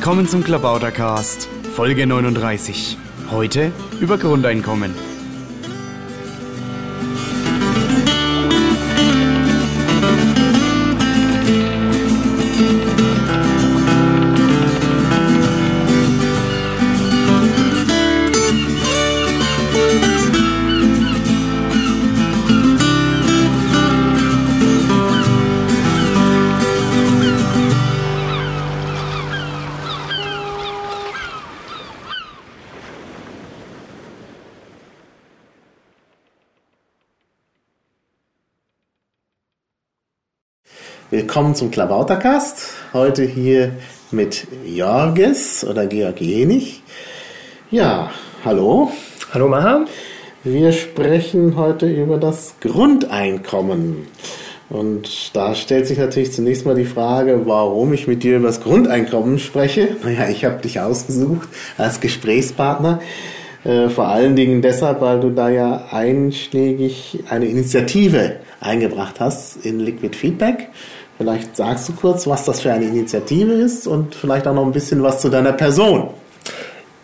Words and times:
Willkommen 0.00 0.26
zum 0.26 0.42
Klabautercast, 0.42 1.46
Folge 1.76 2.06
39. 2.06 2.96
Heute 3.30 3.70
über 4.00 4.16
Grundeinkommen. 4.16 4.94
Willkommen 41.30 41.54
zum 41.54 41.70
Klabautercast. 41.70 42.72
Heute 42.92 43.22
hier 43.22 43.70
mit 44.10 44.48
Jorges 44.66 45.64
oder 45.64 45.86
Georg 45.86 46.20
Jenich. 46.20 46.82
Ja, 47.70 48.10
hallo. 48.44 48.90
Hallo 49.32 49.46
Maha. 49.46 49.84
Wir 50.42 50.72
sprechen 50.72 51.54
heute 51.54 51.88
über 51.88 52.18
das 52.18 52.56
Grundeinkommen. 52.58 54.08
Und 54.70 55.30
da 55.36 55.54
stellt 55.54 55.86
sich 55.86 55.98
natürlich 55.98 56.32
zunächst 56.32 56.66
mal 56.66 56.74
die 56.74 56.84
Frage, 56.84 57.42
warum 57.44 57.92
ich 57.92 58.08
mit 58.08 58.24
dir 58.24 58.38
über 58.38 58.48
das 58.48 58.60
Grundeinkommen 58.60 59.38
spreche. 59.38 59.98
Naja, 60.02 60.28
ich 60.28 60.44
habe 60.44 60.60
dich 60.60 60.80
ausgesucht 60.80 61.48
als 61.78 62.00
Gesprächspartner. 62.00 62.98
Äh, 63.62 63.88
vor 63.88 64.08
allen 64.08 64.34
Dingen 64.34 64.62
deshalb, 64.62 65.00
weil 65.00 65.20
du 65.20 65.30
da 65.30 65.48
ja 65.48 65.84
einschlägig 65.92 67.22
eine 67.28 67.46
Initiative 67.46 68.40
eingebracht 68.60 69.20
hast 69.20 69.64
in 69.64 69.78
Liquid 69.78 70.16
Feedback. 70.16 70.70
Vielleicht 71.20 71.54
sagst 71.54 71.86
du 71.86 71.92
kurz, 71.92 72.26
was 72.26 72.46
das 72.46 72.62
für 72.62 72.72
eine 72.72 72.86
Initiative 72.86 73.52
ist 73.52 73.86
und 73.86 74.14
vielleicht 74.14 74.48
auch 74.48 74.54
noch 74.54 74.64
ein 74.64 74.72
bisschen 74.72 75.02
was 75.02 75.20
zu 75.20 75.28
deiner 75.28 75.52
Person. 75.52 76.08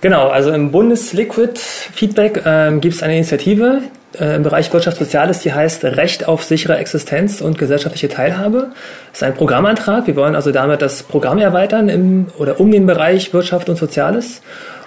Genau, 0.00 0.28
also 0.28 0.52
im 0.52 0.70
Bundesliquid 0.70 1.58
Feedback 1.58 2.40
äh, 2.46 2.72
gibt 2.78 2.94
es 2.94 3.02
eine 3.02 3.14
Initiative 3.14 3.82
äh, 4.18 4.36
im 4.36 4.42
Bereich 4.42 4.72
Wirtschaft 4.72 4.96
Soziales, 4.96 5.40
die 5.40 5.52
heißt 5.52 5.84
Recht 5.84 6.28
auf 6.28 6.44
sichere 6.44 6.78
Existenz 6.78 7.42
und 7.42 7.58
gesellschaftliche 7.58 8.08
Teilhabe. 8.08 8.70
Das 9.10 9.18
ist 9.18 9.22
ein 9.22 9.34
Programmantrag. 9.34 10.06
Wir 10.06 10.16
wollen 10.16 10.34
also 10.34 10.50
damit 10.50 10.80
das 10.80 11.02
Programm 11.02 11.36
erweitern 11.36 11.90
im, 11.90 12.28
oder 12.38 12.58
um 12.58 12.70
den 12.70 12.86
Bereich 12.86 13.34
Wirtschaft 13.34 13.68
und 13.68 13.76
Soziales. 13.76 14.40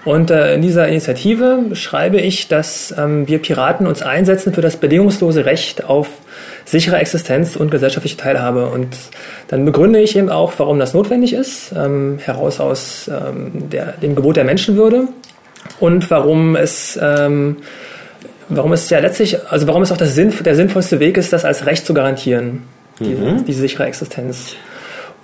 Und 0.05 0.31
äh, 0.31 0.55
in 0.55 0.63
dieser 0.63 0.87
Initiative 0.87 1.65
schreibe 1.73 2.19
ich, 2.19 2.47
dass 2.47 2.95
ähm, 2.97 3.27
wir 3.27 3.37
Piraten 3.37 3.85
uns 3.85 4.01
einsetzen 4.01 4.55
für 4.55 4.61
das 4.61 4.77
bedingungslose 4.77 5.45
Recht 5.45 5.83
auf 5.83 6.07
sichere 6.69 6.97
Existenz 6.97 7.55
und 7.55 7.71
gesellschaftliche 7.71 8.17
Teilhabe. 8.17 8.67
Und 8.67 8.95
dann 9.47 9.65
begründe 9.65 9.99
ich 9.99 10.15
eben 10.15 10.29
auch, 10.29 10.53
warum 10.57 10.77
das 10.77 10.93
notwendig 10.93 11.33
ist, 11.33 11.71
ähm, 11.75 12.19
heraus 12.21 12.59
aus 12.59 13.09
ähm, 13.09 13.69
der, 13.69 13.93
dem 13.93 14.15
Gebot 14.15 14.37
der 14.37 14.43
Menschenwürde 14.43 15.07
und 15.79 16.09
warum 16.11 16.55
es, 16.55 16.99
ähm, 17.01 17.57
warum 18.49 18.73
es 18.73 18.89
ja 18.89 18.99
letztlich, 18.99 19.37
also 19.49 19.67
warum 19.67 19.81
es 19.81 19.91
auch 19.91 19.97
Sinn, 19.99 20.31
der 20.45 20.55
sinnvollste 20.55 20.99
Weg 20.99 21.17
ist, 21.17 21.33
das 21.33 21.43
als 21.43 21.65
Recht 21.65 21.85
zu 21.87 21.93
garantieren, 21.95 22.63
diese, 22.99 23.21
mhm. 23.21 23.45
diese 23.45 23.61
sichere 23.61 23.85
Existenz. 23.85 24.55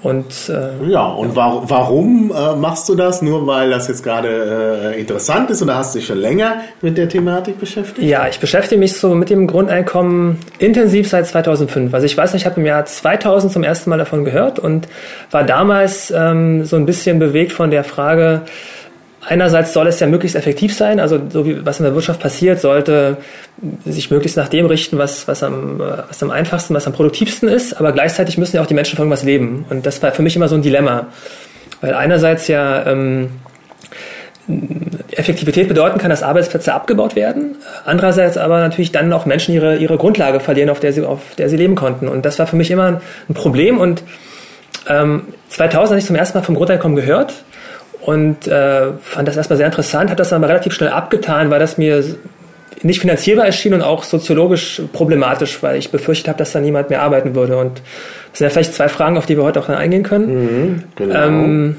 Und, 0.01 0.49
äh, 0.49 0.87
ja, 0.87 1.05
und 1.05 1.35
wa 1.35 1.63
warum 1.65 2.31
äh, 2.31 2.55
machst 2.55 2.87
du 2.89 2.95
das? 2.95 3.21
Nur 3.21 3.47
weil 3.47 3.71
das 3.71 3.87
jetzt 3.87 4.03
gerade 4.03 4.93
äh, 4.93 4.99
interessant 4.99 5.49
ist 5.49 5.63
oder 5.63 5.77
hast 5.77 5.95
du 5.95 5.99
dich 5.99 6.07
schon 6.07 6.19
länger 6.19 6.57
mit 6.81 6.97
der 6.97 7.09
Thematik 7.09 7.59
beschäftigt? 7.59 8.07
Ja, 8.07 8.27
ich 8.27 8.39
beschäftige 8.39 8.77
mich 8.77 8.97
so 8.97 9.15
mit 9.15 9.29
dem 9.29 9.47
Grundeinkommen 9.47 10.37
intensiv 10.59 11.09
seit 11.09 11.25
2005. 11.25 11.93
Also 11.93 12.05
ich 12.05 12.15
weiß 12.15 12.33
nicht, 12.33 12.43
ich 12.43 12.45
habe 12.45 12.59
im 12.59 12.67
Jahr 12.67 12.85
2000 12.85 13.51
zum 13.51 13.63
ersten 13.63 13.89
Mal 13.89 13.97
davon 13.97 14.25
gehört 14.25 14.59
und 14.59 14.87
war 15.31 15.43
damals 15.43 16.13
ähm, 16.15 16.65
so 16.65 16.75
ein 16.75 16.85
bisschen 16.85 17.17
bewegt 17.17 17.51
von 17.51 17.71
der 17.71 17.83
Frage, 17.83 18.41
einerseits 19.27 19.73
soll 19.73 19.87
es 19.87 19.99
ja 19.99 20.07
möglichst 20.07 20.35
effektiv 20.35 20.75
sein, 20.75 20.99
also 20.99 21.19
so 21.29 21.45
wie 21.45 21.65
was 21.65 21.79
in 21.79 21.85
der 21.85 21.95
Wirtschaft 21.95 22.19
passiert, 22.19 22.59
sollte 22.59 23.17
sich 23.85 24.11
möglichst 24.11 24.37
nach 24.37 24.49
dem 24.49 24.65
richten, 24.65 24.97
was, 24.97 25.27
was, 25.27 25.43
am, 25.43 25.79
was 25.79 26.21
am 26.21 26.31
einfachsten, 26.31 26.73
was 26.73 26.87
am 26.87 26.93
produktivsten 26.93 27.49
ist, 27.49 27.73
aber 27.73 27.91
gleichzeitig 27.91 28.37
müssen 28.37 28.57
ja 28.57 28.61
auch 28.61 28.67
die 28.67 28.73
Menschen 28.73 28.95
von 28.95 29.03
irgendwas 29.03 29.23
leben. 29.23 29.65
Und 29.69 29.85
das 29.85 30.01
war 30.03 30.11
für 30.11 30.21
mich 30.21 30.35
immer 30.35 30.47
so 30.47 30.55
ein 30.55 30.61
Dilemma. 30.61 31.07
Weil 31.81 31.93
einerseits 31.93 32.47
ja 32.47 32.85
ähm, 32.85 33.31
Effektivität 35.11 35.67
bedeuten 35.67 35.97
kann, 35.97 36.09
dass 36.09 36.23
Arbeitsplätze 36.23 36.73
abgebaut 36.73 37.15
werden, 37.15 37.55
andererseits 37.85 38.37
aber 38.37 38.59
natürlich 38.59 38.91
dann 38.91 39.11
auch 39.11 39.25
Menschen 39.25 39.53
ihre, 39.55 39.77
ihre 39.77 39.97
Grundlage 39.97 40.39
verlieren, 40.39 40.69
auf 40.69 40.79
der, 40.79 40.93
sie, 40.93 41.03
auf 41.03 41.35
der 41.37 41.49
sie 41.49 41.57
leben 41.57 41.75
konnten. 41.75 42.07
Und 42.07 42.25
das 42.25 42.37
war 42.39 42.47
für 42.47 42.55
mich 42.55 42.69
immer 42.69 43.01
ein 43.27 43.33
Problem 43.33 43.79
und 43.79 44.03
ähm, 44.87 45.23
2000 45.49 45.91
habe 45.91 45.99
ich 45.99 46.05
zum 46.05 46.15
ersten 46.15 46.37
Mal 46.37 46.43
vom 46.43 46.55
Grundeinkommen 46.55 46.95
gehört 46.95 47.33
und 48.05 48.47
äh, 48.47 48.91
fand 49.01 49.27
das 49.27 49.35
erstmal 49.35 49.57
sehr 49.57 49.65
interessant, 49.65 50.11
hat 50.11 50.19
das 50.19 50.31
aber 50.31 50.47
relativ 50.47 50.73
schnell 50.73 50.91
abgetan, 50.91 51.49
weil 51.49 51.59
das 51.59 51.79
mir 51.79 52.03
nicht 52.83 52.99
finanzierbar 52.99 53.47
erschien 53.47 53.73
und 53.73 53.81
auch 53.81 54.03
soziologisch 54.03 54.79
problematisch, 54.93 55.63
weil 55.63 55.77
ich 55.77 55.89
befürchtet 55.89 56.27
habe, 56.27 56.37
dass 56.37 56.51
da 56.51 56.59
niemand 56.59 56.91
mehr 56.91 57.01
arbeiten 57.01 57.33
würde. 57.33 57.57
Und 57.57 57.81
das 58.29 58.37
sind 58.37 58.45
ja 58.45 58.49
vielleicht 58.51 58.75
zwei 58.75 58.89
Fragen, 58.89 59.17
auf 59.17 59.25
die 59.25 59.35
wir 59.37 59.43
heute 59.43 59.59
auch 59.59 59.69
eingehen 59.69 60.03
können. 60.03 60.27
Mhm, 60.27 60.83
genau. 60.95 61.15
Ähm, 61.15 61.75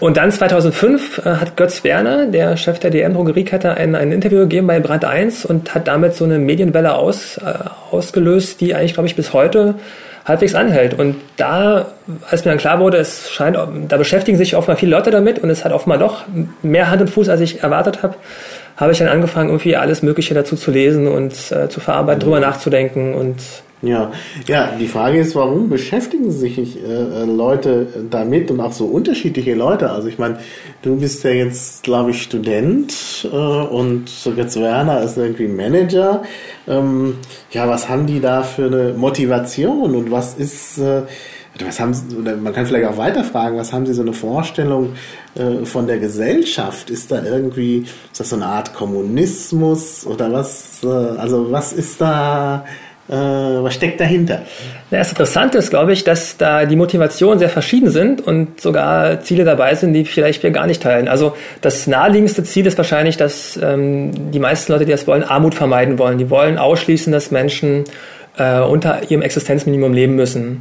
und 0.00 0.16
dann 0.16 0.32
2005 0.32 1.18
äh, 1.18 1.22
hat 1.28 1.58
Götz 1.58 1.84
Werner, 1.84 2.26
der 2.26 2.56
Chef 2.56 2.78
der 2.78 2.90
DM-Drogeriekette, 2.90 3.74
ein, 3.74 3.94
ein 3.94 4.12
Interview 4.12 4.38
gegeben 4.40 4.66
bei 4.66 4.80
Brand 4.80 5.04
1 5.04 5.44
und 5.44 5.74
hat 5.74 5.88
damit 5.88 6.14
so 6.14 6.24
eine 6.24 6.38
Medienwelle 6.38 6.94
aus, 6.94 7.36
äh, 7.36 7.52
ausgelöst, 7.90 8.62
die 8.62 8.74
eigentlich, 8.74 8.94
glaube 8.94 9.08
ich, 9.08 9.14
bis 9.14 9.34
heute 9.34 9.74
halbwegs 10.24 10.54
anhält. 10.54 10.98
Und 10.98 11.16
da, 11.36 11.86
als 12.30 12.44
mir 12.44 12.50
dann 12.50 12.58
klar 12.58 12.80
wurde, 12.80 12.96
es 12.98 13.30
scheint, 13.30 13.58
da 13.88 13.96
beschäftigen 13.96 14.38
sich 14.38 14.56
offenbar 14.56 14.76
viele 14.76 14.92
Leute 14.92 15.10
damit 15.10 15.38
und 15.38 15.50
es 15.50 15.64
hat 15.64 15.72
offenbar 15.72 15.98
doch 15.98 16.24
mehr 16.62 16.90
Hand 16.90 17.02
und 17.02 17.10
Fuß, 17.10 17.28
als 17.28 17.40
ich 17.40 17.62
erwartet 17.62 18.02
habe, 18.02 18.14
habe 18.76 18.92
ich 18.92 18.98
dann 18.98 19.08
angefangen, 19.08 19.50
irgendwie 19.50 19.76
alles 19.76 20.02
Mögliche 20.02 20.34
dazu 20.34 20.56
zu 20.56 20.70
lesen 20.70 21.06
und 21.06 21.32
äh, 21.52 21.68
zu 21.68 21.80
verarbeiten, 21.80 22.20
mhm. 22.20 22.24
drüber 22.24 22.40
nachzudenken 22.40 23.14
und 23.14 23.36
ja, 23.86 24.12
ja, 24.46 24.72
die 24.78 24.86
Frage 24.88 25.18
ist, 25.18 25.34
warum 25.34 25.68
beschäftigen 25.68 26.30
sich 26.30 26.58
äh, 26.82 27.24
Leute 27.24 27.86
damit 28.10 28.50
und 28.50 28.60
auch 28.60 28.72
so 28.72 28.86
unterschiedliche 28.86 29.54
Leute? 29.54 29.90
Also 29.90 30.08
ich 30.08 30.18
meine, 30.18 30.38
du 30.82 30.96
bist 30.96 31.24
ja 31.24 31.30
jetzt, 31.30 31.82
glaube 31.82 32.10
ich, 32.10 32.22
Student 32.22 33.28
äh, 33.30 33.36
und 33.36 34.10
jetzt 34.36 34.60
Werner 34.60 35.02
ist 35.02 35.16
irgendwie 35.16 35.48
Manager. 35.48 36.22
Ähm, 36.66 37.16
ja, 37.50 37.68
was 37.68 37.88
haben 37.88 38.06
die 38.06 38.20
da 38.20 38.42
für 38.42 38.66
eine 38.66 38.94
Motivation 38.94 39.94
und 39.94 40.10
was 40.10 40.34
ist, 40.34 40.78
äh, 40.78 41.02
was 41.64 41.78
haben 41.78 41.94
sie, 41.94 42.16
oder 42.16 42.36
man 42.36 42.52
kann 42.52 42.66
vielleicht 42.66 42.88
auch 42.88 42.96
weiterfragen, 42.96 43.58
was 43.58 43.72
haben 43.72 43.86
sie 43.86 43.94
so 43.94 44.02
eine 44.02 44.12
Vorstellung 44.12 44.94
äh, 45.34 45.64
von 45.64 45.86
der 45.86 45.98
Gesellschaft? 45.98 46.90
Ist 46.90 47.12
da 47.12 47.22
irgendwie, 47.22 47.86
ist 48.10 48.20
das 48.20 48.30
so 48.30 48.36
eine 48.36 48.46
Art 48.46 48.74
Kommunismus 48.74 50.06
oder 50.06 50.32
was, 50.32 50.82
äh, 50.82 50.86
also 50.86 51.52
was 51.52 51.72
ist 51.72 52.00
da, 52.00 52.64
äh, 52.66 52.68
was 53.08 53.74
steckt 53.74 54.00
dahinter? 54.00 54.42
Das 54.90 55.10
Interessante 55.10 55.58
ist, 55.58 55.70
glaube 55.70 55.92
ich, 55.92 56.04
dass 56.04 56.38
da 56.38 56.64
die 56.64 56.76
Motivationen 56.76 57.38
sehr 57.38 57.50
verschieden 57.50 57.90
sind 57.90 58.26
und 58.26 58.60
sogar 58.60 59.20
Ziele 59.20 59.44
dabei 59.44 59.74
sind, 59.74 59.92
die 59.92 60.04
vielleicht 60.04 60.42
wir 60.42 60.50
gar 60.50 60.66
nicht 60.66 60.82
teilen. 60.82 61.08
Also 61.08 61.36
das 61.60 61.86
naheliegendste 61.86 62.44
Ziel 62.44 62.66
ist 62.66 62.78
wahrscheinlich, 62.78 63.16
dass 63.16 63.58
ähm, 63.62 64.30
die 64.32 64.38
meisten 64.38 64.72
Leute, 64.72 64.86
die 64.86 64.92
das 64.92 65.06
wollen, 65.06 65.22
Armut 65.22 65.54
vermeiden 65.54 65.98
wollen. 65.98 66.16
Die 66.16 66.30
wollen 66.30 66.56
ausschließen, 66.56 67.12
dass 67.12 67.30
Menschen 67.30 67.84
äh, 68.38 68.60
unter 68.60 69.10
ihrem 69.10 69.22
Existenzminimum 69.22 69.92
leben 69.92 70.14
müssen. 70.14 70.58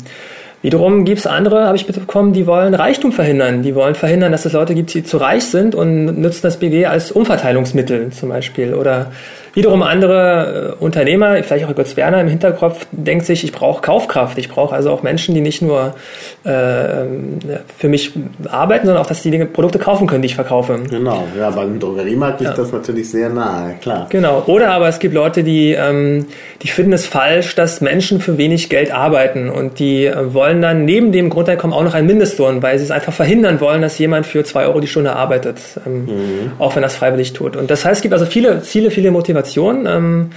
Wiederum 0.62 1.04
gibt 1.04 1.20
es 1.20 1.28
andere, 1.28 1.66
habe 1.66 1.76
ich 1.76 1.86
mitbekommen, 1.88 2.32
die 2.32 2.48
wollen 2.48 2.74
Reichtum 2.74 3.12
verhindern. 3.12 3.64
Die 3.64 3.76
wollen 3.76 3.96
verhindern, 3.96 4.32
dass 4.32 4.46
es 4.46 4.54
Leute 4.54 4.74
gibt, 4.74 4.94
die 4.94 5.04
zu 5.04 5.18
reich 5.18 5.44
sind 5.44 5.76
und 5.76 6.22
nutzen 6.22 6.42
das 6.44 6.58
BG 6.58 6.86
als 6.86 7.12
Umverteilungsmittel 7.12 8.12
zum 8.12 8.30
Beispiel. 8.30 8.74
Oder 8.74 9.12
Wiederum 9.56 9.84
andere 9.84 10.76
äh, 10.80 10.84
Unternehmer, 10.84 11.44
vielleicht 11.44 11.66
auch 11.66 11.76
Götz 11.76 11.96
Werner 11.96 12.20
im 12.22 12.28
Hinterkopf, 12.28 12.88
denkt 12.92 13.28
sich, 13.28 13.44
ich 13.44 13.52
brauche 13.52 13.84
Kaufkraft. 13.84 14.40
Ich 14.40 14.50
brauche 14.50 14.74
also 14.74 14.90
auch 14.90 15.04
Menschen, 15.04 15.36
die 15.36 15.42
nicht 15.42 15.62
nur 15.62 15.94
äh, 16.44 16.50
für 17.78 17.88
mich 17.88 18.14
arbeiten, 18.50 18.88
sondern 18.88 19.04
auch, 19.04 19.08
dass 19.08 19.22
die 19.22 19.30
Dinge, 19.30 19.46
Produkte 19.46 19.78
kaufen 19.78 20.08
können, 20.08 20.24
die 20.24 20.28
ich 20.28 20.36
verkaufe. 20.36 20.80
Genau, 20.90 21.28
ja, 21.38 21.52
beim 21.52 21.80
Drogeriemarkt 21.80 22.42
ja. 22.42 22.50
ist 22.50 22.58
das 22.58 22.72
natürlich 22.72 23.12
sehr 23.12 23.30
nahe, 23.30 23.76
klar. 23.80 24.08
Genau. 24.10 24.42
Oder 24.48 24.72
aber 24.72 24.88
es 24.88 24.98
gibt 24.98 25.14
Leute, 25.14 25.44
die, 25.44 25.74
ähm, 25.74 26.26
die 26.64 26.68
finden 26.70 26.94
es 26.94 27.06
falsch, 27.06 27.54
dass 27.54 27.80
Menschen 27.80 28.22
für 28.22 28.40
wenig 28.40 28.70
Geld 28.70 28.92
arbeiten 28.92 29.52
und 29.52 29.78
die 29.78 30.08
äh, 30.08 30.34
wollen 30.34 30.64
dann 30.64 30.84
neben 30.86 31.12
dem 31.12 31.30
Grundeinkommen 31.30 31.76
auch 31.76 31.84
noch 31.84 31.94
einen 31.94 32.08
Mindestlohn, 32.08 32.64
weil 32.64 32.80
sie 32.80 32.86
es 32.86 32.92
einfach 32.92 33.14
verhindern 33.14 33.62
wollen, 33.62 33.84
dass 33.84 34.00
jemand 34.00 34.26
für 34.26 34.44
zwei 34.44 34.66
Euro 34.66 34.80
die 34.80 34.88
Stunde 34.88 35.16
arbeitet, 35.16 35.60
ähm, 35.86 36.06
mhm. 36.06 36.52
auch 36.58 36.76
wenn 36.76 36.82
das 36.82 36.96
freiwillig 36.96 37.34
tut. 37.34 37.56
Und 37.56 37.70
das 37.70 37.86
heißt, 37.86 37.98
es 37.98 38.02
gibt 38.02 38.14
also 38.14 38.26
viele 38.26 38.64
Ziele, 38.64 38.90
viele 38.90 39.12
Motivationen. 39.12 39.43
Ähm, 39.88 40.32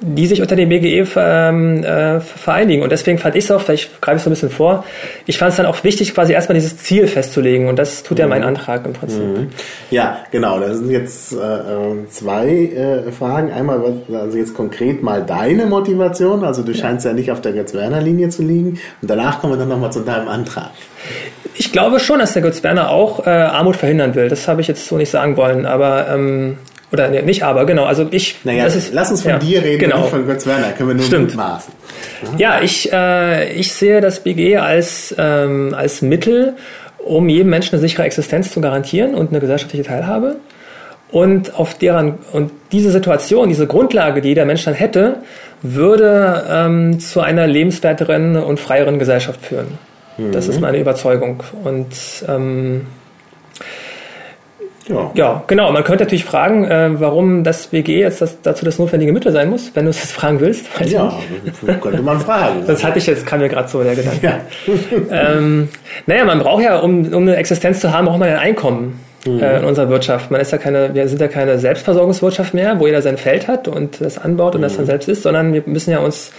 die 0.00 0.26
sich 0.26 0.40
unter 0.40 0.56
dem 0.56 0.68
BGE 0.68 1.06
ähm, 1.16 1.84
äh, 1.84 2.20
vereinigen. 2.20 2.82
Und 2.82 2.92
deswegen 2.92 3.18
fand 3.18 3.36
ich 3.36 3.44
es 3.44 3.50
auch, 3.50 3.60
vielleicht 3.60 4.00
greife 4.00 4.18
ich 4.18 4.22
so 4.22 4.30
ein 4.30 4.32
bisschen 4.32 4.50
vor, 4.50 4.84
ich 5.26 5.38
fand 5.38 5.50
es 5.50 5.56
dann 5.56 5.66
auch 5.66 5.82
wichtig, 5.84 6.14
quasi 6.14 6.32
erstmal 6.32 6.54
dieses 6.54 6.76
Ziel 6.78 7.06
festzulegen. 7.06 7.68
Und 7.68 7.78
das 7.78 8.02
tut 8.02 8.18
ja 8.18 8.26
mein 8.26 8.42
mhm. 8.42 8.48
Antrag 8.48 8.84
im 8.86 8.92
Prinzip. 8.92 9.20
Mhm. 9.20 9.48
Ja, 9.90 10.18
genau. 10.30 10.60
Das 10.60 10.78
sind 10.78 10.90
jetzt 10.90 11.32
äh, 11.32 11.36
äh, 11.36 12.08
zwei 12.08 12.48
äh, 12.48 13.12
Fragen. 13.12 13.52
Einmal, 13.52 13.82
also 14.12 14.36
jetzt 14.36 14.54
konkret 14.54 15.02
mal 15.02 15.22
deine 15.22 15.66
Motivation. 15.66 16.44
Also 16.44 16.62
du 16.62 16.72
ja. 16.72 16.78
scheinst 16.78 17.04
ja 17.04 17.12
nicht 17.12 17.30
auf 17.30 17.40
der 17.40 17.52
Götz-Werner-Linie 17.52 18.28
zu 18.28 18.42
liegen. 18.42 18.78
Und 19.00 19.10
danach 19.10 19.40
kommen 19.40 19.54
wir 19.54 19.58
dann 19.58 19.68
nochmal 19.68 19.92
zu 19.92 20.00
deinem 20.00 20.28
Antrag. 20.28 20.70
Ich 21.54 21.72
glaube 21.72 22.00
schon, 22.00 22.20
dass 22.20 22.32
der 22.32 22.42
Götz-Werner 22.42 22.90
auch 22.90 23.26
äh, 23.26 23.30
Armut 23.30 23.76
verhindern 23.76 24.14
will. 24.14 24.28
Das 24.28 24.48
habe 24.48 24.60
ich 24.60 24.68
jetzt 24.68 24.86
so 24.86 24.96
nicht 24.96 25.10
sagen 25.10 25.36
wollen. 25.36 25.66
Aber 25.66 26.08
ähm, 26.08 26.58
oder 26.92 27.08
nee, 27.08 27.22
nicht 27.22 27.42
aber, 27.42 27.66
genau. 27.66 27.84
Also 27.84 28.06
ich. 28.10 28.36
Naja, 28.44 28.64
das 28.64 28.76
ist, 28.76 28.92
lass 28.92 29.10
uns 29.10 29.22
von 29.22 29.32
ja, 29.32 29.38
dir 29.38 29.62
reden, 29.62 29.78
genau. 29.78 30.00
nicht 30.00 30.10
von 30.10 30.26
Götz 30.26 30.46
Werner. 30.46 30.72
Können 30.72 30.88
wir 30.88 30.94
nur 30.96 31.04
Stimmt. 31.04 31.28
mutmaßen. 31.28 31.72
Ja, 32.36 32.60
ich, 32.60 32.92
äh, 32.92 33.52
ich 33.52 33.72
sehe 33.72 34.00
das 34.00 34.20
BGE 34.20 34.60
als, 34.60 35.14
ähm, 35.16 35.74
als 35.76 36.02
Mittel, 36.02 36.54
um 36.98 37.28
jedem 37.28 37.50
Menschen 37.50 37.74
eine 37.74 37.80
sichere 37.80 38.02
Existenz 38.02 38.52
zu 38.52 38.60
garantieren 38.60 39.14
und 39.14 39.30
eine 39.30 39.40
gesellschaftliche 39.40 39.84
Teilhabe. 39.84 40.36
Und 41.12 41.54
auf 41.54 41.74
deren, 41.74 42.18
und 42.32 42.52
diese 42.70 42.90
Situation, 42.90 43.48
diese 43.48 43.66
Grundlage, 43.66 44.20
die 44.20 44.28
jeder 44.28 44.44
Mensch 44.44 44.64
dann 44.64 44.74
hätte, 44.74 45.16
würde 45.62 46.44
ähm, 46.48 47.00
zu 47.00 47.20
einer 47.20 47.46
lebenswerteren 47.46 48.36
und 48.36 48.60
freieren 48.60 48.98
Gesellschaft 48.98 49.44
führen. 49.44 49.78
Mhm. 50.18 50.32
Das 50.32 50.48
ist 50.48 50.56
mhm. 50.56 50.62
meine 50.62 50.78
Überzeugung. 50.78 51.42
Und 51.64 51.88
ähm, 52.28 52.86
ja. 54.88 55.10
ja, 55.14 55.42
genau. 55.46 55.72
Man 55.72 55.84
könnte 55.84 56.04
natürlich 56.04 56.24
fragen, 56.24 56.64
äh, 56.64 57.00
warum 57.00 57.44
das 57.44 57.68
BG 57.68 58.00
jetzt 58.00 58.20
das, 58.20 58.40
dazu 58.42 58.64
das 58.64 58.78
notwendige 58.78 59.12
Mittel 59.12 59.32
sein 59.32 59.50
muss, 59.50 59.70
wenn 59.74 59.84
du 59.84 59.90
es 59.90 59.98
jetzt 59.98 60.12
fragen 60.12 60.40
willst. 60.40 60.66
ja, 60.84 61.12
könnte 61.80 62.02
man 62.02 62.20
fragen. 62.20 62.62
das 62.66 62.82
hatte 62.84 62.98
ich 62.98 63.06
jetzt, 63.06 63.26
kam 63.26 63.40
mir 63.40 63.48
gerade 63.48 63.68
so 63.68 63.82
der 63.82 63.94
Gedanke. 63.94 64.26
Ja. 64.26 64.40
ähm, 65.10 65.68
naja, 66.06 66.24
man 66.24 66.38
braucht 66.38 66.62
ja, 66.62 66.78
um, 66.78 67.12
um 67.12 67.22
eine 67.22 67.36
Existenz 67.36 67.80
zu 67.80 67.92
haben, 67.92 68.06
braucht 68.06 68.18
man 68.18 68.28
ein 68.28 68.38
Einkommen. 68.38 69.00
Mhm. 69.26 69.42
Äh, 69.42 69.58
in 69.58 69.64
unserer 69.64 69.90
Wirtschaft. 69.90 70.30
Man 70.30 70.40
ist 70.40 70.50
ja 70.50 70.58
keine, 70.58 70.94
wir 70.94 71.06
sind 71.06 71.20
ja 71.20 71.28
keine 71.28 71.58
Selbstversorgungswirtschaft 71.58 72.54
mehr, 72.54 72.80
wo 72.80 72.86
jeder 72.86 73.02
sein 73.02 73.18
Feld 73.18 73.48
hat 73.48 73.68
und 73.68 74.00
das 74.00 74.16
anbaut 74.16 74.54
und 74.54 74.60
mhm. 74.60 74.64
das 74.64 74.76
dann 74.76 74.86
selbst 74.86 75.08
ist, 75.08 75.22
sondern 75.22 75.52
wir 75.52 75.62
müssen 75.66 75.90
ja 75.90 75.98
uns 75.98 76.32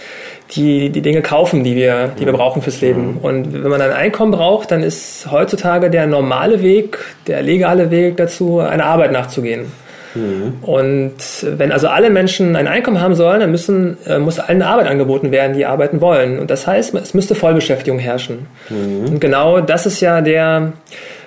die, 0.56 0.90
die 0.90 1.00
Dinge 1.00 1.22
kaufen, 1.22 1.62
die 1.62 1.76
wir, 1.76 2.10
die 2.18 2.26
wir 2.26 2.32
brauchen 2.32 2.60
fürs 2.60 2.80
Leben. 2.80 3.18
Und 3.22 3.62
wenn 3.62 3.70
man 3.70 3.80
ein 3.80 3.92
Einkommen 3.92 4.32
braucht, 4.32 4.72
dann 4.72 4.82
ist 4.82 5.30
heutzutage 5.30 5.90
der 5.90 6.06
normale 6.06 6.60
Weg, 6.62 6.98
der 7.28 7.42
legale 7.42 7.90
Weg 7.90 8.16
dazu, 8.16 8.58
einer 8.58 8.86
Arbeit 8.86 9.12
nachzugehen. 9.12 9.66
Mhm. 10.14 10.54
Und 10.62 11.14
wenn 11.42 11.72
also 11.72 11.88
alle 11.88 12.10
Menschen 12.10 12.56
ein 12.56 12.66
Einkommen 12.66 13.00
haben 13.00 13.14
sollen, 13.14 13.40
dann 13.40 13.50
müssen, 13.50 13.96
äh, 14.06 14.18
muss 14.18 14.38
allen 14.38 14.60
eine 14.60 14.66
Arbeit 14.66 14.88
angeboten 14.88 15.30
werden, 15.30 15.56
die 15.56 15.64
arbeiten 15.64 16.00
wollen. 16.00 16.38
Und 16.38 16.50
das 16.50 16.66
heißt, 16.66 16.94
es 16.94 17.14
müsste 17.14 17.34
Vollbeschäftigung 17.34 17.98
herrschen. 17.98 18.46
Mhm. 18.68 19.08
Und 19.08 19.20
genau 19.20 19.60
das 19.60 19.86
ist 19.86 20.00
ja 20.00 20.20
der, 20.20 20.72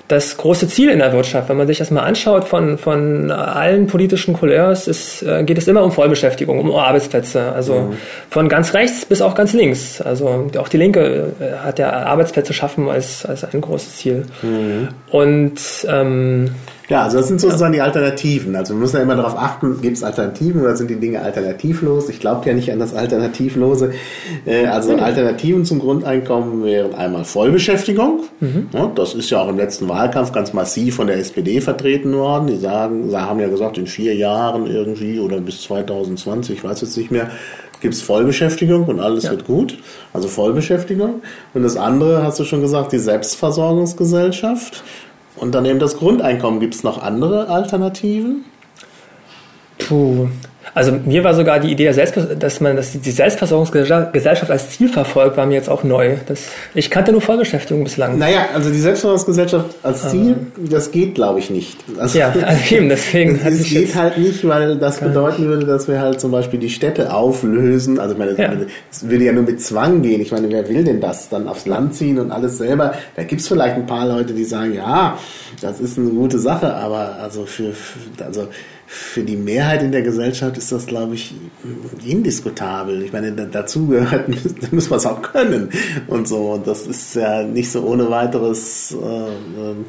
das 0.07 0.38
große 0.38 0.68
Ziel 0.68 0.90
in 0.90 1.00
der 1.00 1.12
Wirtschaft. 1.13 1.50
Wenn 1.50 1.57
man 1.57 1.68
sich 1.68 1.80
das 1.80 1.90
mal 1.90 2.04
anschaut 2.04 2.44
von, 2.44 2.78
von 2.78 3.31
allen 3.31 3.88
politischen 3.88 4.34
Couleurs, 4.34 4.88
ist, 4.88 5.24
äh, 5.24 5.44
geht 5.44 5.57
es 5.57 5.68
immer 5.68 5.84
um 5.84 5.92
Vollbeschäftigung, 5.92 6.60
um 6.60 6.72
Arbeitsplätze. 6.72 7.52
Also 7.54 7.74
mhm. 7.74 7.98
von 8.30 8.48
ganz 8.48 8.74
rechts 8.74 9.06
bis 9.06 9.22
auch 9.22 9.34
ganz 9.34 9.54
links. 9.54 10.02
Also 10.02 10.50
auch 10.57 10.69
die 10.69 10.78
Linke 10.78 11.34
äh, 11.40 11.57
hat 11.66 11.80
ja 11.80 11.92
Arbeitsplätze 11.92 12.54
schaffen 12.54 12.88
als, 12.88 13.25
als 13.25 13.44
ein 13.44 13.62
großes 13.62 13.98
Ziel. 13.98 14.25
Mhm. 14.44 14.90
Und 15.10 15.60
ähm, 15.90 16.52
ja, 16.87 17.03
also 17.03 17.17
das 17.17 17.27
sind 17.27 17.41
sozusagen 17.41 17.73
die 17.73 17.81
Alternativen. 17.81 18.55
Also 18.55 18.73
wir 18.73 18.79
müssen 18.79 18.97
ja 18.97 19.01
immer 19.01 19.15
darauf 19.15 19.37
achten, 19.37 19.81
gibt 19.81 19.97
es 19.97 20.03
Alternativen 20.03 20.61
oder 20.61 20.75
sind 20.75 20.89
die 20.89 20.99
Dinge 20.99 21.21
alternativlos? 21.21 22.09
Ich 22.09 22.19
glaube 22.19 22.47
ja 22.47 22.53
nicht 22.53 22.71
an 22.71 22.79
das 22.79 22.93
Alternativlose. 22.93 23.91
Äh, 24.45 24.67
also 24.67 24.93
mhm. 24.93 24.99
Alternativen 24.99 25.65
zum 25.65 25.79
Grundeinkommen 25.79 26.63
wären 26.63 26.93
einmal 26.93 27.25
Vollbeschäftigung. 27.25 28.21
Mhm. 28.39 28.69
Das 28.95 29.15
ist 29.15 29.29
ja 29.31 29.41
auch 29.41 29.49
im 29.49 29.57
letzten 29.57 29.89
Wahlkampf 29.89 30.31
ganz 30.31 30.53
massiv 30.53 30.95
von 30.95 31.07
der 31.07 31.17
SPD 31.17 31.59
vertreten 31.59 32.13
worden. 32.13 32.47
Die 32.47 32.57
sagen, 32.57 33.09
sie 33.09 33.17
haben 33.17 33.39
ja 33.39 33.47
gesagt, 33.47 33.77
in 33.77 33.87
vier 33.87 34.15
Jahren 34.15 34.67
irgendwie 34.67 35.19
oder 35.19 35.39
bis 35.39 35.61
2020, 35.63 36.57
ich 36.57 36.63
weiß 36.63 36.81
jetzt 36.81 36.97
nicht 36.97 37.09
mehr, 37.09 37.29
gibt 37.81 37.93
es 37.93 38.01
Vollbeschäftigung 38.01 38.85
und 38.85 38.99
alles 38.99 39.25
ja. 39.25 39.31
wird 39.31 39.45
gut. 39.45 39.77
Also 40.13 40.27
Vollbeschäftigung. 40.27 41.21
Und 41.53 41.63
das 41.63 41.77
andere, 41.77 42.23
hast 42.23 42.39
du 42.39 42.43
schon 42.43 42.61
gesagt, 42.61 42.91
die 42.91 42.99
Selbstversorgungsgesellschaft. 42.99 44.83
Und 45.35 45.53
dann 45.53 45.65
eben 45.65 45.79
das 45.79 45.97
Grundeinkommen. 45.97 46.59
Gibt 46.59 46.75
es 46.75 46.83
noch 46.83 47.01
andere 47.01 47.49
Alternativen? 47.49 48.45
Puh, 49.77 50.29
also 50.75 50.92
mir 50.92 51.24
war 51.24 51.33
sogar 51.33 51.62
die 51.62 51.72
Idee, 51.72 51.89
dass 52.38 52.60
man 52.60 52.75
dass 52.75 52.92
die 52.92 53.12
Selbstversorgungsgesellschaft 53.12 54.51
als 54.51 54.72
Ziel 54.72 54.89
verfolgt, 54.89 55.38
war 55.38 55.45
mir 55.45 55.54
jetzt 55.54 55.69
auch 55.69 55.86
neu. 55.86 56.18
Das, 56.27 56.48
ich 56.74 56.92
kannte 56.92 57.13
nur 57.13 57.22
Vollbeschäftigung 57.22 57.86
bislang. 57.86 58.18
Naja, 58.18 58.50
also 58.54 58.69
die 58.69 58.81
Selbstversorgungsgesellschaft 58.81 59.68
als 59.83 60.10
Ziel, 60.10 60.36
Aber 60.57 60.68
das 60.68 60.92
geht, 60.92 61.16
glaube 61.16 61.39
ich, 61.39 61.50
nicht. 61.50 61.77
Also, 61.98 62.19
ja, 62.19 62.36
also 62.45 62.75
eben, 62.75 62.89
deswegen. 62.89 63.39
Das, 63.45 63.60
das 63.60 63.69
geht 63.69 63.95
halt 63.95 64.18
nicht, 64.18 64.45
weil 64.48 64.77
das 64.77 65.00
bedeuten 65.00 65.45
würde, 65.45 65.66
dass 65.66 65.88
wir 65.88 66.00
halt 66.00 66.19
zum 66.19 66.31
Beispiel 66.31 66.60
die 66.60 66.69
Städte 66.69 67.13
auflösen. 67.13 68.00
Also 68.00 68.13
ich 68.13 68.19
meine, 68.19 68.38
ja. 68.38 68.51
es 68.92 69.07
würde 69.07 69.24
ja 69.24 69.31
nur 69.31 69.44
mit 69.44 69.62
Zwang 69.62 70.01
gehen. 70.01 70.19
Ich 70.19 70.31
meine, 70.31 70.50
wer 70.50 70.68
will 70.68 70.83
denn 70.83 71.00
das? 71.00 71.30
Dann 71.30 71.48
aufs 71.48 71.68
Land 71.68 71.95
ziehen 71.95 72.19
und 72.19 72.31
alles 72.31 72.57
selber. 72.57 72.95
Da 73.16 73.24
gibt 73.24 73.42
es 73.42 73.48
vielleicht 73.48 73.75
ein 73.75 73.86
paar 73.86 74.07
Leute, 74.07 74.33
die 74.33 74.44
sagen, 74.44 74.74
ja, 74.74 75.18
das 75.62 75.80
ist 75.80 75.98
eine 75.98 76.10
gute 76.10 76.39
Sache, 76.39 76.74
aber 76.74 77.18
also 77.21 77.45
für, 77.45 77.71
für 77.71 78.25
also 78.25 78.48
für 78.87 79.23
die 79.23 79.35
Mehrheit 79.35 79.81
in 79.81 79.91
der 79.91 80.03
Gesellschaft 80.03 80.57
ist 80.57 80.71
das, 80.71 80.85
glaube 80.85 81.15
ich, 81.15 81.33
indiskutabel. 82.05 83.03
Ich 83.03 83.13
meine, 83.13 83.31
dazu 83.31 83.87
gehört, 83.87 84.29
muss 84.71 84.89
man 84.89 84.97
es 84.97 85.05
auch 85.05 85.21
können 85.21 85.69
und 86.07 86.27
so. 86.27 86.51
Und 86.51 86.67
das 86.67 86.85
ist 86.85 87.15
ja 87.15 87.43
nicht 87.43 87.71
so 87.71 87.83
ohne 87.83 88.09
weiteres 88.09 88.91
äh, 88.91 89.05
ähm, 89.05 89.85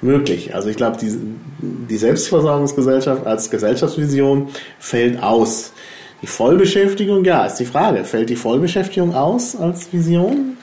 möglich. 0.00 0.54
Also 0.54 0.68
ich 0.68 0.76
glaube, 0.76 0.96
die, 0.98 1.16
die 1.60 1.96
Selbstversorgungsgesellschaft 1.96 3.26
als 3.26 3.50
Gesellschaftsvision 3.50 4.48
fällt 4.78 5.22
aus. 5.22 5.72
Die 6.22 6.26
Vollbeschäftigung, 6.26 7.24
ja, 7.24 7.46
ist 7.46 7.56
die 7.56 7.64
Frage. 7.64 8.04
Fällt 8.04 8.30
die 8.30 8.36
Vollbeschäftigung 8.36 9.14
aus 9.14 9.56
als 9.56 9.92
Vision? 9.92 10.56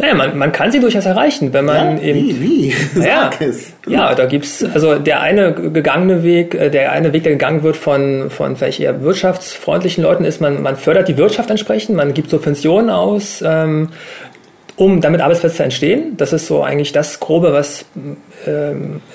Naja, 0.00 0.14
man, 0.14 0.36
man 0.36 0.50
kann 0.50 0.72
sie 0.72 0.80
durchaus 0.80 1.06
erreichen, 1.06 1.52
wenn 1.52 1.66
man 1.66 1.98
ja, 1.98 2.02
eben. 2.02 2.20
Wie? 2.20 2.40
Wie? 2.40 2.74
Naja, 2.98 3.30
ja, 3.86 4.14
da 4.14 4.26
gibt's 4.26 4.64
also 4.64 4.98
der 4.98 5.20
eine 5.20 5.52
gegangene 5.52 6.22
Weg, 6.22 6.54
äh, 6.54 6.70
der 6.70 6.90
eine 6.92 7.12
Weg, 7.12 7.22
der 7.22 7.32
gegangen 7.32 7.62
wird 7.62 7.76
von, 7.76 8.28
von 8.30 8.56
vielleicht 8.56 8.80
eher 8.80 9.02
wirtschaftsfreundlichen 9.02 10.02
Leuten, 10.02 10.24
ist, 10.24 10.40
man, 10.40 10.62
man 10.62 10.76
fördert 10.76 11.08
die 11.08 11.16
Wirtschaft 11.16 11.50
entsprechend, 11.50 11.96
man 11.96 12.12
gibt 12.12 12.30
Subventionen 12.30 12.90
aus, 12.90 13.42
ähm, 13.46 13.90
um 14.76 15.00
damit 15.00 15.20
Arbeitsplätze 15.20 15.62
entstehen. 15.62 16.16
Das 16.16 16.32
ist 16.32 16.48
so 16.48 16.64
eigentlich 16.64 16.90
das 16.90 17.20
Grobe, 17.20 17.52
was 17.52 17.84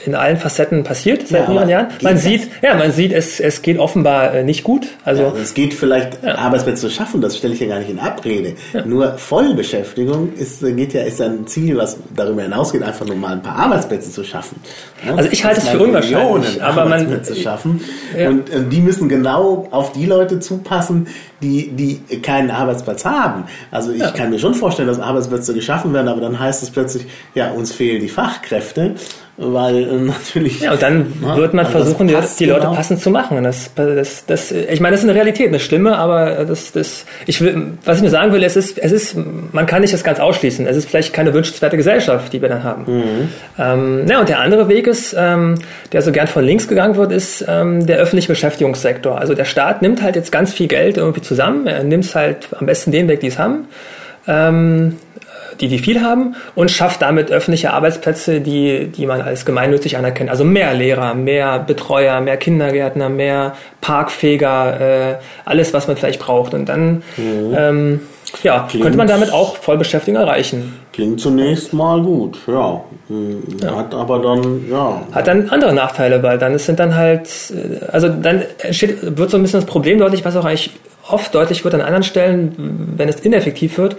in 0.05 0.15
allen 0.15 0.37
Facetten 0.37 0.83
passiert 0.83 1.27
seit 1.27 1.41
ja, 1.41 1.49
mehreren 1.49 1.69
Jahren. 1.69 1.87
Man 2.01 2.17
sieht, 2.17 2.49
ja, 2.61 2.75
man 2.75 2.91
sieht, 2.91 3.13
es, 3.13 3.39
es 3.39 3.61
geht 3.61 3.77
offenbar 3.77 4.33
äh, 4.33 4.43
nicht 4.43 4.63
gut. 4.63 4.87
Also, 5.05 5.23
ja, 5.23 5.33
es 5.41 5.53
geht 5.53 5.73
vielleicht 5.73 6.23
ja. 6.23 6.35
Arbeitsplätze 6.35 6.87
zu 6.87 6.89
schaffen, 6.89 7.21
das 7.21 7.37
stelle 7.37 7.53
ich 7.53 7.59
ja 7.59 7.67
gar 7.67 7.79
nicht 7.79 7.89
in 7.89 7.99
Abrede. 7.99 8.55
Nur 8.85 9.17
Vollbeschäftigung 9.17 10.33
ist, 10.33 10.61
geht 10.61 10.93
ja, 10.93 11.03
ist 11.03 11.21
ein 11.21 11.45
Ziel, 11.45 11.77
was 11.77 11.97
darüber 12.15 12.41
hinausgeht, 12.41 12.81
einfach 12.81 13.05
nur 13.05 13.15
mal 13.15 13.33
ein 13.33 13.41
paar 13.41 13.55
Arbeitsplätze 13.55 14.11
zu 14.11 14.23
schaffen. 14.23 14.59
Also 15.15 15.29
ich 15.31 15.45
halte 15.45 15.61
es 15.61 15.69
für 15.69 15.79
unwahrscheinlich, 15.79 16.61
aber 16.63 16.85
man 16.85 17.21
schaffen. 17.35 17.81
Und 18.15 18.49
äh, 18.49 18.63
die 18.69 18.81
müssen 18.81 19.09
genau 19.09 19.67
auf 19.71 19.91
die 19.91 20.05
Leute 20.05 20.39
zupassen, 20.39 21.07
die, 21.41 21.69
die 21.69 22.19
keinen 22.21 22.51
Arbeitsplatz 22.51 23.05
haben. 23.05 23.45
Also 23.71 23.91
ich 23.91 24.13
kann 24.13 24.29
mir 24.29 24.39
schon 24.39 24.55
vorstellen, 24.55 24.87
dass 24.87 24.99
Arbeitsplätze 24.99 25.53
geschaffen 25.53 25.93
werden, 25.93 26.07
aber 26.07 26.21
dann 26.21 26.39
heißt 26.39 26.63
es 26.63 26.71
plötzlich, 26.71 27.05
ja, 27.35 27.51
uns 27.51 27.71
fehlen 27.71 28.01
die 28.01 28.09
Fachkräfte 28.09 28.95
weil 29.41 29.83
äh, 29.83 29.97
natürlich. 30.01 30.59
Ja, 30.59 30.73
und 30.73 30.81
dann 30.81 31.13
na, 31.21 31.37
wird 31.37 31.53
man 31.53 31.65
also 31.65 31.79
versuchen, 31.79 32.07
die, 32.07 32.15
die 32.39 32.45
Leute 32.45 32.61
genau. 32.61 32.75
passend 32.75 33.01
zu 33.01 33.09
machen. 33.09 33.41
Das, 33.43 33.71
das, 33.73 34.25
das, 34.25 34.51
ich 34.51 34.81
meine, 34.81 34.93
das 34.93 35.03
ist 35.03 35.09
eine 35.09 35.15
Realität, 35.15 35.47
eine 35.47 35.59
Stimme, 35.59 35.97
aber 35.97 36.45
das, 36.45 36.73
das, 36.73 37.05
ich 37.25 37.39
will, 37.39 37.73
was 37.85 37.97
ich 37.97 38.03
mir 38.03 38.09
sagen 38.09 38.33
will, 38.33 38.43
es 38.43 38.57
ist, 38.57 38.77
es 38.77 38.91
ist, 38.91 39.15
man 39.53 39.65
kann 39.65 39.81
nicht 39.81 39.93
das 39.93 40.03
ganz 40.03 40.19
ausschließen. 40.19 40.67
Es 40.67 40.75
ist 40.75 40.89
vielleicht 40.89 41.13
keine 41.13 41.33
wünschenswerte 41.33 41.77
Gesellschaft, 41.77 42.33
die 42.33 42.41
wir 42.41 42.49
dann 42.49 42.63
haben. 42.63 42.83
Mhm. 42.87 43.29
Ähm, 43.57 44.07
ja, 44.09 44.19
und 44.19 44.27
der 44.27 44.39
andere 44.39 44.67
Weg 44.67 44.87
ist, 44.87 45.15
ähm, 45.17 45.55
der 45.93 46.01
so 46.01 46.11
gern 46.11 46.27
von 46.27 46.43
links 46.43 46.67
gegangen 46.67 46.97
wird, 46.97 47.13
ist 47.13 47.45
ähm, 47.47 47.85
der 47.85 47.97
öffentliche 47.97 48.27
Beschäftigungssektor. 48.27 49.17
Also 49.17 49.35
der 49.35 49.45
Staat 49.45 49.81
nimmt 49.81 50.01
halt 50.01 50.17
jetzt 50.17 50.31
ganz 50.33 50.53
viel 50.53 50.67
Geld 50.67 50.97
irgendwie 50.97 51.21
zusammen, 51.21 51.65
er 51.65 51.83
nimmt 51.83 52.13
halt 52.13 52.49
am 52.59 52.65
besten 52.65 52.91
den 52.91 53.07
weg, 53.07 53.21
die 53.21 53.27
es 53.27 53.39
haben. 53.39 53.67
Ähm, 54.27 54.97
die, 55.59 55.67
die 55.67 55.79
viel 55.79 56.01
haben 56.01 56.35
und 56.55 56.71
schafft 56.71 57.01
damit 57.01 57.31
öffentliche 57.31 57.73
Arbeitsplätze, 57.73 58.41
die, 58.41 58.87
die 58.87 59.05
man 59.05 59.21
als 59.21 59.45
gemeinnützig 59.45 59.97
anerkennt. 59.97 60.29
Also 60.29 60.43
mehr 60.43 60.73
Lehrer, 60.73 61.13
mehr 61.13 61.59
Betreuer, 61.59 62.21
mehr 62.21 62.37
Kindergärtner, 62.37 63.09
mehr 63.09 63.55
Parkfeger, 63.81 64.79
äh, 64.79 65.15
alles, 65.45 65.73
was 65.73 65.87
man 65.87 65.97
vielleicht 65.97 66.19
braucht. 66.19 66.53
Und 66.53 66.67
dann 66.67 67.03
mhm. 67.17 67.55
ähm, 67.57 67.99
ja, 68.43 68.67
Klingt, 68.69 68.83
könnte 68.83 68.97
man 68.97 69.07
damit 69.07 69.31
auch 69.33 69.57
Vollbeschäftigung 69.57 70.19
erreichen. 70.19 70.79
Klingt 70.93 71.19
zunächst 71.19 71.73
mal 71.73 72.01
gut, 72.01 72.37
ja. 72.47 72.81
ja. 73.61 73.75
Hat 73.75 73.93
aber 73.93 74.19
dann, 74.19 74.69
ja. 74.69 75.01
Hat 75.11 75.27
dann 75.27 75.49
andere 75.49 75.73
Nachteile, 75.73 76.21
weil 76.23 76.37
dann 76.37 76.57
sind 76.57 76.79
dann 76.79 76.95
halt, 76.95 77.27
äh, 77.51 77.85
also 77.91 78.07
dann 78.07 78.43
entsteht, 78.59 79.17
wird 79.17 79.29
so 79.29 79.37
ein 79.37 79.41
bisschen 79.41 79.61
das 79.61 79.69
Problem 79.69 79.99
deutlich, 79.99 80.23
was 80.25 80.35
auch 80.35 80.45
eigentlich 80.45 80.71
oft 81.09 81.33
deutlich 81.33 81.63
wird 81.63 81.73
an 81.73 81.81
anderen 81.81 82.03
Stellen, 82.03 82.93
wenn 82.97 83.09
es 83.09 83.19
ineffektiv 83.19 83.77
wird, 83.77 83.97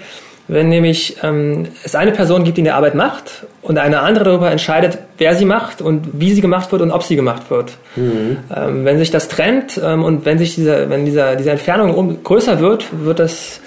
wenn 0.51 0.69
nämlich 0.69 1.17
ähm, 1.23 1.69
es 1.85 1.95
eine 1.95 2.13
Person 2.13 2.45
gibt, 2.45 2.57
die 2.57 2.63
eine 2.63 2.73
Arbeit 2.75 2.97
macht 2.97 3.47
und 3.63 3.79
eine 3.79 4.01
andere 4.01 4.25
darüber 4.25 4.51
entscheidet, 4.51 4.99
wer 5.17 5.37
sie 5.37 5.45
macht 5.45 5.81
und 5.81 6.09
wie 6.13 6.33
sie 6.33 6.41
gemacht 6.41 6.73
wird 6.73 6.83
und 6.83 6.91
ob 6.91 7.05
sie 7.05 7.15
gemacht 7.15 7.49
wird. 7.51 7.77
Mhm. 7.95 8.39
Ähm, 8.55 8.85
wenn 8.85 8.99
sich 8.99 9.13
das 9.13 9.29
trennt 9.29 9.81
ähm, 9.83 10.03
und 10.03 10.25
wenn 10.25 10.39
sich 10.39 10.57
diese, 10.57 10.91
wenn 10.91 11.05
dieser, 11.05 11.37
diese 11.37 11.53
Entfernung 11.53 11.95
um, 11.95 12.25
größer 12.25 12.59
wird, 12.59 12.87
wird 13.05 13.21
das 13.21 13.61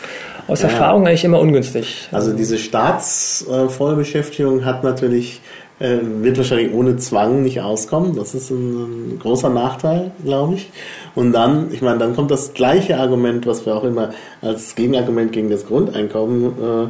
aus 0.47 0.61
ja. 0.61 0.69
Erfahrung 0.69 1.07
eigentlich 1.07 1.23
immer 1.23 1.39
ungünstig. 1.39 2.09
Also 2.11 2.33
diese 2.33 2.57
Staatsvollbeschäftigung 2.57 4.59
äh, 4.59 4.65
hat 4.65 4.83
natürlich 4.83 5.39
äh, 5.83 5.99
wird 6.01 6.37
wahrscheinlich 6.37 6.73
ohne 6.73 6.95
Zwang 6.95 7.43
nicht 7.43 7.59
auskommen. 7.59 8.15
Das 8.15 8.33
ist 8.33 8.49
ein, 8.49 9.15
ein 9.15 9.19
großer 9.19 9.49
Nachteil, 9.49 10.11
glaube 10.23 10.55
ich. 10.55 10.71
Und 11.13 11.33
dann, 11.33 11.73
ich 11.73 11.81
meine, 11.81 11.99
dann 11.99 12.15
kommt 12.15 12.31
das 12.31 12.53
gleiche 12.53 12.97
Argument, 12.97 13.45
was 13.45 13.65
wir 13.65 13.75
auch 13.75 13.83
immer 13.83 14.11
als 14.41 14.75
Gegenargument 14.75 15.33
gegen 15.33 15.49
das 15.49 15.65
Grundeinkommen 15.65 16.45
äh, 16.45 16.87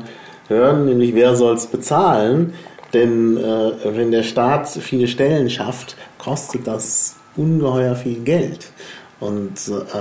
hören, 0.48 0.86
nämlich 0.86 1.16
wer 1.16 1.36
soll 1.36 1.56
es 1.56 1.66
bezahlen? 1.66 2.54
Denn 2.94 3.38
äh, 3.38 3.72
wenn 3.98 4.12
der 4.12 4.22
Staat 4.22 4.70
viele 4.70 5.08
Stellen 5.08 5.50
schafft, 5.50 5.98
kostet 6.20 6.68
das 6.68 7.16
ungeheuer 7.36 7.96
viel 7.96 8.20
Geld. 8.20 8.68
Und 9.24 9.54
äh, 9.70 9.96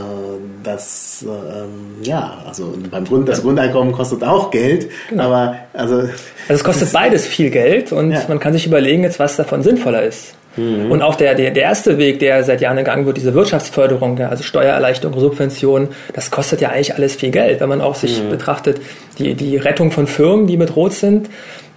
das, 0.64 1.24
äh, 1.24 2.04
ja, 2.04 2.38
also 2.44 2.74
beim 2.90 3.04
Grund, 3.04 3.28
das 3.28 3.42
Grundeinkommen 3.42 3.92
kostet 3.92 4.24
auch 4.24 4.50
Geld, 4.50 4.90
genau. 5.08 5.24
aber 5.24 5.56
also. 5.72 5.96
Also 5.96 6.12
es 6.48 6.64
kostet 6.64 6.92
beides 6.92 7.26
viel 7.26 7.50
Geld 7.50 7.92
und 7.92 8.10
ja. 8.10 8.22
man 8.26 8.40
kann 8.40 8.52
sich 8.52 8.66
überlegen 8.66 9.04
jetzt, 9.04 9.20
was 9.20 9.36
davon 9.36 9.62
sinnvoller 9.62 10.02
ist. 10.02 10.34
Mhm. 10.56 10.90
Und 10.90 11.02
auch 11.02 11.14
der, 11.14 11.36
der, 11.36 11.52
der 11.52 11.62
erste 11.62 11.98
Weg, 11.98 12.18
der 12.18 12.42
seit 12.42 12.60
Jahren 12.60 12.76
gegangen 12.76 13.06
wird, 13.06 13.16
diese 13.16 13.32
Wirtschaftsförderung, 13.32 14.18
also 14.20 14.42
Steuererleichterung, 14.42 15.18
Subventionen, 15.18 15.88
das 16.14 16.32
kostet 16.32 16.60
ja 16.60 16.70
eigentlich 16.70 16.94
alles 16.94 17.14
viel 17.14 17.30
Geld. 17.30 17.60
Wenn 17.60 17.68
man 17.68 17.80
auch 17.80 17.94
sich 17.94 18.22
mhm. 18.22 18.30
betrachtet, 18.30 18.80
die, 19.18 19.34
die 19.34 19.56
Rettung 19.56 19.92
von 19.92 20.08
Firmen, 20.08 20.48
die 20.48 20.56
bedroht 20.56 20.94
sind, 20.94 21.30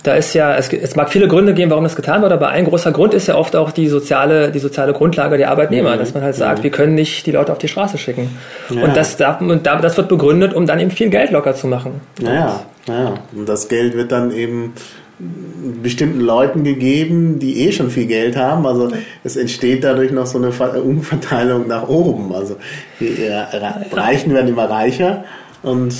da 0.06 0.14
ist 0.14 0.34
ja, 0.34 0.56
es, 0.56 0.72
es 0.72 0.96
mag 0.96 1.12
viele 1.12 1.28
Gründe 1.28 1.54
geben, 1.54 1.72
warum 1.72 1.84
das 1.84 1.96
getan 1.96 2.22
wird, 2.22 2.32
aber 2.32 2.50
ein 2.50 2.66
großer 2.66 2.92
Grund 2.92 3.14
ist 3.14 3.28
ja 3.28 3.36
oft 3.36 3.56
auch 3.56 3.72
die 3.72 3.88
soziale, 3.88 4.52
die 4.52 4.60
soziale 4.60 4.94
Grundlage 4.94 5.38
der 5.38 5.50
Arbeitnehmer, 5.50 5.96
mhm. 5.96 6.00
dass 6.00 6.14
man 6.14 6.24
halt 6.24 6.36
sagt, 6.36 6.60
mhm. 6.60 6.64
wir 6.64 6.72
können 6.72 6.96
nicht 6.96 7.26
die 7.26 7.32
Leute 7.32 7.52
auf 7.52 7.58
die 7.58 7.68
Straße 7.68 7.98
schicken. 7.98 8.38
Ja. 8.70 8.84
Und 8.84 8.96
das, 8.96 9.18
und 9.40 9.66
das 9.66 9.98
wird 9.98 10.08
begründet, 10.08 10.54
um 10.54 10.68
dann 10.68 10.80
eben 10.80 10.92
viel 10.92 11.10
Geld 11.10 11.32
locker 11.32 11.56
zu 11.56 11.68
machen. 11.68 12.02
Naja, 12.22 12.62
naja. 12.88 13.16
Und 13.36 13.50
das 13.50 13.68
Geld 13.68 13.96
wird 13.96 14.12
dann 14.12 14.32
eben 14.32 14.74
bestimmten 15.82 16.20
Leuten 16.20 16.64
gegeben, 16.64 17.40
die 17.40 17.66
eh 17.66 17.72
schon 17.72 17.90
viel 17.90 18.06
Geld 18.06 18.36
haben. 18.36 18.66
Also 18.68 18.92
es 19.24 19.38
entsteht 19.38 19.84
dadurch 19.84 20.12
noch 20.12 20.26
so 20.26 20.38
eine 20.38 20.52
Umverteilung 20.82 21.68
nach 21.68 21.88
oben. 21.88 22.34
Also 22.34 22.58
die 23.00 23.16
Reichen 23.92 24.34
werden 24.34 24.50
immer 24.50 24.70
reicher 24.70 25.24
und 25.64 25.94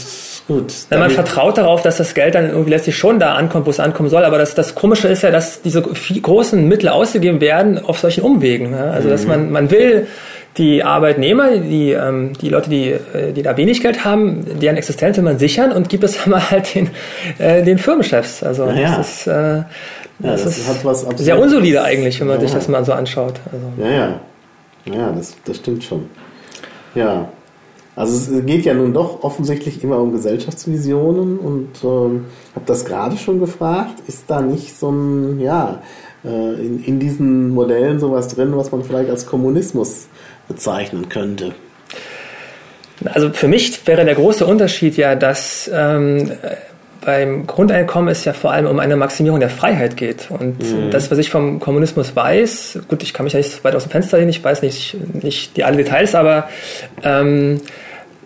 gut. 0.48 0.74
Wenn 0.90 1.00
man 1.00 1.10
vertraut 1.12 1.58
darauf, 1.58 1.82
dass 1.82 1.98
das 1.98 2.14
Geld 2.14 2.36
dann 2.36 2.50
irgendwie 2.50 2.70
letztlich 2.70 2.98
schon 2.98 3.20
da 3.20 3.36
ankommt, 3.36 3.66
wo 3.66 3.70
es 3.70 3.80
ankommen 3.80 4.10
soll. 4.10 4.24
Aber 4.24 4.38
das, 4.38 4.56
das 4.56 4.76
Komische 4.76 5.08
ist 5.08 5.24
ja, 5.24 5.32
dass 5.32 5.62
diese 5.62 5.82
großen 5.82 6.68
Mittel 6.68 6.90
ausgegeben 6.90 7.42
werden 7.42 7.84
auf 7.84 8.00
solchen 8.00 8.24
Umwegen. 8.24 8.74
Also 8.74 9.10
dass 9.10 9.24
mhm. 9.24 9.30
man, 9.30 9.52
man 9.52 9.72
will 9.72 10.08
die 10.58 10.84
Arbeitnehmer, 10.84 11.58
die, 11.58 11.92
ähm, 11.92 12.34
die 12.40 12.50
Leute, 12.50 12.70
die, 12.70 12.92
äh, 12.92 13.34
die 13.34 13.42
da 13.44 13.58
wenig 13.58 13.82
Geld 13.82 14.06
haben, 14.06 14.46
deren 14.62 14.78
Existenz 14.78 15.18
will 15.18 15.24
man 15.24 15.38
sichern 15.38 15.72
und 15.72 15.90
gibt 15.90 16.04
es 16.04 16.26
mal 16.26 16.50
halt 16.50 16.74
den, 16.76 16.90
äh, 17.40 17.64
den 17.64 17.78
Firmenchefs. 17.78 18.44
Also 18.44 18.66
ja. 18.66 18.98
das 18.98 19.10
ist, 19.10 19.28
äh, 19.28 19.64
das, 20.20 20.46
ja, 20.46 20.74
das 20.82 21.04
ist 21.04 21.18
sehr 21.18 21.38
unsolide 21.38 21.84
eigentlich, 21.84 22.20
wenn 22.22 22.28
man 22.28 22.38
ja, 22.38 22.42
sich 22.42 22.54
das 22.54 22.70
mal 22.70 22.86
so 22.86 22.94
anschaut. 22.94 23.34
Also. 23.52 23.66
Ja, 23.78 23.92
ja. 23.92 24.20
Ja, 24.86 25.12
das, 25.12 25.36
das 25.44 25.58
stimmt 25.58 25.84
schon. 25.84 26.10
Ja. 26.94 27.28
Also 27.96 28.16
es 28.16 28.46
geht 28.46 28.66
ja 28.66 28.74
nun 28.74 28.94
doch 28.94 29.24
offensichtlich 29.24 29.82
immer 29.84 30.00
um 30.00 30.12
Gesellschaftsvisionen 30.12 31.40
und 31.40 31.70
ähm, 31.84 32.26
habe 32.54 32.66
das 32.66 32.84
gerade 32.84 33.18
schon 33.18 33.40
gefragt, 33.40 33.94
ist 34.08 34.26
da 34.28 34.42
nicht 34.42 34.78
so 34.78 34.92
ein, 34.92 35.40
ja, 35.40 35.82
äh, 36.26 36.28
in, 36.28 36.84
in 36.84 37.00
diesen 37.00 37.50
Modellen 37.50 38.00
sowas 38.00 38.28
drin, 38.28 38.52
was 38.56 38.72
man 38.72 38.84
vielleicht 38.84 39.10
als 39.10 39.26
Kommunismus 39.26 40.08
bezeichnen 40.50 41.08
könnte? 41.08 41.54
Also 43.06 43.32
für 43.32 43.48
mich 43.48 43.86
wäre 43.88 44.04
der 44.04 44.16
große 44.16 44.46
Unterschied 44.46 44.98
ja, 44.98 45.16
dass 45.16 45.70
ähm, 45.74 46.32
beim 47.06 47.46
Grundeinkommen 47.46 48.10
es 48.10 48.26
ja 48.26 48.34
vor 48.34 48.52
allem 48.52 48.66
um 48.66 48.80
eine 48.80 48.98
Maximierung 48.98 49.40
der 49.40 49.50
Freiheit 49.50 49.96
geht. 49.96 50.32
Und 50.32 50.60
mhm. 50.60 50.92
das, 50.92 51.12
was 51.12 51.18
ich 51.18 51.30
vom 51.30 51.60
Kommunismus 51.60 52.16
weiß, 52.16 52.80
gut, 52.88 53.04
ich 53.04 53.14
kann 53.14 53.26
mich 53.26 53.34
ja 53.34 53.40
nicht 53.40 53.64
weit 53.64 53.76
aus 53.76 53.84
dem 53.84 53.92
Fenster 53.92 54.18
lehnen, 54.18 54.30
ich 54.30 54.44
weiß 54.44 54.64
nicht, 54.64 54.98
nicht 55.24 55.56
die 55.56 55.64
alle 55.64 55.78
Details, 55.78 56.16
aber 56.16 56.50
ähm, 57.04 57.62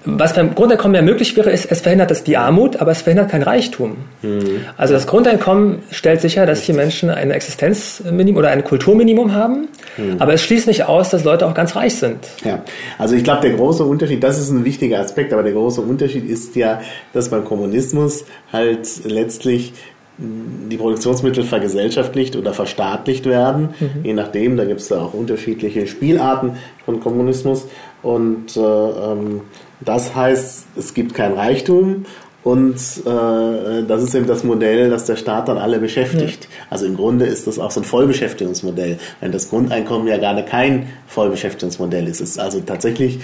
was 0.06 0.34
beim 0.34 0.56
Grundeinkommen 0.56 0.96
ja 0.96 1.02
möglich 1.02 1.36
wäre, 1.36 1.52
ist, 1.52 1.70
es 1.70 1.82
verhindert 1.82 2.10
das 2.10 2.24
die 2.24 2.38
Armut, 2.38 2.78
aber 2.78 2.92
es 2.92 3.02
verhindert 3.02 3.32
kein 3.32 3.44
Reichtum. 3.44 3.98
Mhm. 4.22 4.62
Also 4.78 4.94
das 4.94 5.08
Grundeinkommen 5.08 5.80
stellt 5.92 6.22
sicher, 6.22 6.46
dass 6.46 6.66
die 6.66 6.74
Menschen 6.74 7.10
ein 7.10 7.32
Existenzminimum 7.32 8.38
oder 8.38 8.50
ein 8.50 8.64
Kulturminimum 8.64 9.34
haben, 9.34 9.68
mhm. 9.98 10.16
aber 10.20 10.34
es 10.34 10.44
schließt 10.44 10.68
nicht 10.68 10.86
aus, 10.86 11.10
dass 11.10 11.26
Leute 11.26 11.46
auch 11.46 11.54
ganz 11.54 11.76
reich 11.76 11.96
sind. 11.96 12.20
Ja, 12.46 12.64
also 12.98 13.16
ich 13.16 13.24
glaube, 13.24 13.42
der 13.42 13.58
große 13.58 13.84
Unterschied, 13.84 14.24
das 14.24 14.40
ist 14.40 14.52
ein 14.52 14.64
wichtiger 14.64 15.00
Aspekt, 15.00 15.34
aber 15.34 15.44
der 15.44 15.54
große 15.54 15.82
Unterschied 15.82 16.30
ist 16.30 16.56
ja, 16.56 16.82
dass 17.14 17.30
beim 17.30 17.44
Kommunismus 17.44 18.24
halt 18.54 18.88
letztlich 19.06 19.74
die 20.22 20.76
Produktionsmittel 20.76 21.44
vergesellschaftlicht 21.44 22.36
oder 22.36 22.54
verstaatlicht 22.54 23.26
werden, 23.26 23.70
mhm. 23.80 23.90
je 24.04 24.14
nachdem, 24.14 24.58
da 24.58 24.66
gibt 24.66 24.82
es 24.82 24.90
da 24.90 25.02
auch 25.02 25.14
unterschiedliche 25.14 25.88
Spielarten 25.88 26.58
von 26.86 27.00
Kommunismus 27.00 27.68
und 28.02 28.56
äh, 28.58 28.60
ähm, 28.60 29.42
das 29.82 30.16
heißt, 30.16 30.66
es 30.78 30.94
gibt 30.94 31.14
kein 31.14 31.34
Reichtum 31.34 32.06
und 32.44 32.76
äh, 32.76 33.84
das 33.88 34.04
ist 34.04 34.16
eben 34.16 34.28
das 34.28 34.44
Modell, 34.44 34.90
dass 34.90 35.06
der 35.06 35.18
Staat 35.18 35.50
dann 35.50 35.58
alle 35.58 35.80
beschäftigt. 35.80 36.46
Ja. 36.46 36.50
Also 36.70 36.86
im 36.86 36.96
Grunde 36.96 37.26
ist 37.26 37.48
das 37.48 37.60
auch 37.60 37.72
so 37.72 37.82
ein 37.82 37.84
Vollbeschäftigungsmodell, 37.84 38.98
wenn 39.20 39.32
das 39.32 39.50
Grundeinkommen 39.50 40.08
ja 40.08 40.18
gerade 40.18 40.44
kein 40.44 40.88
Vollbeschäftigungsmodell 41.08 42.08
ist. 42.08 42.22
Es 42.22 42.32
ist 42.32 42.40
also 42.40 42.62
tatsächlich 42.62 43.20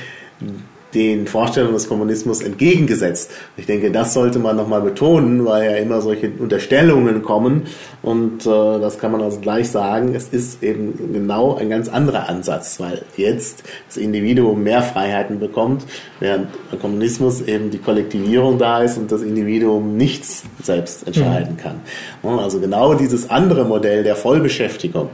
den 0.96 1.28
Vorstellungen 1.28 1.74
des 1.74 1.88
Kommunismus 1.90 2.42
entgegengesetzt. 2.42 3.30
Ich 3.58 3.66
denke, 3.66 3.92
das 3.92 4.14
sollte 4.14 4.40
man 4.40 4.56
nochmal 4.56 4.82
betonen, 4.82 5.46
weil 5.46 5.70
ja 5.70 5.78
immer 5.78 6.02
solche 6.02 6.32
Unterstellungen 6.40 7.22
kommen 7.22 7.64
und 8.02 8.46
äh, 8.46 8.80
das 8.80 8.98
kann 8.98 9.12
man 9.12 9.22
also 9.22 9.40
gleich 9.40 9.70
sagen, 9.70 10.16
es 10.16 10.30
ist 10.30 10.64
eben 10.64 11.12
genau 11.14 11.56
ein 11.56 11.70
ganz 11.70 11.90
anderer 11.90 12.30
Ansatz, 12.30 12.80
weil 12.80 13.04
jetzt 13.18 13.64
das 13.88 13.98
Individuum 13.98 14.64
mehr 14.64 14.82
Freiheiten 14.82 15.40
bekommt, 15.40 15.84
während 16.20 16.48
beim 16.72 16.80
Kommunismus 16.80 17.42
eben 17.42 17.70
die 17.72 17.80
Kollektivierung 17.80 18.58
da 18.58 18.82
ist 18.82 18.98
und 18.98 19.12
das 19.12 19.22
Individuum 19.22 19.98
nichts 19.98 20.44
selbst 20.64 21.06
entscheiden 21.06 21.58
mhm. 21.58 21.58
kann. 21.58 22.40
Also 22.40 22.60
genau 22.60 22.94
dieses 22.94 23.30
andere 23.30 23.66
Modell 23.66 24.04
der 24.04 24.16
Vollbeschäftigung, 24.16 25.10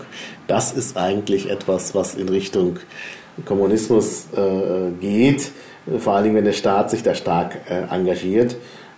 das 0.47 0.73
ist 0.73 0.95
eigentlich 0.95 1.49
etwas, 1.49 1.95
was 1.95 2.13
in 2.13 2.29
Richtung 2.29 2.77
Kommunismus 3.45 4.27
äh, 4.35 4.91
geht 4.99 5.51
vor 5.99 6.13
allen 6.13 6.23
Dingen, 6.25 6.35
wenn 6.35 6.45
der 6.45 6.53
Staat 6.53 6.91
sich 6.91 7.03
da 7.03 7.15
stark 7.15 7.57
äh, 7.69 7.93
engagiert. 7.93 8.55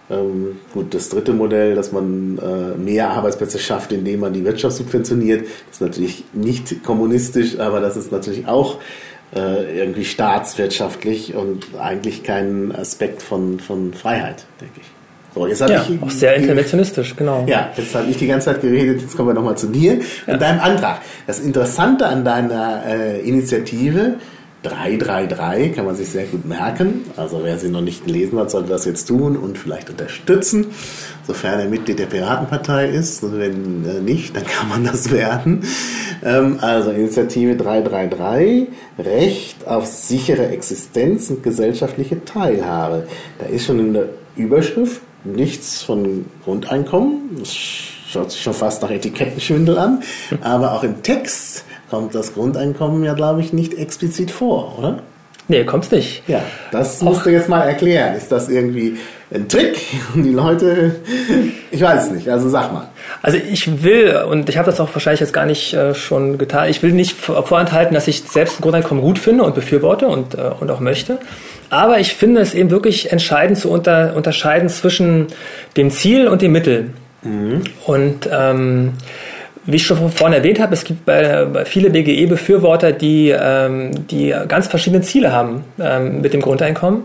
Ähm, 0.10 0.60
gut, 0.74 0.94
das 0.94 1.10
dritte 1.10 1.34
Modell, 1.34 1.76
dass 1.76 1.92
man 1.92 2.38
äh, 2.38 2.78
mehr 2.78 3.12
Arbeitsplätze 3.12 3.58
schafft, 3.58 3.92
indem 3.94 4.20
man 4.20 4.34
die 4.34 4.44
Wirtschaft 4.44 4.76
subventioniert, 4.76 5.48
ist 5.72 5.82
natürlich 5.82 6.26
nicht 6.34 6.84
kommunistisch, 6.84 7.58
aber 7.60 7.80
das 7.80 7.96
ist 7.96 8.12
natürlich 8.12 8.48
auch 8.48 8.80
äh, 9.34 9.80
irgendwie 9.80 10.06
staatswirtschaftlich 10.06 11.36
und 11.36 11.68
eigentlich 11.80 12.24
kein 12.24 12.76
Aspekt 12.76 13.22
von, 13.22 13.60
von 13.60 13.94
Freiheit, 13.94 14.46
denke 14.60 14.82
ich. 14.82 14.88
So, 15.34 15.48
jetzt 15.48 15.62
ja, 15.62 15.84
ich, 15.90 16.02
auch 16.02 16.12
sehr 16.12 16.36
interventionistisch, 16.36 17.16
genau. 17.16 17.46
Ja, 17.48 17.72
jetzt 17.76 17.96
habe 17.96 18.08
ich 18.10 18.18
die 18.18 18.28
ganze 18.28 18.52
Zeit 18.52 18.62
geredet, 18.62 19.02
jetzt 19.02 19.18
kommen 19.18 19.30
wir 19.30 19.34
nochmal 19.34 19.58
zu 19.58 19.68
dir 19.68 20.00
ja. 20.28 20.34
und 20.34 20.42
deinem 20.42 20.60
Antrag. 20.60 21.02
Das 21.26 21.40
Interessante 21.40 22.06
an 22.06 22.24
deiner 22.24 22.84
äh, 22.86 23.22
Initiative 23.22 24.16
333 24.64 25.76
kann 25.76 25.86
man 25.86 25.96
sich 25.96 26.10
sehr 26.10 26.26
gut 26.26 26.46
merken. 26.46 27.06
Also 27.18 27.42
wer 27.44 27.60
sie 27.60 27.70
noch 27.70 27.82
nicht 27.82 28.06
gelesen 28.06 28.40
hat, 28.40 28.50
sollte 28.50 28.70
das 28.70 28.86
jetzt 28.86 29.06
tun 29.06 29.36
und 29.36 29.58
vielleicht 29.58 29.90
unterstützen, 29.90 30.68
sofern 31.28 31.60
er 31.60 31.68
Mitglied 31.68 32.00
der 32.00 32.06
Piratenpartei 32.06 32.88
ist. 32.88 33.24
Und 33.24 33.40
wenn 33.40 33.86
äh, 33.86 34.00
nicht, 34.00 34.36
dann 34.36 34.46
kann 34.46 34.70
man 34.70 34.86
das 34.86 35.12
werden. 35.12 35.64
Ähm, 36.24 36.60
also 36.62 36.92
Initiative 36.92 37.56
333, 37.58 38.68
Recht 39.00 39.68
auf 39.68 39.86
sichere 39.86 40.48
Existenz 40.48 41.30
und 41.30 41.44
gesellschaftliche 41.44 42.24
Teilhabe. 42.24 43.08
Da 43.40 43.46
ist 43.48 43.66
schon 43.66 43.80
in 43.80 43.94
der 43.94 44.10
Überschrift 44.36 45.02
nichts 45.26 45.82
von 45.82 46.26
Grundeinkommen. 46.44 47.38
Das 47.40 47.54
schaut 47.54 48.32
sich 48.32 48.42
schon 48.42 48.54
fast 48.54 48.82
nach 48.82 48.92
Etikettenschwindel 48.92 49.78
an. 49.78 50.04
Aber 50.42 50.74
auch 50.74 50.84
im 50.84 51.04
Text 51.04 51.66
kommt 51.90 52.16
das 52.16 52.34
Grundeinkommen 52.34 53.04
ja, 53.04 53.14
glaube 53.14 53.42
ich, 53.42 53.54
nicht 53.54 53.74
explizit 53.78 54.32
vor, 54.32 54.78
oder? 54.80 55.00
Nee, 55.50 55.66
kommt's 55.66 55.92
nicht. 55.92 56.24
Ja, 56.28 56.42
das 56.72 57.02
musst 57.02 57.26
du 57.26 57.30
jetzt 57.30 57.50
mal 57.50 57.64
erklären. 57.64 58.16
Ist 58.16 58.32
das 58.32 58.48
irgendwie 58.48 58.98
ein 59.34 59.50
Trick? 59.50 59.78
Und 60.16 60.24
die 60.24 60.32
Leute, 60.32 60.96
ich 61.70 61.82
weiß 61.82 62.06
es 62.06 62.12
nicht, 62.12 62.30
also 62.30 62.48
sag 62.48 62.72
mal. 62.72 62.88
Also 63.22 63.38
ich 63.38 63.84
will, 63.84 64.16
und 64.30 64.48
ich 64.48 64.58
habe 64.58 64.68
das 64.68 64.80
auch 64.80 64.90
wahrscheinlich 64.94 65.20
jetzt 65.20 65.34
gar 65.34 65.46
nicht 65.46 65.74
äh, 65.74 65.94
schon 65.96 66.38
getan, 66.38 66.70
ich 66.70 66.82
will 66.82 66.94
nicht 66.94 67.18
vorenthalten, 67.20 67.94
dass 67.94 68.08
ich 68.08 68.24
selbst 68.24 68.60
ein 68.60 68.62
Grundeinkommen 68.62 69.04
gut 69.04 69.20
finde 69.20 69.44
und 69.44 69.54
befürworte 69.54 70.08
und, 70.08 70.36
äh, 70.36 70.52
und 70.60 70.72
auch 70.72 70.80
möchte. 70.80 71.20
Aber 71.70 72.00
ich 72.00 72.14
finde 72.14 72.40
es 72.40 72.54
eben 72.54 72.70
wirklich 72.70 73.12
entscheidend 73.12 73.58
zu 73.58 73.70
unter, 73.70 74.16
unterscheiden 74.16 74.70
zwischen 74.70 75.28
dem 75.76 75.92
Ziel 75.92 76.28
und 76.28 76.42
dem 76.42 76.54
Mittel. 76.54 76.92
Mhm. 77.22 77.64
Und 77.86 78.30
ähm, 78.32 78.94
wie 79.66 79.78
ich 79.78 79.86
schon 79.86 80.12
vorhin 80.12 80.38
erwähnt 80.38 80.60
habe, 80.60 80.74
es 80.74 80.84
gibt 80.84 81.06
bei, 81.06 81.46
bei 81.46 81.66
viele 81.66 81.90
BGE-Befürworter, 81.90 82.92
die, 82.92 83.30
ähm, 83.30 83.92
die 84.08 84.34
ganz 84.48 84.68
verschiedene 84.68 85.02
Ziele 85.02 85.32
haben 85.32 85.64
ähm, 85.80 86.22
mit 86.22 86.34
dem 86.34 86.42
Grundeinkommen. 86.42 87.04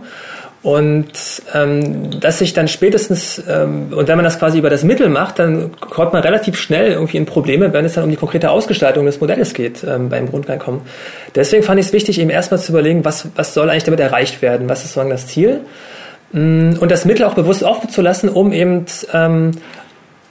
Und 0.61 1.12
ähm, 1.55 2.21
dass 2.21 2.38
sich 2.38 2.53
dann 2.53 2.67
spätestens, 2.67 3.41
ähm, 3.49 3.93
und 3.93 4.09
wenn 4.09 4.17
man 4.17 4.25
das 4.25 4.41
quasi 4.41 4.59
über 4.59 4.71
das 4.71 4.83
Mittel 4.83 5.09
macht, 5.09 5.38
dann 5.38 5.71
kommt 5.79 6.12
man 6.12 6.23
relativ 6.23 6.59
schnell 6.59 6.93
irgendwie 6.93 7.17
in 7.17 7.27
Probleme, 7.27 7.73
wenn 7.73 7.85
es 7.85 7.95
dann 7.95 8.05
um 8.05 8.11
die 8.11 8.17
konkrete 8.17 8.50
Ausgestaltung 8.50 9.07
des 9.07 9.21
Modells 9.21 9.55
geht 9.55 9.85
ähm, 9.85 10.09
beim 10.09 10.29
Grundeinkommen. 10.29 10.81
Deswegen 11.37 11.62
fand 11.62 11.79
ich 11.79 11.87
es 11.87 11.93
wichtig, 11.93 12.19
eben 12.19 12.31
erstmal 12.31 12.59
zu 12.59 12.73
überlegen, 12.73 13.05
was, 13.05 13.29
was 13.37 13.55
soll 13.55 13.71
eigentlich 13.71 13.85
damit 13.85 14.00
erreicht 14.00 14.43
werden, 14.43 14.69
was 14.69 14.81
ist 14.81 14.95
sozusagen 14.95 15.11
das 15.11 15.29
Ziel. 15.29 15.61
Mm, 16.33 16.73
und 16.81 16.91
das 16.91 17.05
Mittel 17.05 17.25
auch 17.25 17.35
bewusst 17.35 17.62
offen 17.62 17.88
zu 17.88 18.03
lassen, 18.03 18.29
um 18.29 18.53
eben 18.53 18.85
ähm, 19.15 19.53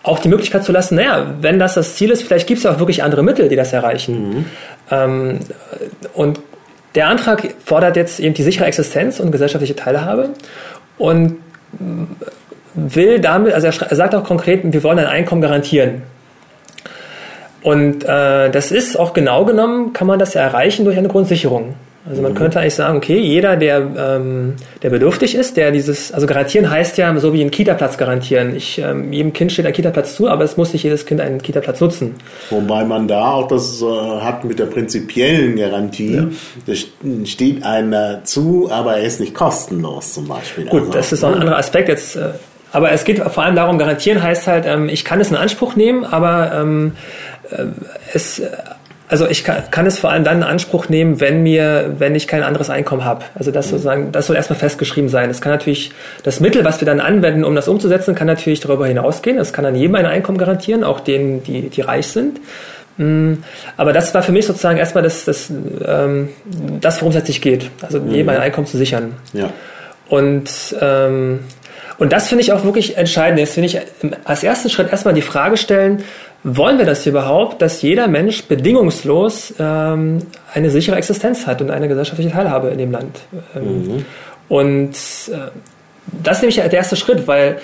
auch 0.07 0.19
die 0.19 0.29
Möglichkeit 0.29 0.63
zu 0.63 0.71
lassen, 0.71 0.95
naja, 0.95 1.35
wenn 1.41 1.59
das 1.59 1.75
das 1.75 1.95
Ziel 1.95 2.11
ist, 2.11 2.23
vielleicht 2.23 2.47
gibt 2.47 2.59
es 2.59 2.63
ja 2.63 2.71
auch 2.71 2.79
wirklich 2.79 3.03
andere 3.03 3.23
Mittel, 3.23 3.49
die 3.49 3.55
das 3.55 3.73
erreichen. 3.73 4.29
Mhm. 4.29 4.45
Ähm, 4.89 5.39
und 6.13 6.39
der 6.95 7.07
Antrag 7.09 7.53
fordert 7.63 7.95
jetzt 7.95 8.19
eben 8.19 8.33
die 8.33 8.43
sichere 8.43 8.65
Existenz 8.65 9.19
und 9.19 9.31
gesellschaftliche 9.31 9.75
Teilhabe 9.75 10.29
und 10.97 11.37
will 12.73 13.19
damit, 13.19 13.53
also 13.53 13.67
er 13.67 13.95
sagt 13.95 14.15
auch 14.15 14.23
konkret, 14.23 14.61
wir 14.63 14.83
wollen 14.83 14.99
ein 14.99 15.07
Einkommen 15.07 15.41
garantieren. 15.41 16.03
Und 17.61 18.03
äh, 18.03 18.49
das 18.49 18.71
ist 18.71 18.97
auch 18.97 19.13
genau 19.13 19.43
genommen, 19.45 19.93
kann 19.93 20.07
man 20.07 20.19
das 20.19 20.35
ja 20.35 20.41
erreichen 20.41 20.85
durch 20.85 20.97
eine 20.97 21.07
Grundsicherung. 21.07 21.75
Also 22.09 22.21
man 22.21 22.33
könnte 22.35 22.59
eigentlich 22.59 22.75
sagen, 22.75 22.97
okay, 22.97 23.19
jeder, 23.19 23.57
der, 23.57 23.85
ähm, 23.97 24.55
der 24.81 24.89
bedürftig 24.89 25.35
ist, 25.35 25.57
der 25.57 25.71
dieses, 25.71 26.11
also 26.13 26.25
garantieren 26.25 26.69
heißt 26.69 26.97
ja 26.97 27.17
so 27.19 27.33
wie 27.33 27.41
einen 27.41 27.51
Kita-Platz 27.51 27.97
garantieren. 27.97 28.55
Ich, 28.55 28.79
ähm, 28.79 29.11
jedem 29.11 29.33
Kind 29.33 29.51
steht 29.51 29.65
ein 29.65 29.73
Kita-Platz 29.73 30.15
zu, 30.15 30.29
aber 30.29 30.43
es 30.45 30.55
muss 30.55 30.71
nicht 30.71 30.83
jedes 30.83 31.05
Kind 31.05 31.19
einen 31.19 31.41
Kita-Platz 31.41 31.81
nutzen. 31.81 32.15
Wobei 32.49 32.85
man 32.85 33.07
da 33.07 33.31
auch 33.31 33.47
das 33.47 33.81
äh, 33.81 33.85
hat 33.85 34.45
mit 34.45 34.57
der 34.57 34.67
prinzipiellen 34.67 35.57
Garantie. 35.57 36.15
Ja. 36.15 36.27
Da 36.65 36.73
steht 37.25 37.63
einer 37.63 38.23
zu, 38.23 38.69
aber 38.71 38.97
er 38.97 39.03
ist 39.03 39.19
nicht 39.19 39.33
kostenlos 39.33 40.13
zum 40.13 40.27
Beispiel. 40.27 40.65
Gut, 40.65 40.81
also, 40.81 40.93
das 40.93 41.11
ist 41.11 41.23
auch 41.23 41.29
ein 41.29 41.41
anderer 41.41 41.57
Aspekt 41.57 41.89
jetzt. 41.89 42.15
Äh, 42.15 42.29
aber 42.71 42.91
es 42.91 43.03
geht 43.03 43.19
vor 43.19 43.43
allem 43.43 43.55
darum, 43.55 43.77
garantieren 43.77 44.21
heißt 44.21 44.47
halt, 44.47 44.65
ähm, 44.65 44.89
ich 44.89 45.03
kann 45.03 45.19
es 45.19 45.29
in 45.29 45.35
Anspruch 45.35 45.75
nehmen, 45.75 46.05
aber 46.05 46.51
ähm, 46.53 46.93
äh, 47.49 47.65
es 48.13 48.41
also 49.09 49.27
ich 49.27 49.43
kann, 49.43 49.63
kann, 49.71 49.85
es 49.85 49.99
vor 49.99 50.09
allem 50.11 50.23
dann 50.23 50.37
in 50.37 50.43
Anspruch 50.43 50.89
nehmen, 50.89 51.21
wenn 51.21 51.41
mir, 51.41 51.95
wenn 51.97 52.13
ich 52.13 52.27
kein 52.27 52.43
anderes 52.43 52.69
Einkommen 52.69 53.05
habe. 53.05 53.23
Also 53.35 53.51
das 53.51 53.69
sozusagen, 53.69 54.11
das 54.11 54.27
soll 54.27 54.35
erstmal 54.35 54.59
festgeschrieben 54.59 55.09
sein. 55.09 55.29
Es 55.29 55.39
kann 55.39 55.51
natürlich 55.51 55.91
das 56.23 56.41
Mittel, 56.41 56.65
was 56.65 56.81
wir 56.81 56.85
dann 56.85 56.99
anwenden, 56.99 57.45
um 57.45 57.55
das 57.55 57.69
umzusetzen, 57.69 58.15
kann 58.15 58.27
natürlich 58.27 58.59
darüber 58.59 58.85
hinausgehen. 58.85 59.37
Es 59.37 59.53
kann 59.53 59.63
dann 59.63 59.75
jedem 59.75 59.95
ein 59.95 60.05
Einkommen 60.05 60.37
garantieren, 60.37 60.83
auch 60.83 60.99
denen, 60.99 61.41
die, 61.43 61.69
die 61.69 61.81
reich 61.81 62.07
sind. 62.07 62.41
Mm, 62.97 63.35
aber 63.77 63.93
das 63.93 64.13
war 64.13 64.23
für 64.23 64.33
mich 64.33 64.45
sozusagen 64.45 64.77
erstmal 64.77 65.03
das, 65.03 65.23
das, 65.23 65.49
ähm, 65.85 66.29
das 66.81 66.99
worum 66.99 67.11
es 67.11 67.15
letztlich 67.15 67.41
geht. 67.41 67.71
Also 67.81 67.99
jedem 67.99 68.25
mhm. 68.25 68.29
ein 68.29 68.37
Einkommen 68.39 68.67
zu 68.67 68.77
sichern. 68.77 69.13
Ja. 69.31 69.51
Und 70.09 70.75
ähm, 70.81 71.39
und 71.99 72.13
das 72.13 72.27
finde 72.27 72.43
ich 72.43 72.53
auch 72.53 72.63
wirklich 72.63 72.97
entscheidend. 72.97 73.39
Jetzt 73.39 73.55
finde 73.55 73.67
ich 73.67 73.79
als 74.23 74.43
ersten 74.43 74.69
Schritt 74.69 74.91
erstmal 74.91 75.13
die 75.13 75.21
Frage 75.23 75.57
stellen, 75.57 76.03
wollen 76.49 76.77
wir 76.77 76.85
das 76.85 77.05
überhaupt, 77.05 77.61
dass 77.61 77.81
jeder 77.81 78.07
Mensch 78.07 78.45
bedingungslos 78.45 79.53
ähm, 79.59 80.19
eine 80.53 80.69
sichere 80.69 80.95
Existenz 80.95 81.45
hat 81.45 81.61
und 81.61 81.71
eine 81.71 81.89
gesellschaftliche 81.89 82.31
Teilhabe 82.31 82.69
in 82.69 82.77
dem 82.77 82.91
Land? 82.91 83.19
Ähm, 83.53 83.63
mhm. 83.63 84.05
Und 84.47 84.91
äh, 84.91 85.51
das 86.23 86.37
ist 86.37 86.41
nämlich 86.43 86.55
der 86.55 86.71
erste 86.71 86.95
Schritt, 86.95 87.27
weil 87.27 87.57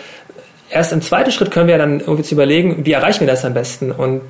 erst 0.69 0.91
im 0.91 1.01
zweiten 1.01 1.31
Schritt 1.31 1.49
können 1.49 1.67
wir 1.67 1.77
dann 1.77 2.01
irgendwie 2.01 2.23
zu 2.23 2.35
überlegen, 2.35 2.85
wie 2.85 2.91
erreichen 2.91 3.21
wir 3.21 3.27
das 3.27 3.45
am 3.45 3.53
besten? 3.53 3.93
Und 3.93 4.21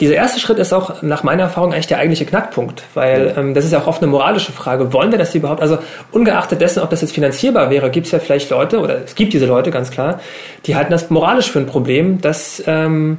dieser 0.00 0.14
erste 0.14 0.40
Schritt 0.40 0.58
ist 0.58 0.72
auch 0.72 1.02
nach 1.02 1.22
meiner 1.22 1.42
Erfahrung 1.42 1.74
eigentlich 1.74 1.86
der 1.86 1.98
eigentliche 1.98 2.24
Knackpunkt, 2.24 2.84
weil 2.94 3.34
ähm, 3.36 3.52
das 3.52 3.66
ist 3.66 3.72
ja 3.72 3.80
auch 3.80 3.86
oft 3.86 4.02
eine 4.02 4.10
moralische 4.10 4.52
Frage. 4.52 4.94
Wollen 4.94 5.10
wir 5.10 5.18
das 5.18 5.34
überhaupt? 5.34 5.60
Also 5.60 5.78
ungeachtet 6.10 6.62
dessen, 6.62 6.82
ob 6.82 6.88
das 6.88 7.02
jetzt 7.02 7.12
finanzierbar 7.12 7.68
wäre, 7.68 7.90
gibt 7.90 8.06
es 8.06 8.12
ja 8.12 8.18
vielleicht 8.18 8.48
Leute, 8.48 8.80
oder 8.80 9.04
es 9.04 9.14
gibt 9.14 9.34
diese 9.34 9.46
Leute 9.46 9.70
ganz 9.70 9.90
klar, 9.90 10.20
die 10.64 10.74
halten 10.74 10.90
das 10.90 11.10
moralisch 11.10 11.50
für 11.50 11.58
ein 11.58 11.66
Problem, 11.66 12.20
dass 12.22 12.62
ähm, 12.66 13.18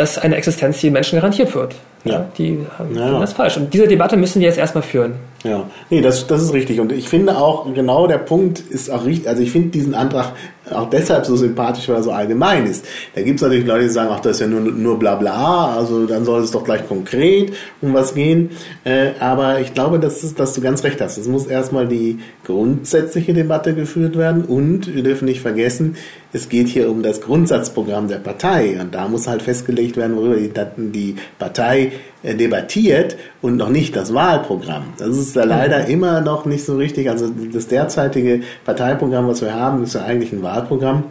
dass 0.00 0.16
eine 0.16 0.36
Existenz 0.36 0.80
die 0.80 0.90
Menschen 0.90 1.16
garantiert 1.16 1.54
wird. 1.54 1.74
Ja. 2.04 2.26
Die 2.38 2.66
haben 2.78 2.96
ja. 2.96 3.20
das 3.20 3.34
falsch. 3.34 3.58
Und 3.58 3.74
diese 3.74 3.86
Debatte 3.86 4.16
müssen 4.16 4.40
wir 4.40 4.48
jetzt 4.48 4.56
erstmal 4.56 4.82
führen. 4.82 5.16
Ja, 5.42 5.70
nee, 5.88 6.02
das, 6.02 6.26
das 6.26 6.42
ist 6.42 6.52
richtig. 6.52 6.80
Und 6.80 6.92
ich 6.92 7.08
finde 7.08 7.38
auch, 7.38 7.72
genau 7.72 8.06
der 8.06 8.18
Punkt 8.18 8.60
ist 8.60 8.90
auch 8.90 9.06
richtig. 9.06 9.28
Also 9.28 9.42
ich 9.42 9.50
finde 9.50 9.70
diesen 9.70 9.94
Antrag 9.94 10.34
auch 10.70 10.90
deshalb 10.90 11.26
so 11.26 11.36
sympathisch, 11.36 11.88
weil 11.88 11.96
er 11.96 12.02
so 12.02 12.12
allgemein 12.12 12.66
ist. 12.66 12.84
Da 13.14 13.22
gibt 13.22 13.36
es 13.36 13.42
natürlich 13.42 13.66
Leute, 13.66 13.84
die 13.84 13.90
sagen, 13.90 14.10
ach, 14.12 14.20
das 14.20 14.36
ist 14.36 14.40
ja 14.40 14.46
nur, 14.46 14.60
nur 14.60 14.98
bla 14.98 15.14
bla, 15.14 15.74
also 15.76 16.06
dann 16.06 16.24
soll 16.24 16.42
es 16.42 16.50
doch 16.50 16.64
gleich 16.64 16.86
konkret 16.86 17.52
um 17.80 17.94
was 17.94 18.14
gehen. 18.14 18.50
Äh, 18.84 19.12
aber 19.18 19.60
ich 19.60 19.74
glaube, 19.74 19.98
dass, 19.98 20.22
ist, 20.22 20.38
dass 20.38 20.52
du 20.52 20.60
ganz 20.60 20.84
recht 20.84 21.00
hast. 21.00 21.18
Es 21.18 21.26
muss 21.26 21.46
erstmal 21.46 21.88
die 21.88 22.18
grundsätzliche 22.44 23.32
Debatte 23.32 23.74
geführt 23.74 24.16
werden 24.16 24.44
und 24.44 24.94
wir 24.94 25.02
dürfen 25.02 25.24
nicht 25.24 25.40
vergessen, 25.40 25.96
es 26.32 26.48
geht 26.48 26.68
hier 26.68 26.90
um 26.90 27.02
das 27.02 27.20
Grundsatzprogramm 27.20 28.06
der 28.06 28.18
Partei 28.18 28.78
und 28.80 28.94
da 28.94 29.08
muss 29.08 29.26
halt 29.26 29.42
festgelegt 29.42 29.96
werden, 29.96 30.16
worüber 30.16 30.36
die, 30.36 30.52
die 30.92 31.16
Partei 31.38 31.92
äh, 32.22 32.34
debattiert 32.34 33.16
und 33.42 33.56
noch 33.56 33.70
nicht 33.70 33.96
das 33.96 34.14
Wahlprogramm. 34.14 34.92
Das 34.98 35.16
ist 35.16 35.29
da 35.36 35.44
leider 35.44 35.86
immer 35.86 36.20
noch 36.20 36.44
nicht 36.44 36.64
so 36.64 36.76
richtig. 36.76 37.08
Also 37.08 37.30
das 37.52 37.68
derzeitige 37.68 38.42
Parteiprogramm, 38.64 39.28
was 39.28 39.42
wir 39.42 39.54
haben, 39.54 39.82
ist 39.82 39.94
ja 39.94 40.02
eigentlich 40.02 40.32
ein 40.32 40.42
Wahlprogramm. 40.42 41.04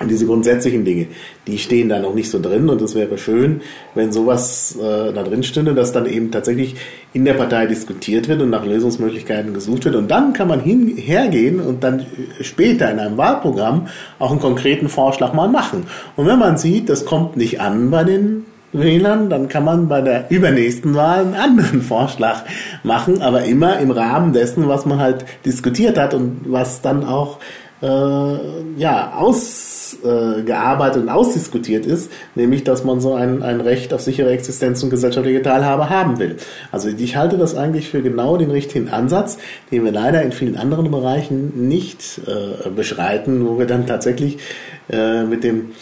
Und 0.00 0.10
diese 0.10 0.26
grundsätzlichen 0.26 0.84
Dinge, 0.84 1.06
die 1.46 1.58
stehen 1.58 1.88
da 1.88 2.00
noch 2.00 2.14
nicht 2.14 2.28
so 2.28 2.40
drin 2.40 2.68
und 2.68 2.82
es 2.82 2.96
wäre 2.96 3.18
schön, 3.18 3.60
wenn 3.94 4.10
sowas 4.10 4.76
äh, 4.76 5.12
da 5.12 5.22
drin 5.22 5.44
stünde, 5.44 5.74
dass 5.74 5.92
dann 5.92 6.06
eben 6.06 6.32
tatsächlich 6.32 6.74
in 7.12 7.24
der 7.24 7.34
Partei 7.34 7.66
diskutiert 7.66 8.26
wird 8.26 8.42
und 8.42 8.50
nach 8.50 8.66
Lösungsmöglichkeiten 8.66 9.54
gesucht 9.54 9.84
wird 9.84 9.94
und 9.94 10.10
dann 10.10 10.32
kann 10.32 10.48
man 10.48 10.60
hin, 10.60 10.96
hergehen 10.96 11.60
und 11.60 11.84
dann 11.84 12.04
später 12.40 12.90
in 12.90 12.98
einem 12.98 13.16
Wahlprogramm 13.16 13.86
auch 14.18 14.32
einen 14.32 14.40
konkreten 14.40 14.88
Vorschlag 14.88 15.34
mal 15.34 15.48
machen. 15.48 15.84
Und 16.16 16.26
wenn 16.26 16.38
man 16.38 16.56
sieht, 16.56 16.88
das 16.88 17.04
kommt 17.04 17.36
nicht 17.36 17.60
an 17.60 17.90
bei 17.90 18.02
den 18.02 18.44
Wählern, 18.72 19.28
dann 19.28 19.48
kann 19.48 19.64
man 19.64 19.88
bei 19.88 20.00
der 20.00 20.30
übernächsten 20.30 20.94
Wahl 20.94 21.20
einen 21.20 21.34
anderen 21.34 21.82
Vorschlag 21.82 22.44
machen, 22.82 23.20
aber 23.22 23.44
immer 23.44 23.78
im 23.78 23.90
Rahmen 23.90 24.32
dessen, 24.32 24.68
was 24.68 24.86
man 24.86 24.98
halt 24.98 25.24
diskutiert 25.44 25.98
hat 25.98 26.14
und 26.14 26.40
was 26.46 26.80
dann 26.80 27.04
auch 27.04 27.38
äh, 27.82 28.38
ja, 28.76 29.12
ausgearbeitet 29.16 30.96
äh, 30.96 31.00
und 31.00 31.08
ausdiskutiert 31.08 31.84
ist, 31.84 32.10
nämlich 32.36 32.62
dass 32.62 32.84
man 32.84 33.00
so 33.00 33.14
ein, 33.14 33.42
ein 33.42 33.60
Recht 33.60 33.92
auf 33.92 34.00
sichere 34.00 34.30
Existenz 34.30 34.82
und 34.84 34.90
gesellschaftliche 34.90 35.42
Teilhabe 35.42 35.90
haben 35.90 36.18
will. 36.18 36.36
Also 36.70 36.88
ich 36.88 37.16
halte 37.16 37.38
das 37.38 37.56
eigentlich 37.56 37.90
für 37.90 38.00
genau 38.00 38.36
den 38.36 38.52
richtigen 38.52 38.88
Ansatz, 38.88 39.38
den 39.72 39.84
wir 39.84 39.92
leider 39.92 40.22
in 40.22 40.32
vielen 40.32 40.56
anderen 40.56 40.90
Bereichen 40.90 41.68
nicht 41.68 42.20
äh, 42.26 42.70
beschreiten, 42.70 43.46
wo 43.46 43.58
wir 43.58 43.66
dann 43.66 43.86
tatsächlich 43.86 44.38
äh, 44.88 45.24
mit 45.24 45.42
dem 45.42 45.72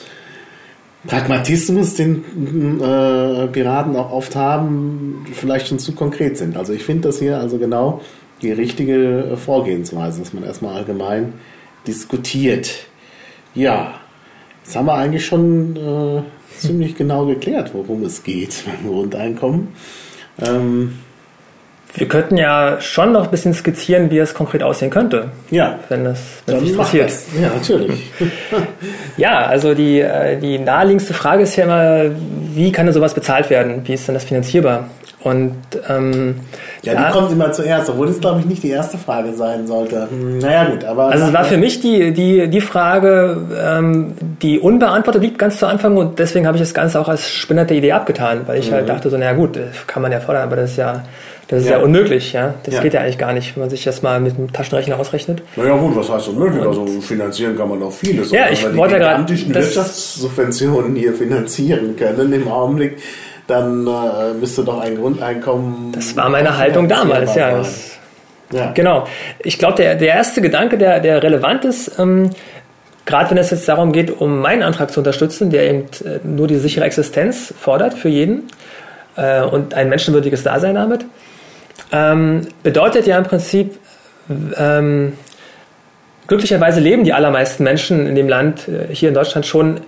Pragmatismus, 1.06 1.94
den 1.94 2.80
äh, 2.80 3.46
Piraten 3.46 3.96
auch 3.96 4.12
oft 4.12 4.36
haben, 4.36 5.24
vielleicht 5.32 5.68
schon 5.68 5.78
zu 5.78 5.92
konkret 5.92 6.36
sind. 6.36 6.56
Also 6.56 6.72
ich 6.72 6.84
finde 6.84 7.08
das 7.08 7.18
hier 7.18 7.38
also 7.38 7.58
genau 7.58 8.00
die 8.42 8.52
richtige 8.52 9.36
Vorgehensweise, 9.42 10.20
dass 10.20 10.32
man 10.32 10.44
erstmal 10.44 10.76
allgemein 10.76 11.34
diskutiert. 11.86 12.86
Ja, 13.54 13.94
jetzt 14.62 14.76
haben 14.76 14.86
wir 14.86 14.94
eigentlich 14.94 15.24
schon 15.24 15.76
äh, 15.76 16.22
ziemlich 16.58 16.96
genau 16.96 17.26
geklärt, 17.26 17.70
worum 17.72 18.02
es 18.02 18.22
geht 18.22 18.64
beim 18.82 18.90
Grundeinkommen. 18.92 19.68
Ähm, 20.38 20.98
wir 21.94 22.08
könnten 22.08 22.36
ja 22.36 22.80
schon 22.80 23.12
noch 23.12 23.24
ein 23.24 23.30
bisschen 23.30 23.54
skizzieren, 23.54 24.10
wie 24.10 24.18
es 24.18 24.34
konkret 24.34 24.62
aussehen 24.62 24.90
könnte. 24.90 25.30
Ja. 25.50 25.78
Wenn 25.88 26.04
das 26.04 26.20
wenn 26.46 26.76
passiert. 26.76 27.06
Das. 27.06 27.26
Ja, 27.40 27.48
natürlich. 27.48 28.10
ja, 29.16 29.46
also 29.46 29.74
die, 29.74 30.00
äh, 30.00 30.38
die 30.38 30.58
naheliegendste 30.58 31.14
Frage 31.14 31.42
ist 31.42 31.56
ja 31.56 31.64
immer, 31.64 32.10
wie 32.54 32.72
kann 32.72 32.86
denn 32.86 32.94
sowas 32.94 33.14
bezahlt 33.14 33.50
werden? 33.50 33.82
Wie 33.84 33.94
ist 33.94 34.06
denn 34.06 34.14
das 34.14 34.24
finanzierbar? 34.24 34.88
Und 35.22 35.54
ähm, 35.88 36.36
ja, 36.82 36.94
die 36.94 37.12
kommt 37.12 37.30
immer 37.30 37.52
zuerst, 37.52 37.90
obwohl 37.90 38.06
das 38.06 38.20
glaube 38.20 38.40
ich 38.40 38.46
nicht 38.46 38.62
die 38.62 38.70
erste 38.70 38.96
Frage 38.96 39.34
sein 39.34 39.66
sollte. 39.66 40.08
Hm, 40.10 40.38
naja 40.38 40.64
gut, 40.70 40.84
aber. 40.84 41.10
Also 41.10 41.26
es 41.26 41.32
war 41.32 41.44
für 41.44 41.58
mich 41.58 41.80
die, 41.80 42.12
die, 42.12 42.48
die 42.48 42.60
Frage, 42.62 43.36
ähm, 43.62 44.14
die 44.40 44.58
unbeantwortet 44.58 45.20
blieb 45.20 45.38
ganz 45.38 45.58
zu 45.58 45.66
Anfang 45.66 45.96
und 45.98 46.18
deswegen 46.18 46.46
habe 46.46 46.56
ich 46.56 46.62
das 46.62 46.72
Ganze 46.72 46.98
auch 46.98 47.08
als 47.08 47.28
spinnerte 47.28 47.74
Idee 47.74 47.92
abgetan, 47.92 48.42
weil 48.46 48.58
ich 48.58 48.72
halt 48.72 48.84
mhm. 48.84 48.88
halt 48.88 48.98
dachte 48.98 49.10
so, 49.10 49.18
naja 49.18 49.34
gut, 49.34 49.58
kann 49.86 50.02
man 50.02 50.10
ja 50.10 50.20
fordern, 50.20 50.44
aber 50.44 50.56
das 50.56 50.70
ist 50.70 50.76
ja 50.78 51.02
das 51.50 51.62
ist 51.62 51.68
ja, 51.68 51.78
ja 51.78 51.84
unmöglich, 51.84 52.32
ja. 52.32 52.54
Das 52.62 52.76
ja. 52.76 52.80
geht 52.80 52.94
ja 52.94 53.00
eigentlich 53.00 53.18
gar 53.18 53.32
nicht, 53.32 53.56
wenn 53.56 53.62
man 53.62 53.70
sich 53.70 53.82
das 53.82 54.02
mal 54.02 54.20
mit 54.20 54.38
dem 54.38 54.52
Taschenrechner 54.52 54.96
ausrechnet. 55.00 55.42
Naja 55.56 55.76
gut, 55.76 55.96
was 55.96 56.08
heißt 56.08 56.28
unmöglich? 56.28 56.64
also 56.64 56.86
finanzieren 57.00 57.56
kann 57.56 57.68
man 57.68 57.82
auch 57.82 57.92
vieles. 57.92 58.30
Ja, 58.30 58.48
ich 58.50 58.64
wollte 58.76 58.98
ja 58.98 59.16
gerade... 59.16 59.28
Wirtschaftssubventionen 59.28 60.94
hier 60.94 61.12
finanzieren 61.12 61.96
können 61.96 62.32
im 62.32 62.46
Augenblick 62.46 62.98
dann 63.50 63.86
äh, 63.86 64.32
müsste 64.38 64.64
doch 64.64 64.80
ein 64.80 64.96
Grundeinkommen. 64.96 65.92
Das 65.92 66.16
war 66.16 66.28
meine 66.28 66.56
Haltung 66.56 66.88
damals, 66.88 67.34
ja. 67.34 67.58
Das, 67.58 67.98
ja. 68.52 68.72
Genau. 68.72 69.06
Ich 69.40 69.58
glaube, 69.58 69.76
der, 69.76 69.94
der 69.94 70.08
erste 70.08 70.40
Gedanke, 70.40 70.78
der, 70.78 71.00
der 71.00 71.22
relevant 71.22 71.64
ist, 71.64 71.98
ähm, 71.98 72.30
gerade 73.04 73.30
wenn 73.30 73.38
es 73.38 73.50
jetzt 73.50 73.68
darum 73.68 73.92
geht, 73.92 74.20
um 74.20 74.40
meinen 74.40 74.62
Antrag 74.62 74.90
zu 74.90 75.00
unterstützen, 75.00 75.50
der 75.50 75.68
eben 75.68 75.86
äh, 76.04 76.20
nur 76.24 76.46
die 76.46 76.56
sichere 76.56 76.84
Existenz 76.84 77.52
fordert 77.58 77.94
für 77.94 78.08
jeden 78.08 78.48
äh, 79.16 79.42
und 79.42 79.74
ein 79.74 79.88
menschenwürdiges 79.88 80.42
Dasein 80.42 80.74
damit, 80.76 81.04
ähm, 81.92 82.46
bedeutet 82.62 83.06
ja 83.06 83.18
im 83.18 83.24
Prinzip, 83.24 83.78
ähm, 84.56 85.14
glücklicherweise 86.26 86.78
leben 86.78 87.02
die 87.02 87.12
allermeisten 87.12 87.64
Menschen 87.64 88.06
in 88.06 88.14
dem 88.14 88.28
Land, 88.28 88.68
äh, 88.68 88.94
hier 88.94 89.08
in 89.08 89.14
Deutschland 89.14 89.46
schon 89.46 89.80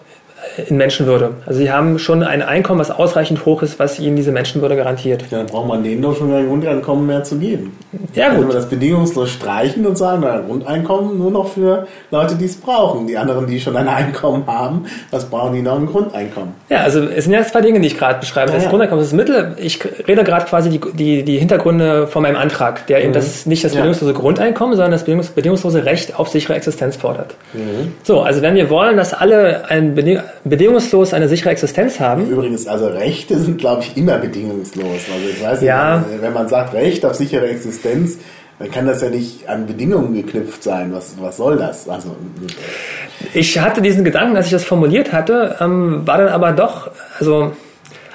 in 0.69 0.77
Menschenwürde. 0.77 1.35
Also 1.47 1.61
sie 1.61 1.71
haben 1.71 1.99
schon 1.99 2.23
ein 2.23 2.43
Einkommen, 2.43 2.81
was 2.81 2.91
ausreichend 2.91 3.45
hoch 3.47 3.63
ist, 3.63 3.79
was 3.79 3.99
ihnen 3.99 4.17
diese 4.17 4.33
Menschenwürde 4.33 4.77
garantiert. 4.77 5.25
Ja, 5.31 5.39
dann 5.39 5.47
braucht 5.47 5.69
man 5.69 5.83
denen 5.83 6.03
doch 6.03 6.17
schon 6.17 6.33
ein 6.33 6.47
Grundeinkommen 6.47 7.07
mehr 7.07 7.25
zu 7.25 7.39
geben. 7.39 7.77
Ja, 8.15 8.31
gut. 8.31 8.41
Wenn 8.41 8.49
wir 8.49 8.55
das 8.55 8.69
bedingungslos 8.69 9.31
streichen 9.31 9.87
und 9.87 9.97
sagen, 9.97 10.25
ein 10.25 10.45
Grundeinkommen 10.47 11.19
nur 11.19 11.31
noch 11.31 11.49
für 11.49 11.87
Leute, 12.11 12.35
die 12.35 12.47
es 12.47 12.57
brauchen. 12.57 13.07
Die 13.07 13.17
anderen, 13.17 13.47
die 13.47 13.61
schon 13.61 13.77
ein 13.77 13.89
Einkommen 13.89 14.45
haben, 14.47 14.87
was 15.11 15.27
brauchen 15.27 15.55
die 15.55 15.63
noch 15.63 15.77
ein 15.77 15.87
Grundeinkommen? 15.87 16.55
Ja, 16.69 16.79
also 16.79 17.03
es 17.05 17.25
sind 17.25 17.33
ja 17.33 17.43
zwei 17.43 17.61
Dinge, 17.61 17.81
die 17.81 17.87
ich 17.87 17.97
gerade 17.97 18.19
beschreibe. 18.19 18.51
Ja, 18.51 18.57
das 18.57 18.65
ja. 18.65 18.71
Grundeinkommen 18.71 19.03
ist 19.03 19.13
das 19.13 19.17
Mittel. 19.17 19.55
Ich 19.59 19.79
rede 20.07 20.25
gerade 20.25 20.47
quasi 20.47 20.71
die, 20.71 20.81
die, 20.93 21.23
die 21.23 21.39
Hintergründe 21.39 22.07
von 22.07 22.23
meinem 22.23 22.37
Antrag, 22.37 22.87
der 22.87 22.99
mhm. 22.99 23.05
eben 23.05 23.13
das 23.13 23.47
nicht 23.47 23.65
das 23.65 23.73
bedingungslose 23.73 24.13
ja. 24.13 24.19
Grundeinkommen, 24.19 24.77
sondern 24.77 24.93
das 24.93 25.05
bedingungslose 25.05 25.85
Recht 25.85 26.19
auf 26.19 26.29
sichere 26.29 26.55
Existenz 26.55 26.97
fordert. 26.97 27.35
Mhm. 27.53 27.93
So, 28.03 28.23
also 28.23 28.43
wenn 28.43 28.55
wir 28.55 28.71
wollen, 28.71 28.97
dass 28.97 29.15
alle 29.15 29.69
ein 29.69 29.95
Bedingungslos 29.95 30.32
bedingungslos 30.45 31.15
eine 31.15 31.29
sichere 31.29 31.51
Existenz 31.51 32.01
haben. 32.01 32.29
Übrigens, 32.29 32.67
also 32.67 32.87
Rechte 32.87 33.39
sind, 33.39 33.59
glaube 33.59 33.83
ich, 33.83 33.97
immer 33.97 34.19
bedingungslos. 34.19 35.07
Also 35.13 35.29
ich 35.31 35.43
weiß 35.43 35.63
ja. 35.63 35.99
nicht, 35.99 36.23
wenn 36.23 36.33
man 36.33 36.49
sagt 36.49 36.75
Recht 36.75 37.05
auf 37.05 37.15
sichere 37.15 37.49
Existenz, 37.49 38.19
dann 38.59 38.71
kann 38.71 38.87
das 38.87 39.03
ja 39.03 39.09
nicht 39.09 39.49
an 39.49 39.67
Bedingungen 39.67 40.15
geknüpft 40.15 40.63
sein. 40.63 40.93
Was, 40.93 41.15
was 41.21 41.37
soll 41.37 41.57
das? 41.57 41.89
Also, 41.89 42.15
ich 43.35 43.59
hatte 43.59 43.83
diesen 43.83 44.05
Gedanken, 44.05 44.37
als 44.37 44.47
ich 44.47 44.53
das 44.53 44.65
formuliert 44.65 45.13
hatte, 45.13 45.57
ähm, 45.61 46.07
war 46.07 46.19
dann 46.19 46.29
aber 46.29 46.53
doch, 46.53 46.91
also 47.19 47.53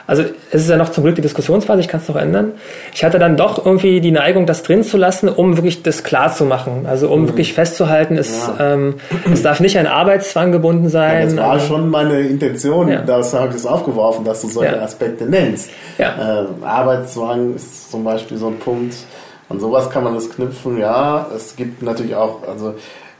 also 0.07 0.23
es 0.51 0.61
ist 0.61 0.69
ja 0.69 0.77
noch 0.77 0.89
zum 0.89 1.03
Glück 1.03 1.15
die 1.15 1.21
Diskussionsphase, 1.21 1.81
ich 1.81 1.89
kann 1.89 1.99
es 1.99 2.07
noch 2.07 2.15
ändern. 2.15 2.53
Ich 2.93 3.03
hatte 3.03 3.19
dann 3.19 3.35
doch 3.35 3.65
irgendwie 3.65 3.99
die 3.99 4.11
Neigung, 4.11 4.45
das 4.45 4.63
drin 4.63 4.83
zu 4.83 4.95
lassen, 4.95 5.27
um 5.27 5.57
wirklich 5.57 5.83
das 5.83 6.03
klar 6.03 6.33
zu 6.33 6.45
machen. 6.45 6.85
Also 6.87 7.09
um 7.09 7.23
mhm. 7.23 7.27
wirklich 7.27 7.53
festzuhalten, 7.53 8.17
es, 8.17 8.47
ja. 8.57 8.73
ähm, 8.73 8.95
es 9.31 9.43
darf 9.43 9.59
nicht 9.59 9.77
ein 9.77 9.85
Arbeitszwang 9.85 10.53
gebunden 10.53 10.87
sein. 10.87 11.19
Ja, 11.19 11.25
das 11.25 11.37
war 11.37 11.51
also, 11.51 11.67
schon 11.67 11.89
meine 11.89 12.21
Intention, 12.21 12.87
ja. 12.87 13.01
das 13.01 13.33
habe 13.33 13.49
ich 13.49 13.55
das 13.55 13.65
aufgeworfen, 13.65 14.23
dass 14.23 14.41
du 14.41 14.47
solche 14.47 14.81
Aspekte 14.81 15.25
nennst. 15.25 15.71
Ja. 15.97 16.43
Äh, 16.43 16.65
Arbeitszwang 16.65 17.55
ist 17.55 17.91
zum 17.91 18.05
Beispiel 18.05 18.37
so 18.37 18.47
ein 18.47 18.59
Punkt. 18.59 18.95
An 19.49 19.59
sowas 19.59 19.89
kann 19.89 20.03
man 20.03 20.13
das 20.13 20.29
knüpfen, 20.29 20.77
ja. 20.77 21.27
Es 21.35 21.55
gibt 21.55 21.81
natürlich 21.81 22.15
auch, 22.15 22.47
also 22.47 22.75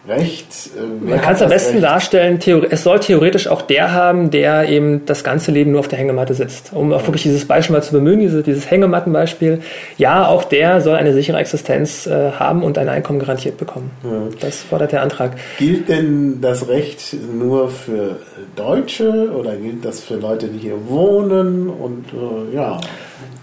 Recht. 0.08 0.48
Äh, 0.78 1.10
Man 1.10 1.22
kann 1.22 1.34
es 1.36 1.42
am 1.42 1.50
besten 1.50 1.74
Recht? 1.74 1.84
darstellen, 1.84 2.40
es 2.70 2.84
soll 2.84 3.00
theoretisch 3.00 3.48
auch 3.48 3.62
der 3.62 3.92
haben, 3.94 4.32
der 4.32 4.70
eben 4.70 5.06
das 5.06 5.24
ganze 5.24 5.52
Leben 5.52 5.72
nur 5.72 5.82
auf 5.82 5.88
der 5.88 6.00
Hängematte 6.00 6.34
sitzt. 6.34 6.72
Um 6.74 6.94
auch 6.94 7.06
wirklich 7.08 7.24
dieses 7.24 7.46
Beispiel 7.46 7.76
mal 7.76 7.82
zu 7.82 7.92
bemühen, 7.92 8.20
dieses, 8.20 8.44
dieses 8.44 8.70
Hängemattenbeispiel. 8.72 9.62
Ja, 9.98 10.28
auch 10.28 10.44
der 10.44 10.82
soll 10.82 10.96
eine 10.96 11.14
sichere 11.14 11.38
Existenz 11.38 12.08
äh, 12.08 12.32
haben 12.32 12.64
und 12.64 12.78
ein 12.78 12.90
Einkommen 12.90 13.20
garantiert 13.20 13.58
bekommen. 13.58 13.92
Ja. 14.04 14.10
Das 14.40 14.62
fordert 14.62 14.92
der 14.92 15.02
Antrag. 15.02 15.32
Gilt 15.58 15.90
denn 15.90 16.40
das 16.42 16.68
Recht 16.68 17.16
nur 17.38 17.70
für 17.70 18.18
Deutsche 18.56 19.32
oder 19.38 19.56
gilt 19.56 19.84
das 19.84 20.00
für 20.02 20.16
Leute, 20.16 20.48
die 20.48 20.60
hier 20.60 20.88
wohnen 20.88 21.70
und 21.70 22.06
äh, 22.14 22.56
ja? 22.56 22.80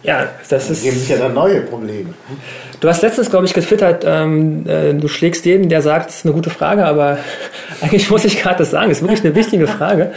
Ja, 0.04 0.28
das 0.50 0.70
ist. 0.70 0.82
geben 0.82 0.98
sich 0.98 1.08
ja 1.08 1.16
dann 1.16 1.32
neue 1.32 1.62
Probleme. 1.62 2.10
Du 2.80 2.88
hast 2.88 3.02
letztens, 3.02 3.30
glaube 3.30 3.46
ich, 3.46 3.54
getwittert, 3.54 4.04
ähm, 4.06 4.68
äh, 4.68 4.92
du 4.92 5.08
schlägst 5.08 5.46
jeden, 5.46 5.70
der 5.70 5.80
sagt, 5.80 6.10
es 6.10 6.16
ist 6.16 6.26
eine 6.26 6.34
gute 6.34 6.50
Frage, 6.50 6.84
aber 6.84 7.18
eigentlich 7.80 8.10
muss 8.10 8.24
ich 8.24 8.40
gerade 8.40 8.58
das 8.58 8.70
sagen, 8.70 8.90
es 8.90 8.98
ist 8.98 9.02
wirklich 9.02 9.24
eine 9.24 9.34
wichtige 9.34 9.66
Frage, 9.66 10.12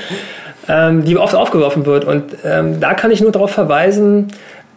ähm, 0.68 1.06
die 1.06 1.18
oft 1.18 1.34
aufgeworfen 1.34 1.86
wird. 1.86 2.04
Und 2.04 2.24
ähm, 2.44 2.82
da 2.82 2.94
kann 2.94 3.12
ich 3.12 3.22
nur 3.22 3.32
darauf 3.32 3.52
verweisen, 3.52 4.28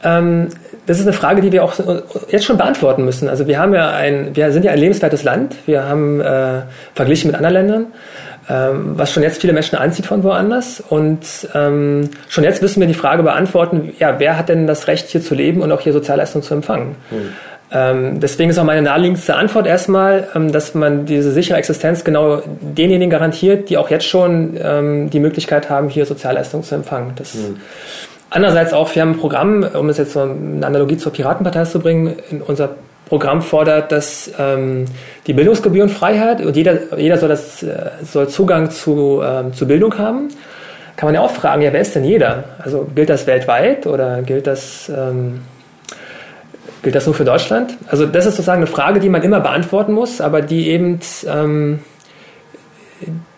ähm, 0.05 0.49
das 0.87 0.99
ist 0.99 1.07
eine 1.07 1.13
Frage, 1.13 1.43
die 1.43 1.53
wir 1.53 1.63
auch 1.63 1.75
jetzt 2.31 2.45
schon 2.45 2.57
beantworten 2.57 3.05
müssen. 3.05 3.29
Also 3.29 3.47
wir 3.47 3.59
haben 3.59 3.75
ja 3.75 3.91
ein, 3.91 4.35
wir 4.35 4.51
sind 4.51 4.65
ja 4.65 4.73
ein 4.73 4.79
lebenswertes 4.79 5.25
Land. 5.25 5.57
Wir 5.67 5.85
haben 5.85 6.21
äh, 6.21 6.63
verglichen 6.95 7.29
mit 7.29 7.37
anderen 7.37 7.55
Ländern 7.55 7.87
ähm, 8.51 8.99
was 8.99 9.13
schon 9.13 9.23
jetzt 9.23 9.41
viele 9.41 9.53
Menschen 9.53 9.79
anzieht 9.79 10.07
von 10.07 10.25
woanders. 10.25 10.83
Und 10.89 11.21
ähm, 11.55 12.11
schon 12.29 12.43
jetzt 12.43 12.61
müssen 12.63 12.81
wir 12.81 12.89
die 12.89 12.95
Frage 12.95 13.23
beantworten, 13.23 13.93
ja, 13.99 14.19
wer 14.19 14.37
hat 14.37 14.49
denn 14.49 14.67
das 14.67 14.89
Recht, 14.89 15.09
hier 15.09 15.23
zu 15.23 15.35
leben 15.35 15.63
und 15.63 15.71
auch 15.71 15.81
hier 15.81 15.93
Sozialleistungen 15.93 16.43
zu 16.43 16.55
empfangen? 16.55 16.97
Mhm. 17.11 17.17
Ähm, 17.73 18.19
deswegen 18.19 18.51
ist 18.51 18.59
auch 18.59 18.65
meine 18.65 18.83
naheliegendste 18.83 19.37
Antwort 19.37 19.69
erstmal, 19.69 20.27
ähm, 20.35 20.51
dass 20.51 20.75
man 20.75 21.07
diese 21.07 21.31
sichere 21.31 21.57
Existenz 21.59 22.03
genau 22.03 22.43
denjenigen 22.61 23.11
garantiert, 23.11 23.71
die 23.71 23.79
auch 23.79 23.91
jetzt 23.91 24.07
schon 24.07 24.59
ähm, 24.61 25.11
die 25.11 25.21
Möglichkeit 25.21 25.71
haben, 25.71 25.89
hier 25.89 26.05
Sozialleistungen 26.05 26.65
zu 26.65 26.75
empfangen. 26.75 27.13
Das, 27.15 27.35
mhm. 27.35 27.59
Andererseits 28.31 28.73
auch, 28.73 28.93
wir 28.95 29.03
haben 29.03 29.13
ein 29.13 29.19
Programm, 29.19 29.65
um 29.75 29.89
es 29.89 29.99
jetzt 29.99 30.13
so 30.13 30.21
eine 30.21 30.65
Analogie 30.67 30.97
zur 30.97 31.13
Piratenpartei 31.13 31.65
zu 31.65 31.81
bringen, 31.81 32.17
in 32.31 32.43
unser 32.43 32.71
Programm 33.11 33.43
fordert, 33.43 33.91
dass 33.91 34.31
ähm, 34.39 34.85
die 35.27 35.33
Bildungsgebührenfreiheit 35.33 36.47
und 36.47 36.57
jeder, 36.57 36.97
jeder 36.97 37.19
soll, 37.19 37.29
das, 37.29 37.61
äh, 37.61 37.91
soll 38.05 38.29
Zugang 38.29 38.71
zu, 38.71 39.21
ähm, 39.21 39.53
zu 39.53 39.67
Bildung 39.67 39.99
haben. 39.99 40.29
Kann 40.95 41.09
man 41.09 41.15
ja 41.17 41.21
auch 41.21 41.33
fragen, 41.33 41.61
ja, 41.61 41.73
wer 41.73 41.81
ist 41.81 41.97
denn 41.97 42.05
jeder? 42.05 42.45
Also 42.61 42.87
gilt 42.95 43.11
das 43.11 43.27
weltweit 43.27 43.89
oder 43.89 44.23
gilt 44.23 44.47
das, 44.47 44.89
ähm, 44.89 45.41
gilt 46.85 46.95
das 46.95 47.07
nur 47.07 47.17
für 47.17 47.25
Deutschland? 47.25 47.77
Also 47.89 48.07
das 48.07 48.27
ist 48.27 48.37
sozusagen 48.37 48.59
eine 48.59 48.69
Frage, 48.69 49.01
die 49.01 49.09
man 49.09 49.23
immer 49.23 49.41
beantworten 49.41 49.93
muss, 49.93 50.21
aber 50.21 50.41
die 50.41 50.69
eben 50.69 51.01
ähm, 51.27 51.81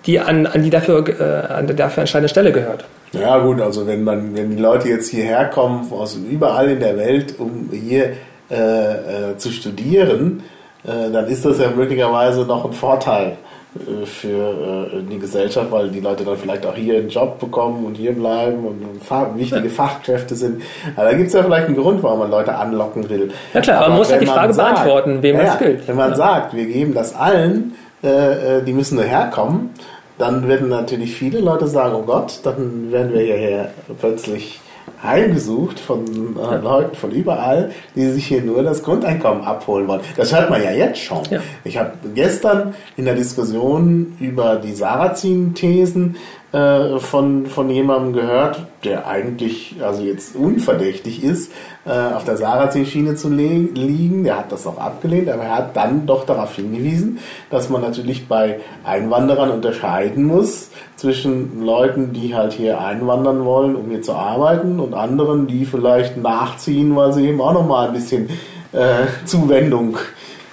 die 0.04 0.20
an, 0.20 0.46
an 0.46 0.62
die 0.62 0.70
dafür, 0.70 1.02
äh, 1.08 1.50
an 1.50 1.66
der 1.66 1.76
dafür 1.76 2.02
entscheidende 2.02 2.28
Stelle 2.28 2.52
gehört. 2.52 2.84
Ja 3.12 3.38
gut, 3.38 3.58
also 3.62 3.86
wenn 3.86 4.04
man, 4.04 4.36
wenn 4.36 4.50
die 4.50 4.62
Leute 4.62 4.90
jetzt 4.90 5.08
hierher 5.08 5.46
kommen 5.46 5.90
aus 5.90 6.14
überall 6.16 6.68
in 6.68 6.80
der 6.80 6.98
Welt, 6.98 7.36
um 7.38 7.70
hier 7.72 8.12
äh, 8.52 9.30
äh, 9.30 9.36
zu 9.38 9.50
studieren, 9.50 10.42
äh, 10.84 11.10
dann 11.10 11.26
ist 11.26 11.42
das 11.42 11.58
ja 11.58 11.70
möglicherweise 11.70 12.42
noch 12.42 12.66
ein 12.66 12.74
Vorteil 12.74 13.38
äh, 13.74 14.04
für 14.04 15.02
die 15.10 15.18
Gesellschaft, 15.18 15.70
weil 15.70 15.88
die 15.88 16.00
Leute 16.00 16.22
dann 16.22 16.36
vielleicht 16.36 16.66
auch 16.66 16.74
hier 16.74 16.98
einen 16.98 17.08
Job 17.08 17.38
bekommen 17.38 17.86
und 17.86 17.94
hier 17.94 18.12
bleiben 18.12 18.66
und 18.66 19.38
wichtige 19.38 19.70
Fachkräfte 19.70 20.34
sind. 20.34 20.60
Aber 20.96 21.06
da 21.06 21.16
gibt 21.16 21.28
es 21.28 21.32
ja 21.32 21.42
vielleicht 21.42 21.68
einen 21.68 21.76
Grund, 21.76 22.02
warum 22.02 22.18
man 22.18 22.30
Leute 22.30 22.54
anlocken 22.54 23.08
will. 23.08 23.30
Ja 23.54 23.62
klar, 23.62 23.78
aber 23.78 23.88
man 23.88 23.98
muss 23.98 24.10
ja 24.10 24.18
die 24.18 24.26
Frage 24.26 24.52
sagt, 24.52 24.74
beantworten, 24.74 25.22
wem 25.22 25.36
ja, 25.36 25.44
das 25.44 25.58
gilt. 25.58 25.88
Wenn 25.88 25.96
man 25.96 26.10
ja. 26.10 26.16
sagt, 26.16 26.54
wir 26.54 26.66
geben 26.66 26.92
das 26.92 27.14
allen, 27.14 27.74
die 28.02 28.72
müssen 28.72 28.98
daher 28.98 29.30
kommen, 29.30 29.70
dann 30.18 30.46
werden 30.48 30.68
natürlich 30.68 31.14
viele 31.14 31.40
Leute 31.40 31.68
sagen, 31.68 31.94
oh 31.94 32.02
Gott, 32.02 32.40
dann 32.42 32.92
werden 32.92 33.14
wir 33.14 33.22
hierher 33.22 33.70
plötzlich 33.98 34.60
heimgesucht 35.02 35.80
von 35.80 36.36
äh, 36.36 36.56
Leuten 36.58 36.96
von 36.96 37.10
überall, 37.10 37.72
die 37.96 38.08
sich 38.10 38.26
hier 38.26 38.42
nur 38.42 38.62
das 38.62 38.82
Grundeinkommen 38.82 39.42
abholen 39.42 39.88
wollen. 39.88 40.00
Das 40.16 40.34
hört 40.34 40.50
man 40.50 40.62
ja 40.62 40.70
jetzt 40.70 41.00
schon. 41.00 41.22
Ja. 41.30 41.40
Ich 41.64 41.76
habe 41.76 41.92
gestern 42.14 42.74
in 42.96 43.04
der 43.04 43.14
Diskussion 43.14 44.16
über 44.20 44.56
die 44.56 44.72
Sarrazin-Thesen 44.72 46.16
äh, 46.52 46.98
von, 46.98 47.46
von 47.46 47.70
jemandem 47.70 48.12
gehört, 48.12 48.66
der 48.84 49.06
eigentlich 49.06 49.76
also 49.82 50.02
jetzt 50.02 50.36
unverdächtig 50.36 51.24
ist, 51.24 51.50
äh, 51.86 51.90
auf 51.90 52.24
der 52.24 52.36
Sarrazin-Schiene 52.36 53.14
zu 53.14 53.30
liegen. 53.30 54.24
Der 54.24 54.38
hat 54.38 54.52
das 54.52 54.66
auch 54.66 54.78
abgelehnt, 54.78 55.30
aber 55.30 55.44
er 55.44 55.56
hat 55.56 55.76
dann 55.76 56.04
doch 56.04 56.26
darauf 56.26 56.54
hingewiesen, 56.54 57.20
dass 57.48 57.70
man 57.70 57.80
natürlich 57.80 58.28
bei 58.28 58.60
Einwanderern 58.84 59.50
unterscheiden 59.50 60.24
muss 60.24 60.70
zwischen 60.96 61.64
Leuten, 61.64 62.12
die 62.12 62.34
halt 62.34 62.52
hier 62.52 62.80
einwandern 62.80 63.44
wollen, 63.44 63.74
um 63.74 63.88
hier 63.88 64.02
zu 64.02 64.12
arbeiten, 64.12 64.78
und 64.78 64.94
anderen, 64.94 65.46
die 65.46 65.64
vielleicht 65.64 66.18
nachziehen, 66.18 66.94
weil 66.94 67.12
sie 67.12 67.28
eben 67.28 67.40
auch 67.40 67.54
noch 67.54 67.66
mal 67.66 67.88
ein 67.88 67.94
bisschen 67.94 68.28
äh, 68.72 69.06
Zuwendung 69.24 69.96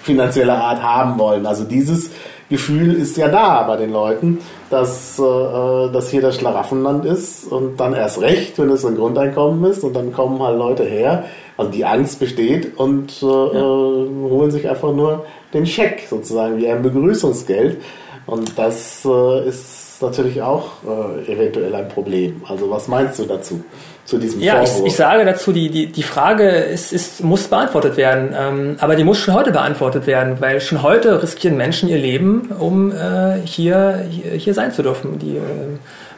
finanzieller 0.01 0.57
Art 0.57 0.81
haben 0.81 1.19
wollen. 1.19 1.45
Also 1.45 1.65
dieses 1.65 2.09
Gefühl 2.49 2.95
ist 2.95 3.15
ja 3.17 3.27
da 3.27 3.63
bei 3.63 3.77
den 3.77 3.91
Leuten, 3.91 4.39
dass, 4.69 5.19
äh, 5.19 5.21
dass 5.21 6.09
hier 6.09 6.21
das 6.21 6.35
Schlaraffenland 6.37 7.05
ist 7.05 7.51
und 7.51 7.79
dann 7.79 7.93
erst 7.93 8.21
recht, 8.21 8.57
wenn 8.57 8.69
es 8.69 8.85
ein 8.85 8.95
Grundeinkommen 8.95 9.69
ist 9.69 9.83
und 9.83 9.95
dann 9.95 10.11
kommen 10.11 10.41
halt 10.41 10.57
Leute 10.57 10.83
her, 10.83 11.25
also 11.57 11.71
die 11.71 11.85
Angst 11.85 12.19
besteht 12.19 12.77
und 12.77 13.21
äh, 13.21 13.25
ja. 13.25 13.61
holen 13.61 14.49
sich 14.49 14.67
einfach 14.67 14.93
nur 14.93 15.25
den 15.53 15.65
Scheck 15.65 16.07
sozusagen 16.09 16.57
wie 16.57 16.67
ein 16.67 16.81
Begrüßungsgeld 16.81 17.77
und 18.25 18.57
das 18.57 19.05
äh, 19.05 19.47
ist 19.47 20.01
natürlich 20.01 20.41
auch 20.41 20.69
äh, 20.87 21.31
eventuell 21.31 21.75
ein 21.75 21.87
Problem. 21.87 22.41
Also 22.47 22.69
was 22.69 22.87
meinst 22.87 23.19
du 23.19 23.25
dazu? 23.25 23.63
Zu 24.09 24.17
diesem 24.17 24.41
ja, 24.41 24.53
Vorwurf? 24.53 24.69
Ja, 24.69 24.79
ich, 24.79 24.87
ich, 24.87 24.95
sage 24.95 25.25
dazu, 25.25 25.51
die, 25.51 25.69
die, 25.69 25.87
die 25.87 26.03
Frage 26.03 26.47
ist, 26.49 26.91
ist, 26.91 27.23
muss 27.23 27.47
beantwortet 27.47 27.95
werden. 27.95 28.35
Ähm, 28.37 28.75
aber 28.79 28.95
die 28.95 29.03
muss 29.03 29.19
schon 29.19 29.33
heute 29.33 29.51
beantwortet 29.51 30.07
werden, 30.07 30.37
weil 30.39 30.59
schon 30.61 30.81
heute 30.81 31.21
riskieren 31.21 31.57
Menschen 31.57 31.89
ihr 31.89 31.97
Leben, 31.97 32.49
um 32.59 32.91
äh, 32.91 33.39
hier, 33.45 34.05
hier, 34.09 34.31
hier, 34.31 34.53
sein 34.53 34.71
zu 34.71 34.81
dürfen. 34.81 35.19
Die 35.19 35.37
äh, 35.37 35.41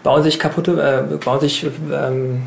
bauen 0.04 0.24
sich 0.24 0.40
kaputte, 0.40 1.08
äh, 1.12 1.18
bauen 1.18 1.40
sich 1.42 1.66
ähm, 1.92 2.44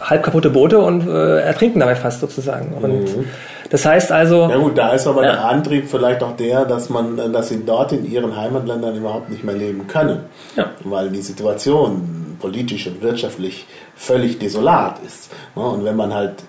halb 0.00 0.22
kaputte 0.24 0.50
Boote 0.50 0.78
und 0.78 1.06
äh, 1.06 1.40
ertrinken 1.40 1.80
dabei 1.80 1.94
fast 1.94 2.20
sozusagen. 2.20 2.72
Und 2.74 3.16
mhm. 3.16 3.24
das 3.70 3.86
heißt 3.86 4.10
also. 4.10 4.48
Ja 4.50 4.56
gut, 4.56 4.76
da 4.76 4.92
ist 4.94 5.06
aber 5.06 5.24
ja. 5.24 5.32
der 5.32 5.44
Antrieb 5.44 5.88
vielleicht 5.88 6.22
auch 6.24 6.36
der, 6.36 6.64
dass 6.64 6.88
man, 6.88 7.32
dass 7.32 7.50
sie 7.50 7.64
dort 7.64 7.92
in 7.92 8.10
ihren 8.10 8.36
Heimatländern 8.36 8.96
überhaupt 8.96 9.30
nicht 9.30 9.44
mehr 9.44 9.54
leben 9.54 9.86
können. 9.86 10.20
Ja. 10.56 10.70
Weil 10.82 11.10
die 11.10 11.22
Situation 11.22 12.27
politisch 12.38 12.86
und 12.86 13.02
wirtschaftlich 13.02 13.66
völlig 13.94 14.38
desolat 14.38 15.00
ist. 15.04 15.30
Und 15.54 15.84
wenn 15.84 15.96
man 15.96 16.14
halt 16.14 16.42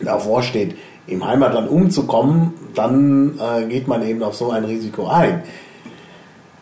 davor 0.00 0.42
steht, 0.42 0.76
im 1.06 1.26
Heimatland 1.26 1.70
umzukommen, 1.70 2.52
dann 2.74 3.38
äh, 3.38 3.64
geht 3.64 3.88
man 3.88 4.06
eben 4.06 4.22
auf 4.22 4.34
so 4.34 4.50
ein 4.50 4.64
Risiko 4.64 5.06
ein. 5.08 5.42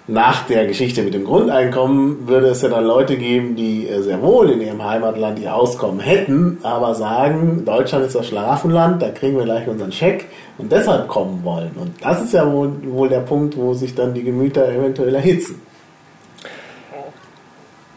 Nach 0.09 0.46
der 0.46 0.68
Geschichte 0.68 1.03
mit 1.03 1.14
dem 1.14 1.25
Grundeinkommen 1.25 2.29
würde 2.29 2.46
es 2.46 2.62
ja 2.62 2.68
dann 2.68 2.85
Leute 2.85 3.16
geben, 3.16 3.57
die 3.57 3.88
äh, 3.88 4.03
sehr 4.03 4.22
wohl 4.22 4.51
in 4.51 4.61
ihrem 4.61 4.85
Heimatland 4.85 5.40
ihr 5.40 5.53
Auskommen 5.53 5.99
hätten, 5.99 6.59
aber 6.62 6.94
sagen, 6.94 7.64
Deutschland 7.64 8.07
ist 8.07 8.14
das 8.14 8.29
Schlaraffenland, 8.29 9.03
da 9.03 9.09
kriegen 9.09 9.37
wir 9.37 9.44
gleich 9.44 9.66
unseren 9.66 9.90
Scheck 9.90 10.27
und 10.59 10.70
deshalb 10.70 11.09
kommen 11.09 11.40
wollen. 11.42 11.72
Und 11.75 11.94
das 12.01 12.22
ist 12.22 12.33
ja 12.33 12.51
wohl, 12.51 12.70
wohl 12.85 13.09
der 13.09 13.20
Punkt, 13.20 13.57
wo 13.57 13.75
sich 13.75 13.96
dann 13.96 14.14
die 14.14 14.22
Gemüter 14.22 14.68
eventuell 14.68 15.16
erhitzen. 15.16 15.61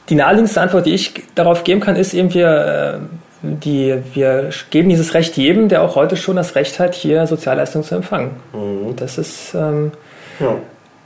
Die 0.10 0.16
naheliegendste 0.16 0.62
Antwort, 0.62 0.86
die 0.86 0.94
ich 0.94 1.14
darauf 1.36 1.64
geben 1.64 1.82
kann, 1.82 1.96
ist 1.96 2.14
eben, 2.14 2.34
wir, 2.34 3.00
äh, 3.00 3.00
die, 3.42 3.96
wir 4.14 4.50
geben 4.70 4.90
dieses 4.90 5.14
Recht 5.14 5.38
jedem, 5.38 5.70
der 5.70 5.82
auch 5.84 5.96
heute 5.96 6.18
schon 6.18 6.36
das 6.36 6.56
Recht 6.56 6.80
hat, 6.80 6.96
hier 6.96 7.26
Sozialleistungen 7.28 7.86
zu 7.86 7.96
empfangen. 7.96 8.32
Mhm. 8.54 8.96
Das 8.96 9.18
ist. 9.18 9.54
Ähm, 9.54 9.92
ja. 10.40 10.56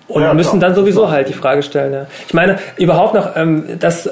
Und 0.08 0.22
ja, 0.22 0.34
müssen 0.34 0.60
dann 0.60 0.76
sowieso 0.76 1.10
halt 1.10 1.30
die 1.30 1.34
Frage 1.34 1.64
stellen. 1.64 1.94
Ja. 1.94 2.06
Ich 2.28 2.34
meine, 2.34 2.60
überhaupt 2.78 3.14
noch, 3.14 3.36
ähm, 3.36 3.66
das 3.80 4.10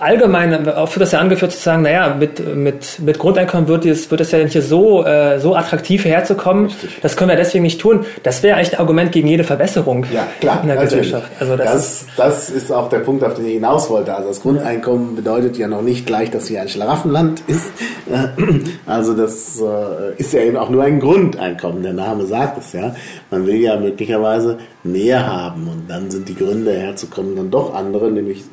allgemein, 0.00 0.68
auch 0.68 0.88
für 0.88 1.00
das 1.00 1.12
ja 1.12 1.20
angeführt 1.20 1.52
zu 1.52 1.58
sagen, 1.58 1.82
naja, 1.82 2.16
mit, 2.18 2.56
mit, 2.56 2.98
mit 3.00 3.18
Grundeinkommen 3.18 3.68
wird 3.68 3.86
es, 3.86 4.10
wird 4.10 4.20
es 4.20 4.30
ja 4.32 4.38
nicht 4.38 4.60
so, 4.62 5.04
äh, 5.04 5.38
so 5.40 5.54
attraktiv 5.54 6.04
herzukommen. 6.04 6.66
Richtig. 6.66 6.98
Das 7.02 7.16
können 7.16 7.30
wir 7.30 7.36
deswegen 7.36 7.64
nicht 7.64 7.80
tun. 7.80 8.04
Das 8.22 8.42
wäre 8.42 8.56
eigentlich 8.56 8.74
ein 8.74 8.80
Argument 8.80 9.12
gegen 9.12 9.28
jede 9.28 9.44
Verbesserung 9.44 10.04
ja, 10.12 10.26
klar, 10.40 10.60
in 10.62 10.68
der 10.68 10.76
natürlich. 10.76 11.06
Gesellschaft. 11.06 11.32
Also 11.40 11.56
das, 11.56 11.72
das, 11.72 12.06
das 12.16 12.50
ist 12.50 12.72
auch 12.72 12.88
der 12.88 13.00
Punkt, 13.00 13.24
auf 13.24 13.34
den 13.34 13.46
ich 13.46 13.54
hinaus 13.54 13.88
wollte. 13.90 14.14
Also 14.14 14.28
das 14.28 14.40
Grundeinkommen 14.42 15.16
bedeutet 15.16 15.56
ja 15.56 15.68
noch 15.68 15.82
nicht 15.82 16.06
gleich, 16.06 16.30
dass 16.30 16.48
hier 16.48 16.60
ein 16.60 16.68
Schlaraffenland 16.68 17.42
ist. 17.46 17.70
Also 18.86 19.14
das 19.14 19.60
äh, 19.60 20.14
ist 20.16 20.32
ja 20.32 20.40
eben 20.40 20.56
auch 20.56 20.70
nur 20.70 20.82
ein 20.82 20.98
Grundeinkommen. 21.00 21.82
Der 21.82 21.92
Name 21.92 22.24
sagt 22.24 22.58
es 22.58 22.72
ja. 22.72 22.94
Man 23.30 23.46
will 23.46 23.56
ja 23.56 23.76
möglicherweise 23.78 24.58
mehr 24.82 25.26
haben 25.26 25.68
und 25.68 25.88
dann 25.88 26.10
sind 26.10 26.28
die 26.28 26.34
Gründe 26.34 26.72
herzukommen 26.72 27.36
dann 27.36 27.50
doch 27.50 27.74
andere, 27.74 28.10
nämlich 28.10 28.44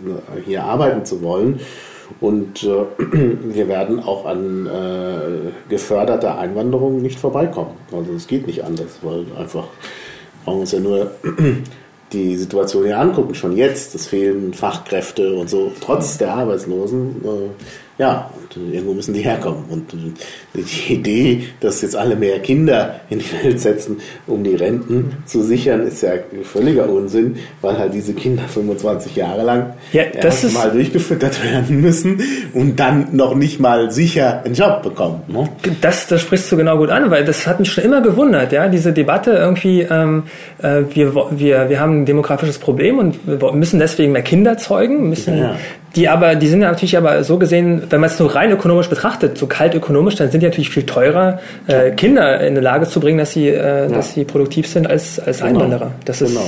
hier 0.45 0.63
arbeiten 0.63 1.05
zu 1.05 1.14
zu 1.15 1.21
wollen. 1.21 1.59
Und 2.19 2.63
äh, 2.63 2.85
wir 3.55 3.67
werden 3.67 3.99
auch 3.99 4.25
an 4.25 4.67
äh, 4.67 5.69
geförderter 5.69 6.37
Einwanderung 6.37 7.01
nicht 7.01 7.19
vorbeikommen. 7.19 7.71
Also 7.91 8.13
es 8.13 8.27
geht 8.27 8.47
nicht 8.47 8.63
anders, 8.63 8.99
weil 9.01 9.25
einfach 9.37 9.65
brauchen 10.43 10.57
wir 10.57 10.61
uns 10.61 10.71
ja 10.71 10.79
nur 10.79 11.11
die 12.13 12.35
Situation 12.35 12.85
hier 12.85 12.99
angucken. 12.99 13.33
Schon 13.33 13.55
jetzt, 13.55 13.95
es 13.95 14.05
fehlen 14.05 14.53
Fachkräfte 14.53 15.33
und 15.33 15.49
so, 15.49 15.71
trotz 15.81 16.17
der 16.17 16.33
Arbeitslosen. 16.35 17.25
Äh, 17.25 17.49
ja, 17.97 18.29
und 18.35 18.73
irgendwo 18.73 18.93
müssen 18.93 19.13
die 19.13 19.21
herkommen. 19.21 19.63
Und 19.69 19.93
die 20.53 20.93
Idee, 20.93 21.43
dass 21.61 21.81
jetzt 21.81 21.95
alle 21.95 22.17
mehr 22.17 22.39
Kinder 22.39 22.99
in 23.09 23.19
die 23.19 23.43
Welt 23.43 23.59
setzen, 23.61 23.97
um 24.27 24.43
die 24.43 24.55
Renten 24.55 25.17
zu 25.25 25.41
sichern, 25.41 25.87
ist 25.87 26.01
ja 26.01 26.11
völliger 26.43 26.89
Unsinn, 26.89 27.37
weil 27.61 27.77
halt 27.77 27.93
diese 27.93 28.13
Kinder 28.13 28.43
25 28.43 29.15
Jahre 29.15 29.43
lang 29.43 29.73
ja, 29.93 30.03
das 30.21 30.51
mal 30.51 30.71
durchgefüttert 30.71 31.41
werden 31.43 31.79
müssen 31.79 32.21
und 32.53 32.77
dann 32.79 33.15
noch 33.15 33.33
nicht 33.33 33.61
mal 33.61 33.91
sicher 33.91 34.43
einen 34.43 34.55
Job 34.55 34.83
bekommen. 34.83 35.21
Ne? 35.27 35.47
Das, 35.79 36.07
das 36.07 36.21
sprichst 36.21 36.51
du 36.51 36.57
genau 36.57 36.77
gut 36.77 36.89
an, 36.89 37.09
weil 37.11 37.23
das 37.23 37.47
hat 37.47 37.59
mich 37.59 37.71
schon 37.71 37.85
immer 37.85 38.01
gewundert, 38.01 38.51
ja, 38.51 38.67
diese 38.67 38.91
Debatte 38.91 39.31
irgendwie, 39.31 39.81
ähm, 39.81 40.23
äh, 40.61 40.81
wir, 40.93 41.15
wir, 41.31 41.69
wir 41.69 41.79
haben 41.79 42.01
ein 42.01 42.05
demografisches 42.05 42.57
Problem 42.57 42.99
und 42.99 43.19
wir 43.25 43.53
müssen 43.53 43.79
deswegen 43.79 44.11
mehr 44.11 44.21
Kinder 44.21 44.57
zeugen, 44.57 45.09
müssen 45.09 45.37
ja 45.37 45.55
die 45.95 46.09
aber, 46.09 46.35
die 46.35 46.47
sind 46.47 46.59
natürlich 46.59 46.97
aber 46.97 47.23
so 47.23 47.37
gesehen, 47.37 47.83
wenn 47.89 48.01
man 48.01 48.09
es 48.09 48.17
so 48.17 48.25
rein 48.25 48.51
ökonomisch 48.51 48.89
betrachtet, 48.89 49.37
so 49.37 49.47
kalt 49.47 49.75
ökonomisch, 49.75 50.15
dann 50.15 50.31
sind 50.31 50.41
die 50.41 50.47
natürlich 50.47 50.69
viel 50.69 50.85
teurer, 50.85 51.39
äh, 51.67 51.91
Kinder 51.91 52.39
in 52.41 52.53
eine 52.53 52.61
Lage 52.61 52.87
zu 52.87 52.99
bringen, 52.99 53.17
dass 53.17 53.31
sie, 53.31 53.49
äh, 53.49 53.83
ja. 53.83 53.87
dass 53.87 54.13
sie 54.13 54.25
produktiv 54.25 54.67
sind 54.67 54.87
als, 54.87 55.19
als 55.19 55.39
genau. 55.39 55.49
Einwanderer. 55.49 55.91
Das 56.05 56.21
ist 56.21 56.33
genau. 56.33 56.45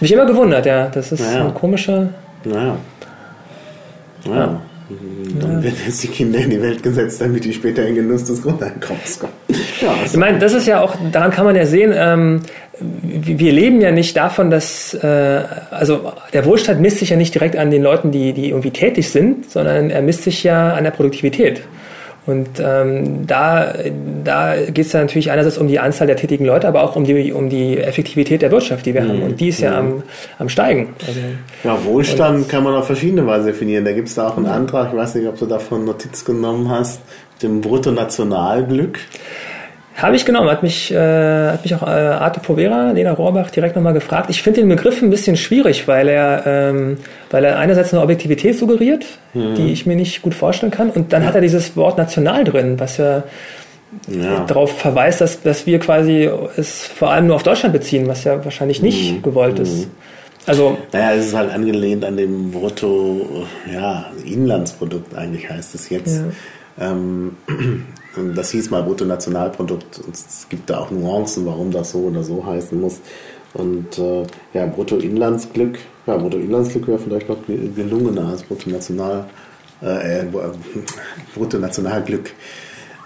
mich 0.00 0.12
immer 0.12 0.26
gewundert, 0.26 0.66
ja. 0.66 0.88
Das 0.88 1.12
ist 1.12 1.20
naja. 1.20 1.46
ein 1.46 1.54
komischer. 1.54 2.08
Naja. 2.44 2.76
Naja. 4.24 4.40
Ja. 4.40 4.60
Dann 5.40 5.62
werden 5.62 5.76
jetzt 5.86 6.02
die 6.02 6.08
Kinder 6.08 6.38
in 6.38 6.50
die 6.50 6.60
Welt 6.60 6.82
gesetzt, 6.82 7.20
damit 7.20 7.44
die 7.44 7.52
später 7.52 7.86
in 7.86 7.94
Genuss 7.94 8.24
des 8.24 8.42
Grundeinkommens 8.42 9.18
kommen. 9.18 9.32
Ja, 9.80 9.94
ich 10.04 10.16
meine, 10.16 10.38
das 10.38 10.54
ist 10.54 10.66
ja 10.66 10.80
auch, 10.80 10.94
daran 11.10 11.30
kann 11.30 11.44
man 11.44 11.56
ja 11.56 11.66
sehen, 11.66 11.92
ähm, 11.94 12.40
wir 12.80 13.52
leben 13.52 13.80
ja 13.80 13.92
nicht 13.92 14.16
davon, 14.16 14.50
dass, 14.50 14.94
äh, 14.94 15.42
also 15.70 16.12
der 16.32 16.44
Wohlstand 16.44 16.80
misst 16.80 16.98
sich 16.98 17.10
ja 17.10 17.16
nicht 17.16 17.34
direkt 17.34 17.56
an 17.56 17.70
den 17.70 17.82
Leuten, 17.82 18.10
die, 18.10 18.32
die 18.32 18.50
irgendwie 18.50 18.70
tätig 18.70 19.10
sind, 19.10 19.50
sondern 19.50 19.90
er 19.90 20.02
misst 20.02 20.24
sich 20.24 20.42
ja 20.42 20.74
an 20.74 20.84
der 20.84 20.90
Produktivität. 20.90 21.62
Und 22.24 22.48
ähm, 22.60 23.26
da, 23.26 23.74
da 24.22 24.54
geht 24.56 24.86
es 24.86 24.92
ja 24.92 25.00
natürlich 25.00 25.32
einerseits 25.32 25.58
um 25.58 25.66
die 25.66 25.80
Anzahl 25.80 26.06
der 26.06 26.16
tätigen 26.16 26.44
Leute, 26.44 26.68
aber 26.68 26.84
auch 26.84 26.94
um 26.94 27.04
die, 27.04 27.32
um 27.32 27.48
die 27.48 27.78
Effektivität 27.78 28.42
der 28.42 28.52
Wirtschaft, 28.52 28.86
die 28.86 28.94
wir 28.94 29.02
mhm. 29.02 29.08
haben. 29.08 29.22
Und 29.22 29.40
die 29.40 29.48
ist 29.48 29.60
ja, 29.60 29.72
ja. 29.72 29.78
Am, 29.78 30.02
am 30.38 30.48
Steigen. 30.48 30.94
Also, 31.06 31.20
ja, 31.64 31.84
Wohlstand 31.84 32.48
kann 32.48 32.62
man 32.62 32.74
auf 32.74 32.86
verschiedene 32.86 33.26
Weise 33.26 33.46
definieren. 33.46 33.84
Da 33.84 33.92
gibt 33.92 34.08
es 34.08 34.14
da 34.14 34.28
auch 34.28 34.36
einen 34.36 34.46
Antrag, 34.46 34.90
ich 34.92 34.96
weiß 34.96 35.16
nicht, 35.16 35.26
ob 35.26 35.38
du 35.38 35.46
davon 35.46 35.84
Notiz 35.84 36.24
genommen 36.24 36.70
hast, 36.70 37.00
dem 37.42 37.60
Bruttonationalglück. 37.60 39.00
Habe 39.94 40.16
ich 40.16 40.24
genommen, 40.24 40.50
hat 40.50 40.62
mich, 40.62 40.90
äh, 40.90 40.96
hat 41.50 41.64
mich 41.64 41.74
auch 41.74 41.82
äh, 41.82 41.90
Arte 41.90 42.40
Povera, 42.40 42.92
Lena 42.92 43.12
Rohrbach, 43.12 43.50
direkt 43.50 43.76
nochmal 43.76 43.92
gefragt. 43.92 44.30
Ich 44.30 44.42
finde 44.42 44.60
den 44.60 44.68
Begriff 44.68 45.02
ein 45.02 45.10
bisschen 45.10 45.36
schwierig, 45.36 45.86
weil 45.86 46.08
er, 46.08 46.44
ähm, 46.46 46.96
weil 47.30 47.44
er 47.44 47.58
einerseits 47.58 47.92
eine 47.92 48.02
Objektivität 48.02 48.58
suggeriert, 48.58 49.04
mhm. 49.34 49.54
die 49.54 49.72
ich 49.72 49.84
mir 49.84 49.96
nicht 49.96 50.22
gut 50.22 50.34
vorstellen 50.34 50.72
kann, 50.72 50.90
und 50.90 51.12
dann 51.12 51.22
ja. 51.22 51.28
hat 51.28 51.34
er 51.34 51.40
dieses 51.42 51.76
Wort 51.76 51.98
national 51.98 52.44
drin, 52.44 52.80
was 52.80 52.96
ja, 52.96 53.22
ja. 54.08 54.44
darauf 54.46 54.78
verweist, 54.78 55.20
dass, 55.20 55.42
dass 55.42 55.66
wir 55.66 55.78
quasi 55.78 56.28
es 56.56 56.86
vor 56.86 57.10
allem 57.10 57.26
nur 57.26 57.36
auf 57.36 57.42
Deutschland 57.42 57.74
beziehen, 57.74 58.08
was 58.08 58.24
ja 58.24 58.42
wahrscheinlich 58.44 58.80
nicht 58.80 59.12
mhm. 59.12 59.22
gewollt 59.22 59.58
ist. 59.58 59.86
Mhm. 59.86 59.90
Also, 60.46 60.78
naja, 60.92 61.12
es 61.12 61.26
ist 61.26 61.34
halt 61.34 61.52
angelehnt 61.52 62.04
an 62.04 62.16
dem 62.16 62.50
Brutto, 62.50 63.46
ja, 63.72 64.06
Inlandsprodukt 64.24 65.14
eigentlich 65.14 65.48
heißt 65.48 65.74
es 65.74 65.88
jetzt. 65.90 66.22
Ja. 66.80 66.90
Ähm, 66.90 67.36
das 68.34 68.50
hieß 68.50 68.70
mal 68.70 68.82
Bruttonationalprodukt 68.82 70.00
und 70.04 70.14
es 70.14 70.46
gibt 70.48 70.68
da 70.70 70.78
auch 70.78 70.90
Nuancen, 70.90 71.46
warum 71.46 71.70
das 71.70 71.92
so 71.92 72.00
oder 72.00 72.22
so 72.22 72.44
heißen 72.44 72.80
muss. 72.80 73.00
Und 73.54 73.98
äh, 73.98 74.24
ja, 74.54 74.66
Bruttoinlandsglück, 74.66 75.78
ja, 76.06 76.16
Bruttoinlandsglück 76.16 76.88
wäre 76.88 76.98
vielleicht 76.98 77.28
noch 77.28 77.38
gelungener 77.46 78.28
als 78.28 78.42
Bruttonational, 78.42 79.26
äh, 79.82 80.20
äh, 80.20 80.26
Bruttonationalglück. 81.34 82.30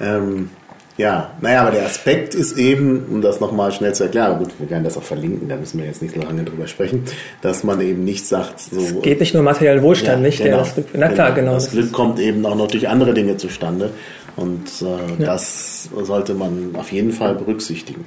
Ähm, 0.01 0.51
ja, 0.99 1.35
naja, 1.43 1.61
aber 1.61 1.73
der 1.73 1.85
Aspekt 1.85 2.35
ist 2.35 2.57
eben, 2.57 3.05
um 3.11 3.21
das 3.21 3.39
nochmal 3.39 3.71
schnell 3.71 3.95
zu 3.95 4.05
erklären, 4.05 4.39
gut, 4.39 4.49
wir 4.59 4.71
werden 4.71 4.85
das 4.85 4.97
auch 4.97 5.03
verlinken, 5.03 5.47
da 5.47 5.57
müssen 5.57 5.79
wir 5.79 5.85
jetzt 5.85 6.01
nicht 6.01 6.15
so 6.15 6.23
lange 6.23 6.43
drüber 6.43 6.67
sprechen, 6.67 7.05
dass 7.43 7.65
man 7.65 7.83
eben 7.83 8.03
nicht 8.05 8.27
sagt, 8.27 8.61
so. 8.61 8.81
Es 8.81 9.03
geht 9.03 9.21
nicht 9.21 9.35
nur 9.35 9.43
materiellen 9.43 9.83
Wohlstand, 9.83 10.23
ja, 10.23 10.27
nicht? 10.27 10.43
Genau, 10.43 10.63
der, 10.63 10.85
na 10.95 11.09
klar, 11.09 11.33
genau. 11.33 11.53
Das 11.53 11.71
Glück 11.71 11.93
kommt 11.93 12.19
eben 12.19 12.47
auch 12.47 12.55
noch 12.55 12.69
durch 12.69 12.89
andere 12.89 13.13
Dinge 13.13 13.37
zustande. 13.37 13.91
Und 14.37 14.65
äh, 14.83 15.23
ja. 15.23 15.27
das 15.33 15.89
sollte 16.03 16.35
man 16.35 16.71
auf 16.75 16.93
jeden 16.93 17.13
Fall 17.13 17.35
berücksichtigen. 17.35 18.05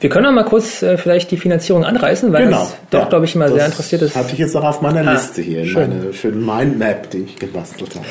Wir 0.00 0.10
können 0.10 0.24
noch 0.26 0.32
mal 0.32 0.44
kurz 0.44 0.82
äh, 0.82 0.98
vielleicht 0.98 1.30
die 1.30 1.38
Finanzierung 1.38 1.82
anreißen, 1.82 2.30
weil 2.30 2.44
Genau. 2.44 2.58
das 2.58 2.76
doch, 2.90 2.98
Ja, 3.00 3.04
glaube 3.08 3.24
ich, 3.24 3.34
mal 3.36 3.50
sehr 3.50 3.64
interessiert 3.64 4.02
ist. 4.02 4.14
Hatte 4.14 4.34
ich 4.34 4.38
jetzt 4.38 4.54
auch 4.54 4.64
auf 4.64 4.82
meiner 4.82 5.06
Ah, 5.08 5.12
Liste 5.14 5.40
hier, 5.40 5.60
in 5.60 5.66
schön. 5.66 5.88
meine 5.98 6.12
schönen 6.12 6.44
Mindmap, 6.44 7.08
die 7.10 7.18
ich 7.20 7.36
gebastelt 7.36 7.94
habe. 7.94 8.04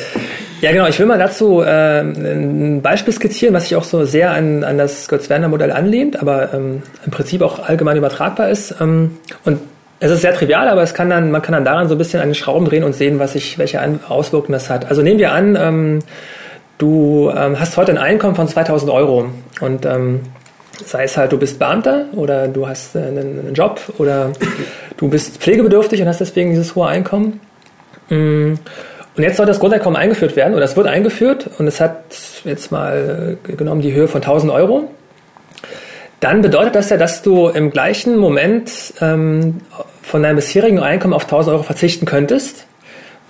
Ja, 0.61 0.71
genau. 0.71 0.87
Ich 0.87 0.97
will 0.97 1.05
mal 1.05 1.19
dazu 1.19 1.61
äh, 1.61 1.99
ein 2.01 2.81
Beispiel 2.81 3.13
skizzieren, 3.13 3.53
was 3.53 3.63
sich 3.65 3.75
auch 3.75 3.83
so 3.83 4.05
sehr 4.05 4.31
an, 4.31 4.63
an 4.63 4.79
das 4.79 5.07
Götz-Werner-Modell 5.07 5.71
anlehnt, 5.71 6.19
aber 6.19 6.51
ähm, 6.53 6.81
im 7.05 7.11
Prinzip 7.11 7.43
auch 7.43 7.59
allgemein 7.59 7.97
übertragbar 7.97 8.49
ist. 8.49 8.73
Ähm, 8.81 9.17
und 9.45 9.59
es 9.99 10.09
ist 10.09 10.21
sehr 10.21 10.33
trivial, 10.33 10.69
aber 10.69 10.81
es 10.81 10.95
kann 10.95 11.11
dann, 11.11 11.29
man 11.29 11.43
kann 11.43 11.53
dann 11.53 11.63
daran 11.65 11.89
so 11.89 11.95
ein 11.95 11.97
bisschen 11.99 12.21
an 12.21 12.29
den 12.29 12.35
Schrauben 12.35 12.65
drehen 12.65 12.83
und 12.83 12.93
sehen, 12.95 13.19
was 13.19 13.33
sich, 13.33 13.59
welche 13.59 13.79
Auswirkungen 14.09 14.53
das 14.53 14.69
hat. 14.71 14.89
Also 14.89 15.03
nehmen 15.03 15.19
wir 15.19 15.31
an, 15.31 15.55
ähm, 15.61 15.99
du 16.77 17.31
ähm, 17.35 17.59
hast 17.59 17.77
heute 17.77 17.91
ein 17.91 17.97
Einkommen 17.97 18.35
von 18.35 18.47
2000 18.47 18.91
Euro 18.91 19.29
und 19.61 19.85
ähm, 19.85 20.21
sei 20.85 21.03
es 21.03 21.17
halt, 21.17 21.31
du 21.31 21.37
bist 21.37 21.59
Beamter 21.59 22.05
oder 22.13 22.47
du 22.47 22.67
hast 22.67 22.95
äh, 22.95 22.99
einen, 22.99 23.39
einen 23.39 23.53
Job 23.53 23.79
oder 23.97 24.31
du 24.97 25.09
bist 25.09 25.37
pflegebedürftig 25.37 26.01
und 26.01 26.07
hast 26.07 26.19
deswegen 26.19 26.49
dieses 26.49 26.75
hohe 26.75 26.87
Einkommen. 26.87 27.39
Mm, 28.09 28.53
Und 29.15 29.23
jetzt 29.23 29.37
soll 29.37 29.45
das 29.45 29.59
Grundeinkommen 29.59 29.95
eingeführt 29.95 30.35
werden 30.35 30.55
oder 30.55 30.65
es 30.65 30.75
wird 30.75 30.87
eingeführt 30.87 31.49
und 31.59 31.67
es 31.67 31.79
hat 31.79 32.03
jetzt 32.43 32.71
mal 32.71 33.37
äh, 33.47 33.55
genommen 33.55 33.81
die 33.81 33.93
Höhe 33.93 34.07
von 34.07 34.21
1000 34.21 34.51
Euro. 34.51 34.89
Dann 36.19 36.41
bedeutet 36.41 36.75
das 36.75 36.89
ja, 36.89 36.97
dass 36.97 37.21
du 37.21 37.49
im 37.49 37.69
gleichen 37.69 38.17
Moment 38.17 38.93
ähm, 39.01 39.59
von 40.01 40.23
deinem 40.23 40.37
bisherigen 40.37 40.79
Einkommen 40.79 41.13
auf 41.13 41.23
1000 41.23 41.53
Euro 41.53 41.63
verzichten 41.63 42.05
könntest, 42.05 42.65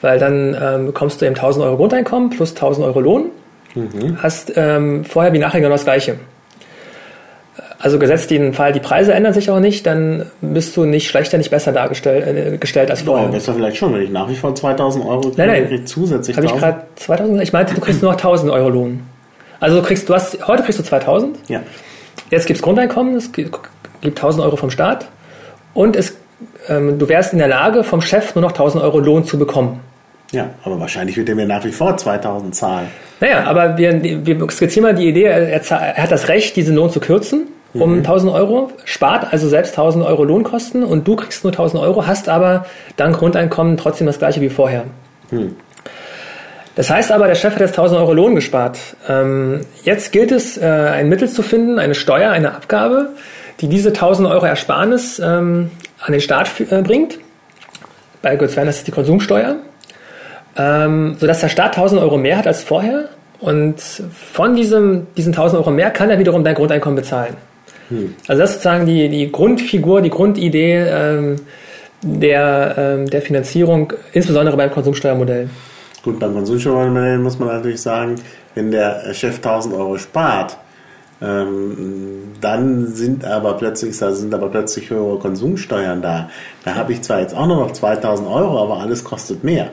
weil 0.04 0.20
dann 0.20 0.56
ähm, 0.62 0.86
bekommst 0.88 1.22
du 1.22 1.26
eben 1.26 1.36
1000 1.36 1.66
Euro 1.66 1.78
Grundeinkommen 1.78 2.30
plus 2.30 2.52
1000 2.52 2.86
Euro 2.86 3.00
Lohn. 3.00 3.26
Hast 4.22 4.54
ähm, 4.56 5.04
vorher 5.04 5.34
wie 5.34 5.40
nachher 5.40 5.60
genau 5.60 5.72
das 5.72 5.84
Gleiche. 5.84 6.16
Also 7.80 8.00
gesetzt 8.00 8.32
den 8.32 8.54
Fall, 8.54 8.72
die 8.72 8.80
Preise 8.80 9.14
ändern 9.14 9.34
sich 9.34 9.50
auch 9.50 9.60
nicht, 9.60 9.86
dann 9.86 10.26
bist 10.42 10.76
du 10.78 10.86
nicht 10.86 11.08
schlechter, 11.10 11.38
nicht 11.38 11.52
besser 11.52 11.72
dargestellt 11.72 12.54
äh, 12.54 12.58
gestellt 12.58 12.90
als 12.90 13.02
vorher. 13.02 13.28
besser 13.28 13.54
vielleicht 13.54 13.78
schon, 13.78 13.94
wenn 13.94 14.02
ich 14.04 14.10
nach 14.10 14.30
wie 14.30 14.36
vor 14.36 14.56
2000 14.56 15.06
Euro 15.06 15.22
kriege, 15.30 15.36
Nein, 15.46 15.68
nein. 15.70 15.86
zusätzlich 15.86 16.36
Habe 16.38 16.46
ich 16.46 16.54
1000. 16.54 16.74
gerade 16.76 16.88
2000? 16.96 17.42
Ich 17.44 17.52
meinte, 17.54 17.74
du 17.76 17.82
kriegst 17.82 18.02
nur 18.02 18.12
noch 18.12 18.18
1000 18.20 18.52
Euro 18.52 18.70
Lohn. 18.70 19.02
Also 19.60 19.82
du 19.82 19.86
kriegst, 19.86 20.08
du 20.08 20.14
hast, 20.14 20.48
heute 20.48 20.64
kriegst 20.64 20.80
du 20.80 20.84
2000, 20.84 21.38
Ja. 21.50 21.62
jetzt 22.30 22.48
gibt's 22.48 22.62
Grundeinkommen, 22.62 23.16
es 23.16 23.32
gibt 23.32 23.60
gibt 24.02 24.18
1000 24.18 24.44
Euro 24.46 24.56
vom 24.56 24.70
Staat 24.70 25.08
und 25.74 25.96
es, 25.96 26.16
ähm, 26.70 27.00
du 27.00 27.08
wärst 27.10 27.34
in 27.34 27.40
der 27.40 27.48
Lage, 27.48 27.84
vom 27.84 28.02
Chef 28.02 28.36
nur 28.36 28.42
noch 28.42 28.52
1000 28.52 28.84
Euro 28.84 29.00
Lohn 29.00 29.26
zu 29.26 29.38
bekommen. 29.40 29.80
Ja, 30.34 30.50
aber 30.64 30.80
wahrscheinlich 30.80 31.16
wird 31.16 31.30
er 31.30 31.36
mir 31.36 31.46
nach 31.46 31.64
wie 31.64 31.72
vor 31.72 31.96
2000 31.96 32.54
zahlen. 32.54 32.88
Naja, 33.20 33.46
aber 33.46 33.78
wir, 33.78 34.04
wir 34.04 34.52
skizzieren 34.52 34.84
mal 34.84 34.96
die 34.96 35.08
Idee, 35.08 35.24
er, 35.24 35.50
er 35.50 36.04
hat 36.04 36.12
das 36.12 36.28
Recht, 36.28 36.56
diesen 36.56 36.76
Lohn 36.76 36.90
zu 36.90 37.00
kürzen 37.00 37.48
um 37.74 37.98
1000 37.98 38.32
Euro, 38.32 38.72
spart 38.86 39.32
also 39.32 39.48
selbst 39.48 39.72
1000 39.72 40.06
Euro 40.06 40.24
Lohnkosten 40.24 40.84
und 40.84 41.08
du 41.08 41.16
kriegst 41.16 41.44
nur 41.44 41.52
1000 41.52 41.82
Euro, 41.82 42.06
hast 42.06 42.30
aber 42.30 42.66
dank 42.98 43.18
Grundeinkommen 43.18 43.78
trotzdem 43.78 44.08
das 44.08 44.20
gleiche 44.20 44.42
wie 44.42 44.50
vorher. 44.50 44.84
Das 46.76 46.90
heißt 46.90 47.12
aber, 47.12 47.28
der 47.28 47.36
Chef 47.36 47.54
hat 47.54 47.62
jetzt 47.62 47.72
1000 47.72 48.00
Euro 48.00 48.14
Lohn 48.14 48.36
gespart. 48.36 48.80
Ähm, 49.08 49.62
jetzt 49.84 50.12
gilt 50.12 50.32
es, 50.32 50.58
äh, 50.58 50.66
ein 50.66 51.10
Mittel 51.10 51.30
zu 51.30 51.42
finden, 51.42 51.80
eine 51.80 51.96
Steuer, 51.96 52.32
eine 52.32 52.54
Abgabe, 52.54 53.10
die 53.60 53.68
diese 53.68 53.90
1000 53.90 54.28
Euro 54.28 54.46
Ersparnis 54.46 55.20
ähm, 55.20 55.72
an 56.00 56.12
den 56.12 56.22
Staat 56.22 56.50
äh, 56.60 56.82
bringt. 56.82 57.20
Bei 58.22 58.36
Götz 58.36 58.56
Werner 58.56 58.70
ist 58.70 58.78
es 58.78 58.84
die 58.84 58.92
Konsumsteuer. 58.92 59.58
Ähm, 60.56 61.16
sodass 61.20 61.42
der 61.42 61.50
Staat 61.50 61.78
1000 61.78 62.02
Euro 62.02 62.18
mehr 62.18 62.38
hat 62.38 62.48
als 62.48 62.64
vorher. 62.64 63.10
Und 63.40 63.80
von 63.80 64.56
diesem, 64.56 65.08
diesen 65.18 65.34
1000 65.34 65.60
Euro 65.60 65.72
mehr 65.72 65.92
kann 65.92 66.10
er 66.10 66.20
wiederum 66.20 66.44
dein 66.44 66.56
Grundeinkommen 66.56 66.96
bezahlen. 66.96 67.36
Also 68.28 68.42
das 68.42 68.52
ist 68.52 68.56
sozusagen 68.64 68.86
die, 68.86 69.10
die 69.10 69.32
Grundfigur, 69.32 70.02
die 70.02 70.10
Grundidee 70.10 70.86
ähm, 70.88 71.36
der, 72.02 72.76
ähm, 72.78 73.10
der 73.10 73.22
Finanzierung, 73.22 73.94
insbesondere 74.14 74.58
beim 74.58 74.72
Konsumsteuermodell. 74.72 75.50
Gut, 76.04 76.20
beim 76.20 76.34
Konsumsteuermodell 76.34 77.20
muss 77.20 77.40
man 77.40 77.50
natürlich 77.50 77.82
sagen, 77.82 78.16
wenn 78.56 78.72
der 78.72 79.14
Chef 79.14 79.36
1000 79.38 79.76
Euro 79.76 79.98
spart, 79.98 80.58
ähm, 81.24 82.34
dann 82.42 82.88
sind 82.88 83.24
aber 83.26 83.54
plötzlich 83.54 83.98
da 83.98 84.12
sind 84.12 84.34
aber 84.34 84.50
plötzlich 84.50 84.90
höhere 84.90 85.18
Konsumsteuern 85.20 86.02
da. 86.02 86.30
Da 86.66 86.76
habe 86.76 86.92
ich 86.94 87.02
zwar 87.02 87.22
jetzt 87.22 87.36
auch 87.36 87.48
nur 87.48 87.58
noch 87.58 87.72
2000 87.72 88.28
Euro, 88.30 88.62
aber 88.62 88.82
alles 88.82 89.04
kostet 89.04 89.44
mehr. 89.44 89.70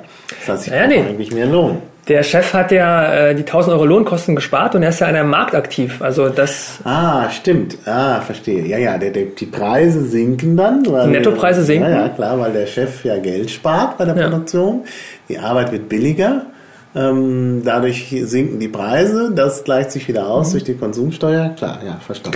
Das 0.47 0.49
heißt, 0.49 0.67
ich 0.69 0.73
Ja, 0.73 0.81
brauche 0.81 0.89
nee. 0.89 1.01
eigentlich 1.09 1.33
mehr 1.35 1.47
Lohn. 1.47 1.79
Der 2.09 2.23
Chef 2.23 2.55
hat 2.55 2.73
ja 2.73 3.13
äh, 3.29 3.35
die 3.35 3.43
1000 3.43 3.75
Euro 3.75 3.85
Lohnkosten 3.85 4.35
gespart 4.35 4.75
und 4.75 4.83
er 4.83 4.89
ist 4.89 5.01
ja 5.01 5.07
an 5.09 5.17
einem 5.17 5.31
Markt 5.31 5.55
aktiv. 5.55 6.01
Also 6.01 6.29
das 6.29 6.79
Ah, 6.85 7.29
stimmt. 7.31 7.77
Ah, 7.87 8.21
verstehe. 8.21 8.67
Ja, 8.67 8.79
ja, 8.79 8.97
der, 8.99 9.11
der, 9.11 9.25
die 9.27 9.47
Preise 9.47 10.05
sinken 10.05 10.57
dann. 10.57 10.83
Die 10.83 10.91
Nettopreise 10.91 11.63
sinken. 11.63 11.91
Ja, 11.91 12.03
ja, 12.03 12.09
klar, 12.09 12.39
weil 12.41 12.53
der 12.53 12.67
Chef 12.67 13.05
ja 13.05 13.17
Geld 13.19 13.51
spart 13.51 13.99
bei 13.99 14.05
der 14.07 14.17
Ja. 14.17 14.29
Produktion. 14.29 14.83
Die 15.29 15.39
Arbeit 15.39 15.71
wird 15.73 15.89
billiger. 15.89 16.47
Ähm, 16.95 17.63
dadurch 17.65 18.15
sinken 18.25 18.59
die 18.59 18.69
Preise. 18.69 19.31
Das 19.35 19.63
gleicht 19.63 19.93
sich 19.93 20.09
wieder 20.09 20.27
aus 20.27 20.51
durch 20.51 20.65
die 20.65 20.75
Konsumsteuer. 20.75 21.51
Klar, 21.57 21.79
ja, 21.87 21.99
verstanden. 22.05 22.35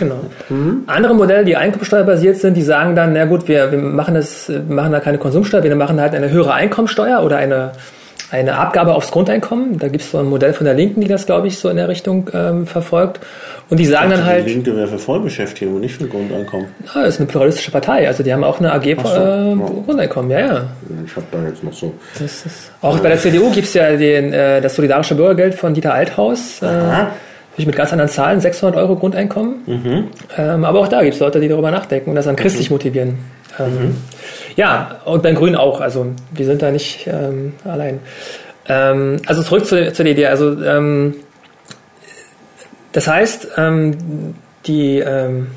Genau. 0.49 0.85
Andere 0.87 1.15
Modelle, 1.15 1.45
die 1.45 1.57
einkommensteuerbasiert 1.57 2.37
sind, 2.37 2.57
die 2.57 2.63
sagen 2.63 2.95
dann, 2.95 3.13
na 3.13 3.25
gut, 3.25 3.49
wir, 3.49 3.73
wir 3.73 3.79
machen 3.79 4.15
das, 4.15 4.49
wir 4.49 4.63
machen 4.63 4.93
da 4.93 5.01
keine 5.01 5.19
Konsumsteuer, 5.19 5.65
wir 5.65 5.75
machen 5.75 6.01
halt 6.01 6.15
eine 6.15 6.31
höhere 6.31 6.53
Einkommensteuer 6.55 7.23
oder 7.25 7.39
eine, 7.39 7.73
eine 8.35 8.57
Abgabe 8.59 8.95
aufs 8.95 9.11
Grundeinkommen. 9.11 9.79
Da 9.79 9.89
gibt 9.89 10.03
es 10.03 10.11
so 10.11 10.19
ein 10.19 10.27
Modell 10.27 10.53
von 10.53 10.65
der 10.65 10.75
Linken, 10.75 11.01
die 11.01 11.09
das, 11.09 11.27
glaube 11.27 11.47
ich, 11.47 11.59
so 11.59 11.69
in 11.69 11.77
der 11.77 11.89
Richtung 11.89 12.29
ähm, 12.35 12.67
verfolgt. 12.67 13.21
Und 13.71 13.79
die 13.79 13.87
sagen 13.87 14.11
dann 14.11 14.21
Die 14.21 14.27
halt, 14.27 14.47
Linke 14.47 14.77
wäre 14.77 14.89
für 14.89 14.99
Vollbeschäftigung 14.99 15.77
und 15.77 15.81
nicht 15.83 15.97
für 15.97 16.07
Grundeinkommen. 16.07 16.67
ah, 16.93 17.03
das 17.05 17.15
ist 17.15 17.21
eine 17.21 17.29
pluralistische 17.29 17.71
Partei, 17.71 18.07
also 18.07 18.23
die 18.23 18.33
haben 18.33 18.45
auch 18.45 18.59
eine 18.59 18.73
AG 18.73 18.83
so, 18.83 19.09
äh, 19.09 19.51
ja. 19.51 19.55
Grundeinkommen, 19.85 20.31
ja, 20.31 20.41
ja. 20.41 20.67
Ich 21.07 21.17
habe 21.17 21.27
da 21.31 21.39
jetzt 21.49 21.65
noch 21.65 21.73
so. 21.73 21.95
Ist, 22.23 22.47
auch 22.83 22.99
bei 22.99 23.09
der 23.09 23.19
CDU 23.19 23.51
gibt 23.51 23.67
es 23.69 23.75
ja 23.75 23.97
den, 23.97 24.33
äh, 24.33 24.61
das 24.61 24.75
solidarische 24.75 25.15
Bürgergeld 25.15 25.55
von 25.55 25.73
Dieter 25.73 25.95
Althaus. 25.95 26.61
Äh, 26.61 26.67
Aha. 26.67 27.11
mit 27.57 27.77
ganz 27.77 27.93
anderen 27.93 28.11
Zahlen, 28.11 28.41
600 28.41 28.77
Euro 28.77 28.97
Grundeinkommen. 28.97 29.55
Mhm. 29.67 30.05
Ähm, 30.37 30.65
aber 30.65 30.81
auch 30.81 30.89
da 30.89 31.03
gibt 31.03 31.15
es 31.15 31.21
Leute, 31.21 31.41
die 31.41 31.49
darüber 31.49 31.71
nachdenken 31.71 32.11
und 32.11 32.17
das 32.17 32.25
dann 32.25 32.37
christlich 32.37 32.71
motivieren. 32.71 33.19
Mhm. 33.59 33.97
Ja, 34.57 35.01
und 35.05 35.23
beim 35.23 35.35
Grünen 35.35 35.57
auch. 35.57 35.81
Also 35.81 36.07
wir 36.33 36.47
sind 36.47 36.63
da 36.63 36.71
nicht 36.71 37.07
ähm, 37.07 37.55
allein. 37.65 38.01
Ähm, 38.69 39.17
also 39.27 39.43
zurück 39.43 39.67
zu, 39.67 39.93
zu 39.93 40.03
der 40.03 40.13
Idee. 40.13 40.27
Also 40.27 40.63
ähm, 40.63 41.15
das 42.93 43.09
heißt, 43.09 43.49
ähm, 43.57 44.35
die, 44.67 44.99
ähm, 44.99 45.49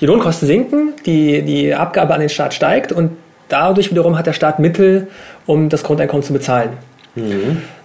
die 0.00 0.06
Lohnkosten 0.06 0.46
sinken, 0.46 0.92
die, 1.06 1.42
die 1.42 1.74
Abgabe 1.74 2.14
an 2.14 2.20
den 2.20 2.28
Staat 2.28 2.54
steigt 2.54 2.92
und 2.92 3.12
dadurch 3.48 3.90
wiederum 3.90 4.18
hat 4.18 4.26
der 4.26 4.32
Staat 4.32 4.58
Mittel, 4.58 5.08
um 5.46 5.68
das 5.68 5.82
Grundeinkommen 5.82 6.22
zu 6.22 6.32
bezahlen. 6.32 6.70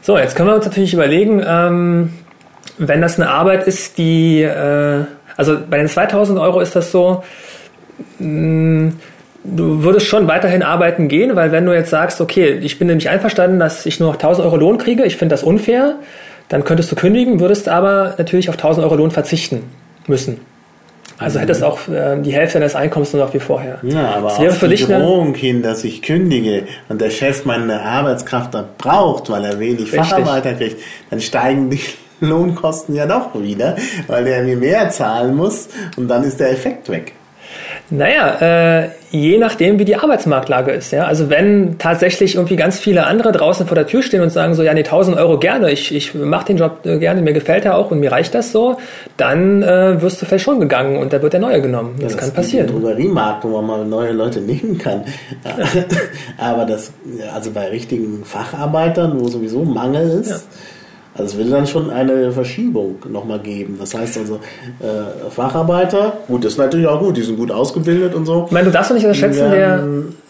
So, 0.01 0.17
jetzt 0.17 0.35
können 0.35 0.49
wir 0.49 0.55
uns 0.55 0.65
natürlich 0.65 0.93
überlegen, 0.93 1.43
ähm, 1.45 2.13
wenn 2.77 3.01
das 3.01 3.19
eine 3.19 3.29
Arbeit 3.29 3.67
ist, 3.67 3.97
die, 3.97 4.41
äh, 4.41 5.03
also 5.35 5.57
bei 5.69 5.77
den 5.77 5.87
2000 5.87 6.39
Euro 6.39 6.61
ist 6.61 6.75
das 6.75 6.91
so, 6.91 7.23
mh, 8.19 8.93
du 9.55 9.83
würdest 9.83 10.07
schon 10.07 10.27
weiterhin 10.27 10.63
arbeiten 10.63 11.07
gehen, 11.07 11.35
weil 11.35 11.51
wenn 11.51 11.65
du 11.65 11.73
jetzt 11.73 11.89
sagst, 11.89 12.21
okay, 12.21 12.59
ich 12.61 12.77
bin 12.79 12.87
nämlich 12.87 13.09
einverstanden, 13.09 13.59
dass 13.59 13.85
ich 13.85 13.99
nur 13.99 14.09
noch 14.09 14.15
1000 14.15 14.45
Euro 14.45 14.57
Lohn 14.57 14.77
kriege, 14.77 15.03
ich 15.05 15.17
finde 15.17 15.33
das 15.33 15.43
unfair, 15.43 15.95
dann 16.49 16.63
könntest 16.63 16.91
du 16.91 16.95
kündigen, 16.95 17.39
würdest 17.39 17.69
aber 17.69 18.15
natürlich 18.17 18.49
auf 18.49 18.55
1000 18.55 18.85
Euro 18.85 18.95
Lohn 18.95 19.11
verzichten 19.11 19.63
müssen. 20.07 20.39
Also 21.19 21.39
hättest 21.39 21.63
auch 21.63 21.87
äh, 21.87 22.21
die 22.21 22.31
Hälfte 22.31 22.59
deines 22.59 22.75
Einkommens 22.75 23.11
nur 23.11 23.25
noch 23.25 23.33
wie 23.33 23.39
vorher. 23.39 23.79
Ja, 23.81 24.15
aber 24.17 24.29
das 24.29 24.39
wäre 24.39 24.51
auf 24.51 24.59
für 24.59 24.67
die 24.67 24.75
dich 24.75 24.85
Drohung 24.85 25.33
hin, 25.33 25.63
dass 25.63 25.83
ich 25.83 26.03
kündige 26.03 26.63
und 26.89 27.01
der 27.01 27.09
Chef 27.09 27.43
meine 27.43 27.81
Arbeitskraft 27.81 28.53
dann 28.53 28.65
braucht, 28.77 29.29
weil 29.31 29.43
er 29.43 29.59
wenig 29.59 29.91
Richtig. 29.91 29.99
Facharbeiter 29.99 30.53
kriegt, 30.53 30.77
dann 31.09 31.19
steigen 31.19 31.71
die 31.71 31.79
Lohnkosten 32.19 32.95
ja 32.95 33.07
doch 33.07 33.29
wieder, 33.41 33.75
weil 34.05 34.25
der 34.25 34.43
mir 34.43 34.57
mehr 34.57 34.89
zahlen 34.89 35.35
muss 35.35 35.69
und 35.97 36.07
dann 36.07 36.23
ist 36.23 36.39
der 36.39 36.51
Effekt 36.51 36.89
weg. 36.89 37.13
Naja, 37.89 38.81
äh, 38.81 38.89
je 39.11 39.37
nachdem, 39.37 39.79
wie 39.79 39.85
die 39.85 39.95
Arbeitsmarktlage 39.95 40.71
ist. 40.71 40.91
Ja? 40.91 41.05
Also 41.05 41.29
wenn 41.29 41.77
tatsächlich 41.77 42.35
irgendwie 42.35 42.57
ganz 42.57 42.79
viele 42.79 43.07
andere 43.07 43.31
draußen 43.31 43.65
vor 43.65 43.75
der 43.75 43.87
Tür 43.87 44.03
stehen 44.03 44.21
und 44.21 44.29
sagen 44.29 44.55
so, 44.55 44.63
ja, 44.63 44.73
nee, 44.73 44.83
1000 44.83 45.17
Euro 45.17 45.39
gerne, 45.39 45.71
ich, 45.71 45.95
ich 45.95 46.13
mache 46.13 46.47
den 46.47 46.57
Job 46.57 46.85
äh, 46.85 46.97
gerne, 46.97 47.21
mir 47.21 47.31
gefällt 47.31 47.63
er 47.63 47.77
auch 47.77 47.89
und 47.91 47.99
mir 47.99 48.11
reicht 48.11 48.35
das 48.35 48.51
so, 48.51 48.77
dann 49.15 49.63
äh, 49.63 50.01
wirst 50.01 50.21
du 50.21 50.25
vielleicht 50.25 50.43
schon 50.43 50.59
gegangen 50.59 50.97
und 50.97 51.13
da 51.13 51.21
wird 51.21 51.31
der 51.31 51.39
neue 51.39 51.61
genommen. 51.61 51.95
Das, 52.01 52.17
kann 52.17 52.25
gibt 52.25 52.35
passieren. 52.35 52.67
einen 52.67 52.81
Drogeriemarkt, 52.81 53.45
wo 53.45 53.49
man 53.61 53.65
mal 53.65 53.85
neue 53.85 54.11
Leute 54.11 54.41
nehmen 54.41 54.77
kann. 54.77 55.05
Aber 56.37 56.65
das, 56.65 56.91
also 57.33 57.51
bei 57.51 57.67
richtigen 57.69 58.25
Facharbeitern, 58.25 59.17
wo 59.19 59.27
sowieso 59.29 59.63
Mangel 59.63 60.19
ist, 60.19 60.45
also 61.17 61.33
es 61.33 61.37
will 61.37 61.49
dann 61.49 61.65
schon 61.65 61.89
eine 61.89 62.31
Verschiebung 62.31 62.97
nochmal 63.09 63.39
geben. 63.39 63.77
Das 63.79 63.95
heißt 63.95 64.17
also, 64.19 64.35
äh, 64.79 65.29
Facharbeiter, 65.29 66.13
gut, 66.27 66.45
das 66.45 66.53
ist 66.53 66.57
natürlich 66.57 66.87
auch 66.87 66.99
gut, 66.99 67.17
die 67.17 67.23
sind 67.23 67.37
gut 67.37 67.51
ausgebildet 67.51 68.13
und 68.13 68.25
so. 68.25 68.45
Ich 68.45 68.51
meine, 68.51 68.65
du 68.65 68.71
darfst 68.71 68.91
doch 68.91 68.95
nicht 68.95 69.05
unterschätzen, 69.05 69.49
der, 69.51 69.83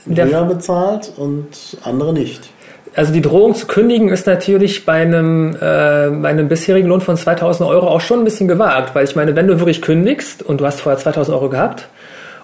der 0.06 0.26
höher 0.26 0.46
bezahlt 0.46 1.12
und 1.18 1.78
andere 1.84 2.14
nicht. 2.14 2.50
also 2.96 3.12
die 3.12 3.22
Drohung 3.22 3.54
zu 3.54 3.68
kündigen 3.68 4.10
ist 4.10 4.26
natürlich 4.28 4.86
bei 4.86 5.02
einem, 5.02 5.56
äh, 5.56 5.58
bei 5.60 6.30
einem 6.30 6.48
bisherigen 6.48 6.88
Lohn 6.88 7.02
von 7.02 7.18
2000 7.18 7.70
Euro 7.70 7.88
auch 7.88 8.02
schon 8.02 8.20
ein 8.20 8.26
bisschen 8.26 8.48
gewagt, 8.48 8.96
weil 8.96 9.04
ich 9.04 9.16
meine, 9.16 9.36
wenn 9.36 9.48
du 9.48 9.60
wirklich 9.60 9.82
kündigst 9.82 10.42
und 10.42 10.62
du 10.62 10.66
hast 10.66 10.82
vorher 10.82 11.00
2000 11.00 11.36
Euro 11.36 11.50
gehabt 11.50 11.90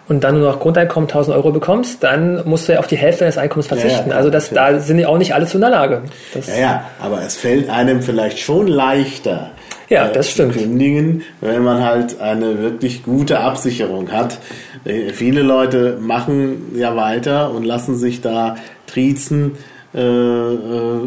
und 0.10 0.24
dann 0.24 0.40
nur 0.40 0.52
noch 0.52 0.60
Grundeinkommen 0.60 1.08
1000 1.10 1.36
Euro 1.38 1.52
bekommst, 1.52 2.04
dann 2.04 2.42
musst 2.46 2.68
du 2.68 2.74
ja 2.74 2.80
auf 2.80 2.88
die 2.88 2.98
Hälfte 2.98 3.22
deines 3.22 3.38
Einkommens 3.38 3.68
verzichten. 3.68 4.10
Ja, 4.10 4.14
ja, 4.14 4.18
also 4.18 4.30
das, 4.30 4.50
da 4.50 4.80
sind 4.80 4.98
die 4.98 5.06
auch 5.06 5.18
nicht 5.18 5.34
alle 5.34 5.46
zu 5.46 5.58
in 5.58 5.62
der 5.62 5.70
Lage. 5.70 6.02
Das, 6.34 6.48
Ja, 6.48 6.56
ja, 6.60 6.84
aber 7.02 7.22
es 7.22 7.36
fällt 7.38 7.70
einem 7.70 8.02
vielleicht 8.02 8.40
schon 8.40 8.68
leichter, 8.68 9.52
Ja, 9.90 10.08
das 10.10 10.28
zu 10.28 10.32
stimmt. 10.34 10.54
kündigen, 10.58 11.24
wenn 11.42 11.64
man 11.64 11.84
halt 11.84 12.20
eine 12.20 12.60
wirklich 12.60 13.04
gute 13.04 13.40
Absicherung 13.40 14.12
hat. 14.12 14.40
Äh, 14.86 15.14
Viele 15.14 15.42
Leute 15.42 15.98
machen 16.02 16.74
ja 16.76 16.96
weiter 16.98 17.52
und 17.52 17.64
lassen 17.64 17.96
sich 17.96 18.20
da 18.20 18.56
triezen 18.88 19.54
äh, 19.96 20.02
äh, 20.02 21.00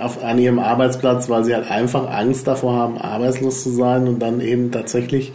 auf, 0.00 0.24
an 0.24 0.38
ihrem 0.38 0.58
Arbeitsplatz, 0.58 1.28
weil 1.28 1.44
sie 1.44 1.54
halt 1.54 1.70
einfach 1.70 2.10
Angst 2.10 2.46
davor 2.48 2.74
haben, 2.74 2.98
arbeitslos 2.98 3.62
zu 3.62 3.70
sein 3.70 4.08
und 4.08 4.18
dann 4.18 4.40
eben 4.40 4.72
tatsächlich 4.72 5.32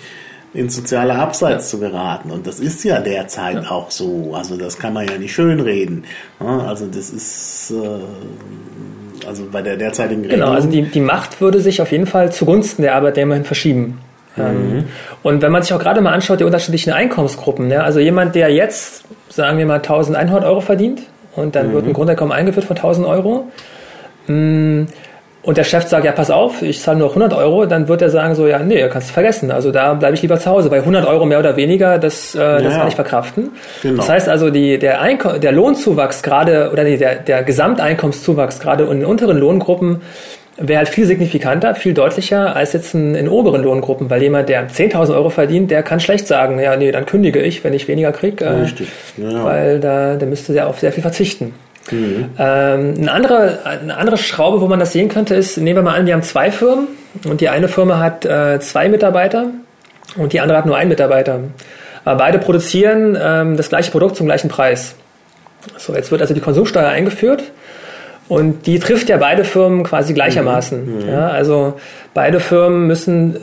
ins 0.56 0.76
soziale 0.76 1.16
Abseits 1.16 1.70
zu 1.70 1.80
geraten. 1.80 2.32
Und 2.32 2.48
das 2.48 2.60
ist 2.60 2.84
ja 2.84 3.00
derzeit 3.00 3.70
auch 3.70 3.92
so. 3.92 4.34
Also 4.34 4.58
das 4.58 4.78
kann 4.80 4.94
man 4.94 5.08
ja 5.08 5.18
nicht 5.18 5.34
schönreden. 5.34 6.06
Ja, 6.40 6.60
Also 6.60 6.88
das 6.88 7.10
ist 7.10 7.72
äh, 7.72 9.28
also 9.28 9.44
bei 9.52 9.62
der 9.62 9.76
derzeitigen 9.78 10.22
Regelung. 10.22 10.46
Genau, 10.46 10.56
also 10.56 10.70
die, 10.70 10.84
die 10.84 11.00
Macht 11.02 11.42
würde 11.42 11.60
sich 11.60 11.82
auf 11.82 11.92
jeden 11.92 12.08
Fall 12.08 12.32
zugunsten 12.32 12.84
der 12.84 12.96
Arbeitnehmer 12.96 13.36
hin 13.36 13.44
verschieben. 13.44 14.00
Ähm, 14.38 14.86
Und 15.24 15.42
wenn 15.42 15.52
man 15.52 15.64
sich 15.64 15.74
auch 15.74 15.80
gerade 15.80 16.02
mal 16.02 16.14
anschaut, 16.14 16.40
die 16.40 16.44
unterschiedlichen 16.44 16.94
Einkommensgruppen, 16.94 17.68
ne? 17.68 17.84
also 17.84 18.00
jemand, 18.00 18.36
der 18.36 18.50
jetzt, 18.52 19.06
sagen 19.30 19.58
wir 19.58 19.66
mal, 19.66 19.76
1100 19.78 20.44
Euro 20.44 20.62
verdient 20.62 21.02
und 21.36 21.56
dann 21.56 21.74
wird 21.74 21.86
ein 21.86 21.94
Grundeinkommen 21.94 22.34
eingeführt 22.34 22.66
von 22.66 22.76
1000 22.76 23.08
Euro 23.08 23.48
mm, 24.28 24.84
und 25.46 25.58
der 25.58 25.64
Chef 25.64 25.86
sagt, 25.88 26.04
ja, 26.06 26.12
pass 26.12 26.32
auf, 26.32 26.62
ich 26.64 26.82
zahle 26.82 26.98
nur 26.98 27.08
noch 27.10 27.16
100 27.16 27.38
Euro, 27.40 27.66
dann 27.68 27.88
wird 27.88 28.02
er 28.02 28.10
sagen 28.10 28.34
so, 28.34 28.48
ja, 28.48 28.60
nee, 28.60 28.88
kannst 28.90 29.10
du 29.10 29.14
vergessen, 29.14 29.52
also 29.52 29.72
da 29.72 29.94
bleibe 29.94 30.16
ich 30.16 30.22
lieber 30.24 30.40
zu 30.40 30.50
Hause, 30.50 30.72
weil 30.72 30.80
100 30.80 31.06
Euro 31.08 31.26
mehr 31.26 31.40
oder 31.40 31.56
weniger, 31.56 32.00
das, 32.00 32.34
äh, 32.34 32.40
das 32.40 32.64
Ja. 32.64 32.80
kann 32.80 32.88
ich 32.88 32.96
verkraften. 32.96 33.52
Genau. 33.84 33.98
Das 33.98 34.10
heißt 34.10 34.28
also, 34.28 34.50
die, 34.50 34.80
der, 34.80 35.02
Einko 35.02 35.38
der 35.38 35.52
Lohnzuwachs 35.52 36.24
gerade, 36.24 36.72
oder 36.74 36.84
nee, 36.84 36.98
der, 36.98 37.16
der 37.16 37.44
Gesamteinkommenszuwachs 37.44 38.60
gerade 38.60 38.86
in 38.86 39.02
den 39.02 39.06
unteren 39.06 39.38
Lohngruppen 39.38 40.02
wäre 40.58 40.78
halt 40.80 40.90
viel 40.90 41.06
signifikanter, 41.06 41.76
viel 41.76 41.94
deutlicher 41.94 42.56
als 42.56 42.74
jetzt 42.74 42.94
in, 42.94 43.14
in 43.14 43.28
oberen 43.28 43.62
Lohngruppen, 43.64 44.10
weil 44.10 44.22
jemand, 44.22 44.48
der 44.50 44.70
10.000 44.70 45.14
Euro 45.14 45.30
verdient, 45.30 45.70
der 45.70 45.84
kann 45.84 46.00
schlecht 46.00 46.28
sagen, 46.28 46.60
ja, 46.60 46.76
nee, 46.78 46.92
dann 46.92 47.06
kündige 47.06 47.42
ich, 47.42 47.64
wenn 47.64 47.74
ich 47.74 47.88
weniger 47.88 48.12
kriege, 48.14 48.46
äh, 48.46 48.50
Richtig, 48.62 48.88
ja. 49.18 49.44
weil 49.44 49.80
da, 49.80 50.16
der 50.16 50.28
müsste 50.28 50.54
ja 50.54 50.68
auf 50.68 50.80
sehr 50.80 50.92
viel 50.94 51.02
verzichten. 51.02 51.54
Ähm, 51.92 52.94
eine, 52.98 53.12
andere, 53.12 53.60
eine 53.66 53.98
andere 53.98 54.18
Schraube, 54.18 54.62
wo 54.62 54.68
man 54.68 54.80
das 54.80 54.92
sehen 54.92 55.10
könnte, 55.10 55.36
ist, 55.36 55.58
nehmen 55.58 55.78
wir 55.78 55.84
mal 55.84 55.96
an, 55.96 56.06
wir 56.06 56.14
haben 56.14 56.24
zwei 56.24 56.52
Firmen 56.52 56.88
und 57.28 57.42
die 57.42 57.50
eine 57.50 57.68
Firma 57.68 58.00
hat 58.00 58.26
äh, 58.26 58.60
zwei 58.60 58.90
Mitarbeiter 58.90 59.48
und 60.18 60.34
die 60.34 60.40
andere 60.40 60.58
hat 60.58 60.66
nur 60.66 60.78
einen 60.78 60.90
Mitarbeiter. 60.90 61.40
Aber 62.04 62.18
beide 62.18 62.40
produzieren 62.40 63.18
ähm, 63.20 63.58
das 63.58 63.70
gleiche 63.70 63.92
Produkt 63.92 64.16
zum 64.16 64.26
gleichen 64.26 64.50
Preis. 64.50 64.96
So, 65.78 65.94
jetzt 65.94 66.12
wird 66.12 66.22
also 66.22 66.34
die 66.34 66.42
Konsumsteuer 66.42 66.90
eingeführt 66.90 67.44
und 68.28 68.66
die 68.66 68.80
trifft 68.80 69.10
ja 69.10 69.18
beide 69.18 69.44
Firmen 69.44 69.84
quasi 69.84 70.14
gleichermaßen. 70.14 71.08
Ja, 71.08 71.30
also 71.30 71.80
beide 72.14 72.40
Firmen 72.40 72.88
müssen 72.88 73.38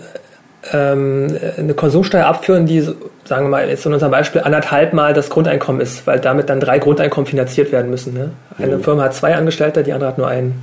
ähm, 0.73 1.37
eine 1.59 1.75
Konsumsteuer 1.75 2.27
abführen, 2.27 2.67
die, 2.67 2.81
sagen 2.81 3.47
wir 3.47 3.49
mal, 3.49 3.69
jetzt 3.69 3.85
in 3.87 3.93
unserem 3.93 4.13
Beispiel 4.13 4.43
anderthalb 4.43 4.93
Mal 4.93 5.13
das 5.15 5.31
Grundeinkommen 5.31 5.81
ist, 5.81 6.07
weil 6.07 6.21
damit 6.21 6.49
dann 6.49 6.61
drei 6.61 6.79
Grundeinkommen 6.79 7.27
finanziert 7.27 7.73
werden 7.73 7.91
müssen. 7.91 8.15
Ne? 8.15 8.31
Eine 8.59 8.79
Firma 8.79 9.05
hat 9.05 9.15
zwei 9.15 9.35
Angestellte, 9.35 9.83
die 9.83 9.93
andere 9.93 10.11
hat 10.11 10.19
nur 10.19 10.29
einen. 10.29 10.63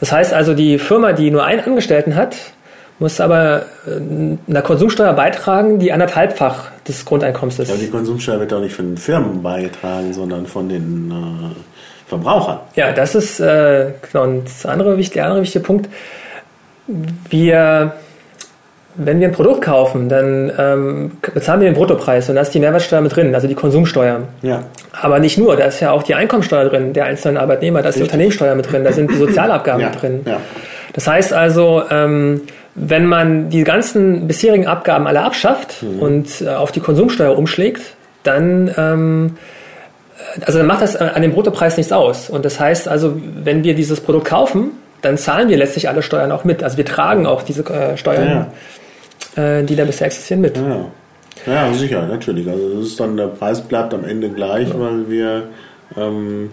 Das 0.00 0.12
heißt 0.12 0.34
also, 0.34 0.54
die 0.54 0.78
Firma, 0.78 1.12
die 1.12 1.30
nur 1.30 1.44
einen 1.44 1.60
Angestellten 1.60 2.16
hat, 2.16 2.36
muss 2.98 3.20
aber 3.20 3.62
äh, 3.86 4.50
einer 4.50 4.62
Konsumsteuer 4.62 5.12
beitragen, 5.12 5.78
die 5.78 5.92
anderthalbfach 5.92 6.70
des 6.86 7.04
Grundeinkommens 7.04 7.58
ist. 7.58 7.70
Aber 7.70 7.78
die 7.78 7.90
Konsumsteuer 7.90 8.40
wird 8.40 8.52
doch 8.52 8.60
nicht 8.60 8.74
von 8.74 8.90
den 8.90 8.96
Firmen 8.96 9.42
beigetragen, 9.42 10.12
sondern 10.12 10.46
von 10.46 10.68
den 10.68 11.10
äh, 11.10 12.08
Verbrauchern. 12.08 12.60
Ja, 12.76 12.92
das 12.92 13.14
ist 13.14 13.40
äh, 13.40 13.92
genau, 14.10 14.24
und 14.24 14.44
das 14.44 14.66
andere, 14.66 14.96
der 14.96 15.24
andere 15.24 15.42
wichtige 15.42 15.64
Punkt. 15.64 15.88
Wir, 17.30 17.94
wenn 18.94 19.20
wir 19.20 19.28
ein 19.28 19.32
Produkt 19.32 19.62
kaufen, 19.62 20.08
dann 20.08 20.52
ähm, 20.58 21.12
bezahlen 21.34 21.60
wir 21.60 21.68
den 21.70 21.74
Bruttopreis 21.74 22.28
und 22.28 22.34
da 22.36 22.42
ist 22.42 22.50
die 22.52 22.60
Mehrwertsteuer 22.60 23.00
mit 23.00 23.14
drin, 23.16 23.34
also 23.34 23.46
die 23.48 23.54
Konsumsteuer. 23.54 24.20
Ja. 24.42 24.64
Aber 25.00 25.18
nicht 25.18 25.38
nur, 25.38 25.56
da 25.56 25.64
ist 25.64 25.80
ja 25.80 25.90
auch 25.92 26.02
die 26.02 26.14
Einkommensteuer 26.14 26.66
drin, 26.68 26.92
der 26.92 27.06
einzelnen 27.06 27.38
Arbeitnehmer, 27.38 27.80
da 27.82 27.88
ist 27.88 27.98
die 27.98 28.02
Unternehmenssteuer 28.02 28.54
mit 28.54 28.70
drin, 28.70 28.84
da 28.84 28.92
sind 28.92 29.10
die 29.10 29.16
Sozialabgaben 29.18 29.80
Ja, 29.80 29.88
mit 29.90 30.02
drin. 30.02 30.20
ja. 30.26 30.38
Das 30.92 31.06
heißt 31.06 31.32
also, 31.32 31.82
ähm, 31.90 32.42
wenn 32.74 33.06
man 33.06 33.48
die 33.50 33.64
ganzen 33.64 34.26
bisherigen 34.28 34.66
Abgaben 34.66 35.06
alle 35.06 35.22
abschafft 35.22 35.82
Mhm. 35.82 35.98
und 36.00 36.40
äh, 36.42 36.48
auf 36.50 36.70
die 36.72 36.80
Konsumsteuer 36.80 37.36
umschlägt, 37.36 37.80
dann, 38.24 38.70
ähm, 38.76 39.36
also 40.46 40.58
dann 40.58 40.66
macht 40.66 40.82
das 40.82 40.96
an 40.96 41.20
dem 41.22 41.32
Bruttopreis 41.32 41.76
nichts 41.76 41.92
aus. 41.92 42.28
Und 42.30 42.44
das 42.44 42.60
heißt 42.60 42.88
also, 42.88 43.16
wenn 43.42 43.64
wir 43.64 43.74
dieses 43.74 44.00
Produkt 44.00 44.26
kaufen, 44.26 44.72
dann 45.00 45.18
zahlen 45.18 45.48
wir 45.48 45.56
letztlich 45.56 45.88
alle 45.88 46.00
Steuern 46.02 46.30
auch 46.30 46.44
mit. 46.44 46.62
Also 46.62 46.76
wir 46.76 46.84
tragen 46.84 47.26
auch 47.26 47.42
diese 47.42 47.62
äh, 47.64 47.96
Steuern, 47.96 48.46
äh, 49.36 49.62
die 49.62 49.76
da 49.76 49.84
bisher 49.84 50.06
existieren, 50.06 50.40
mit. 50.40 50.56
Ja. 50.56 50.86
ja, 51.46 51.72
sicher, 51.74 52.06
natürlich. 52.06 52.48
Also 52.48 52.76
das 52.76 52.86
ist 52.86 53.00
dann, 53.00 53.16
der 53.16 53.28
Preis 53.28 53.60
bleibt 53.60 53.94
am 53.94 54.04
Ende 54.04 54.28
gleich, 54.30 54.68
weil 54.78 55.08
wir 55.10 55.44
ähm, 55.96 56.50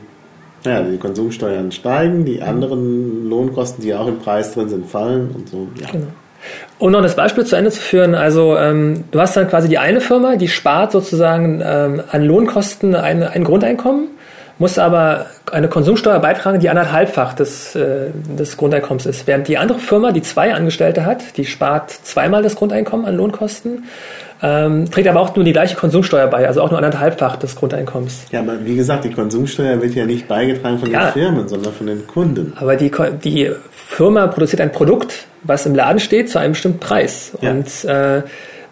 ja, 0.65 0.81
die 0.81 0.97
Konsumsteuern 0.97 1.71
steigen, 1.71 2.25
die 2.25 2.41
anderen 2.41 3.29
Lohnkosten, 3.29 3.83
die 3.83 3.93
auch 3.93 4.07
im 4.07 4.19
Preis 4.19 4.53
drin 4.53 4.69
sind, 4.69 4.87
fallen 4.87 5.31
und 5.35 5.49
so. 5.49 5.67
Ja. 5.79 5.87
Genau. 5.91 6.07
Um 6.77 6.91
noch 6.91 7.01
das 7.01 7.15
Beispiel 7.15 7.45
zu 7.45 7.57
Ende 7.57 7.69
zu 7.69 7.81
führen, 7.81 8.15
also 8.15 8.57
ähm, 8.57 9.03
du 9.11 9.19
hast 9.19 9.35
dann 9.35 9.49
quasi 9.49 9.67
die 9.67 9.77
eine 9.77 9.99
Firma, 9.99 10.37
die 10.37 10.47
spart 10.47 10.93
sozusagen 10.93 11.61
ähm, 11.63 12.01
an 12.09 12.23
Lohnkosten 12.23 12.95
ein, 12.95 13.23
ein 13.23 13.43
Grundeinkommen, 13.43 14.07
muss 14.59 14.77
aber 14.77 15.25
eine 15.51 15.67
Konsumsteuer 15.69 16.19
beitragen, 16.19 16.59
die 16.59 16.69
anderthalbfach 16.69 17.33
des, 17.33 17.75
äh, 17.75 18.07
des 18.37 18.57
Grundeinkommens 18.57 19.05
ist. 19.05 19.25
Während 19.25 19.47
die 19.47 19.57
andere 19.57 19.79
Firma, 19.79 20.11
die 20.11 20.21
zwei 20.21 20.53
Angestellte 20.53 21.05
hat, 21.05 21.37
die 21.37 21.45
spart 21.45 21.89
zweimal 21.91 22.43
das 22.43 22.55
Grundeinkommen 22.55 23.05
an 23.05 23.15
Lohnkosten, 23.15 23.85
ähm, 24.41 24.89
trägt 24.89 25.07
aber 25.07 25.19
auch 25.19 25.35
nur 25.35 25.43
die 25.43 25.51
gleiche 25.51 25.75
Konsumsteuer 25.75 26.27
bei, 26.27 26.47
also 26.47 26.61
auch 26.61 26.69
nur 26.69 26.77
anderthalbfach 26.77 27.35
des 27.37 27.55
Grundeinkommens. 27.55 28.21
ja, 28.31 28.39
aber 28.39 28.63
wie 28.63 28.75
gesagt, 28.75 29.03
die 29.05 29.11
Konsumsteuer 29.11 29.81
wird 29.81 29.95
ja 29.95 30.05
nicht 30.05 30.27
beigetragen 30.27 30.79
von 30.79 30.89
Ja. 30.91 31.05
den 31.05 31.13
Firmen, 31.13 31.47
sondern 31.47 31.73
von 31.73 31.87
den 31.87 32.07
Kunden. 32.07 32.53
Aber 32.57 32.75
die, 32.77 32.91
die 33.23 33.51
Firma 33.71 34.27
produziert 34.27 34.61
ein 34.61 34.71
Produkt, 34.71 35.25
was 35.43 35.65
im 35.65 35.75
Laden 35.75 35.99
steht, 35.99 36.29
zu 36.29 36.37
einem 36.39 36.51
bestimmten 36.53 36.79
Preis. 36.79 37.31
Ja. 37.41 37.51
Und 37.51 37.83
äh, 37.85 38.21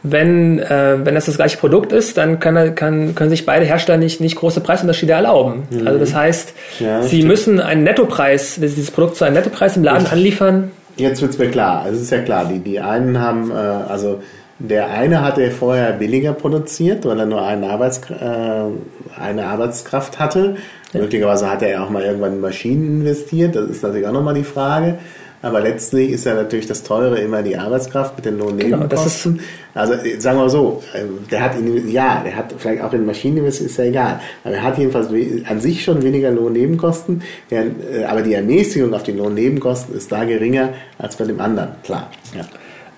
wenn, 0.04 0.60
äh, 0.60 0.98
wenn 1.04 1.16
das 1.16 1.26
das 1.26 1.36
gleiche 1.38 1.58
Produkt 1.58 1.92
ist, 1.92 2.18
dann 2.18 2.40
kann, 2.40 2.76
kann, 2.76 3.16
können 3.16 3.30
sich 3.30 3.46
beide 3.46 3.66
Hersteller 3.66 3.98
nicht, 3.98 4.22
nicht 4.22 4.36
große 4.36 4.62
Preisunterschiede 4.62 5.14
erlauben. 5.14 5.64
Also 5.86 6.00
das 6.00 6.14
heißt, 6.14 6.54
Mhm. 6.80 6.86
Ja, 6.86 7.02
sie 7.02 7.08
stimmt. 7.18 7.24
müssen 7.26 7.60
einen 7.60 7.84
Nettopreis, 7.84 8.56
dieses 8.62 8.92
Produkt 8.92 9.16
zu 9.18 9.26
einem 9.26 9.36
Nettopreis 9.36 9.76
im 9.78 9.84
Laden 9.84 10.08
anliefern. 10.08 10.72
Jetzt 10.98 11.22
wird's 11.22 11.38
mir 11.38 11.50
klar. 11.50 11.82
Also 11.84 11.98
es 11.98 12.04
ist 12.04 12.12
ja 12.12 12.20
klar, 12.22 12.46
die, 12.46 12.60
die 12.60 12.80
einen 12.80 13.20
haben, 13.20 13.52
äh, 13.52 13.54
also 13.54 14.22
der 14.60 14.90
eine 14.90 15.22
hatte 15.24 15.52
vorher 15.52 15.92
billiger 15.94 16.34
produziert, 16.34 17.06
weil 17.06 17.20
er 17.20 17.26
nur 17.28 17.46
eine, 17.46 17.70
Arbeits, 17.70 18.02
äh, 18.10 19.20
eine 19.22 19.46
Arbeitskraft 19.46 20.20
hatte. 20.20 20.56
Möglicherweise 20.94 21.50
hat 21.52 21.62
er 21.62 21.70
ja 21.70 21.84
auch 21.84 21.90
mal 21.90 22.02
irgendwann 22.04 22.34
in 22.34 22.42
Maschinen 22.42 23.02
investiert. 23.02 23.56
Das 23.56 23.70
ist 23.70 23.84
natürlich 23.84 24.08
auch 24.08 24.14
nochmal 24.14 24.34
die 24.34 24.44
Frage. 24.44 24.98
Aber 25.42 25.60
letztlich 25.62 26.12
ist 26.12 26.26
ja 26.26 26.34
natürlich 26.34 26.66
das 26.66 26.84
Teure 26.84 27.20
immer 27.20 27.44
die 27.44 27.58
Arbeitskraft 27.58 28.16
mit 28.16 28.26
den 28.26 28.40
Lohnnebenkosten. 28.40 29.40
also 29.74 29.94
äh, 29.94 30.20
sagen 30.20 30.38
wir 30.38 30.44
mal 30.44 30.50
so, 30.50 30.82
äh, 30.94 31.04
der 31.30 31.44
hat 31.44 31.58
in, 31.58 31.90
ja, 31.90 32.22
der 32.26 32.36
hat 32.36 32.56
vielleicht 32.58 32.82
auch 32.82 32.94
in 32.94 33.06
Maschinen 33.06 33.38
investiert, 33.38 33.70
ist 33.70 33.78
ja 33.78 33.86
egal. 33.86 34.20
Aber 34.44 34.56
er 34.56 34.64
hat 34.64 34.78
jedenfalls 34.78 35.10
an 35.48 35.62
sich 35.62 35.84
schon 35.84 36.02
weniger 36.02 36.32
Lohnnebenkosten. 36.32 37.22
Äh, 37.52 38.04
aber 38.06 38.22
die 38.24 38.34
Ermäßigung 38.34 38.94
auf 38.94 39.04
die 39.04 39.12
Lohnnebenkosten 39.12 39.96
ist 39.96 40.12
da 40.12 40.24
geringer 40.24 40.70
als 40.98 41.16
bei 41.16 41.26
dem 41.26 41.40
anderen, 41.40 41.70
klar. 41.84 42.10
Ja. 42.36 42.46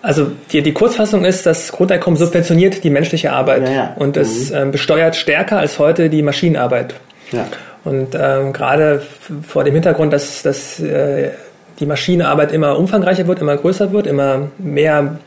Also 0.01 0.31
die, 0.53 0.61
die 0.61 0.71
Kurzfassung 0.71 1.25
ist, 1.25 1.45
das 1.45 1.73
Grundeinkommen 1.73 2.17
subventioniert 2.17 2.85
die 2.85 2.89
menschliche 2.89 3.33
Arbeit 3.33 3.63
Ja, 3.63 3.73
ja. 3.73 3.95
und 3.97 4.15
es 4.15 4.49
ähm, 4.49 4.71
besteuert 4.71 5.17
stärker 5.17 5.59
als 5.59 5.77
heute 5.77 6.09
die 6.09 6.21
Maschinenarbeit. 6.21 6.93
Ja. 7.33 7.47
Und 7.83 8.15
ähm, 8.15 8.53
gerade 8.53 9.03
vor 9.45 9.65
dem 9.65 9.73
Hintergrund, 9.73 10.13
dass, 10.13 10.41
dass 10.41 10.79
äh, 10.79 11.31
die 11.79 11.85
Maschinenarbeit 11.85 12.51
immer 12.51 12.77
umfangreicher 12.77 13.27
wird, 13.27 13.39
immer 13.39 13.57
größer 13.57 13.91
wird, 13.91 14.07
immer 14.07 14.49
mehr 14.57 15.19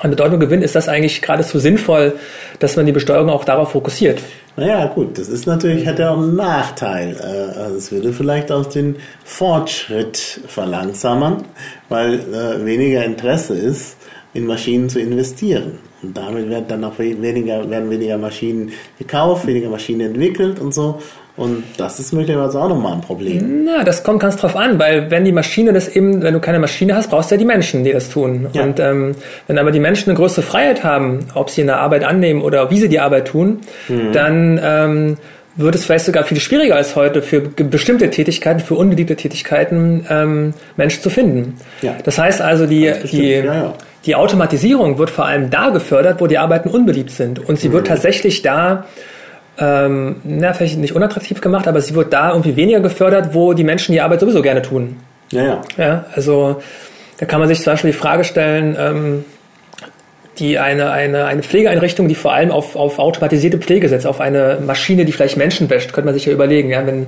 an 0.00 0.10
Bedeutung 0.10 0.40
gewinnt, 0.40 0.64
ist 0.64 0.74
das 0.74 0.88
eigentlich 0.88 1.22
geradezu 1.22 1.58
sinnvoll, 1.58 2.14
dass 2.58 2.76
man 2.76 2.86
die 2.86 2.92
Besteuerung 2.92 3.30
auch 3.30 3.44
darauf 3.44 3.70
fokussiert. 3.70 4.20
Naja, 4.56 4.86
gut, 4.86 5.16
das 5.18 5.28
ist 5.28 5.46
natürlich, 5.46 5.86
hat 5.86 5.98
ja 5.98 6.10
auch 6.10 6.18
einen 6.18 6.34
Nachteil. 6.34 7.16
Äh, 7.20 7.58
Also 7.60 7.76
es 7.76 7.92
würde 7.92 8.12
vielleicht 8.12 8.50
auch 8.50 8.66
den 8.66 8.96
Fortschritt 9.24 10.40
verlangsamen, 10.48 11.44
weil 11.88 12.14
äh, 12.14 12.64
weniger 12.64 13.04
Interesse 13.04 13.54
ist, 13.54 13.96
in 14.34 14.46
Maschinen 14.46 14.88
zu 14.88 14.98
investieren. 14.98 15.78
Und 16.02 16.16
damit 16.16 16.50
werden 16.50 16.66
dann 16.68 16.84
auch 16.84 16.98
we- 16.98 17.20
weniger, 17.22 17.68
werden 17.70 17.88
weniger 17.90 18.18
Maschinen 18.18 18.72
gekauft, 18.98 19.46
weniger 19.46 19.70
Maschinen 19.70 20.00
entwickelt 20.08 20.58
und 20.58 20.74
so. 20.74 21.00
Und 21.36 21.64
das 21.76 22.00
ist 22.00 22.12
möglicherweise 22.12 22.58
auch 22.58 22.68
nochmal 22.68 22.94
ein 22.94 23.02
Problem. 23.02 23.64
Na, 23.66 23.84
das 23.84 24.02
kommt 24.02 24.20
ganz 24.20 24.36
drauf 24.36 24.56
an, 24.56 24.78
weil 24.78 25.10
wenn 25.10 25.24
die 25.24 25.32
Maschine 25.32 25.72
das 25.74 25.86
eben, 25.88 26.22
wenn 26.22 26.32
du 26.32 26.40
keine 26.40 26.58
Maschine 26.58 26.94
hast, 26.96 27.10
brauchst 27.10 27.30
du 27.30 27.34
ja 27.34 27.38
die 27.38 27.44
Menschen, 27.44 27.84
die 27.84 27.92
das 27.92 28.08
tun. 28.08 28.46
Ja. 28.54 28.62
Und 28.62 28.80
ähm, 28.80 29.14
wenn 29.46 29.58
aber 29.58 29.70
die 29.70 29.80
Menschen 29.80 30.08
eine 30.10 30.18
größere 30.18 30.42
Freiheit 30.42 30.82
haben, 30.82 31.26
ob 31.34 31.50
sie 31.50 31.60
eine 31.62 31.76
Arbeit 31.76 32.04
annehmen 32.04 32.40
oder 32.40 32.70
wie 32.70 32.78
sie 32.78 32.88
die 32.88 33.00
Arbeit 33.00 33.28
tun, 33.28 33.60
Mhm. 33.88 34.12
dann 34.12 34.60
ähm, 34.62 35.16
wird 35.56 35.74
es 35.74 35.84
vielleicht 35.84 36.04
sogar 36.06 36.24
viel 36.24 36.38
schwieriger 36.40 36.76
als 36.76 36.96
heute 36.96 37.22
für 37.22 37.40
bestimmte 37.40 38.10
Tätigkeiten, 38.10 38.60
für 38.60 38.74
unbeliebte 38.74 39.16
Tätigkeiten 39.16 40.06
ähm, 40.10 40.54
Menschen 40.76 41.02
zu 41.02 41.10
finden. 41.10 41.56
Ja. 41.82 41.94
Das 42.04 42.18
heißt 42.18 42.40
also, 42.42 42.66
die, 42.66 42.92
die, 43.10 43.30
ja, 43.30 43.44
ja. 43.44 43.74
die 44.04 44.14
Automatisierung 44.14 44.98
wird 44.98 45.10
vor 45.10 45.24
allem 45.26 45.48
da 45.50 45.70
gefördert, 45.70 46.20
wo 46.20 46.26
die 46.26 46.38
Arbeiten 46.38 46.68
unbeliebt 46.68 47.10
sind. 47.10 47.38
Und 47.46 47.58
sie 47.58 47.68
Mhm. 47.68 47.72
wird 47.74 47.86
tatsächlich 47.88 48.42
da 48.42 48.84
ähm, 49.58 50.16
na, 50.24 50.52
vielleicht 50.52 50.78
nicht 50.78 50.94
unattraktiv 50.94 51.40
gemacht, 51.40 51.66
aber 51.68 51.80
sie 51.80 51.94
wird 51.94 52.12
da 52.12 52.30
irgendwie 52.30 52.56
weniger 52.56 52.80
gefördert, 52.80 53.34
wo 53.34 53.52
die 53.52 53.64
Menschen 53.64 53.92
die 53.92 54.00
Arbeit 54.00 54.20
sowieso 54.20 54.42
gerne 54.42 54.62
tun. 54.62 54.96
Ja, 55.32 55.42
ja. 55.44 55.60
Ja, 55.76 56.04
also 56.14 56.60
da 57.18 57.26
kann 57.26 57.40
man 57.40 57.48
sich 57.48 57.60
zum 57.60 57.72
Beispiel 57.72 57.92
die 57.92 57.96
Frage 57.96 58.24
stellen, 58.24 58.76
ähm, 58.78 59.24
die 60.38 60.58
eine, 60.58 60.90
eine, 60.90 61.24
eine 61.24 61.42
Pflegeeinrichtung, 61.42 62.08
die 62.08 62.14
vor 62.14 62.34
allem 62.34 62.50
auf, 62.50 62.76
auf 62.76 62.98
automatisierte 62.98 63.58
Pflege 63.58 63.88
setzt, 63.88 64.06
auf 64.06 64.20
eine 64.20 64.58
Maschine, 64.64 65.04
die 65.06 65.12
vielleicht 65.12 65.38
Menschen 65.38 65.70
wäscht, 65.70 65.92
könnte 65.92 66.06
man 66.06 66.14
sich 66.14 66.26
ja 66.26 66.32
überlegen, 66.32 66.70
ja, 66.70 66.86
wenn, 66.86 67.06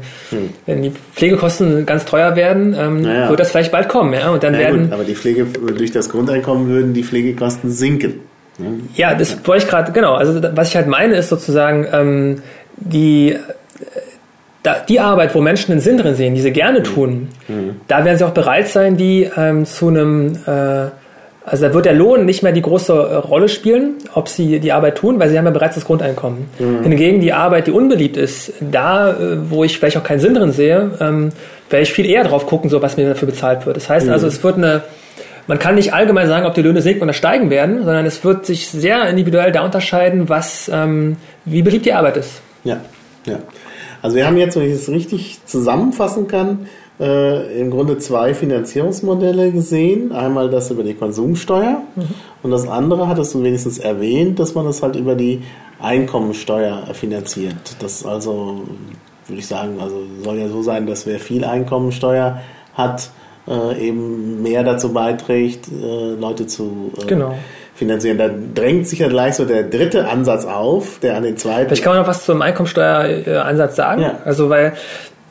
wenn 0.66 0.82
die 0.82 0.92
Pflegekosten 1.14 1.84
ganz 1.84 2.06
teuer 2.06 2.36
werden, 2.36 2.74
ähm, 2.78 3.04
ja. 3.04 3.28
wird 3.28 3.40
das 3.40 3.50
vielleicht 3.50 3.70
bald 3.70 3.88
kommen, 3.88 4.14
ja, 4.14 4.30
und 4.30 4.42
dann 4.42 4.54
Ja, 4.54 4.60
werden, 4.60 4.84
gut, 4.84 4.92
aber 4.92 5.04
die 5.04 5.14
Pflege 5.14 5.44
durch 5.44 5.90
das 5.90 6.08
Grundeinkommen 6.08 6.68
würden 6.68 6.94
die 6.94 7.04
Pflegekosten 7.04 7.70
sinken. 7.70 8.27
Ja, 8.94 9.14
das 9.14 9.36
wollte 9.46 9.64
ich 9.64 9.70
gerade, 9.70 9.92
genau. 9.92 10.14
Also 10.14 10.40
was 10.54 10.70
ich 10.70 10.76
halt 10.76 10.88
meine, 10.88 11.16
ist 11.16 11.28
sozusagen 11.28 11.86
ähm, 11.92 12.42
die, 12.76 13.30
äh, 13.30 14.70
die 14.88 15.00
Arbeit, 15.00 15.34
wo 15.34 15.40
Menschen 15.40 15.72
einen 15.72 15.80
Sinn 15.80 15.96
drin 15.98 16.14
sehen, 16.14 16.34
die 16.34 16.40
sie 16.40 16.50
gerne 16.50 16.82
tun, 16.82 17.28
da 17.86 18.04
werden 18.04 18.18
sie 18.18 18.24
auch 18.24 18.30
bereit 18.32 18.68
sein, 18.68 18.96
die 18.96 19.28
ähm, 19.36 19.64
zu 19.64 19.88
einem, 19.88 20.34
äh, 20.46 20.90
also 21.44 21.66
da 21.66 21.72
wird 21.72 21.86
der 21.86 21.94
Lohn 21.94 22.26
nicht 22.26 22.42
mehr 22.42 22.52
die 22.52 22.60
große 22.60 22.92
äh, 22.92 23.14
Rolle 23.14 23.48
spielen, 23.48 23.94
ob 24.12 24.28
sie 24.28 24.58
die 24.58 24.72
Arbeit 24.72 24.98
tun, 24.98 25.18
weil 25.18 25.30
sie 25.30 25.38
haben 25.38 25.46
ja 25.46 25.50
bereits 25.52 25.76
das 25.76 25.84
Grundeinkommen. 25.84 26.46
Hingegen 26.82 27.20
die 27.20 27.32
Arbeit, 27.32 27.68
die 27.68 27.70
unbeliebt 27.70 28.16
ist, 28.16 28.52
da, 28.60 29.12
äh, 29.12 29.50
wo 29.50 29.64
ich 29.64 29.78
vielleicht 29.78 29.96
auch 29.96 30.04
keinen 30.04 30.20
Sinn 30.20 30.34
drin 30.34 30.52
sehe, 30.52 30.90
ähm, 31.00 31.30
werde 31.70 31.82
ich 31.84 31.92
viel 31.92 32.06
eher 32.06 32.24
drauf 32.24 32.46
gucken, 32.46 32.68
so 32.68 32.82
was 32.82 32.96
mir 32.96 33.08
dafür 33.08 33.26
bezahlt 33.26 33.64
wird. 33.64 33.76
Das 33.76 33.88
heißt 33.88 34.08
also, 34.08 34.26
es 34.26 34.42
wird 34.42 34.56
eine 34.56 34.82
man 35.48 35.58
kann 35.58 35.74
nicht 35.74 35.92
allgemein 35.92 36.28
sagen, 36.28 36.46
ob 36.46 36.54
die 36.54 36.62
Löhne 36.62 36.82
sinken 36.82 37.02
oder 37.02 37.12
steigen 37.12 37.50
werden, 37.50 37.78
sondern 37.78 38.06
es 38.06 38.22
wird 38.22 38.46
sich 38.46 38.68
sehr 38.68 39.08
individuell 39.08 39.50
da 39.50 39.64
unterscheiden, 39.64 40.28
was, 40.28 40.70
ähm, 40.72 41.16
wie 41.44 41.62
beliebt 41.62 41.86
die 41.86 41.92
Arbeit 41.92 42.18
ist. 42.18 42.40
Ja, 42.64 42.80
ja. 43.24 43.38
Also 44.00 44.16
wir 44.16 44.26
haben 44.26 44.36
jetzt, 44.36 44.54
wenn 44.56 44.64
ich 44.64 44.74
es 44.74 44.88
richtig 44.88 45.40
zusammenfassen 45.44 46.28
kann, 46.28 46.68
äh, 47.00 47.60
im 47.60 47.70
Grunde 47.70 47.98
zwei 47.98 48.34
Finanzierungsmodelle 48.34 49.50
gesehen. 49.50 50.12
Einmal 50.12 50.50
das 50.50 50.70
über 50.70 50.82
die 50.82 50.94
Konsumsteuer 50.94 51.82
und 52.42 52.50
das 52.50 52.68
andere 52.68 53.08
hattest 53.08 53.34
du 53.34 53.42
wenigstens 53.42 53.78
erwähnt, 53.78 54.38
dass 54.38 54.54
man 54.54 54.66
das 54.66 54.82
halt 54.82 54.96
über 54.96 55.14
die 55.14 55.42
Einkommensteuer 55.80 56.82
finanziert. 56.92 57.76
Das 57.80 58.04
also, 58.04 58.62
würde 59.26 59.40
ich 59.40 59.46
sagen, 59.46 59.78
also 59.80 60.02
soll 60.22 60.38
ja 60.38 60.48
so 60.48 60.62
sein, 60.62 60.86
dass 60.86 61.06
wer 61.06 61.18
viel 61.18 61.44
Einkommensteuer 61.44 62.40
hat, 62.74 63.10
äh, 63.48 63.88
eben 63.88 64.42
mehr 64.42 64.62
dazu 64.62 64.92
beiträgt, 64.92 65.68
äh, 65.68 66.14
Leute 66.20 66.46
zu 66.46 66.92
äh, 67.00 67.06
Genau. 67.06 67.34
finanzieren. 67.74 68.18
Da 68.18 68.28
drängt 68.54 68.86
sich 68.88 68.98
ja 68.98 69.08
gleich 69.08 69.34
so 69.34 69.44
der 69.44 69.62
dritte 69.62 70.08
Ansatz 70.08 70.44
auf, 70.44 70.98
der 71.00 71.16
an 71.16 71.22
den 71.22 71.36
zweiten 71.36 71.66
Vielleicht 71.68 71.82
kann 71.84 71.92
man 71.92 72.02
noch 72.02 72.08
was 72.08 72.24
zum 72.24 72.42
Einkommensteueransatz 72.42 73.76
sagen. 73.76 74.02
Ja. 74.02 74.18
Also, 74.24 74.50
weil 74.50 74.74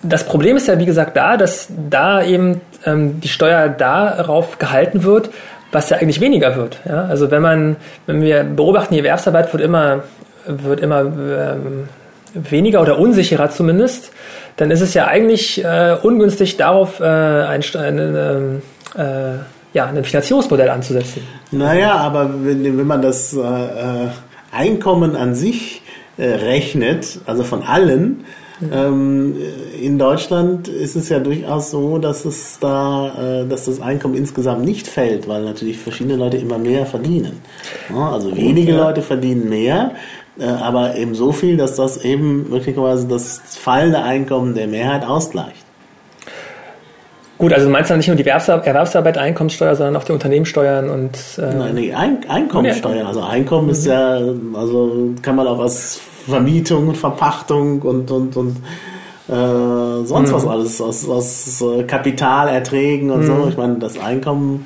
das 0.04 0.26
Problem 0.26 0.58
ist 0.58 0.68
ja, 0.68 0.80
wie 0.80 0.86
gesagt, 0.86 1.18
da, 1.18 1.38
dass 1.38 1.68
da 1.90 2.24
eben 2.24 2.62
ähm, 2.86 3.20
die 3.20 3.28
Steuer 3.28 3.70
darauf 3.70 4.60
gehalten 4.60 5.04
wird, 5.04 5.30
was 5.72 5.90
ja 5.90 5.98
eigentlich 5.98 6.22
weniger 6.22 6.56
wird. 6.56 6.80
Ja? 6.86 7.06
Also 7.06 7.30
wenn 7.32 7.42
man, 7.42 7.76
wenn 8.06 8.22
wir 8.22 8.44
beobachten, 8.44 8.94
die 8.94 9.00
Erwerbsarbeit 9.00 9.52
wird 9.54 9.64
immer, 9.64 10.04
wird 10.46 10.80
immer 10.80 11.02
ähm, 11.02 11.90
weniger 12.34 12.82
oder 12.82 13.00
unsicherer 13.00 13.50
zumindest, 13.50 14.12
dann 14.58 14.72
ist 14.72 14.82
es 14.82 14.94
ja 14.94 15.06
eigentlich 15.06 15.64
äh, 15.64 15.96
ungünstig, 16.02 16.58
darauf 16.58 17.00
äh, 17.00 17.04
ein, 17.04 17.64
ein, 17.76 18.62
äh, 18.96 19.02
ja, 19.74 19.86
ein 19.86 20.04
Finanzierungsmodell 20.04 20.70
anzusetzen. 20.70 21.22
Naja, 21.52 21.96
aber 21.96 22.30
wenn, 22.44 22.64
wenn 22.78 22.88
man 22.88 23.02
das 23.02 23.34
äh, 23.34 23.40
äh, 23.40 24.08
Einkommen 24.52 25.16
an 25.16 25.36
sich 25.36 25.84
äh, 26.18 26.26
rechnet, 26.26 27.20
also 27.26 27.44
von 27.44 27.64
allen, 27.64 28.26
ähm, 28.74 29.36
in 29.80 30.00
Deutschland 30.00 30.68
ist 30.68 30.96
es 30.96 31.10
ja 31.10 31.20
durchaus 31.20 31.70
so, 31.70 32.00
dass 32.00 32.26
es 32.26 32.58
da, 32.60 33.42
äh, 33.44 33.48
dass 33.48 33.66
das 33.66 33.80
Einkommen 33.82 34.16
insgesamt 34.16 34.66
nicht 34.66 34.88
fällt, 34.88 35.28
weil 35.28 35.44
natürlich 35.44 35.78
verschiedene 35.78 36.16
Leute 36.16 36.38
immer 36.38 36.58
mehr 36.58 36.88
verdienen. 36.88 37.42
Ja, 37.90 38.14
also 38.14 38.36
wenige. 38.36 38.76
Leute 38.76 39.02
verdienen 39.04 39.48
mehr, 39.48 39.92
aber 40.46 40.96
eben 40.96 41.16
so 41.16 41.32
viel, 41.32 41.58
dass 41.58 41.76
das 41.76 41.98
eben 42.04 42.50
möglicherweise 42.50 43.08
das 43.08 43.42
fallende 43.60 44.02
Einkommen 44.04 44.54
der 44.54 44.68
Mehrheit 44.68 45.06
ausgleicht. 45.06 45.66
Gut, 47.38 47.54
also 47.54 47.68
du 47.68 47.72
meinst 47.72 47.90
ja 47.92 47.98
nicht 47.98 48.08
nur 48.08 48.16
die 48.16 48.24
Erwerbsar- 48.24 48.64
Erwerbsarbeit, 48.64 49.18
Einkommenssteuer, 49.18 49.76
sondern 49.76 49.96
auch 49.96 50.04
die 50.04 50.12
Unternehmenssteuern 50.12 50.90
und 50.90 51.12
äh, 51.38 51.54
Nein, 51.54 51.76
nee, 51.76 51.94
Ein 51.94 52.18
Einkommensteuer. 52.28 53.06
Also 53.06 53.22
Einkommen 53.22 53.70
ist 53.70 53.86
ja, 53.86 54.20
also 54.56 55.12
kann 55.22 55.36
man 55.36 55.46
auch 55.48 55.60
aus 55.60 56.00
Vermietung 56.28 56.88
und 56.90 56.98
Verpachtung 56.98 57.82
und, 57.84 58.10
und, 58.10 58.36
und 58.36 58.58
äh, 59.28 60.06
sonst 60.06 60.34
was 60.34 60.48
alles, 60.48 60.82
aus, 60.82 61.08
aus 61.08 61.62
äh, 61.62 61.84
Kapitalerträgen 61.84 63.12
und 63.12 63.26
so. 63.26 63.48
Ich 63.50 63.58
meine, 63.58 63.76
das 63.76 64.00
Einkommen, 64.00 64.66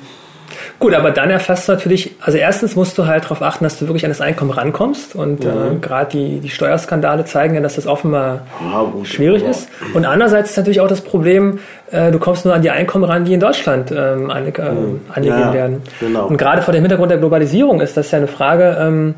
Gut, 0.82 0.94
aber 0.94 1.12
dann 1.12 1.30
erfasst 1.30 1.68
du 1.68 1.72
natürlich, 1.72 2.10
also 2.20 2.38
erstens 2.38 2.74
musst 2.74 2.98
du 2.98 3.06
halt 3.06 3.22
darauf 3.24 3.40
achten, 3.40 3.62
dass 3.62 3.78
du 3.78 3.86
wirklich 3.86 4.04
an 4.04 4.10
das 4.10 4.20
Einkommen 4.20 4.50
rankommst 4.50 5.14
und 5.14 5.44
äh, 5.44 5.48
gerade 5.80 6.10
die, 6.10 6.40
die 6.40 6.48
Steuerskandale 6.48 7.24
zeigen 7.24 7.54
ja, 7.54 7.60
dass 7.60 7.76
das 7.76 7.86
offenbar 7.86 8.40
Ja, 8.60 8.82
gut, 8.82 9.06
schwierig 9.06 9.42
aber- 9.42 9.50
ist. 9.52 9.68
Und 9.94 10.04
andererseits 10.04 10.50
ist 10.50 10.56
natürlich 10.56 10.80
auch 10.80 10.88
das 10.88 11.00
Problem, 11.00 11.60
äh, 11.92 12.10
du 12.10 12.18
kommst 12.18 12.44
nur 12.44 12.52
an 12.52 12.62
die 12.62 12.70
Einkommen 12.70 13.04
ran, 13.04 13.24
die 13.24 13.32
in 13.34 13.38
Deutschland 13.38 13.92
ähm, 13.92 14.28
ange 14.30 14.48
äh, 14.48 14.60
angegeben 15.14 15.38
Ja, 15.40 15.52
werden. 15.54 15.82
genau. 16.00 16.26
Und 16.26 16.36
gerade 16.36 16.62
vor 16.62 16.72
dem 16.74 16.82
Hintergrund 16.82 17.12
der 17.12 17.18
Globalisierung 17.18 17.80
ist 17.80 17.96
das 17.96 18.10
ja 18.10 18.18
eine 18.18 18.26
Frage, 18.26 18.76
ähm, 18.80 19.14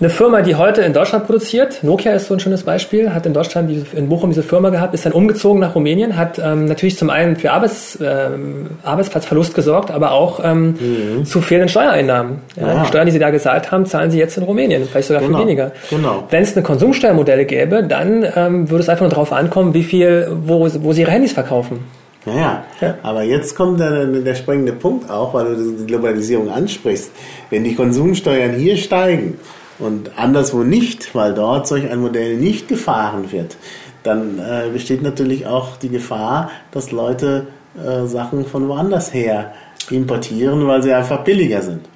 eine 0.00 0.10
Firma, 0.10 0.42
die 0.42 0.54
heute 0.56 0.80
in 0.82 0.92
Deutschland 0.92 1.26
produziert, 1.26 1.82
Nokia 1.82 2.12
ist 2.12 2.26
so 2.26 2.34
ein 2.34 2.40
schönes 2.40 2.64
Beispiel, 2.64 3.12
hat 3.14 3.26
in 3.26 3.32
Deutschland 3.34 3.70
diese, 3.70 3.84
in 3.96 4.08
Bochum 4.08 4.30
diese 4.30 4.42
Firma 4.42 4.70
gehabt, 4.70 4.94
ist 4.94 5.06
dann 5.06 5.12
umgezogen 5.12 5.60
nach 5.60 5.74
Rumänien, 5.74 6.16
hat 6.16 6.38
ähm, 6.38 6.64
natürlich 6.64 6.96
zum 6.98 7.10
einen 7.10 7.36
für 7.36 7.52
Arbeits, 7.52 7.98
ähm, 8.02 8.70
Arbeitsplatzverlust 8.82 9.54
gesorgt, 9.54 9.90
aber 9.90 10.12
auch 10.12 10.40
ähm, 10.42 11.24
zu 11.24 11.40
fehlenden 11.40 11.68
Steuereinnahmen. 11.68 12.38
Ja, 12.56 12.66
Ja. 12.74 12.82
Die 12.82 12.88
Steuern, 12.88 13.06
die 13.06 13.12
sie 13.12 13.18
da 13.18 13.30
gezahlt 13.30 13.70
haben, 13.70 13.86
zahlen 13.86 14.10
sie 14.10 14.18
jetzt 14.18 14.36
in 14.36 14.42
Rumänien, 14.42 14.84
vielleicht 14.90 15.08
sogar 15.08 15.22
Genau, 15.22 15.38
viel 15.38 15.46
weniger. 15.46 15.72
genau. 15.88 16.24
Wenn 16.30 16.42
es 16.42 16.56
eine 16.56 16.64
Konsumsteuermodelle 16.64 17.44
gäbe, 17.44 17.84
dann 17.84 18.26
ähm, 18.34 18.70
würde 18.70 18.82
es 18.82 18.88
einfach 18.88 19.02
nur 19.02 19.10
darauf 19.10 19.32
ankommen, 19.32 19.74
wie 19.74 19.84
viel, 19.84 20.28
wo, 20.42 20.68
wo 20.80 20.92
sie 20.92 21.02
ihre 21.02 21.10
Handys 21.12 21.32
verkaufen. 21.32 21.80
ja, 22.26 22.34
ja. 22.34 22.64
Ja. 22.80 22.94
Aber 23.02 23.22
jetzt 23.22 23.54
kommt 23.54 23.78
der, 23.80 24.06
der 24.06 24.34
springende 24.34 24.72
Punkt 24.72 25.10
auch, 25.10 25.32
weil 25.34 25.54
du 25.54 25.72
die 25.72 25.86
Globalisierung 25.86 26.50
ansprichst. 26.50 27.10
Wenn 27.50 27.64
die 27.64 27.74
Konsumsteuern 27.74 28.52
hier 28.52 28.76
steigen 28.76 29.38
und 29.80 30.18
anderswo 30.18 30.62
nicht, 30.62 31.14
weil 31.14 31.34
dort 31.34 31.66
solch 31.66 31.90
ein 31.90 32.00
Modell 32.00 32.36
nicht 32.36 32.68
gefahren 32.68 33.32
wird, 33.32 33.56
dann 34.02 34.38
äh, 34.38 34.70
besteht 34.72 35.02
natürlich 35.02 35.46
auch 35.46 35.76
die 35.76 35.88
Gefahr, 35.88 36.50
dass 36.72 36.90
Leute 36.90 37.48
äh, 37.76 38.06
Sachen 38.06 38.46
von 38.46 38.68
woanders 38.68 39.12
her 39.12 39.52
importieren, 39.90 40.66
weil 40.66 40.82
sie 40.82 40.92
einfach 40.92 41.24
billiger 41.24 41.62
sind. 41.62 41.86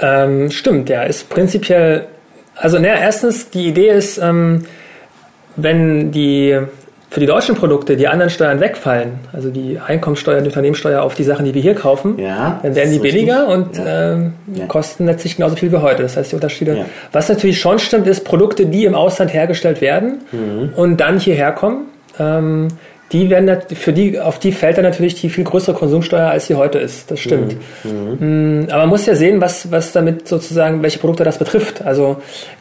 Ähm, 0.00 0.50
stimmt, 0.50 0.88
ja, 0.88 1.02
ist 1.02 1.28
prinzipiell, 1.28 2.06
also 2.54 2.78
naja, 2.78 2.98
erstens, 3.00 3.50
die 3.50 3.66
Idee 3.66 3.90
ist, 3.90 4.18
ähm, 4.18 4.64
wenn 5.56 6.12
die 6.12 6.56
für 7.10 7.20
die 7.20 7.26
deutschen 7.26 7.54
Produkte 7.54 7.96
die 7.96 8.06
anderen 8.06 8.28
Steuern 8.30 8.60
wegfallen, 8.60 9.12
also 9.32 9.48
die 9.50 9.78
Einkommensteuer, 9.84 10.40
die 10.42 10.48
Unternehmenssteuer 10.48 11.02
auf 11.02 11.14
die 11.14 11.24
Sachen, 11.24 11.44
die 11.46 11.54
wir 11.54 11.62
hier 11.62 11.74
kaufen, 11.74 12.18
Ja, 12.18 12.60
dann 12.62 12.74
werden 12.74 12.90
die 12.90 12.96
ist 12.96 13.02
billiger 13.02 13.48
richtig. 13.48 13.54
und 13.54 13.78
Ja. 13.86 14.12
ähm, 14.12 14.32
Ja. 14.54 14.66
kosten 14.66 15.06
letztlich 15.06 15.36
genauso 15.36 15.56
viel 15.56 15.72
wie 15.72 15.76
heute. 15.78 16.02
Das 16.02 16.16
heißt, 16.18 16.32
die 16.32 16.36
Unterschiede. 16.36 16.84
Was 17.12 17.28
natürlich 17.30 17.58
schon 17.60 17.78
stimmt, 17.78 18.06
ist 18.06 18.24
Produkte, 18.24 18.66
die 18.66 18.84
im 18.84 18.94
Ausland 18.94 19.32
hergestellt 19.32 19.80
werden 19.80 20.18
Mhm. 20.32 20.70
und 20.76 20.98
dann 20.98 21.18
hierher 21.18 21.52
kommen. 21.52 21.86
Ähm, 22.20 22.68
die 23.12 23.30
werden 23.30 23.50
für 23.74 23.92
die, 23.92 24.20
auf 24.20 24.38
die 24.38 24.52
fällt 24.52 24.76
dann 24.76 24.84
natürlich 24.84 25.18
die 25.20 25.30
viel 25.30 25.44
größere 25.44 25.74
Konsumsteuer, 25.74 26.28
als 26.28 26.46
sie 26.46 26.54
heute 26.56 26.78
ist. 26.78 27.10
Das 27.10 27.20
stimmt. 27.20 27.56
Mhm. 27.84 28.60
Mm, 28.64 28.66
Aber 28.70 28.80
man 28.80 28.88
muss 28.90 29.06
ja 29.06 29.14
sehen, 29.14 29.40
was, 29.40 29.70
was 29.70 29.92
damit 29.92 30.28
sozusagen, 30.28 30.82
welche 30.82 30.98
Produkte 30.98 31.24
das 31.24 31.38
betrifft. 31.38 31.82
Also 31.82 32.18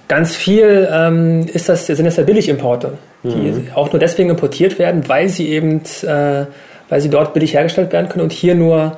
ganz 0.08 0.36
viel 0.36 0.88
ähm, 0.92 1.46
ist 1.52 1.68
das, 1.68 1.86
sind 1.88 2.06
das 2.06 2.16
ja 2.16 2.24
Billigimporte, 2.24 2.94
die 3.24 3.30
Mhm. 3.30 3.68
auch 3.76 3.92
nur 3.92 4.00
deswegen 4.00 4.30
importiert 4.30 4.80
werden, 4.80 5.04
weil 5.08 5.28
sie 5.28 5.50
eben, 5.50 5.82
äh, 6.04 6.46
weil 6.90 7.02
sie 7.02 7.10
dort 7.10 7.34
billig 7.34 7.54
hergestellt 7.54 7.92
werden 7.92 8.08
können 8.08 8.24
und 8.24 8.32
hier 8.32 8.56
nur 8.56 8.98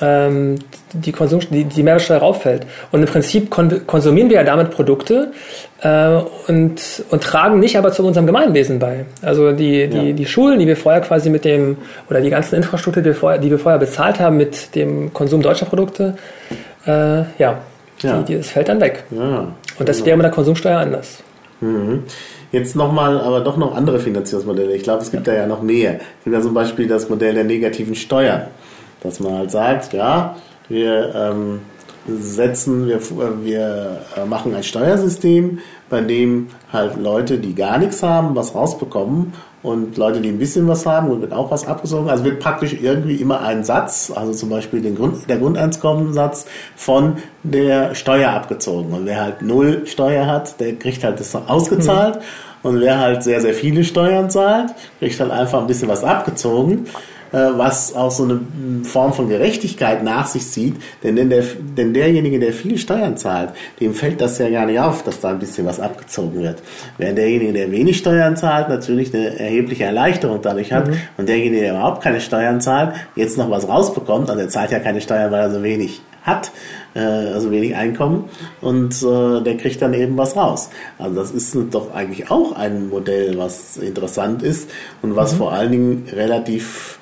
ähm, 0.00 0.56
die, 0.92 1.12
Konsum, 1.12 1.40
die, 1.50 1.64
die 1.64 1.82
Mehrwertsteuer 1.82 2.18
rauffällt. 2.18 2.66
Und 2.90 3.00
im 3.00 3.06
Prinzip 3.06 3.50
kon 3.50 3.86
konsumieren 3.86 4.30
wir 4.30 4.36
ja 4.36 4.44
damit 4.44 4.70
Produkte 4.70 5.32
äh, 5.80 6.18
und, 6.48 7.04
und 7.10 7.22
tragen 7.22 7.60
nicht 7.60 7.76
aber 7.76 7.92
zu 7.92 8.04
unserem 8.04 8.26
Gemeinwesen 8.26 8.78
bei. 8.78 9.04
Also 9.20 9.52
die, 9.52 9.88
die, 9.88 10.08
ja. 10.08 10.12
die 10.12 10.26
Schulen, 10.26 10.58
die 10.58 10.66
wir 10.66 10.76
vorher 10.76 11.00
quasi 11.00 11.30
mit 11.30 11.44
dem, 11.44 11.76
oder 12.08 12.20
die 12.20 12.30
ganzen 12.30 12.56
Infrastruktur, 12.56 13.02
die 13.02 13.10
wir 13.10 13.14
vorher, 13.14 13.38
die 13.38 13.50
wir 13.50 13.58
vorher 13.58 13.78
bezahlt 13.78 14.18
haben 14.20 14.36
mit 14.36 14.74
dem 14.74 15.12
Konsum 15.12 15.42
deutscher 15.42 15.66
Produkte, 15.66 16.16
äh, 16.86 16.90
ja, 16.90 17.26
ja. 17.38 18.18
Die, 18.18 18.24
die, 18.24 18.36
das 18.38 18.48
fällt 18.48 18.68
dann 18.68 18.80
weg. 18.80 19.04
Ja, 19.10 19.52
und 19.78 19.88
das 19.88 19.98
genau. 19.98 20.06
wäre 20.06 20.16
mit 20.16 20.24
der 20.24 20.32
Konsumsteuer 20.32 20.78
anders. 20.78 21.22
Mhm. 21.60 22.04
Jetzt 22.50 22.76
nochmal, 22.76 23.18
aber 23.18 23.40
doch 23.40 23.56
noch 23.56 23.74
andere 23.74 23.98
Finanzierungsmodelle. 23.98 24.74
Ich 24.74 24.82
glaube, 24.82 25.02
es 25.02 25.10
gibt 25.10 25.26
ja. 25.26 25.32
da 25.32 25.38
ja 25.40 25.46
noch 25.46 25.62
mehr. 25.62 25.94
Es 25.94 26.24
gibt 26.24 26.36
ja 26.36 26.42
zum 26.42 26.52
Beispiel 26.52 26.86
das 26.86 27.08
Modell 27.08 27.34
der 27.34 27.44
negativen 27.44 27.94
Steuern. 27.94 28.42
Dass 29.02 29.20
man 29.20 29.34
halt 29.34 29.50
sagt, 29.50 29.92
ja, 29.92 30.36
wir 30.68 31.14
ähm, 31.14 31.60
setzen, 32.06 32.88
wir, 32.88 33.00
wir 33.44 34.00
äh, 34.16 34.24
machen 34.24 34.54
ein 34.54 34.62
Steuersystem, 34.62 35.58
bei 35.88 36.00
dem 36.00 36.48
halt 36.72 36.96
Leute, 36.96 37.38
die 37.38 37.54
gar 37.54 37.78
nichts 37.78 38.02
haben, 38.02 38.34
was 38.34 38.54
rausbekommen 38.54 39.32
und 39.62 39.96
Leute, 39.96 40.20
die 40.20 40.28
ein 40.28 40.38
bisschen 40.38 40.66
was 40.66 40.86
haben, 40.86 41.10
und 41.10 41.20
wird 41.20 41.32
auch 41.32 41.50
was 41.50 41.66
abgezogen. 41.66 42.10
Also 42.10 42.24
wird 42.24 42.40
praktisch 42.40 42.76
irgendwie 42.80 43.16
immer 43.16 43.42
ein 43.42 43.62
Satz, 43.62 44.12
also 44.14 44.32
zum 44.32 44.48
Beispiel 44.48 44.80
den 44.80 44.96
Grund, 44.96 45.28
der 45.28 45.38
Grundeinkommenssatz 45.38 46.46
von 46.74 47.18
der 47.44 47.94
Steuer 47.94 48.32
abgezogen. 48.32 48.92
Und 48.92 49.06
wer 49.06 49.20
halt 49.20 49.42
null 49.42 49.86
Steuer 49.86 50.26
hat, 50.26 50.58
der 50.58 50.74
kriegt 50.74 51.04
halt 51.04 51.20
das 51.20 51.34
ausgezahlt. 51.34 52.16
Mhm. 52.16 52.20
Und 52.64 52.80
wer 52.80 52.98
halt 52.98 53.22
sehr, 53.22 53.40
sehr 53.40 53.54
viele 53.54 53.84
Steuern 53.84 54.30
zahlt, 54.30 54.72
kriegt 54.98 55.18
halt 55.18 55.30
einfach 55.30 55.60
ein 55.60 55.66
bisschen 55.66 55.88
was 55.88 56.04
abgezogen. 56.04 56.86
Äh, 57.32 57.56
was 57.56 57.94
auch 57.94 58.10
so 58.10 58.24
eine 58.24 58.40
Form 58.84 59.14
von 59.14 59.28
Gerechtigkeit 59.28 60.04
nach 60.04 60.26
sich 60.26 60.46
zieht. 60.46 60.76
Denn, 61.02 61.16
der, 61.30 61.42
denn 61.76 61.94
derjenige, 61.94 62.38
der 62.38 62.52
viele 62.52 62.76
Steuern 62.76 63.16
zahlt, 63.16 63.50
dem 63.80 63.94
fällt 63.94 64.20
das 64.20 64.36
ja 64.38 64.50
gar 64.50 64.66
nicht 64.66 64.78
auf, 64.78 65.02
dass 65.02 65.20
da 65.20 65.30
ein 65.30 65.38
bisschen 65.38 65.66
was 65.66 65.80
abgezogen 65.80 66.42
wird. 66.42 66.62
Während 66.98 67.16
derjenige, 67.16 67.54
der 67.54 67.70
wenig 67.70 67.96
Steuern 67.96 68.36
zahlt, 68.36 68.68
natürlich 68.68 69.14
eine 69.14 69.38
erhebliche 69.38 69.84
Erleichterung 69.84 70.40
dadurch 70.42 70.72
hat. 70.72 70.88
Mhm. 70.88 70.96
Und 71.16 71.28
derjenige, 71.28 71.62
der 71.62 71.70
überhaupt 71.72 72.02
keine 72.02 72.20
Steuern 72.20 72.60
zahlt, 72.60 72.94
jetzt 73.16 73.38
noch 73.38 73.50
was 73.50 73.66
rausbekommt, 73.66 74.28
also 74.28 74.42
er 74.42 74.48
zahlt 74.48 74.70
ja 74.70 74.78
keine 74.80 75.00
Steuern, 75.00 75.32
weil 75.32 75.40
er 75.40 75.50
so 75.50 75.62
wenig 75.62 76.02
hat, 76.24 76.52
äh, 76.94 77.00
also 77.00 77.50
wenig 77.50 77.74
Einkommen 77.74 78.28
und 78.60 79.02
äh, 79.02 79.40
der 79.42 79.56
kriegt 79.56 79.82
dann 79.82 79.94
eben 79.94 80.16
was 80.16 80.36
raus. 80.36 80.70
Also 80.98 81.16
das 81.16 81.30
ist 81.32 81.56
doch 81.72 81.94
eigentlich 81.94 82.30
auch 82.30 82.52
ein 82.52 82.90
Modell, 82.90 83.38
was 83.38 83.76
interessant 83.78 84.42
ist 84.42 84.70
und 85.00 85.16
was 85.16 85.32
mhm. 85.32 85.36
vor 85.38 85.52
allen 85.52 85.72
Dingen 85.72 86.04
relativ 86.12 86.98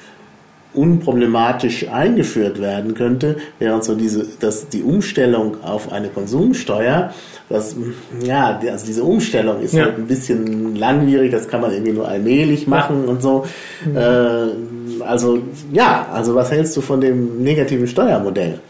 unproblematisch 0.74 1.88
eingeführt 1.88 2.60
werden 2.60 2.94
könnte, 2.94 3.36
während 3.58 3.84
so 3.84 3.94
diese, 3.94 4.26
dass 4.38 4.68
die 4.68 4.82
Umstellung 4.82 5.62
auf 5.62 5.92
eine 5.92 6.08
Konsumsteuer, 6.08 7.12
das, 7.48 7.74
ja, 8.22 8.60
also 8.70 8.86
diese 8.86 9.02
Umstellung 9.02 9.60
ist 9.60 9.74
ja. 9.74 9.84
halt 9.84 9.98
ein 9.98 10.06
bisschen 10.06 10.76
langwierig, 10.76 11.32
das 11.32 11.48
kann 11.48 11.60
man 11.60 11.72
irgendwie 11.72 11.92
nur 11.92 12.06
allmählich 12.06 12.68
machen 12.68 13.04
und 13.06 13.20
so. 13.20 13.44
Mhm. 13.84 13.96
Äh, 13.96 15.02
also, 15.02 15.40
ja, 15.72 16.06
also 16.12 16.34
was 16.34 16.52
hältst 16.52 16.76
du 16.76 16.80
von 16.80 17.00
dem 17.00 17.42
negativen 17.42 17.86
Steuermodell? 17.86 18.60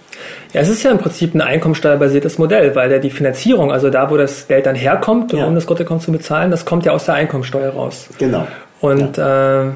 Ja, 0.53 0.63
es 0.63 0.69
ist 0.69 0.83
ja 0.83 0.91
im 0.91 0.99
Prinzip 0.99 1.35
ein 1.35 1.41
einkommensteuerbasiertes 1.41 2.39
Modell, 2.39 2.75
weil 2.75 2.91
ja 2.91 2.99
die 2.99 3.11
Finanzierung, 3.11 3.71
also 3.71 3.91
da, 3.91 4.11
wo 4.11 4.17
das 4.17 4.49
Geld 4.49 4.67
dann 4.67 4.75
herkommt, 4.75 5.33
ja. 5.33 5.45
um 5.45 5.55
das 5.55 5.67
Grundeinkommen 5.67 6.03
zu 6.03 6.11
bezahlen, 6.11 6.51
das 6.51 6.65
kommt 6.65 6.85
ja 6.85 6.93
aus 6.93 7.05
der 7.05 7.15
Einkommensteuer 7.15 7.71
raus. 7.71 8.09
Genau. 8.19 8.47
Und 8.81 9.17
ja. 9.17 9.69
äh, 9.69 9.71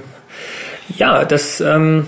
ja, 0.97 1.24
das 1.24 1.61
ähm, 1.61 2.07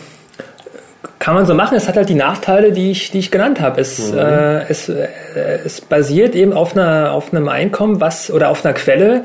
kann 1.19 1.35
man 1.35 1.47
so 1.47 1.55
machen. 1.55 1.77
Es 1.77 1.89
hat 1.89 1.97
halt 1.97 2.09
die 2.09 2.15
Nachteile, 2.15 2.73
die 2.73 2.91
ich, 2.91 3.11
die 3.11 3.19
ich 3.19 3.31
genannt 3.31 3.61
habe. 3.61 3.81
Es, 3.81 4.13
mhm. 4.13 4.19
äh, 4.19 4.69
es, 4.69 4.89
äh, 4.89 5.09
es 5.65 5.81
basiert 5.81 6.35
eben 6.35 6.53
auf, 6.53 6.77
einer, 6.77 7.13
auf 7.13 7.33
einem 7.33 7.49
Einkommen, 7.49 8.01
was 8.01 8.31
oder 8.31 8.49
auf 8.51 8.65
einer 8.65 8.75
Quelle, 8.75 9.25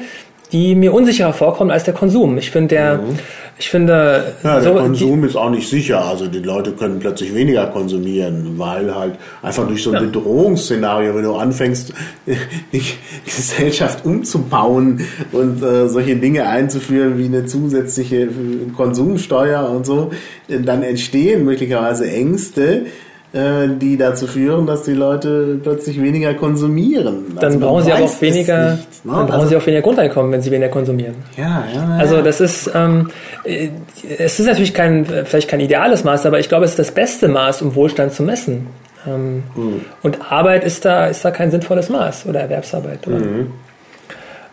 die 0.51 0.75
mir 0.75 0.93
unsicherer 0.93 1.33
vorkommt 1.33 1.71
als 1.71 1.85
der 1.85 1.93
Konsum. 1.93 2.37
Ich 2.37 2.51
finde, 2.51 2.75
der, 2.75 2.97
mhm. 2.97 3.19
ich 3.57 3.69
finde, 3.69 4.33
ja, 4.43 4.59
der 4.59 4.73
so, 4.73 4.79
Konsum 4.79 5.21
die, 5.21 5.27
ist 5.27 5.35
auch 5.35 5.49
nicht 5.49 5.69
sicher. 5.69 6.03
Also 6.03 6.27
die 6.27 6.39
Leute 6.39 6.73
können 6.73 6.99
plötzlich 6.99 7.33
weniger 7.33 7.67
konsumieren, 7.67 8.57
weil 8.57 8.93
halt 8.93 9.15
einfach 9.41 9.65
durch 9.65 9.83
so 9.83 9.91
ein 9.91 9.95
ja. 9.95 9.99
Bedrohungsszenario, 10.01 11.15
wenn 11.15 11.23
du 11.23 11.35
anfängst, 11.35 11.93
die 12.73 12.83
Gesellschaft 13.25 14.05
umzubauen 14.05 15.05
und 15.31 15.63
äh, 15.63 15.87
solche 15.87 16.17
Dinge 16.17 16.47
einzuführen 16.47 17.17
wie 17.17 17.25
eine 17.25 17.45
zusätzliche 17.45 18.27
Konsumsteuer 18.75 19.69
und 19.69 19.85
so, 19.85 20.11
dann 20.47 20.83
entstehen 20.83 21.45
möglicherweise 21.45 22.09
Ängste 22.09 22.87
die 23.33 23.95
dazu 23.95 24.27
führen, 24.27 24.67
dass 24.67 24.83
die 24.83 24.93
Leute 24.93 25.57
plötzlich 25.63 26.01
weniger 26.01 26.33
konsumieren. 26.33 27.33
Dann 27.35 27.45
also 27.45 27.59
brauchen 27.59 27.83
sie 27.83 27.93
aber 27.93 28.03
auch 28.03 28.21
weniger, 28.21 28.71
nicht, 28.71 29.05
ne? 29.05 29.13
dann 29.13 29.25
brauchen 29.25 29.31
also, 29.31 29.47
sie 29.47 29.55
auch 29.55 29.65
weniger 29.65 29.81
Grundeinkommen, 29.83 30.33
wenn 30.33 30.41
sie 30.41 30.51
weniger 30.51 30.69
konsumieren. 30.69 31.15
Ja, 31.37 31.63
ja. 31.73 31.81
ja. 31.81 31.97
Also 31.97 32.21
das 32.21 32.41
ist, 32.41 32.69
ähm, 32.75 33.09
äh, 33.45 33.69
es 34.17 34.37
ist 34.37 34.47
natürlich 34.47 34.73
kein, 34.73 35.05
vielleicht 35.05 35.49
kein 35.49 35.61
ideales 35.61 36.03
Maß, 36.03 36.25
aber 36.25 36.41
ich 36.41 36.49
glaube, 36.49 36.65
es 36.65 36.71
ist 36.71 36.79
das 36.79 36.91
beste 36.91 37.29
Maß, 37.29 37.61
um 37.61 37.73
Wohlstand 37.75 38.11
zu 38.11 38.23
messen. 38.23 38.67
Ähm, 39.07 39.43
mhm. 39.55 39.85
Und 40.03 40.31
Arbeit 40.31 40.65
ist 40.65 40.83
da, 40.83 41.07
ist 41.07 41.23
da 41.23 41.31
kein 41.31 41.51
sinnvolles 41.51 41.89
Maß 41.89 42.25
oder 42.25 42.41
Erwerbsarbeit. 42.41 43.07
Oder? 43.07 43.17
Mhm. 43.17 43.51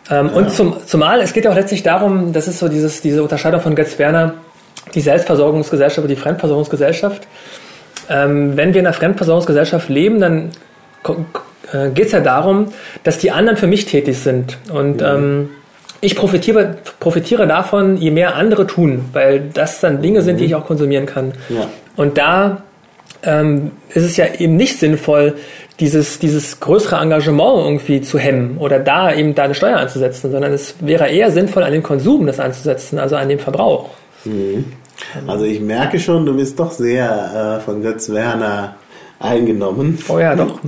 Ähm, 0.09 0.27
ja. 0.27 0.31
Und 0.31 0.51
zum, 0.51 0.77
zumal, 0.85 1.19
es 1.19 1.33
geht 1.33 1.45
auch 1.47 1.55
letztlich 1.55 1.83
darum, 1.83 2.33
das 2.33 2.47
ist 2.47 2.59
so 2.59 2.69
dieses, 2.69 3.01
diese 3.01 3.21
Unterscheidung 3.21 3.59
von 3.59 3.75
Götz 3.75 3.99
Werner, 3.99 4.35
die 4.93 5.01
Selbstversorgungsgesellschaft 5.01 6.01
und 6.01 6.09
die 6.09 6.15
Fremdversorgungsgesellschaft. 6.15 7.27
Ähm, 8.09 8.57
wenn 8.57 8.73
wir 8.73 8.81
in 8.81 8.87
einer 8.87 8.93
Fremdversorgungsgesellschaft 8.93 9.89
leben, 9.89 10.19
dann 10.19 10.49
äh, 11.71 11.89
geht 11.89 12.07
es 12.07 12.11
ja 12.11 12.19
darum, 12.19 12.73
dass 13.03 13.19
die 13.19 13.31
anderen 13.31 13.57
für 13.57 13.67
mich 13.67 13.85
tätig 13.85 14.17
sind. 14.17 14.57
Und 14.71 15.01
ja. 15.01 15.15
ähm, 15.15 15.49
ich 16.01 16.15
profitiere, 16.15 16.77
profitiere 16.99 17.45
davon, 17.45 17.97
je 17.97 18.11
mehr 18.11 18.35
andere 18.35 18.65
tun, 18.65 19.05
weil 19.13 19.49
das 19.53 19.79
dann 19.81 20.01
Dinge 20.01 20.21
sind, 20.21 20.39
die 20.39 20.45
ich 20.45 20.55
auch 20.55 20.65
konsumieren 20.65 21.05
kann. 21.05 21.33
Ja. 21.49 21.67
Und 21.95 22.17
da 22.17 22.63
ähm, 23.23 23.71
ist 23.93 24.05
es 24.05 24.17
ja 24.17 24.25
eben 24.37 24.55
nicht 24.55 24.79
sinnvoll, 24.79 25.35
dieses, 25.79 26.19
dieses 26.19 26.59
größere 26.59 27.01
Engagement 27.01 27.65
irgendwie 27.65 28.01
zu 28.01 28.19
hemmen 28.19 28.57
oder 28.57 28.79
da 28.79 29.13
eben 29.13 29.35
da 29.35 29.43
eine 29.43 29.55
Steuer 29.55 29.77
anzusetzen, 29.77 30.31
sondern 30.31 30.51
es 30.53 30.75
wäre 30.79 31.09
eher 31.09 31.31
sinnvoll, 31.31 31.63
an 31.63 31.71
den 31.71 31.83
Konsum 31.83 32.25
das 32.25 32.39
anzusetzen, 32.39 32.99
also 32.99 33.15
an 33.15 33.29
den 33.29 33.39
Verbrauch. 33.39 33.89
Mhm. 34.25 34.65
Also 35.27 35.45
ich 35.45 35.59
merke 35.59 35.99
schon, 35.99 36.25
du 36.25 36.35
bist 36.35 36.59
doch 36.59 36.71
sehr 36.71 37.59
äh, 37.59 37.63
von 37.63 37.81
Götz 37.81 38.09
Werner 38.09 38.75
eingenommen. 39.19 39.99
Oh 40.07 40.19
ja, 40.19 40.35
doch. 40.35 40.59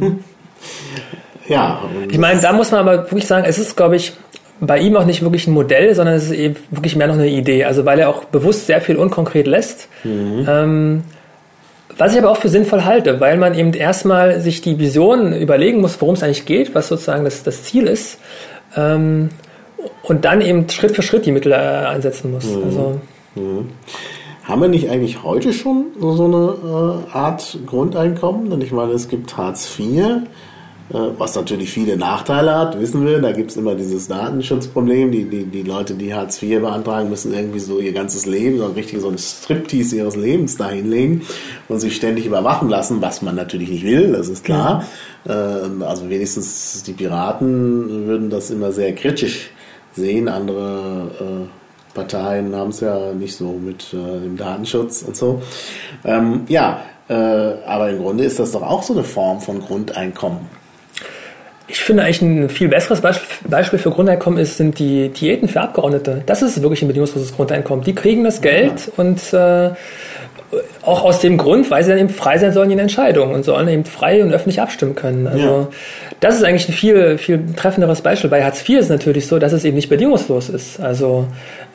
ja. 1.47 1.81
Ich 2.09 2.17
meine, 2.17 2.41
da 2.41 2.53
muss 2.53 2.71
man 2.71 2.81
aber 2.81 2.97
wirklich 3.03 3.27
sagen, 3.27 3.45
es 3.47 3.59
ist, 3.59 3.75
glaube 3.75 3.95
ich, 3.95 4.13
bei 4.59 4.79
ihm 4.79 4.95
auch 4.95 5.05
nicht 5.05 5.21
wirklich 5.23 5.47
ein 5.47 5.53
Modell, 5.53 5.95
sondern 5.95 6.15
es 6.15 6.25
ist 6.25 6.33
eben 6.33 6.55
wirklich 6.69 6.95
mehr 6.95 7.07
noch 7.07 7.15
eine 7.15 7.27
Idee. 7.27 7.65
Also 7.65 7.85
weil 7.85 7.99
er 7.99 8.09
auch 8.09 8.25
bewusst 8.25 8.67
sehr 8.67 8.79
viel 8.79 8.95
unkonkret 8.95 9.47
lässt. 9.47 9.89
Mhm. 10.03 10.45
Ähm, 10.47 11.03
was 11.97 12.13
ich 12.13 12.19
aber 12.19 12.29
auch 12.29 12.37
für 12.37 12.49
sinnvoll 12.49 12.85
halte, 12.85 13.19
weil 13.19 13.37
man 13.37 13.53
eben 13.53 13.73
erstmal 13.73 14.39
sich 14.39 14.61
die 14.61 14.79
Vision 14.79 15.33
überlegen 15.33 15.81
muss, 15.81 15.99
worum 15.99 16.15
es 16.15 16.23
eigentlich 16.23 16.45
geht, 16.45 16.73
was 16.73 16.87
sozusagen 16.87 17.25
das, 17.25 17.43
das 17.43 17.63
Ziel 17.63 17.87
ist. 17.87 18.19
Ähm, 18.77 19.29
und 20.03 20.25
dann 20.25 20.41
eben 20.41 20.69
Schritt 20.69 20.95
für 20.95 21.01
Schritt 21.01 21.25
die 21.25 21.31
Mittel 21.31 21.51
äh, 21.51 21.55
einsetzen 21.55 22.31
muss. 22.31 22.45
Mhm. 22.45 22.63
Also, 22.63 23.01
mhm. 23.35 23.69
Haben 24.43 24.61
wir 24.61 24.69
nicht 24.69 24.89
eigentlich 24.89 25.23
heute 25.23 25.53
schon 25.53 25.91
so 25.99 26.25
eine 26.25 27.05
äh, 27.07 27.17
Art 27.17 27.59
Grundeinkommen? 27.67 28.49
Denn 28.49 28.61
ich 28.61 28.71
meine, 28.71 28.93
es 28.93 29.07
gibt 29.07 29.37
Hartz 29.37 29.79
IV, 29.79 29.97
äh, 29.99 30.23
was 30.89 31.35
natürlich 31.35 31.69
viele 31.69 31.95
Nachteile 31.95 32.57
hat, 32.57 32.79
wissen 32.79 33.05
wir. 33.05 33.19
Da 33.19 33.33
gibt 33.33 33.51
es 33.51 33.57
immer 33.57 33.75
dieses 33.75 34.07
Datenschutzproblem. 34.07 35.11
Die, 35.11 35.25
die, 35.25 35.45
die 35.45 35.61
Leute, 35.61 35.93
die 35.93 36.13
Hartz 36.13 36.41
IV 36.41 36.61
beantragen, 36.61 37.09
müssen 37.09 37.33
irgendwie 37.33 37.59
so 37.59 37.79
ihr 37.79 37.93
ganzes 37.93 38.25
Leben, 38.25 38.57
so 38.57 38.65
richtig 38.65 38.99
so 38.99 39.09
ein 39.09 39.17
Striptease 39.19 39.97
ihres 39.97 40.15
Lebens 40.15 40.57
dahinlegen 40.57 41.21
und 41.69 41.79
sich 41.79 41.95
ständig 41.95 42.25
überwachen 42.25 42.67
lassen, 42.67 42.99
was 42.99 43.21
man 43.21 43.35
natürlich 43.35 43.69
nicht 43.69 43.85
will, 43.85 44.11
das 44.11 44.27
ist 44.27 44.43
klar. 44.43 44.83
Ja. 45.25 45.65
Äh, 45.65 45.83
also 45.83 46.09
wenigstens 46.09 46.81
die 46.81 46.93
Piraten 46.93 48.07
würden 48.07 48.31
das 48.31 48.49
immer 48.49 48.71
sehr 48.71 48.93
kritisch 48.95 49.51
sehen. 49.93 50.27
Andere 50.27 51.11
äh, 51.19 51.60
Parteien 51.93 52.55
haben 52.55 52.69
es 52.69 52.79
ja 52.79 53.13
nicht 53.13 53.35
so 53.35 53.51
mit 53.53 53.93
äh, 53.93 54.19
dem 54.19 54.37
Datenschutz 54.37 55.03
und 55.03 55.15
so. 55.15 55.41
Ähm, 56.05 56.45
ja, 56.47 56.81
äh, 57.09 57.13
aber 57.13 57.89
im 57.89 57.99
Grunde 57.99 58.23
ist 58.23 58.39
das 58.39 58.51
doch 58.51 58.61
auch 58.61 58.83
so 58.83 58.93
eine 58.93 59.03
Form 59.03 59.41
von 59.41 59.59
Grundeinkommen. 59.59 60.39
Ich 61.67 61.79
finde 61.79 62.03
eigentlich 62.03 62.21
ein 62.21 62.49
viel 62.49 62.67
besseres 62.67 63.01
Beispiel 63.01 63.79
für 63.79 63.91
Grundeinkommen 63.91 64.39
ist, 64.39 64.57
sind 64.57 64.77
die 64.77 65.07
Diäten 65.09 65.47
für 65.47 65.61
Abgeordnete. 65.61 66.21
Das 66.25 66.41
ist 66.41 66.61
wirklich 66.61 66.81
ein 66.81 66.87
bedingungsloses 66.87 67.33
Grundeinkommen. 67.33 67.85
Die 67.85 67.95
kriegen 67.95 68.25
das 68.25 68.41
Geld 68.41 68.87
ja. 68.87 68.93
und, 68.97 69.33
äh, 69.33 69.71
auch 70.81 71.03
aus 71.03 71.19
dem 71.19 71.37
Grund, 71.37 71.71
weil 71.71 71.83
sie 71.83 71.89
dann 71.89 71.99
eben 71.99 72.09
frei 72.09 72.37
sein 72.37 72.51
sollen 72.53 72.71
in 72.71 72.79
Entscheidungen 72.79 73.33
und 73.33 73.45
sollen 73.45 73.67
eben 73.67 73.85
frei 73.85 74.23
und 74.23 74.33
öffentlich 74.33 74.61
abstimmen 74.61 74.95
können. 74.95 75.27
Also 75.27 75.45
ja. 75.45 75.67
das 76.19 76.35
ist 76.35 76.43
eigentlich 76.43 76.67
ein 76.67 76.73
viel, 76.73 77.17
viel 77.17 77.53
treffenderes 77.55 78.01
Beispiel. 78.01 78.29
Bei 78.29 78.43
Hartz 78.43 78.67
IV 78.67 78.79
ist 78.79 78.85
es 78.85 78.89
natürlich 78.89 79.27
so, 79.27 79.39
dass 79.39 79.53
es 79.53 79.63
eben 79.63 79.75
nicht 79.75 79.89
bedingungslos 79.89 80.49
ist. 80.49 80.79
Also 80.79 81.27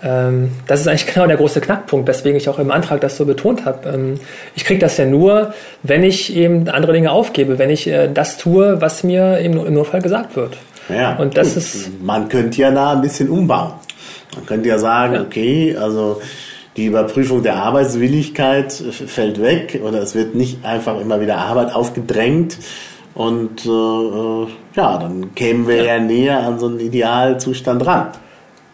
ähm, 0.02 0.50
das 0.66 0.80
ist 0.80 0.88
eigentlich 0.88 1.06
genau 1.14 1.26
der 1.26 1.36
große 1.36 1.60
Knackpunkt, 1.60 2.06
weswegen 2.08 2.36
ich 2.36 2.48
auch 2.48 2.58
im 2.58 2.70
Antrag 2.70 3.00
das 3.00 3.16
so 3.16 3.24
betont 3.24 3.64
habe. 3.64 3.88
Ähm, 3.88 4.20
ich 4.54 4.64
kriege 4.64 4.80
das 4.80 4.96
ja 4.98 5.06
nur, 5.06 5.54
wenn 5.82 6.02
ich 6.02 6.36
eben 6.36 6.68
andere 6.68 6.92
Dinge 6.92 7.10
aufgebe, 7.10 7.58
wenn 7.58 7.70
ich 7.70 7.86
äh, 7.86 8.08
das 8.12 8.36
tue, 8.36 8.80
was 8.80 9.04
mir 9.04 9.38
im, 9.38 9.64
im 9.64 9.74
Notfall 9.74 10.02
gesagt 10.02 10.36
wird. 10.36 10.56
Ja, 10.88 11.16
und 11.16 11.36
das 11.36 11.48
gut. 11.48 11.56
ist. 11.56 12.02
Man 12.02 12.28
könnte 12.28 12.60
ja 12.60 12.70
da 12.70 12.92
ein 12.92 13.00
bisschen 13.00 13.28
umbauen. 13.28 13.72
Man 14.34 14.46
könnte 14.46 14.68
ja 14.68 14.78
sagen, 14.78 15.14
ja. 15.14 15.22
okay, 15.22 15.76
also 15.76 16.20
die 16.76 16.86
Überprüfung 16.86 17.42
der 17.42 17.56
Arbeitswilligkeit 17.56 18.72
fällt 18.72 19.40
weg 19.40 19.80
oder 19.82 20.02
es 20.02 20.14
wird 20.14 20.34
nicht 20.34 20.64
einfach 20.64 21.00
immer 21.00 21.20
wieder 21.20 21.38
Arbeit 21.38 21.74
aufgedrängt. 21.74 22.58
Und 23.14 23.64
äh, 23.64 23.68
äh 23.68 24.46
ja, 24.74 24.98
dann 24.98 25.34
kämen 25.34 25.66
wir 25.66 25.76
ja. 25.76 25.94
ja 25.94 25.98
näher 26.00 26.40
an 26.40 26.58
so 26.58 26.66
einen 26.66 26.80
Idealzustand 26.80 27.86
ran. 27.86 28.08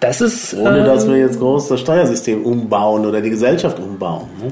Das 0.00 0.20
ist. 0.20 0.54
Ohne 0.54 0.80
ähm, 0.80 0.84
dass 0.84 1.08
wir 1.08 1.16
jetzt 1.16 1.38
groß 1.38 1.68
das 1.68 1.80
Steuersystem 1.80 2.44
umbauen 2.44 3.06
oder 3.06 3.20
die 3.20 3.30
Gesellschaft 3.30 3.78
umbauen. 3.78 4.28
Ne? 4.42 4.50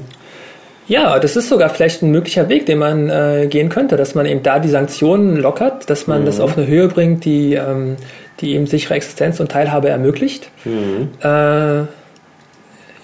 Ja, 0.87 1.19
das 1.19 1.35
ist 1.35 1.49
sogar 1.49 1.69
vielleicht 1.69 2.01
ein 2.01 2.11
möglicher 2.11 2.47
Weg, 2.49 2.65
den 2.65 2.79
man 2.79 3.09
äh, 3.09 3.47
gehen 3.49 3.69
könnte, 3.69 3.97
dass 3.97 4.15
man 4.15 4.25
eben 4.25 4.43
da 4.43 4.59
die 4.59 4.69
Sanktionen 4.69 5.37
lockert, 5.37 5.89
dass 5.89 6.07
man 6.07 6.21
mhm. 6.21 6.25
das 6.25 6.39
auf 6.39 6.57
eine 6.57 6.67
Höhe 6.67 6.87
bringt, 6.87 7.25
die, 7.25 7.53
ähm, 7.53 7.97
die 8.39 8.55
eben 8.55 8.65
sichere 8.65 8.95
Existenz 8.95 9.39
und 9.39 9.51
Teilhabe 9.51 9.89
ermöglicht. 9.89 10.49
Mhm. 10.65 11.09
Äh, 11.21 11.83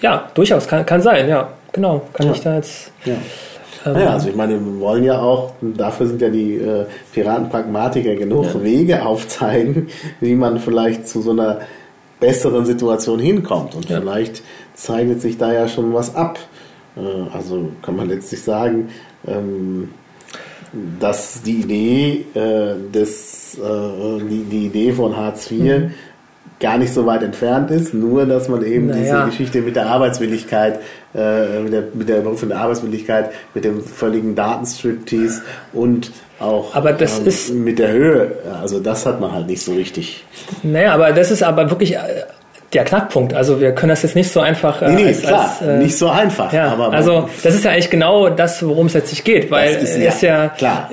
ja, 0.00 0.30
durchaus, 0.34 0.66
kann, 0.66 0.84
kann 0.86 1.02
sein, 1.02 1.28
ja, 1.28 1.48
genau. 1.72 2.02
Kann 2.12 2.26
ja. 2.26 2.32
ich 2.32 2.40
da 2.40 2.56
jetzt. 2.56 2.92
Ja. 3.04 3.14
Ähm, 3.86 3.92
naja, 3.92 4.10
also 4.10 4.28
ich 4.28 4.36
meine, 4.36 4.54
wir 4.54 4.80
wollen 4.80 5.04
ja 5.04 5.20
auch, 5.20 5.52
dafür 5.60 6.06
sind 6.06 6.20
ja 6.20 6.28
die 6.28 6.56
äh, 6.56 6.86
Piraten-Pragmatiker 7.12 8.16
genug, 8.16 8.46
ja. 8.46 8.62
Wege 8.62 9.04
aufzeigen, 9.04 9.88
wie 10.20 10.34
man 10.34 10.58
vielleicht 10.58 11.08
zu 11.08 11.22
so 11.22 11.30
einer 11.30 11.60
besseren 12.20 12.64
Situation 12.64 13.18
hinkommt. 13.18 13.74
Und 13.74 13.88
ja. 13.88 14.00
vielleicht 14.00 14.42
zeichnet 14.74 15.20
sich 15.20 15.38
da 15.38 15.52
ja 15.52 15.68
schon 15.68 15.94
was 15.94 16.14
ab. 16.14 16.38
Äh, 16.96 17.00
also 17.36 17.70
kann 17.82 17.96
man 17.96 18.08
letztlich 18.08 18.42
sagen, 18.42 18.88
ähm, 19.26 19.90
dass 21.00 21.42
die 21.42 21.60
Idee 21.60 22.26
äh, 22.34 22.74
des, 22.92 23.56
äh, 23.58 24.20
die, 24.28 24.44
die 24.44 24.66
Idee 24.66 24.92
von 24.92 25.16
Hartz 25.16 25.50
IV 25.50 25.60
mhm 25.60 25.90
gar 26.60 26.78
nicht 26.78 26.92
so 26.92 27.06
weit 27.06 27.22
entfernt 27.22 27.70
ist, 27.70 27.94
nur 27.94 28.26
dass 28.26 28.48
man 28.48 28.64
eben 28.64 28.86
naja. 28.86 29.02
diese 29.02 29.24
Geschichte 29.26 29.62
mit 29.62 29.76
der 29.76 29.86
Arbeitswilligkeit, 29.86 30.80
äh, 31.14 31.60
mit, 31.60 31.72
der, 31.72 31.84
mit 31.94 32.08
der 32.08 32.20
Berufung 32.20 32.48
der 32.48 32.58
Arbeitswilligkeit, 32.58 33.30
mit 33.54 33.64
dem 33.64 33.82
völligen 33.82 34.34
Datenstriptease 34.34 35.42
und 35.72 36.10
auch 36.40 36.74
aber 36.74 36.92
das 36.92 37.18
ähm, 37.18 37.26
ist, 37.26 37.52
mit 37.52 37.78
der 37.78 37.92
Höhe, 37.92 38.32
also 38.60 38.78
das 38.78 39.06
hat 39.06 39.20
man 39.20 39.32
halt 39.32 39.46
nicht 39.46 39.62
so 39.62 39.72
richtig. 39.72 40.24
Naja, 40.62 40.94
aber 40.94 41.12
das 41.12 41.30
ist 41.30 41.42
aber 41.42 41.68
wirklich 41.68 41.94
äh, 41.94 41.98
der 42.72 42.84
Knackpunkt. 42.84 43.32
Also 43.32 43.60
wir 43.60 43.72
können 43.72 43.90
das 43.90 44.02
jetzt 44.02 44.14
nicht 44.14 44.30
so 44.30 44.40
einfach. 44.40 44.82
Äh, 44.82 44.90
nee, 44.90 45.02
nee, 45.02 45.08
als, 45.08 45.22
klar, 45.22 45.56
als, 45.60 45.66
äh, 45.66 45.78
nicht 45.78 45.96
so 45.96 46.08
einfach. 46.08 46.52
Ja, 46.52 46.72
aber 46.72 46.92
also 46.92 47.28
das 47.42 47.54
ist 47.54 47.64
ja 47.64 47.70
eigentlich 47.70 47.90
genau 47.90 48.28
das, 48.28 48.62
worum 48.66 48.86
es 48.86 48.94
letztlich 48.94 49.24
geht, 49.24 49.50
weil 49.50 49.74
ist, 49.74 49.96
es 49.96 50.20
ja, 50.20 50.44
ja 50.44 50.48
klar. 50.50 50.90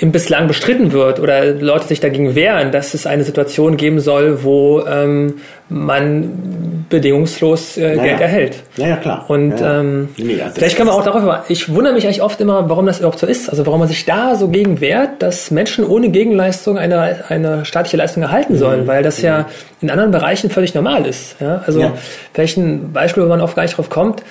bislang 0.00 0.48
bestritten 0.48 0.92
wird 0.92 1.20
oder 1.20 1.46
Leute 1.52 1.86
sich 1.86 2.00
dagegen 2.00 2.34
wehren, 2.34 2.72
dass 2.72 2.94
es 2.94 3.06
eine 3.06 3.22
Situation 3.22 3.76
geben 3.76 4.00
soll, 4.00 4.42
wo 4.42 4.84
ähm, 4.84 5.34
man 5.72 6.82
bedingungslos 6.92 7.78
äh, 7.78 7.96
naja. 7.96 8.02
Geld 8.02 8.20
erhält. 8.20 8.56
Ja, 8.76 8.88
ja, 8.88 8.96
klar. 8.96 9.24
Und 9.28 9.58
ja, 9.58 9.80
Ähm, 9.80 10.10
nee, 10.18 10.40
also 10.40 10.54
vielleicht 10.54 10.76
können 10.76 10.90
wir 10.90 10.94
auch 10.94 11.04
darüber. 11.04 11.44
Ich 11.48 11.72
wundere 11.72 11.94
mich 11.94 12.04
eigentlich 12.04 12.22
oft 12.22 12.40
immer, 12.40 12.68
warum 12.68 12.86
das 12.86 12.98
überhaupt 12.98 13.18
so 13.18 13.26
ist. 13.26 13.48
Also 13.48 13.66
warum 13.66 13.80
man 13.80 13.88
sich 13.88 14.04
da 14.04 14.36
so 14.36 14.48
gegen 14.48 14.80
wehrt, 14.80 15.22
dass 15.22 15.50
Menschen 15.50 15.86
ohne 15.86 16.10
Gegenleistung 16.10 16.78
eine, 16.78 17.24
eine 17.28 17.64
staatliche 17.64 17.96
Leistung 17.96 18.22
erhalten 18.22 18.56
sollen, 18.58 18.82
mhm. 18.82 18.86
weil 18.86 19.02
das 19.02 19.22
ja 19.22 19.46
in 19.80 19.90
anderen 19.90 20.10
Bereichen 20.10 20.50
völlig 20.50 20.74
normal 20.74 21.06
ist. 21.06 21.36
Ja? 21.40 21.62
Also 21.66 21.80
ja. 21.80 21.94
vielleicht 22.34 22.58
ein 22.58 22.92
Beispiel, 22.92 23.24
wo 23.24 23.28
man 23.28 23.40
oft 23.40 23.56
gar 23.56 23.62
nicht 23.62 23.76
drauf 23.76 23.88
kommt. 23.88 24.22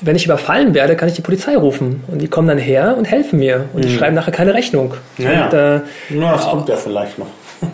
Wenn 0.00 0.16
ich 0.16 0.24
überfallen 0.24 0.74
werde, 0.74 0.96
kann 0.96 1.08
ich 1.08 1.14
die 1.14 1.22
Polizei 1.22 1.56
rufen 1.56 2.04
und 2.08 2.20
die 2.20 2.28
kommen 2.28 2.46
dann 2.46 2.58
her 2.58 2.94
und 2.96 3.06
helfen 3.06 3.38
mir 3.38 3.64
und 3.72 3.84
mhm. 3.84 3.88
die 3.88 3.96
schreiben 3.96 4.14
nachher 4.14 4.32
keine 4.32 4.54
Rechnung. 4.54 4.94
Ja, 5.18 5.46
und, 5.46 5.52
äh, 5.52 5.74
ja 5.74 6.32
das 6.32 6.48
kommt 6.48 6.68
ja 6.68 6.76
vielleicht 6.76 7.18
noch. 7.18 7.28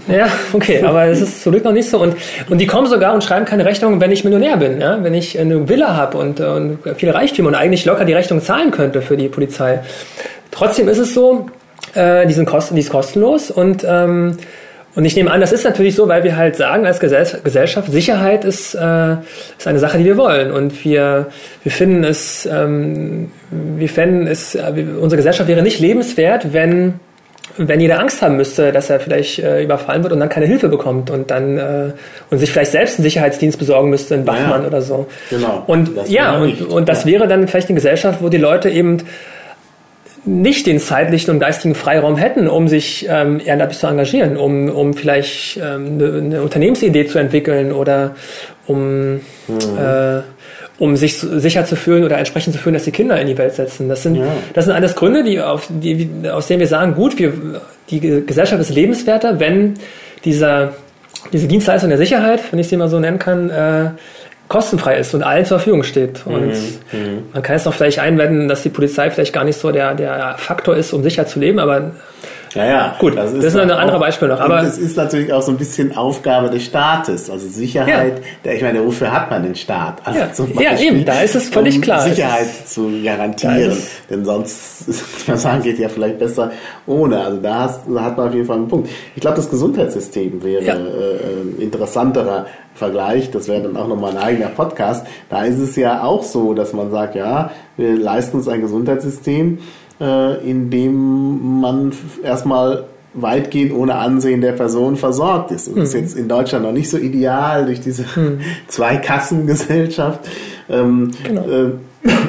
Ja, 0.08 0.28
okay, 0.52 0.82
aber 0.82 1.06
es 1.06 1.20
ist 1.20 1.42
zum 1.42 1.52
Glück 1.52 1.64
noch 1.64 1.72
nicht 1.72 1.88
so. 1.88 2.00
Und, 2.00 2.16
und 2.48 2.58
die 2.58 2.66
kommen 2.66 2.86
sogar 2.86 3.14
und 3.14 3.22
schreiben 3.24 3.44
keine 3.44 3.64
Rechnung, 3.64 4.00
wenn 4.00 4.10
ich 4.10 4.24
Millionär 4.24 4.56
bin. 4.56 4.80
Ja? 4.80 5.02
Wenn 5.02 5.14
ich 5.14 5.38
eine 5.38 5.68
Villa 5.68 5.96
habe 5.96 6.18
und, 6.18 6.40
und 6.40 6.78
viele 6.96 7.14
Reichtümer 7.14 7.48
und 7.48 7.54
eigentlich 7.54 7.84
locker 7.84 8.04
die 8.04 8.14
Rechnung 8.14 8.40
zahlen 8.40 8.70
könnte 8.70 9.02
für 9.02 9.16
die 9.16 9.28
Polizei. 9.28 9.80
Trotzdem 10.50 10.88
ist 10.88 10.98
es 10.98 11.14
so, 11.14 11.46
äh, 11.94 12.26
die, 12.26 12.32
sind 12.32 12.46
kosten, 12.46 12.74
die 12.74 12.80
ist 12.80 12.90
kostenlos 12.90 13.50
und 13.50 13.84
ähm, 13.88 14.36
und 14.96 15.04
ich 15.04 15.14
nehme 15.14 15.30
an, 15.30 15.40
das 15.40 15.52
ist 15.52 15.64
natürlich 15.64 15.94
so, 15.94 16.08
weil 16.08 16.24
wir 16.24 16.36
halt 16.36 16.56
sagen 16.56 16.84
als 16.84 16.98
Gesellschaft, 16.98 17.92
Sicherheit 17.92 18.44
ist, 18.44 18.74
äh, 18.74 19.12
ist 19.56 19.66
eine 19.66 19.78
Sache, 19.78 19.98
die 19.98 20.04
wir 20.04 20.16
wollen. 20.16 20.50
Und 20.50 20.84
wir, 20.84 21.28
wir 21.62 21.72
finden 21.72 22.02
es, 22.02 22.48
ähm, 22.50 23.30
wir 23.50 23.88
fänden 23.88 24.26
es, 24.26 24.56
äh, 24.56 24.84
unsere 25.00 25.18
Gesellschaft 25.18 25.48
wäre 25.48 25.62
nicht 25.62 25.78
lebenswert, 25.78 26.52
wenn 26.52 26.94
wenn 27.56 27.80
jeder 27.80 28.00
Angst 28.00 28.22
haben 28.22 28.36
müsste, 28.36 28.72
dass 28.72 28.90
er 28.90 29.00
vielleicht 29.00 29.38
äh, 29.38 29.62
überfallen 29.62 30.02
wird 30.02 30.12
und 30.12 30.20
dann 30.20 30.28
keine 30.28 30.46
Hilfe 30.46 30.68
bekommt 30.68 31.10
und 31.10 31.30
dann 31.30 31.58
äh, 31.58 31.92
und 32.30 32.38
sich 32.38 32.50
vielleicht 32.50 32.72
selbst 32.72 32.98
einen 32.98 33.04
Sicherheitsdienst 33.04 33.58
besorgen 33.58 33.90
müsste, 33.90 34.14
einen 34.14 34.26
Wachmann 34.26 34.62
ja, 34.62 34.66
oder 34.68 34.82
so. 34.82 35.06
Genau. 35.30 35.64
Und 35.66 35.90
ja, 36.08 36.36
und, 36.38 36.62
und 36.62 36.88
das 36.88 37.04
ja. 37.04 37.12
wäre 37.12 37.28
dann 37.28 37.48
vielleicht 37.48 37.68
eine 37.68 37.76
Gesellschaft, 37.76 38.22
wo 38.22 38.28
die 38.28 38.38
Leute 38.38 38.70
eben 38.70 38.98
nicht 40.24 40.66
den 40.66 40.78
zeitlichen 40.78 41.30
und 41.32 41.40
geistigen 41.40 41.74
Freiraum 41.74 42.16
hätten, 42.16 42.48
um 42.48 42.68
sich 42.68 43.06
ähm, 43.08 43.40
ehrenamtlich 43.44 43.78
zu 43.78 43.86
engagieren, 43.86 44.36
um, 44.36 44.68
um 44.68 44.92
vielleicht 44.94 45.56
ähm, 45.56 45.98
eine, 45.98 46.18
eine 46.18 46.42
Unternehmensidee 46.42 47.06
zu 47.06 47.18
entwickeln 47.18 47.72
oder 47.72 48.14
um 48.66 49.14
mhm. 49.14 49.20
äh, 49.78 50.20
um 50.80 50.96
sich 50.96 51.18
sicher 51.18 51.66
zu 51.66 51.76
fühlen 51.76 52.04
oder 52.04 52.16
entsprechend 52.16 52.54
zu 52.54 52.58
fühlen, 52.58 52.72
dass 52.72 52.84
die 52.84 52.90
Kinder 52.90 53.20
in 53.20 53.26
die 53.26 53.36
Welt 53.36 53.54
setzen. 53.54 53.88
Das 53.90 54.02
sind, 54.02 54.16
ja. 54.16 54.24
das 54.54 54.64
sind 54.64 54.74
alles 54.74 54.96
Gründe, 54.96 55.22
die, 55.22 55.38
auf, 55.38 55.68
die, 55.68 56.10
aus 56.32 56.46
denen 56.46 56.60
wir 56.60 56.66
sagen, 56.66 56.94
gut, 56.94 57.18
wir, 57.18 57.32
die 57.90 58.00
Gesellschaft 58.00 58.60
ist 58.60 58.70
lebenswerter, 58.70 59.38
wenn 59.38 59.74
dieser, 60.24 60.72
diese 61.34 61.46
Dienstleistung 61.46 61.90
der 61.90 61.98
Sicherheit, 61.98 62.40
wenn 62.50 62.58
ich 62.58 62.68
sie 62.68 62.78
mal 62.78 62.88
so 62.88 62.98
nennen 62.98 63.18
kann, 63.18 63.50
äh, 63.50 63.90
kostenfrei 64.48 64.96
ist 64.96 65.14
und 65.14 65.22
allen 65.22 65.44
zur 65.44 65.58
Verfügung 65.58 65.82
steht. 65.82 66.22
Und 66.24 66.46
mhm. 66.46 66.52
mhm. 66.92 67.22
man 67.34 67.42
kann 67.42 67.56
jetzt 67.56 67.66
noch 67.66 67.74
vielleicht 67.74 67.98
einwenden, 67.98 68.48
dass 68.48 68.62
die 68.62 68.70
Polizei 68.70 69.10
vielleicht 69.10 69.34
gar 69.34 69.44
nicht 69.44 69.60
so 69.60 69.70
der, 69.72 69.94
der 69.94 70.36
Faktor 70.38 70.76
ist, 70.76 70.94
um 70.94 71.02
sicher 71.02 71.26
zu 71.26 71.40
leben, 71.40 71.58
aber 71.58 71.92
ja, 72.54 72.66
ja. 72.66 72.96
Gut, 72.98 73.16
das 73.16 73.32
ist, 73.32 73.44
das 73.44 73.54
ist 73.54 73.60
ein 73.60 73.70
anderes 73.70 74.00
Beispiel 74.00 74.28
noch. 74.28 74.40
Aber 74.40 74.62
es 74.62 74.76
ist 74.76 74.96
natürlich 74.96 75.32
auch 75.32 75.42
so 75.42 75.52
ein 75.52 75.56
bisschen 75.56 75.96
Aufgabe 75.96 76.50
des 76.50 76.64
Staates. 76.64 77.30
Also 77.30 77.48
Sicherheit, 77.48 78.18
ja. 78.18 78.24
der, 78.44 78.56
ich 78.56 78.62
meine, 78.62 78.84
wofür 78.84 79.12
hat 79.12 79.30
man 79.30 79.42
den 79.44 79.54
Staat? 79.54 79.98
Also 80.04 80.18
ja. 80.18 80.26
Beispiel, 80.26 80.62
ja, 80.62 80.78
eben, 80.80 81.04
da 81.04 81.20
ist 81.20 81.36
es 81.36 81.48
völlig 81.48 81.76
um 81.76 81.82
klar. 81.82 82.02
Sicherheit 82.02 82.48
zu 82.66 82.90
garantieren. 83.04 83.76
Denn 84.08 84.24
sonst, 84.24 84.84
man 85.28 85.38
sagen, 85.38 85.62
geht 85.62 85.78
ja 85.78 85.88
vielleicht 85.88 86.18
besser 86.18 86.50
ohne. 86.86 87.20
Also 87.20 87.36
da, 87.38 87.60
hast, 87.60 87.82
da, 87.88 88.02
hat 88.02 88.16
man 88.16 88.28
auf 88.28 88.34
jeden 88.34 88.46
Fall 88.46 88.56
einen 88.56 88.68
Punkt. 88.68 88.90
Ich 89.14 89.20
glaube, 89.20 89.36
das 89.36 89.48
Gesundheitssystem 89.48 90.42
wäre 90.42 90.64
ja. 90.64 90.74
äh, 90.74 91.62
interessanterer 91.62 92.46
Vergleich. 92.74 93.30
Das 93.30 93.46
wäre 93.46 93.62
dann 93.62 93.76
auch 93.76 93.86
nochmal 93.86 94.12
ein 94.12 94.18
eigener 94.18 94.48
Podcast. 94.48 95.06
Da 95.28 95.44
ist 95.44 95.58
es 95.58 95.76
ja 95.76 96.02
auch 96.02 96.24
so, 96.24 96.54
dass 96.54 96.72
man 96.72 96.90
sagt, 96.90 97.14
ja, 97.14 97.52
wir 97.76 97.96
leisten 97.96 98.38
uns 98.38 98.48
ein 98.48 98.60
Gesundheitssystem, 98.60 99.58
äh, 100.00 100.48
in 100.48 100.70
dem 100.70 101.60
man 101.60 101.92
erstmal 102.22 102.84
weitgehend 103.12 103.72
ohne 103.72 103.96
Ansehen 103.96 104.40
der 104.40 104.52
Person 104.52 104.96
versorgt 104.96 105.50
ist. 105.50 105.68
Und 105.68 105.78
das 105.78 105.88
ist 105.88 105.94
mhm. 105.94 106.00
jetzt 106.00 106.16
in 106.16 106.28
Deutschland 106.28 106.64
noch 106.64 106.72
nicht 106.72 106.88
so 106.88 106.96
ideal 106.96 107.66
durch 107.66 107.80
diese 107.80 108.04
mhm. 108.14 108.40
Zweikassengesellschaft. 108.68 110.20
Ähm, 110.68 111.10
genau. 111.24 111.42
äh, 111.42 111.70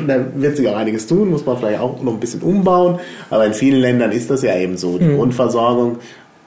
da 0.07 0.25
wird 0.35 0.57
sich 0.57 0.67
auch 0.67 0.75
einiges 0.75 1.07
tun, 1.07 1.29
muss 1.29 1.45
man 1.45 1.57
vielleicht 1.57 1.79
auch 1.79 2.01
noch 2.01 2.13
ein 2.13 2.19
bisschen 2.19 2.41
umbauen. 2.41 2.99
Aber 3.29 3.45
in 3.45 3.53
vielen 3.53 3.79
Ländern 3.79 4.11
ist 4.11 4.29
das 4.29 4.41
ja 4.41 4.55
eben 4.57 4.77
so. 4.77 4.97
Die 4.97 5.05
mhm. 5.05 5.17
Grundversorgung, 5.17 5.97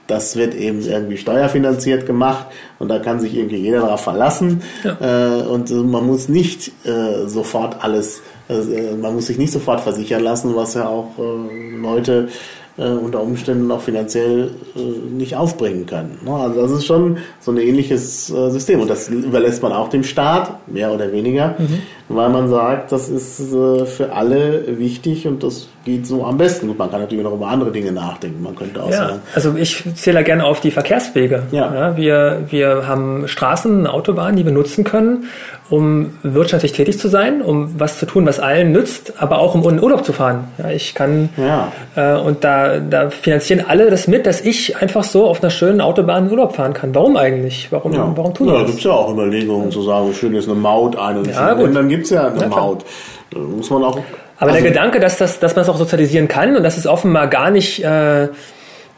das 0.06 0.36
wird 0.36 0.54
eben 0.54 0.82
irgendwie 0.82 1.16
steuerfinanziert 1.16 2.04
gemacht 2.04 2.46
und 2.78 2.88
da 2.88 2.98
kann 2.98 3.20
sich 3.20 3.34
irgendwie 3.34 3.56
jeder 3.56 3.80
darauf 3.80 4.02
verlassen. 4.02 4.62
Ja. 4.82 5.40
Äh, 5.40 5.42
und 5.46 5.70
man 5.70 6.06
muss 6.06 6.28
nicht 6.28 6.72
äh, 6.84 7.26
sofort 7.26 7.82
alles 7.82 8.20
also, 8.48 8.72
äh, 8.72 8.94
man 8.94 9.14
muss 9.14 9.26
sich 9.26 9.38
nicht 9.38 9.52
sofort 9.52 9.80
versichern 9.80 10.22
lassen, 10.22 10.54
was 10.54 10.74
ja 10.74 10.88
auch 10.88 11.10
äh, 11.18 11.76
Leute 11.76 12.28
äh, 12.76 12.88
unter 12.88 13.22
Umständen 13.22 13.70
auch 13.70 13.80
finanziell 13.80 14.50
äh, 14.74 14.80
nicht 14.80 15.36
aufbringen 15.36 15.86
können. 15.86 16.18
Ne? 16.24 16.32
Also 16.32 16.62
das 16.62 16.72
ist 16.72 16.86
schon 16.86 17.18
so 17.40 17.52
ein 17.52 17.58
ähnliches 17.58 18.30
äh, 18.30 18.50
System 18.50 18.80
und 18.80 18.88
das 18.88 19.08
überlässt 19.08 19.62
man 19.62 19.72
auch 19.72 19.88
dem 19.88 20.02
Staat, 20.02 20.66
mehr 20.66 20.92
oder 20.92 21.12
weniger, 21.12 21.54
mhm. 21.58 21.82
Weil 22.08 22.28
man 22.28 22.48
sagt, 22.48 22.92
das 22.92 23.08
ist 23.08 23.40
äh, 23.52 23.86
für 23.86 24.12
alle 24.12 24.78
wichtig 24.78 25.26
und 25.26 25.42
das 25.42 25.68
geht 25.84 26.06
so 26.06 26.24
am 26.24 26.36
besten. 26.38 26.68
Und 26.70 26.78
man 26.78 26.90
kann 26.90 27.00
natürlich 27.00 27.24
noch 27.24 27.32
über 27.34 27.48
andere 27.48 27.70
Dinge 27.70 27.92
nachdenken. 27.92 28.42
Man 28.42 28.54
könnte 28.54 28.82
auch 28.82 28.90
ja, 28.90 28.96
sagen. 29.08 29.20
Also 29.34 29.54
ich 29.56 29.84
zähle 29.94 30.18
da 30.18 30.22
gerne 30.22 30.44
auf 30.44 30.60
die 30.60 30.70
Verkehrswege. 30.70 31.44
Ja. 31.50 31.96
wir, 31.96 32.44
wir 32.48 32.86
haben 32.86 33.26
Straßen, 33.28 33.86
Autobahnen, 33.86 34.36
die 34.36 34.44
wir 34.44 34.52
nutzen 34.52 34.84
können, 34.84 35.24
um 35.70 36.12
wirtschaftlich 36.22 36.72
tätig 36.72 36.98
zu 36.98 37.08
sein, 37.08 37.40
um 37.42 37.78
was 37.78 37.98
zu 37.98 38.06
tun, 38.06 38.26
was 38.26 38.38
allen 38.40 38.72
nützt, 38.72 39.14
aber 39.18 39.38
auch 39.38 39.54
um 39.54 39.66
in 39.68 39.82
Urlaub 39.82 40.04
zu 40.04 40.12
fahren. 40.12 40.44
Ja, 40.58 40.70
ich 40.70 40.94
kann 40.94 41.30
Ja. 41.36 41.72
äh, 41.96 42.18
und 42.20 42.44
da, 42.44 42.78
da 42.78 43.10
finanzieren 43.10 43.64
alle 43.66 43.90
das 43.90 44.06
mit, 44.06 44.26
dass 44.26 44.40
ich 44.42 44.76
einfach 44.80 45.04
so 45.04 45.26
auf 45.26 45.42
einer 45.42 45.50
schönen 45.50 45.80
Autobahn 45.80 46.26
in 46.26 46.30
Urlaub 46.30 46.54
fahren 46.56 46.72
kann. 46.74 46.94
Warum 46.94 47.16
eigentlich? 47.16 47.68
Warum, 47.70 47.92
Ja. 47.92 48.12
warum 48.14 48.34
tun 48.34 48.48
ja, 48.48 48.52
wir 48.54 48.58
da 48.58 48.62
das? 48.62 48.70
gibt 48.72 48.78
es 48.80 48.84
ja 48.84 48.92
auch 48.92 49.10
Überlegungen 49.12 49.70
zu 49.70 49.82
sagen, 49.82 50.12
schön 50.14 50.34
ist 50.34 50.48
eine 50.48 50.58
Maut 50.58 50.96
ein 50.96 51.18
und 51.18 51.28
Ja, 51.28 51.54
gut. 51.54 51.74
Dann 51.74 51.88
gibt 51.94 52.04
es 52.04 52.10
ja 52.10 52.28
eine 52.28 52.40
Ja. 52.40 52.48
Maut. 52.48 52.84
Da 53.30 53.38
muss 53.38 53.70
man 53.70 53.84
auch. 53.84 53.98
Aber 54.38 54.50
also, 54.50 54.62
der 54.62 54.72
Gedanke, 54.72 55.00
dass, 55.00 55.16
das, 55.16 55.38
dass 55.38 55.54
man 55.54 55.62
es 55.62 55.68
auch 55.68 55.76
sozialisieren 55.76 56.28
kann 56.28 56.56
und 56.56 56.62
dass 56.62 56.76
es 56.76 56.86
offenbar 56.86 57.28
gar 57.28 57.50
nicht, 57.50 57.84
äh, 57.84 58.28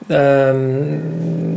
ähm, 0.09 1.53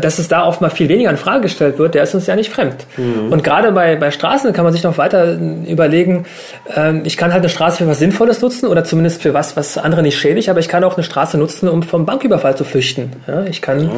dass 0.00 0.18
es 0.18 0.28
da 0.28 0.46
offenbar 0.46 0.70
viel 0.70 0.88
weniger 0.88 1.10
in 1.10 1.16
Frage 1.16 1.42
gestellt 1.42 1.78
wird, 1.78 1.94
der 1.94 2.02
ist 2.02 2.14
uns 2.14 2.26
ja 2.26 2.36
nicht 2.36 2.50
fremd. 2.50 2.86
Mhm. 2.96 3.32
Und 3.32 3.42
gerade 3.44 3.72
bei, 3.72 3.96
bei 3.96 4.10
Straßen 4.10 4.52
kann 4.52 4.64
man 4.64 4.72
sich 4.72 4.82
noch 4.82 4.98
weiter 4.98 5.38
überlegen, 5.66 6.26
ähm, 6.74 7.02
ich 7.04 7.16
kann 7.16 7.32
halt 7.32 7.42
eine 7.42 7.48
Straße 7.48 7.78
für 7.78 7.88
was 7.88 7.98
Sinnvolles 7.98 8.42
nutzen 8.42 8.66
oder 8.66 8.84
zumindest 8.84 9.22
für 9.22 9.34
was, 9.34 9.56
was 9.56 9.78
andere 9.78 10.02
nicht 10.02 10.18
schädigt, 10.18 10.48
aber 10.48 10.60
ich 10.60 10.68
kann 10.68 10.84
auch 10.84 10.96
eine 10.96 11.04
Straße 11.04 11.38
nutzen, 11.38 11.68
um 11.68 11.82
vom 11.82 12.06
Banküberfall 12.06 12.56
zu 12.56 12.64
flüchten. 12.64 13.12
Ja, 13.26 13.44
ich 13.44 13.62
kann 13.62 13.90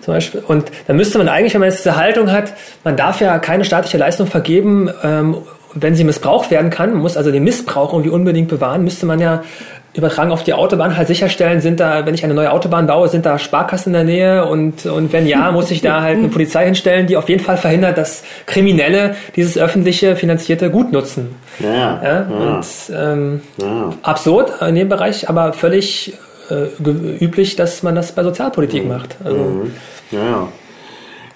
zum 0.00 0.14
Beispiel, 0.14 0.42
und 0.46 0.70
da 0.86 0.92
müsste 0.92 1.18
man 1.18 1.28
eigentlich, 1.28 1.54
wenn 1.54 1.60
man 1.60 1.70
jetzt 1.70 1.84
diese 1.84 1.96
Haltung 1.96 2.32
hat, 2.32 2.52
man 2.82 2.96
darf 2.96 3.20
ja 3.20 3.38
keine 3.38 3.64
staatliche 3.64 3.98
Leistung 3.98 4.26
vergeben, 4.26 4.90
ähm, 5.02 5.36
wenn 5.74 5.94
sie 5.94 6.04
missbraucht 6.04 6.50
werden 6.50 6.70
kann, 6.70 6.92
man 6.92 7.02
muss 7.02 7.16
also 7.16 7.30
den 7.30 7.44
Missbrauch 7.44 7.92
irgendwie 7.92 8.10
unbedingt 8.10 8.48
bewahren, 8.48 8.84
müsste 8.84 9.06
man 9.06 9.20
ja 9.20 9.42
übertragen 9.94 10.32
auf 10.32 10.42
die 10.42 10.54
Autobahn 10.54 10.96
halt 10.96 11.06
sicherstellen, 11.06 11.60
sind 11.60 11.78
da, 11.78 12.04
wenn 12.04 12.14
ich 12.14 12.24
eine 12.24 12.34
neue 12.34 12.50
Autobahn 12.50 12.86
baue, 12.86 13.08
sind 13.08 13.24
da 13.26 13.38
Sparkassen 13.38 13.90
in 13.90 13.92
der 13.92 14.04
Nähe 14.04 14.46
und, 14.46 14.86
und 14.86 15.12
wenn 15.12 15.26
ja, 15.26 15.52
muss 15.52 15.70
ich 15.70 15.82
da 15.82 16.02
halt 16.02 16.18
eine 16.18 16.28
Polizei 16.28 16.64
hinstellen, 16.64 17.06
die 17.06 17.16
auf 17.16 17.28
jeden 17.28 17.42
Fall 17.42 17.56
verhindert, 17.56 17.96
dass 17.96 18.24
Kriminelle 18.46 19.14
dieses 19.36 19.56
öffentliche 19.56 20.16
finanzierte 20.16 20.70
Gut 20.70 20.92
nutzen. 20.92 21.36
Ja, 21.60 22.02
Ja? 22.02 22.20
Und 22.22 22.64
ähm, 22.92 23.40
ja. 23.58 23.92
absurd 24.02 24.60
in 24.62 24.74
dem 24.74 24.88
Bereich, 24.88 25.28
aber 25.28 25.52
völlig 25.52 26.14
äh, 26.50 27.24
üblich, 27.24 27.54
dass 27.54 27.82
man 27.84 27.94
das 27.94 28.12
bei 28.12 28.24
Sozialpolitik 28.24 28.86
macht. 28.86 29.16
Also, 29.24 29.66
Ja, 30.10 30.18
ja. 30.18 30.48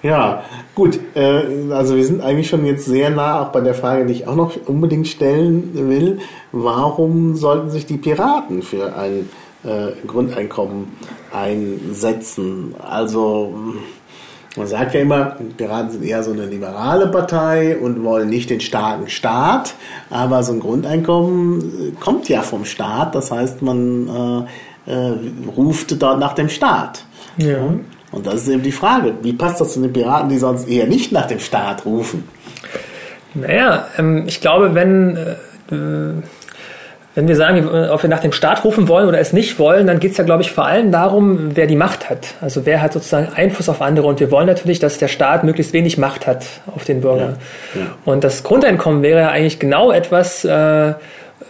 Ja, 0.01 0.43
gut. 0.75 0.99
Äh, 1.15 1.71
also 1.71 1.95
wir 1.95 2.05
sind 2.05 2.21
eigentlich 2.21 2.49
schon 2.49 2.65
jetzt 2.65 2.85
sehr 2.85 3.09
nah 3.09 3.41
auch 3.41 3.49
bei 3.49 3.61
der 3.61 3.73
Frage, 3.73 4.05
die 4.05 4.13
ich 4.13 4.27
auch 4.27 4.35
noch 4.35 4.55
unbedingt 4.65 5.07
stellen 5.07 5.71
will. 5.89 6.19
Warum 6.51 7.35
sollten 7.35 7.69
sich 7.69 7.85
die 7.85 7.97
Piraten 7.97 8.61
für 8.61 8.95
ein 8.95 9.29
äh, 9.63 9.91
Grundeinkommen 10.07 10.87
einsetzen? 11.33 12.75
Also 12.79 13.53
man 14.55 14.67
sagt 14.67 14.93
ja 14.93 15.01
immer, 15.01 15.35
die 15.39 15.53
Piraten 15.53 15.91
sind 15.91 16.03
eher 16.03 16.23
so 16.23 16.31
eine 16.31 16.45
liberale 16.45 17.07
Partei 17.07 17.77
und 17.77 18.03
wollen 18.03 18.29
nicht 18.29 18.49
den 18.49 18.61
starken 18.61 19.09
Staat, 19.09 19.75
aber 20.09 20.43
so 20.43 20.53
ein 20.53 20.59
Grundeinkommen 20.59 21.59
äh, 21.59 21.91
kommt 21.99 22.29
ja 22.29 22.41
vom 22.41 22.65
Staat. 22.65 23.15
Das 23.15 23.31
heißt, 23.31 23.61
man 23.61 24.47
äh, 24.87 24.91
äh, 24.91 25.13
ruft 25.55 26.01
dort 26.01 26.19
nach 26.19 26.33
dem 26.33 26.49
Staat. 26.49 27.05
Ja. 27.37 27.57
Und 28.11 28.25
das 28.25 28.35
ist 28.35 28.49
eben 28.49 28.63
die 28.63 28.71
Frage, 28.71 29.13
wie 29.21 29.33
passt 29.33 29.61
das 29.61 29.73
zu 29.73 29.81
den 29.81 29.93
Piraten, 29.93 30.29
die 30.29 30.37
sonst 30.37 30.67
eher 30.67 30.87
nicht 30.87 31.11
nach 31.11 31.27
dem 31.27 31.39
Staat 31.39 31.85
rufen? 31.85 32.27
Naja, 33.33 33.87
ähm, 33.97 34.23
ich 34.27 34.41
glaube, 34.41 34.73
wenn, 34.73 35.15
äh, 35.15 35.75
wenn 37.15 37.27
wir 37.27 37.35
sagen, 37.35 37.67
ob 37.67 38.01
wir 38.01 38.09
nach 38.09 38.21
dem 38.21 38.31
Staat 38.31 38.63
rufen 38.63 38.87
wollen 38.87 39.07
oder 39.07 39.19
es 39.19 39.33
nicht 39.33 39.59
wollen, 39.59 39.85
dann 39.87 39.99
geht 39.99 40.11
es 40.11 40.17
ja, 40.17 40.23
glaube 40.23 40.41
ich, 40.41 40.51
vor 40.51 40.65
allem 40.65 40.91
darum, 40.91 41.55
wer 41.55 41.67
die 41.67 41.75
Macht 41.75 42.09
hat. 42.09 42.35
Also 42.41 42.65
wer 42.65 42.81
hat 42.81 42.93
sozusagen 42.93 43.27
Einfluss 43.35 43.69
auf 43.69 43.81
andere. 43.81 44.07
Und 44.07 44.19
wir 44.19 44.31
wollen 44.31 44.47
natürlich, 44.47 44.79
dass 44.79 44.97
der 44.97 45.07
Staat 45.07 45.43
möglichst 45.43 45.73
wenig 45.73 45.97
Macht 45.97 46.25
hat 46.25 46.45
auf 46.73 46.85
den 46.85 47.01
Bürger. 47.01 47.37
Ja, 47.75 47.81
ja. 47.81 47.87
Und 48.05 48.23
das 48.23 48.43
Grundeinkommen 48.43 49.03
wäre 49.03 49.19
ja 49.19 49.29
eigentlich 49.29 49.59
genau 49.59 49.91
etwas, 49.91 50.45
äh, 50.45 50.93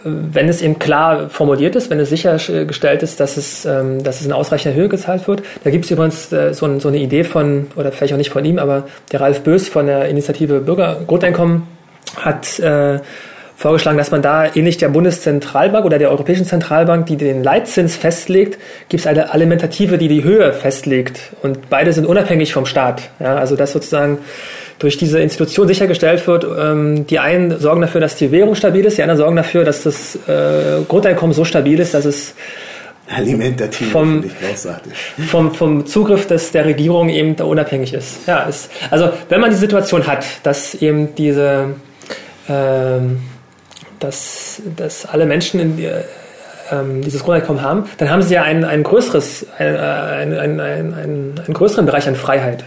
wenn 0.04 0.48
es 0.48 0.62
eben 0.62 0.78
klar 0.78 1.28
formuliert 1.28 1.76
ist, 1.76 1.90
wenn 1.90 2.00
es 2.00 2.08
sichergestellt 2.08 3.02
ist, 3.02 3.20
dass 3.20 3.36
es, 3.36 3.64
ähm, 3.64 4.02
dass 4.02 4.20
es 4.20 4.26
in 4.26 4.32
ausreichender 4.32 4.76
Höhe 4.76 4.88
gezahlt 4.88 5.28
wird. 5.28 5.42
Da 5.64 5.70
gibt 5.70 5.84
es 5.84 5.90
übrigens 5.90 6.32
äh, 6.32 6.54
so, 6.54 6.66
ein, 6.66 6.80
so 6.80 6.88
eine 6.88 6.98
Idee 6.98 7.24
von, 7.24 7.66
oder 7.76 7.92
vielleicht 7.92 8.14
auch 8.14 8.18
nicht 8.18 8.30
von 8.30 8.44
ihm, 8.44 8.58
aber 8.58 8.84
der 9.12 9.20
Ralf 9.20 9.42
Bös 9.42 9.68
von 9.68 9.86
der 9.86 10.08
Initiative 10.08 10.60
Bürgergrundeinkommen 10.60 11.64
hat 12.16 12.58
äh, 12.58 13.00
vorgeschlagen, 13.60 13.98
dass 13.98 14.10
man 14.10 14.22
da 14.22 14.46
ähnlich 14.54 14.78
der 14.78 14.88
Bundeszentralbank 14.88 15.84
oder 15.84 15.98
der 15.98 16.10
Europäischen 16.10 16.46
Zentralbank, 16.46 17.04
die 17.04 17.16
den 17.16 17.44
Leitzins 17.44 17.94
festlegt, 17.94 18.58
gibt 18.88 19.02
es 19.02 19.06
eine 19.06 19.34
Alimentative, 19.34 19.98
die 19.98 20.08
die 20.08 20.24
Höhe 20.24 20.54
festlegt. 20.54 21.34
Und 21.42 21.68
beide 21.68 21.92
sind 21.92 22.06
unabhängig 22.06 22.54
vom 22.54 22.64
Staat. 22.64 23.10
Ja, 23.20 23.36
also 23.36 23.56
dass 23.56 23.72
sozusagen 23.72 24.18
durch 24.80 24.96
diese 24.96 25.20
Institution 25.20 25.68
sichergestellt 25.68 26.26
wird, 26.26 26.44
ähm, 26.44 27.06
die 27.06 27.18
einen 27.20 27.60
sorgen 27.60 27.82
dafür, 27.82 28.00
dass 28.00 28.16
die 28.16 28.32
Währung 28.32 28.54
stabil 28.56 28.84
ist, 28.84 28.98
die 28.98 29.02
anderen 29.02 29.18
sorgen 29.18 29.36
dafür, 29.36 29.64
dass 29.64 29.84
das 29.84 30.16
äh, 30.26 30.82
Grundeinkommen 30.88 31.32
so 31.32 31.44
stabil 31.44 31.78
ist, 31.78 31.94
dass 31.94 32.04
es 32.04 32.34
Alimentativ, 33.14 33.90
Vom- 33.90 34.24
vom, 35.26 35.54
vom 35.54 35.86
Zugriff 35.86 36.26
des, 36.28 36.52
der 36.52 36.64
Regierung 36.64 37.08
eben 37.08 37.34
da 37.36 37.44
unabhängig 37.44 37.92
ist. 37.92 38.26
Ja, 38.26 38.44
ist, 38.44 38.70
also 38.90 39.10
wenn 39.28 39.40
man 39.40 39.50
die 39.50 39.56
Situation 39.56 40.06
hat, 40.06 40.24
dass 40.44 40.74
eben 40.76 41.14
diese, 41.16 41.74
ähm, 42.48 43.20
dass, 43.98 44.62
dass 44.76 45.06
alle 45.06 45.26
Menschen 45.26 45.76
die, 45.76 45.90
ähm, 46.70 47.02
dieses 47.02 47.22
Grundeinkommen 47.24 47.62
haben, 47.62 47.84
dann 47.98 48.10
haben 48.10 48.22
sie 48.22 48.34
ja 48.34 48.44
ein, 48.44 48.64
ein 48.64 48.84
größeres, 48.84 49.44
ein, 49.58 49.76
ein, 49.76 50.38
ein, 50.38 50.60
ein, 50.60 50.94
einen 50.94 51.52
größeren 51.52 51.84
Bereich 51.86 52.06
an 52.06 52.14
Freiheit. 52.14 52.64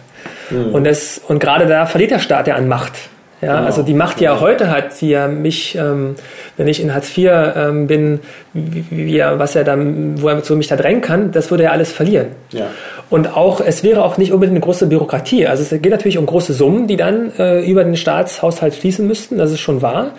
Und, 0.73 0.85
das, 0.85 1.21
und 1.27 1.39
gerade 1.39 1.65
da 1.67 1.85
verliert 1.85 2.11
der 2.11 2.19
Staat 2.19 2.47
ja 2.47 2.55
an 2.55 2.67
Macht. 2.67 2.93
Ja, 3.41 3.55
Genau. 3.55 3.65
also 3.65 3.83
die 3.83 3.93
Macht, 3.93 4.19
die 4.21 4.25
er 4.25 4.39
heute 4.39 4.69
hat, 4.69 5.01
die 5.01 5.11
er 5.11 5.27
mich, 5.27 5.75
ähm, 5.75 6.15
wenn 6.55 6.67
ich 6.67 6.81
in 6.81 6.93
Hartz 6.93 7.15
IV 7.17 7.29
ähm, 7.55 7.87
bin, 7.87 8.19
wie, 8.53 8.85
wie 8.89 9.17
er, 9.17 9.37
was 9.37 9.55
er 9.55 9.65
dann, 9.65 10.21
wo 10.21 10.29
er 10.29 10.41
so 10.41 10.55
mich 10.55 10.67
da 10.67 10.77
drängen 10.77 11.01
kann, 11.01 11.31
das 11.31 11.51
würde 11.51 11.63
er 11.65 11.73
alles 11.73 11.91
verlieren. 11.91 12.27
Ja. 12.51 12.67
Und 13.09 13.35
auch, 13.35 13.59
es 13.59 13.83
wäre 13.83 14.03
auch 14.03 14.17
nicht 14.17 14.31
unbedingt 14.31 14.55
eine 14.55 14.63
große 14.63 14.87
Bürokratie. 14.87 15.45
Also 15.45 15.61
es 15.63 15.69
geht 15.69 15.91
natürlich 15.91 16.17
um 16.17 16.25
große 16.25 16.53
Summen, 16.53 16.87
die 16.87 16.95
dann 16.95 17.31
äh, 17.37 17.69
über 17.69 17.83
den 17.83 17.97
Staatshaushalt 17.97 18.75
fließen 18.75 19.05
müssten, 19.05 19.37
das 19.37 19.51
ist 19.51 19.59
schon 19.59 19.81
wahr. 19.81 20.11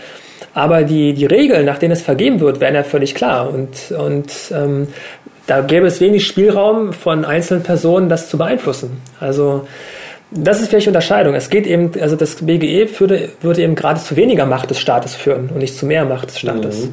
Aber 0.52 0.82
die, 0.82 1.14
die 1.14 1.26
Regeln, 1.26 1.64
nach 1.64 1.78
denen 1.78 1.92
es 1.92 2.02
vergeben 2.02 2.40
wird, 2.40 2.60
wären 2.60 2.74
ja 2.74 2.82
völlig 2.82 3.14
klar. 3.14 3.52
Und, 3.52 3.90
und 3.98 4.30
ähm, 4.52 4.88
da 5.46 5.62
gäbe 5.62 5.86
es 5.86 6.00
wenig 6.00 6.26
Spielraum 6.26 6.92
von 6.92 7.24
einzelnen 7.24 7.62
Personen, 7.62 8.08
das 8.08 8.28
zu 8.28 8.38
beeinflussen. 8.38 9.02
Also 9.18 9.66
das 10.30 10.60
ist 10.60 10.68
vielleicht 10.68 10.86
die 10.86 10.90
Unterscheidung. 10.90 11.34
Es 11.34 11.50
geht 11.50 11.66
eben, 11.66 11.90
also 12.00 12.16
das 12.16 12.36
BGE 12.36 12.88
würde, 12.98 13.30
würde 13.40 13.62
eben 13.62 13.74
gerade 13.74 14.00
zu 14.00 14.16
weniger 14.16 14.46
Macht 14.46 14.70
des 14.70 14.78
Staates 14.78 15.14
führen 15.14 15.50
und 15.50 15.58
nicht 15.58 15.76
zu 15.76 15.86
mehr 15.86 16.04
Macht 16.04 16.30
des 16.30 16.40
Staates. 16.40 16.88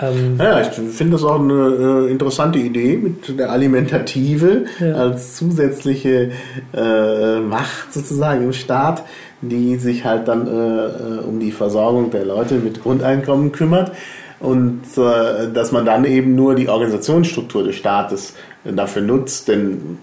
Ähm, 0.00 0.38
Ja, 0.38 0.60
ich 0.60 0.68
finde 0.68 1.12
das 1.12 1.24
auch 1.24 1.40
eine 1.40 2.06
äh, 2.06 2.10
interessante 2.10 2.58
Idee 2.58 2.96
mit 2.96 3.38
der 3.38 3.50
Alimentative 3.50 4.64
als 4.94 5.36
zusätzliche 5.36 6.32
äh, 6.74 7.38
Macht 7.40 7.92
sozusagen 7.92 8.44
im 8.44 8.52
Staat, 8.52 9.04
die 9.40 9.76
sich 9.76 10.04
halt 10.04 10.28
dann 10.28 10.46
äh, 10.46 10.50
äh, 10.50 11.18
um 11.26 11.40
die 11.40 11.52
Versorgung 11.52 12.10
der 12.10 12.24
Leute 12.24 12.56
mit 12.56 12.82
Grundeinkommen 12.82 13.52
kümmert 13.52 13.92
und 14.40 14.82
äh, 14.98 15.50
dass 15.52 15.72
man 15.72 15.86
dann 15.86 16.04
eben 16.04 16.34
nur 16.34 16.54
die 16.54 16.68
Organisationsstruktur 16.68 17.64
des 17.64 17.76
Staates 17.76 18.34
dafür 18.74 19.02
nutzt, 19.02 19.48
denn 19.48 19.98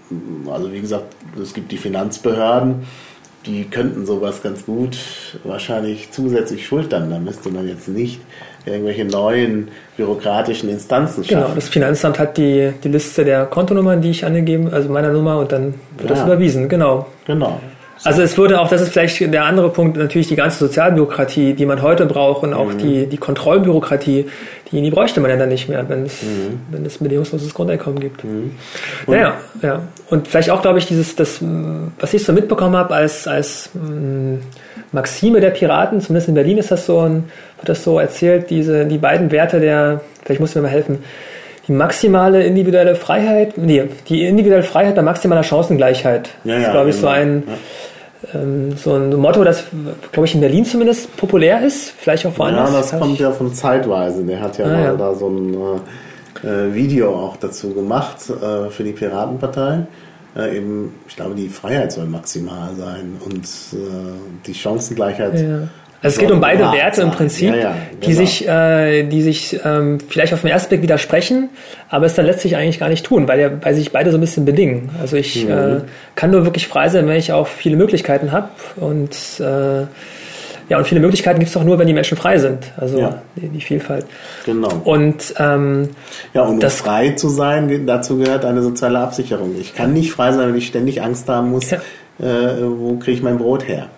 also 0.50 0.72
wie 0.72 0.80
gesagt, 0.80 1.04
es 1.42 1.52
gibt 1.54 1.72
die 1.72 1.76
Finanzbehörden, 1.76 2.84
die 3.46 3.64
könnten 3.64 4.06
sowas 4.06 4.42
ganz 4.42 4.64
gut 4.64 4.96
wahrscheinlich 5.44 6.10
zusätzlich 6.10 6.66
schultern. 6.66 7.10
Da 7.10 7.18
müsste 7.18 7.50
man 7.50 7.68
jetzt 7.68 7.88
nicht 7.88 8.20
irgendwelche 8.64 9.04
neuen 9.04 9.68
bürokratischen 9.98 10.70
Instanzen 10.70 11.22
Genau, 11.24 11.42
schaffen. 11.42 11.54
das 11.56 11.68
Finanzamt 11.68 12.18
hat 12.18 12.38
die, 12.38 12.72
die 12.82 12.88
Liste 12.88 13.24
der 13.24 13.44
Kontonummern, 13.44 14.00
die 14.00 14.10
ich 14.10 14.24
angegeben, 14.24 14.68
also 14.72 14.88
meiner 14.88 15.10
Nummer, 15.12 15.38
und 15.38 15.52
dann 15.52 15.74
wird 15.98 16.10
das 16.10 16.20
Ja. 16.20 16.24
überwiesen, 16.26 16.68
genau. 16.70 17.06
Genau. 17.26 17.60
Also 18.04 18.20
es 18.20 18.36
würde 18.36 18.60
auch, 18.60 18.68
das 18.68 18.82
ist 18.82 18.92
vielleicht 18.92 19.18
der 19.20 19.44
andere 19.44 19.70
Punkt, 19.70 19.96
natürlich 19.96 20.28
die 20.28 20.36
ganze 20.36 20.58
Sozialbürokratie, 20.58 21.54
die 21.54 21.64
man 21.64 21.80
heute 21.80 22.04
braucht 22.04 22.42
und 22.42 22.52
auch 22.52 22.74
die, 22.74 23.06
die 23.06 23.16
Kontrollbürokratie, 23.16 24.26
die, 24.70 24.82
die 24.82 24.90
bräuchte 24.90 25.20
man 25.20 25.30
ja 25.30 25.38
dann 25.38 25.48
nicht 25.48 25.70
mehr, 25.70 25.88
wenn 25.88 26.04
es, 26.04 26.18
wenn 26.70 26.84
es 26.84 26.98
bedingungsloses 26.98 27.54
Grundeinkommen 27.54 28.00
gibt. 28.00 28.22
Naja, 29.06 29.38
ja. 29.62 29.80
Und 30.10 30.28
vielleicht 30.28 30.50
auch, 30.50 30.60
glaube 30.60 30.78
ich, 30.78 30.86
dieses, 30.86 31.16
das, 31.16 31.38
was 31.98 32.12
ich 32.12 32.22
so 32.24 32.34
mitbekommen 32.34 32.76
habe 32.76 32.94
als, 32.94 33.26
als 33.26 33.70
mh, 33.72 34.38
Maxime 34.92 35.40
der 35.40 35.50
Piraten, 35.50 36.02
zumindest 36.02 36.28
in 36.28 36.34
Berlin 36.34 36.58
ist 36.58 36.70
das 36.70 36.84
so, 36.84 37.00
ein, 37.00 37.24
wird 37.56 37.70
das 37.70 37.84
so 37.84 37.98
erzählt, 37.98 38.50
diese, 38.50 38.84
die 38.84 38.98
beiden 38.98 39.30
Werte 39.30 39.60
der, 39.60 40.02
vielleicht 40.24 40.42
muss 40.42 40.54
mir 40.54 40.60
mal 40.60 40.68
helfen, 40.68 40.98
die 41.66 41.72
maximale 41.72 42.44
individuelle 42.44 42.94
Freiheit, 42.94 43.56
nee, 43.56 43.84
die 44.08 44.26
individuelle 44.26 44.62
Freiheit 44.62 44.94
bei 44.94 45.02
maximaler 45.02 45.42
Chancengleichheit. 45.42 46.28
Ja, 46.44 46.54
das 46.54 46.62
ja, 46.62 46.66
ist, 46.66 46.72
glaube 46.72 46.90
ich, 46.90 46.96
so 46.96 47.06
genau. 47.06 47.12
ein, 47.12 47.42
ähm, 48.34 48.76
so 48.76 48.94
ein 48.94 49.14
Motto, 49.14 49.44
das, 49.44 49.64
glaube 50.12 50.26
ich, 50.26 50.34
in 50.34 50.40
Berlin 50.40 50.64
zumindest 50.64 51.16
populär 51.16 51.64
ist, 51.64 51.90
vielleicht 51.90 52.26
auch 52.26 52.32
Ja, 52.32 52.38
woanders. 52.38 52.72
das 52.90 52.98
kommt 53.00 53.18
ja 53.18 53.30
von 53.32 53.52
Zeitweise. 53.54 54.24
Der 54.24 54.40
hat 54.40 54.58
ja 54.58 54.64
Ah, 54.66 54.68
mal 54.68 54.82
ja. 54.84 54.94
da 54.96 55.14
so 55.14 55.28
ein, 55.28 55.54
äh, 56.42 56.74
Video 56.74 57.14
auch 57.14 57.36
dazu 57.36 57.72
gemacht 57.72 58.18
äh, 58.28 58.68
für 58.70 58.84
die 58.84 58.92
Piratenpartei. 58.92 59.86
Äh, 60.36 60.56
eben, 60.58 60.94
ich 61.08 61.16
glaube, 61.16 61.34
die 61.36 61.48
Freiheit 61.48 61.92
soll 61.92 62.06
maximal 62.06 62.70
sein 62.76 63.16
und 63.24 63.44
äh, 63.44 63.76
die 64.46 64.52
Chancengleichheit. 64.54 65.40
Ja. 65.40 65.68
Also 66.04 66.16
es 66.16 66.20
geht 66.20 66.30
um 66.30 66.40
beide 66.40 66.70
Werte 66.70 67.00
im 67.00 67.10
Prinzip, 67.10 67.48
ja, 67.48 67.56
ja, 67.56 67.70
genau. 67.70 68.06
die 68.06 68.12
sich, 68.12 68.46
äh, 68.46 69.04
die 69.04 69.22
sich 69.22 69.58
ähm, 69.64 69.98
vielleicht 70.06 70.34
auf 70.34 70.42
den 70.42 70.50
ersten 70.50 70.68
Blick 70.68 70.82
widersprechen, 70.82 71.48
aber 71.88 72.04
es 72.04 72.14
dann 72.14 72.26
letztlich 72.26 72.56
eigentlich 72.56 72.78
gar 72.78 72.90
nicht 72.90 73.06
tun, 73.06 73.26
weil, 73.26 73.40
ja, 73.40 73.50
weil 73.62 73.74
sich 73.74 73.90
beide 73.90 74.10
so 74.10 74.18
ein 74.18 74.20
bisschen 74.20 74.44
bedingen. 74.44 74.90
Also 75.00 75.16
ich 75.16 75.46
mhm. 75.46 75.50
äh, 75.50 75.80
kann 76.14 76.30
nur 76.30 76.44
wirklich 76.44 76.68
frei 76.68 76.90
sein, 76.90 77.08
wenn 77.08 77.16
ich 77.16 77.32
auch 77.32 77.46
viele 77.46 77.76
Möglichkeiten 77.76 78.32
habe 78.32 78.50
und 78.76 79.16
äh, 79.40 79.86
ja, 80.68 80.78
und 80.78 80.86
viele 80.86 81.00
Möglichkeiten 81.00 81.38
gibt 81.38 81.48
es 81.48 81.54
doch 81.54 81.64
nur, 81.64 81.78
wenn 81.78 81.86
die 81.86 81.94
Menschen 81.94 82.18
frei 82.18 82.38
sind. 82.38 82.72
Also 82.76 82.98
ja. 82.98 83.22
die, 83.36 83.48
die, 83.48 83.60
Vielfalt. 83.62 84.04
Genau. 84.44 84.68
Und 84.84 85.34
ähm, 85.38 85.88
ja, 86.34 86.42
und 86.42 86.54
um 86.54 86.60
das, 86.60 86.76
frei 86.76 87.12
zu 87.12 87.30
sein, 87.30 87.86
dazu 87.86 88.18
gehört 88.18 88.44
eine 88.44 88.62
soziale 88.62 88.98
Absicherung. 88.98 89.54
Ich 89.58 89.74
kann 89.74 89.94
nicht 89.94 90.12
frei 90.12 90.32
sein, 90.32 90.48
wenn 90.48 90.56
ich 90.56 90.66
ständig 90.66 91.02
Angst 91.02 91.28
haben 91.28 91.50
muss, 91.50 91.70
ja. 91.70 91.78
äh, 92.20 92.62
wo 92.62 92.96
kriege 92.96 93.16
ich 93.16 93.22
mein 93.22 93.38
Brot 93.38 93.66
her. 93.68 93.88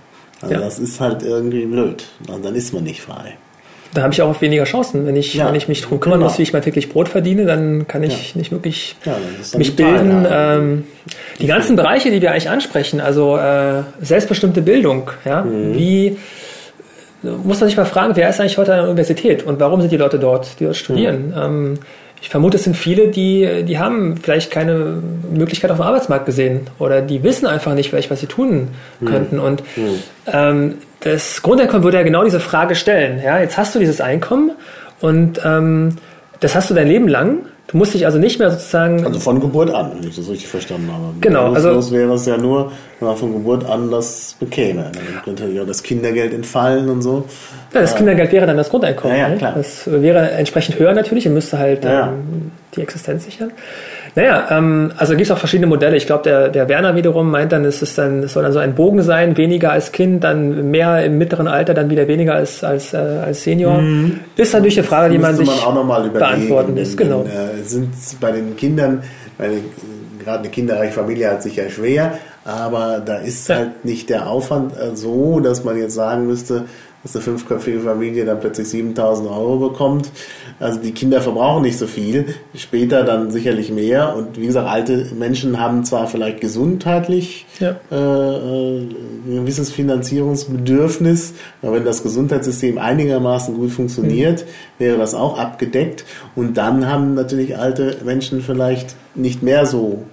Also 0.41 0.55
ja. 0.55 0.61
das 0.61 0.79
ist 0.79 1.01
halt 1.01 1.23
irgendwie 1.23 1.65
blöd. 1.67 2.05
Und 2.29 2.45
dann 2.45 2.55
ist 2.55 2.73
man 2.73 2.85
nicht 2.85 3.01
frei. 3.01 3.37
Da 3.95 4.03
habe 4.03 4.13
ich 4.13 4.21
auch 4.21 4.41
weniger 4.43 4.65
Chancen. 4.65 5.07
Wenn 5.07 5.17
ich, 5.17 5.33
ja, 5.33 5.49
wenn 5.49 5.55
ich 5.55 5.69
mich 5.69 5.81
darum 5.81 6.01
kümmern 6.01 6.19
genau. 6.19 6.29
muss, 6.29 6.39
wie 6.39 6.43
ich 6.43 6.53
mein 6.53 6.61
täglich 6.61 6.91
Brot 6.91 7.09
verdiene, 7.09 7.47
dann 7.47 7.89
kann 7.89 8.03
ich 8.03 8.35
ja. 8.35 8.39
nicht 8.39 8.53
wirklich 8.53 8.97
mich 9.57 9.75
bilden. 9.75 10.27
Ähm, 10.31 10.85
die 11.41 11.47
ganzen 11.47 11.77
Bereiche, 11.77 12.11
die 12.11 12.21
wir 12.21 12.33
eigentlich 12.33 12.51
ansprechen, 12.51 13.01
also 13.01 13.39
äh, 13.39 13.85
selbstbestimmte 14.03 14.61
Bildung, 14.61 15.11
ja, 15.25 15.43
mhm. 15.43 15.75
wie 15.75 16.19
muss 17.23 17.61
man 17.61 17.69
sich 17.69 17.77
mal 17.77 17.87
fragen, 17.87 18.15
wer 18.17 18.29
ist 18.29 18.41
eigentlich 18.41 18.59
heute 18.59 18.73
an 18.73 18.81
der 18.81 18.89
Universität 18.89 19.43
und 19.43 19.59
warum 19.59 19.81
sind 19.81 19.91
die 19.91 19.97
Leute 19.97 20.19
dort, 20.19 20.61
die 20.61 20.65
dort 20.65 20.77
studieren? 20.77 21.29
Mhm. 21.29 21.35
Ähm, 21.37 21.75
ich 22.23 22.29
vermute, 22.31 22.57
es 22.57 22.65
sind 22.65 22.77
viele, 22.77 23.09
die, 23.09 23.65
die 23.65 23.79
haben 23.79 24.17
vielleicht 24.17 24.51
keine 24.51 25.03
Möglichkeit 25.31 25.71
auf 25.71 25.77
dem 25.77 25.87
Arbeitsmarkt 25.87 26.27
gesehen 26.27 26.63
oder 26.79 27.03
die 27.03 27.23
wissen 27.23 27.47
einfach 27.47 27.75
nicht 27.75 27.91
vielleicht, 27.91 28.11
was 28.11 28.21
sie 28.21 28.27
tun 28.27 28.69
mhm. 29.01 29.07
könnten. 29.07 29.39
Und 29.39 29.63
mhm. 29.77 30.03
ähm, 30.27 30.75
das 31.01 31.43
Grundeinkommen 31.43 31.85
würde 31.85 31.99
ja 31.99 32.03
genau 32.03 32.25
diese 32.25 32.41
Frage 32.41 32.75
stellen. 32.75 33.21
Ja, 33.23 33.39
jetzt 33.39 33.59
hast 33.59 33.75
du 33.75 33.79
dieses 33.79 34.01
Einkommen 34.01 34.53
und 35.01 35.41
ähm, 35.45 35.97
das 36.41 36.55
hast 36.55 36.71
du 36.71 36.75
dein 36.75 36.89
Leben 36.89 37.09
lang 37.09 37.41
Du 37.69 37.77
musst 37.77 37.95
dich 37.95 38.07
also 38.07 38.19
nicht 38.19 38.39
mehr 38.39 38.51
sozusagen. 38.51 39.05
Also 39.05 39.19
von 39.19 39.41
Geburt 39.41 39.71
an, 39.71 39.93
wenn 39.95 40.09
ich 40.09 40.15
das 40.15 40.29
richtig 40.29 40.47
verstanden 40.47 40.89
habe. 40.93 41.15
Genau. 41.21 41.53
Also 41.53 41.91
wäre 41.91 42.15
es 42.15 42.25
ja 42.25 42.37
nur, 42.37 42.71
wenn 43.01 43.09
man 43.09 43.17
von 43.17 43.33
Geburt 43.33 43.65
an 43.65 43.91
das 43.91 44.37
bekäme. 44.39 44.93
Dann 44.93 45.23
könnte 45.25 45.47
ja 45.49 45.65
das 45.65 45.83
Kindergeld 45.83 46.33
entfallen 46.33 46.89
und 46.89 47.03
so. 47.03 47.25
Ja, 47.75 47.81
das 47.81 47.97
Kindergeld 47.97 48.31
wäre 48.31 48.47
dann 48.47 48.57
das 48.57 48.71
Grundeinkommen. 48.71 49.17
Ja, 49.17 49.29
ja, 49.29 49.37
klar. 49.37 49.55
Das 49.57 49.83
wäre 49.91 50.31
entsprechend 50.31 50.79
höher 50.79 50.93
natürlich 50.93 51.27
und 51.27 51.35
müsste 51.35 51.59
halt 51.59 51.85
ja. 51.85 52.09
ähm, 52.09 52.53
die 52.77 52.83
Existenz 52.83 53.25
sichern. 53.25 53.51
Naja, 54.17 54.49
ähm, 54.51 54.93
also 54.97 55.13
gibt 55.13 55.27
es 55.27 55.31
auch 55.31 55.39
verschiedene 55.39 55.67
Modelle. 55.67 55.95
Ich 55.95 56.07
glaube, 56.07 56.23
der, 56.23 56.49
der 56.49 56.71
Werner 56.71 56.97
wiederum 56.97 57.31
meint 57.31 57.53
dann, 57.53 57.67
es, 57.67 57.83
ist 57.83 57.99
dann, 57.99 58.23
es 58.23 58.33
soll 58.33 58.45
dann 58.45 58.53
so 58.53 58.59
ein 58.59 58.75
Bogen 58.75 59.03
sein, 59.03 59.37
weniger 59.37 59.73
als 59.73 59.93
Kind, 59.93 60.25
dann 60.25 60.71
mehr 60.71 61.05
im 61.05 61.19
mittleren 61.19 61.47
Alter, 61.47 61.75
dann 61.75 61.91
wieder 61.91 62.09
weniger 62.09 62.35
als, 62.35 62.65
als, 62.65 62.95
äh, 62.95 62.97
als 62.97 63.43
Senior. 63.43 63.79
Mhm. 63.79 64.21
Ist 64.35 64.55
natürlich 64.55 64.79
eine 64.79 64.87
Frage, 64.87 65.13
die 65.13 65.19
man 65.19 65.37
sich 65.37 65.47
man 65.47 66.13
beantworten 66.15 66.79
ist. 66.79 66.97
Genau. 66.97 67.25
Äh, 67.25 67.63
sind 67.63 67.93
bei 68.19 68.33
den 68.33 68.57
Kindern, 68.57 69.03
meine, 69.37 69.57
gerade 70.25 70.39
eine 70.39 70.49
kinderreiche 70.49 70.95
Familie 70.95 71.31
hat 71.31 71.43
sich 71.43 71.57
ja 71.57 71.69
schwer, 71.69 72.19
aber 72.43 73.03
da 73.05 73.19
ist 73.19 73.49
ja. 73.49 73.57
halt 73.57 73.85
nicht 73.85 74.09
der 74.09 74.31
Aufwand 74.31 74.73
äh, 74.79 74.97
so, 74.97 75.41
dass 75.41 75.63
man 75.63 75.77
jetzt 75.77 75.95
sagen 75.95 76.27
müsste, 76.27 76.65
dass 77.03 77.15
eine 77.15 77.23
fünfköpfige 77.23 77.81
Familie 77.81 78.25
dann 78.25 78.41
plötzlich 78.41 78.69
7000 78.69 79.29
Euro 79.29 79.69
bekommt. 79.69 80.11
Also 80.59 80.81
die 80.81 80.93
Kinder 80.93 81.21
verbrauchen 81.21 81.63
nicht 81.63 81.79
so 81.79 81.87
viel, 81.87 82.35
später 82.55 83.05
dann 83.05 83.31
sicherlich 83.31 83.71
mehr. 83.71 84.17
Und 84.17 84.41
wie 84.41 84.47
gesagt, 84.47 84.69
alte 84.69 85.07
Menschen 85.15 85.61
haben 85.61 85.85
zwar 85.85 86.07
vielleicht 86.07 86.41
gesundheitlich 86.41 87.47
ja. 87.61 87.77
äh, 87.91 87.95
äh 87.95 88.87
ein 89.27 89.41
gewisses 89.41 89.73
Finanzierungsbedürfnis, 89.73 91.35
aber 91.61 91.75
wenn 91.75 91.85
das 91.85 92.03
Gesundheitssystem 92.03 92.79
einigermaßen 92.79 93.57
gut 93.57 93.73
funktioniert, 93.73 94.43
mhm. 94.43 94.85
wäre 94.85 94.99
das 94.99 95.15
auch 95.15 95.37
abgedeckt. 95.39 96.05
Und 96.37 96.57
dann 96.57 96.89
haben 96.89 97.15
natürlich 97.15 97.59
alte 97.59 97.97
Menschen 98.05 98.41
vielleicht 98.41 98.95
nicht 99.17 99.43
mehr 99.43 99.67
so 99.67 100.05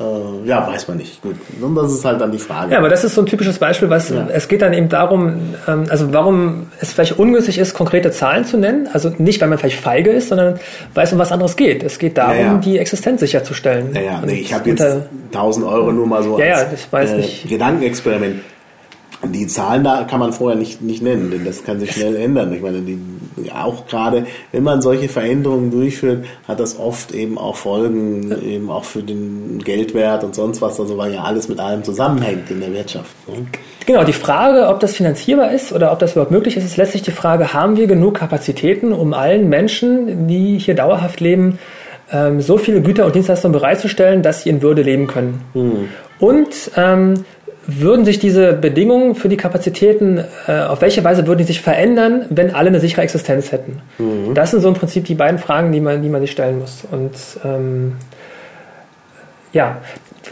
äh, 0.00 0.48
ja, 0.48 0.66
weiß 0.66 0.88
man 0.88 0.96
nicht. 0.96 1.20
Gut. 1.20 1.36
Und 1.60 1.74
das 1.74 1.92
ist 1.92 2.04
halt 2.04 2.20
dann 2.20 2.32
die 2.32 2.38
Frage. 2.38 2.72
Ja, 2.72 2.78
aber 2.78 2.88
das 2.88 3.04
ist 3.04 3.14
so 3.14 3.20
ein 3.20 3.26
typisches 3.26 3.58
Beispiel, 3.58 3.90
was 3.90 4.08
ja. 4.08 4.26
es 4.32 4.48
geht 4.48 4.62
dann 4.62 4.72
eben 4.72 4.88
darum, 4.88 5.54
ähm, 5.68 5.84
also 5.90 6.12
warum 6.12 6.68
es 6.80 6.92
vielleicht 6.92 7.18
ungünstig 7.18 7.58
ist, 7.58 7.74
konkrete 7.74 8.10
Zahlen 8.10 8.44
zu 8.46 8.56
nennen. 8.56 8.88
Also 8.92 9.12
nicht, 9.18 9.40
weil 9.42 9.48
man 9.48 9.58
vielleicht 9.58 9.80
feige 9.80 10.10
ist, 10.10 10.30
sondern 10.30 10.58
weil 10.94 11.04
es 11.04 11.12
um 11.12 11.18
was 11.18 11.32
anderes 11.32 11.54
geht. 11.56 11.82
Es 11.82 11.98
geht 11.98 12.16
darum, 12.16 12.36
ja, 12.36 12.42
ja. 12.52 12.56
die 12.56 12.78
Existenz 12.78 13.20
sicherzustellen. 13.20 13.94
Ja, 13.94 14.00
ja. 14.00 14.22
Nee, 14.24 14.40
ich 14.40 14.54
habe 14.54 14.70
jetzt 14.70 14.82
1000 15.32 15.66
Euro 15.66 15.92
nur 15.92 16.06
mal 16.06 16.22
so 16.22 16.38
ja, 16.38 16.54
als 16.54 16.62
ja, 16.62 16.68
das 16.70 16.92
weiß 16.92 17.10
äh, 17.10 17.16
nicht. 17.18 17.48
Gedankenexperiment. 17.48 18.40
Die 19.22 19.46
Zahlen 19.46 19.84
da 19.84 20.04
kann 20.04 20.18
man 20.18 20.32
vorher 20.32 20.58
nicht, 20.58 20.80
nicht 20.80 21.02
nennen, 21.02 21.30
denn 21.30 21.44
das 21.44 21.62
kann 21.62 21.78
sich 21.78 21.92
schnell 21.92 22.16
ändern. 22.16 22.52
Ich 22.54 22.62
meine, 22.62 22.80
die, 22.80 22.98
auch 23.52 23.86
gerade, 23.86 24.26
wenn 24.52 24.62
man 24.62 24.80
solche 24.80 25.08
Veränderungen 25.08 25.70
durchführt, 25.70 26.24
hat 26.48 26.58
das 26.58 26.78
oft 26.78 27.12
eben 27.12 27.36
auch 27.36 27.56
Folgen, 27.56 28.34
eben 28.42 28.70
auch 28.70 28.84
für 28.84 29.02
den 29.02 29.58
Geldwert 29.62 30.24
und 30.24 30.34
sonst 30.34 30.62
was, 30.62 30.80
also 30.80 30.96
weil 30.96 31.12
ja 31.12 31.22
alles 31.22 31.48
mit 31.48 31.60
allem 31.60 31.84
zusammenhängt 31.84 32.50
in 32.50 32.60
der 32.60 32.72
Wirtschaft. 32.72 33.14
Ne? 33.28 33.46
Genau, 33.86 34.04
die 34.04 34.12
Frage, 34.12 34.68
ob 34.68 34.80
das 34.80 34.94
finanzierbar 34.94 35.52
ist 35.52 35.72
oder 35.72 35.92
ob 35.92 35.98
das 35.98 36.12
überhaupt 36.12 36.30
möglich 36.30 36.56
ist, 36.56 36.64
ist 36.64 36.76
letztlich 36.76 37.02
die 37.02 37.10
Frage, 37.10 37.52
haben 37.52 37.76
wir 37.76 37.86
genug 37.86 38.14
Kapazitäten, 38.14 38.92
um 38.92 39.12
allen 39.12 39.48
Menschen, 39.48 40.28
die 40.28 40.58
hier 40.58 40.74
dauerhaft 40.74 41.20
leben, 41.20 41.58
ähm, 42.12 42.40
so 42.40 42.58
viele 42.58 42.80
Güter 42.82 43.06
und 43.06 43.14
Dienstleistungen 43.14 43.52
bereitzustellen, 43.52 44.22
dass 44.22 44.42
sie 44.42 44.50
in 44.50 44.62
Würde 44.62 44.82
leben 44.82 45.06
können. 45.06 45.42
Mhm. 45.54 45.88
Und 46.18 46.70
ähm, 46.76 47.24
würden 47.78 48.04
sich 48.04 48.18
diese 48.18 48.52
Bedingungen 48.54 49.14
für 49.14 49.28
die 49.28 49.36
Kapazitäten, 49.36 50.24
äh, 50.46 50.60
auf 50.60 50.80
welche 50.80 51.04
Weise 51.04 51.26
würden 51.26 51.38
die 51.38 51.44
sich 51.44 51.60
verändern, 51.60 52.24
wenn 52.30 52.54
alle 52.54 52.68
eine 52.68 52.80
sichere 52.80 53.02
Existenz 53.02 53.52
hätten? 53.52 53.80
Mhm. 53.98 54.34
Das 54.34 54.50
sind 54.50 54.60
so 54.60 54.68
im 54.68 54.74
Prinzip 54.74 55.04
die 55.04 55.14
beiden 55.14 55.38
Fragen, 55.38 55.72
die 55.72 55.80
man, 55.80 56.02
die 56.02 56.08
man 56.08 56.20
sich 56.20 56.30
stellen 56.30 56.58
muss. 56.58 56.82
Und 56.90 57.12
ähm, 57.44 57.96
ja, 59.52 59.78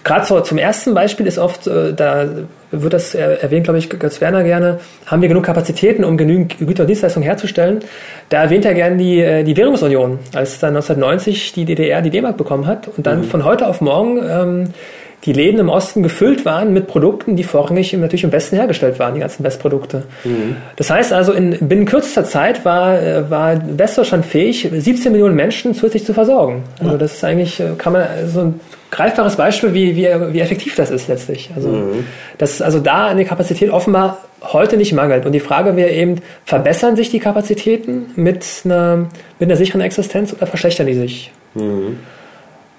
gerade 0.04 0.24
so, 0.24 0.40
zum 0.40 0.58
ersten 0.58 0.94
Beispiel 0.94 1.26
ist 1.26 1.38
oft, 1.38 1.66
äh, 1.66 1.92
da 1.92 2.26
wird 2.70 2.92
das 2.92 3.14
erwähnt, 3.14 3.64
glaube 3.64 3.78
ich, 3.78 3.88
Götz 3.88 4.20
Werner 4.20 4.44
gerne, 4.44 4.78
haben 5.06 5.22
wir 5.22 5.28
genug 5.28 5.44
Kapazitäten, 5.44 6.04
um 6.04 6.16
genügend 6.16 6.58
Güter 6.58 6.82
und 6.82 6.88
Dienstleistungen 6.88 7.24
herzustellen. 7.24 7.80
Da 8.28 8.42
erwähnt 8.42 8.64
er 8.64 8.74
gerne 8.74 8.96
die, 8.96 9.20
äh, 9.20 9.42
die 9.44 9.56
Währungsunion, 9.56 10.18
als 10.34 10.58
dann 10.58 10.76
1990 10.76 11.52
die 11.52 11.64
DDR 11.64 12.02
die 12.02 12.10
D-Mark 12.10 12.36
bekommen 12.36 12.66
hat 12.66 12.88
und 12.88 13.06
dann 13.06 13.20
mhm. 13.20 13.24
von 13.24 13.44
heute 13.44 13.66
auf 13.66 13.80
morgen 13.80 14.18
ähm, 14.28 14.64
die 15.24 15.32
Läden 15.32 15.58
im 15.58 15.68
Osten 15.68 16.02
gefüllt 16.02 16.44
waren 16.44 16.72
mit 16.72 16.86
Produkten, 16.86 17.34
die 17.34 17.42
vorrangig 17.42 17.92
natürlich 17.92 18.24
im 18.24 18.32
Westen 18.32 18.56
hergestellt 18.56 18.98
waren, 18.98 19.14
die 19.14 19.20
ganzen 19.20 19.42
Westprodukte. 19.42 20.04
Mhm. 20.24 20.56
Das 20.76 20.90
heißt 20.90 21.12
also, 21.12 21.32
in 21.32 21.68
binnen 21.68 21.86
kürzester 21.86 22.24
Zeit 22.24 22.64
war, 22.64 23.00
äh, 23.02 23.28
war 23.28 23.60
Westdeutschland 23.76 24.24
fähig, 24.24 24.68
17 24.72 25.10
Millionen 25.10 25.34
Menschen 25.34 25.74
zusätzlich 25.74 26.04
zu 26.04 26.14
versorgen. 26.14 26.62
Also 26.80 26.96
das 26.96 27.14
ist 27.14 27.24
eigentlich, 27.24 27.58
äh, 27.58 27.70
kann 27.76 27.94
man 27.94 28.06
so 28.32 28.40
ein 28.40 28.60
greifbares 28.90 29.36
Beispiel, 29.36 29.74
wie, 29.74 29.96
wie, 29.96 30.08
wie 30.32 30.40
effektiv 30.40 30.76
das 30.76 30.90
ist 30.90 31.08
letztlich. 31.08 31.50
Also, 31.54 31.68
mhm. 31.68 32.04
dass 32.38 32.62
also 32.62 32.78
da 32.78 33.08
eine 33.08 33.24
Kapazität 33.24 33.70
offenbar 33.70 34.18
heute 34.42 34.76
nicht 34.76 34.92
mangelt. 34.92 35.26
Und 35.26 35.32
die 35.32 35.40
Frage 35.40 35.74
wäre 35.74 35.90
eben, 35.90 36.20
verbessern 36.44 36.94
sich 36.94 37.10
die 37.10 37.18
Kapazitäten 37.18 38.12
mit 38.14 38.46
einer, 38.64 39.08
mit 39.40 39.48
einer 39.48 39.56
sicheren 39.56 39.80
Existenz 39.80 40.32
oder 40.32 40.46
verschlechtern 40.46 40.86
die 40.86 40.94
sich? 40.94 41.32
Mhm. 41.54 41.98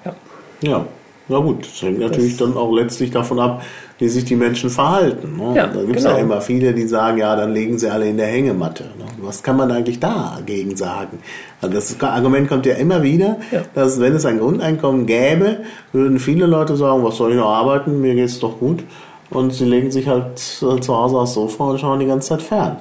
Ja. 0.05 0.15
ja. 0.61 0.85
Na 1.29 1.37
gut, 1.37 1.65
das 1.65 1.81
hängt 1.83 1.99
natürlich 1.99 2.37
das 2.37 2.47
dann 2.47 2.57
auch 2.57 2.73
letztlich 2.73 3.11
davon 3.11 3.39
ab, 3.39 3.61
wie 3.99 4.09
sich 4.09 4.25
die 4.25 4.35
Menschen 4.35 4.69
verhalten. 4.69 5.37
Ne? 5.37 5.55
Ja, 5.55 5.67
da 5.67 5.81
gibt 5.81 5.97
es 5.97 6.03
genau. 6.03 6.15
ja 6.15 6.21
immer 6.21 6.41
viele, 6.41 6.73
die 6.73 6.87
sagen, 6.87 7.19
ja, 7.19 7.35
dann 7.35 7.53
legen 7.53 7.77
sie 7.77 7.89
alle 7.89 8.09
in 8.09 8.17
der 8.17 8.27
Hängematte. 8.27 8.85
Ne? 8.97 9.05
Was 9.21 9.43
kann 9.43 9.55
man 9.55 9.71
eigentlich 9.71 9.99
dagegen 9.99 10.75
sagen? 10.75 11.19
Also 11.61 11.75
das 11.75 12.01
Argument 12.01 12.49
kommt 12.49 12.65
ja 12.65 12.75
immer 12.75 13.03
wieder, 13.03 13.37
ja. 13.51 13.61
dass 13.75 13.99
wenn 13.99 14.15
es 14.15 14.25
ein 14.25 14.39
Grundeinkommen 14.39 15.05
gäbe, 15.05 15.57
würden 15.93 16.17
viele 16.17 16.47
Leute 16.47 16.75
sagen, 16.75 17.03
was 17.03 17.17
soll 17.17 17.31
ich 17.31 17.37
noch 17.37 17.49
arbeiten, 17.49 18.01
mir 18.01 18.15
geht's 18.15 18.39
doch 18.39 18.57
gut. 18.59 18.83
Und 19.29 19.53
sie 19.53 19.65
legen 19.65 19.91
sich 19.91 20.07
halt 20.07 20.37
äh, 20.37 20.79
zu 20.79 20.95
Hause 20.95 21.17
aufs 21.17 21.35
Sofa 21.35 21.65
und 21.65 21.79
schauen 21.79 21.99
die 21.99 22.07
ganze 22.07 22.29
Zeit 22.29 22.41
fern. 22.41 22.77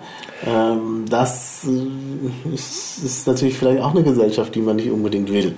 Ähm, 0.47 1.05
das 1.11 1.67
äh, 1.67 2.55
ist 2.55 3.27
natürlich 3.27 3.59
vielleicht 3.59 3.83
auch 3.83 3.91
eine 3.91 4.03
Gesellschaft, 4.03 4.55
die 4.55 4.63
man 4.63 4.77
nicht 4.77 4.91
unbedingt 4.91 5.31
will. 5.31 5.55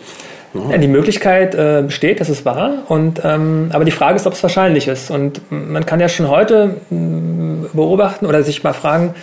Ja, 0.53 0.79
die 0.79 0.89
Möglichkeit 0.89 1.55
äh, 1.55 1.83
besteht, 1.87 2.21
das 2.21 2.29
ist 2.29 2.45
wahr. 2.45 2.79
Und, 2.89 3.21
ähm, 3.25 3.71
aber 3.73 3.85
die 3.85 3.93
Frage 3.93 4.17
ist, 4.17 4.27
ob 4.27 4.33
es 4.33 4.43
wahrscheinlich 4.43 4.89
ist. 4.89 5.11
Und 5.11 5.41
man 5.51 5.87
kann 5.87 6.01
ja 6.01 6.09
schon 6.09 6.29
heute 6.29 6.77
mh, 6.91 7.69
beobachten 7.73 8.27
oder 8.27 8.43
sich 8.43 8.65
mal 8.65 8.73
fragen, 8.73 9.15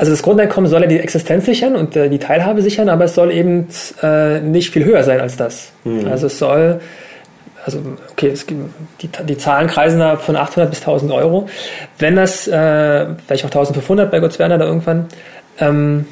also 0.00 0.12
das 0.12 0.22
Grundeinkommen 0.22 0.68
soll 0.68 0.80
ja 0.80 0.86
die 0.86 0.98
Existenz 0.98 1.44
sichern 1.44 1.76
und 1.76 1.94
äh, 1.94 2.08
die 2.08 2.18
Teilhabe 2.18 2.62
sichern, 2.62 2.88
aber 2.88 3.04
es 3.04 3.14
soll 3.14 3.30
eben 3.30 3.68
äh, 4.02 4.40
nicht 4.40 4.70
viel 4.70 4.84
höher 4.84 5.04
sein 5.04 5.20
als 5.20 5.36
das. 5.36 5.72
Mhm. 5.84 6.08
Also 6.08 6.28
es 6.28 6.38
soll, 6.38 6.80
also 7.66 7.80
okay, 8.10 8.28
es 8.28 8.46
gibt, 8.46 8.62
die, 9.02 9.08
die 9.08 9.36
Zahlen 9.36 9.68
kreisen 9.68 10.00
da 10.00 10.16
von 10.16 10.36
800 10.36 10.70
bis 10.70 10.80
1000 10.80 11.12
Euro. 11.12 11.50
Wenn 11.98 12.16
das, 12.16 12.48
äh, 12.48 13.06
vielleicht 13.26 13.44
auch 13.44 13.50
1500 13.50 14.10
bei 14.10 14.20
Gott 14.20 14.38
Werner 14.38 14.56
da 14.56 14.64
irgendwann, 14.64 15.06
ähm, 15.58 16.06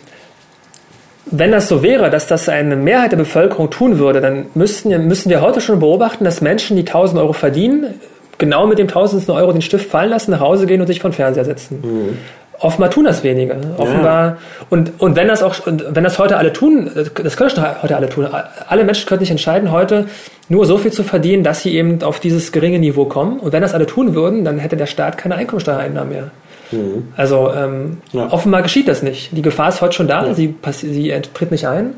wenn 1.30 1.52
das 1.52 1.68
so 1.68 1.82
wäre, 1.82 2.10
dass 2.10 2.26
das 2.26 2.48
eine 2.48 2.76
Mehrheit 2.76 3.12
der 3.12 3.16
Bevölkerung 3.16 3.70
tun 3.70 3.98
würde, 3.98 4.20
dann 4.20 4.46
müssten, 4.54 5.06
müssen 5.06 5.30
wir 5.30 5.40
heute 5.40 5.60
schon 5.60 5.80
beobachten, 5.80 6.24
dass 6.24 6.40
Menschen, 6.40 6.76
die 6.76 6.82
1000 6.82 7.20
Euro 7.20 7.32
verdienen, 7.32 7.94
genau 8.38 8.66
mit 8.66 8.78
dem 8.78 8.86
1000 8.86 9.28
Euro 9.30 9.52
den 9.52 9.62
Stift 9.62 9.90
fallen 9.90 10.10
lassen, 10.10 10.30
nach 10.30 10.40
Hause 10.40 10.66
gehen 10.66 10.80
und 10.80 10.86
sich 10.86 11.00
vor 11.00 11.10
den 11.10 11.16
Fernseher 11.16 11.44
setzen. 11.44 11.80
Mhm. 11.82 12.18
Offenbar 12.60 12.90
tun 12.90 13.04
das 13.04 13.22
wenige. 13.22 13.56
Offenbar. 13.76 14.26
Ja. 14.26 14.36
Und, 14.68 15.00
und 15.00 15.14
wenn 15.14 15.28
das 15.28 15.44
auch, 15.44 15.54
wenn 15.66 16.02
das 16.02 16.18
heute 16.18 16.38
alle 16.38 16.52
tun, 16.52 16.90
das 17.22 17.36
können 17.36 17.50
schon 17.50 17.82
heute 17.82 17.96
alle 17.96 18.08
tun. 18.08 18.26
Alle 18.68 18.84
Menschen 18.84 19.06
können 19.06 19.20
sich 19.20 19.30
entscheiden, 19.30 19.70
heute 19.70 20.06
nur 20.48 20.66
so 20.66 20.76
viel 20.76 20.92
zu 20.92 21.04
verdienen, 21.04 21.44
dass 21.44 21.62
sie 21.62 21.74
eben 21.76 22.02
auf 22.02 22.18
dieses 22.18 22.50
geringe 22.50 22.80
Niveau 22.80 23.04
kommen. 23.04 23.38
Und 23.38 23.52
wenn 23.52 23.62
das 23.62 23.74
alle 23.74 23.86
tun 23.86 24.14
würden, 24.16 24.44
dann 24.44 24.58
hätte 24.58 24.76
der 24.76 24.86
Staat 24.86 25.18
keine 25.18 25.36
Einkommensteuereinnahmen 25.36 26.12
mehr. 26.12 26.30
Mhm. 26.70 27.08
Also 27.16 27.50
ähm, 27.54 27.98
ja. 28.12 28.30
offenbar 28.30 28.62
geschieht 28.62 28.88
das 28.88 29.02
nicht. 29.02 29.36
Die 29.36 29.42
Gefahr 29.42 29.68
ist 29.68 29.80
heute 29.80 29.94
schon 29.94 30.08
da, 30.08 30.26
ja. 30.26 30.34
sie, 30.34 30.54
sie 30.72 31.20
tritt 31.34 31.50
nicht 31.50 31.66
ein. 31.66 31.94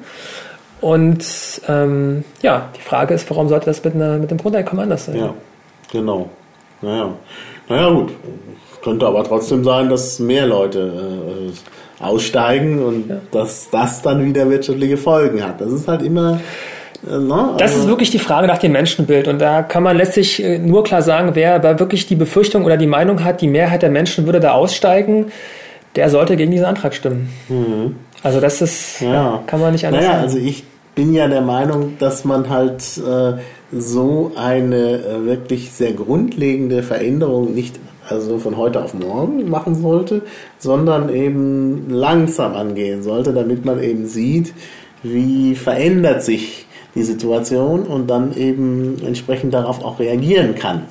Und 0.81 1.25
ähm, 1.69 2.25
ja, 2.43 2.69
die 2.77 2.81
Frage 2.81 3.15
ist, 3.15 3.29
warum 3.31 3.49
sollte 3.49 3.67
das 3.67 3.85
mit, 3.85 3.95
einer, 3.95 4.19
mit 4.19 4.31
dem 4.31 4.39
Grundeinkommen 4.39 4.85
anders 4.85 5.07
sein? 5.07 5.17
Ja, 5.17 5.35
genau. 5.93 6.31
Naja, 6.81 7.13
naja 7.69 7.91
gut. 7.91 8.13
Könnte 8.83 9.07
aber 9.07 9.25
trotzdem 9.25 9.63
sein, 9.63 9.91
dass 9.91 10.19
mehr 10.21 10.47
Leute 10.47 11.51
äh, 11.51 12.03
aussteigen 12.03 12.83
und 12.83 13.11
ja. 13.11 13.17
dass 13.31 13.69
das 13.69 14.01
dann 14.01 14.25
wieder 14.25 14.49
wirtschaftliche 14.49 14.97
Folgen 14.97 15.45
hat. 15.47 15.61
Das 15.61 15.71
ist 15.71 15.87
halt 15.87 16.01
immer? 16.01 16.41
Das 17.57 17.73
ist 17.73 17.79
also 17.79 17.89
wirklich 17.89 18.11
die 18.11 18.19
Frage 18.19 18.47
nach 18.47 18.59
dem 18.59 18.73
Menschenbild. 18.73 19.29
Und 19.29 19.39
da 19.39 19.63
kann 19.63 19.83
man 19.83 19.97
letztlich 19.97 20.43
äh, 20.43 20.59
nur 20.59 20.85
klar 20.85 21.03
sagen, 21.03 21.31
wer 21.35 21.55
aber 21.55 21.79
wirklich 21.79 22.07
die 22.07 22.15
Befürchtung 22.15 22.65
oder 22.65 22.77
die 22.77 22.87
Meinung 22.87 23.25
hat, 23.25 23.41
die 23.41 23.49
Mehrheit 23.49 23.83
der 23.83 23.91
Menschen 23.91 24.27
würde 24.27 24.41
da 24.41 24.53
aussteigen, 24.53 25.27
der 25.97 26.11
sollte 26.11 26.37
gegen 26.37 26.51
diesen 26.51 26.67
Antrag 26.67 26.95
stimmen. 26.95 27.31
Mhm. 27.49 27.97
Also 28.23 28.41
das 28.41 28.61
ist, 28.61 29.01
ja. 29.01 29.43
kann 29.47 29.61
man 29.61 29.73
nicht 29.73 29.87
anders 29.87 30.03
naja, 30.03 30.15
sagen. 30.15 30.25
Also 30.25 30.39
ich 30.39 30.65
bin 30.95 31.15
ja 31.15 31.27
der 31.29 31.41
Meinung, 31.41 31.97
dass 31.99 32.25
man 32.25 32.51
halt 32.51 32.83
äh, 32.99 33.33
so 33.73 34.33
eine 34.37 34.77
äh, 34.77 35.25
wirklich 35.25 35.73
sehr 35.73 35.93
grundlegende 35.93 36.83
Veränderung 36.83 37.55
nicht 37.55 37.79
also 38.09 38.39
von 38.39 38.57
heute 38.57 38.83
auf 38.83 38.93
morgen 38.93 39.49
machen 39.49 39.81
sollte, 39.81 40.23
sondern 40.59 41.15
eben 41.15 41.89
langsam 41.91 42.55
angehen 42.55 43.03
sollte, 43.03 43.33
damit 43.33 43.65
man 43.65 43.81
eben 43.81 44.07
sieht, 44.07 44.53
wie 45.03 45.55
verändert 45.55 46.23
sich 46.23 46.67
die 46.95 47.03
Situation 47.03 47.83
und 47.83 48.09
dann 48.09 48.37
eben 48.37 48.97
entsprechend 49.05 49.55
darauf 49.55 49.85
auch 49.85 49.99
reagieren 49.99 50.55
kann. 50.55 50.87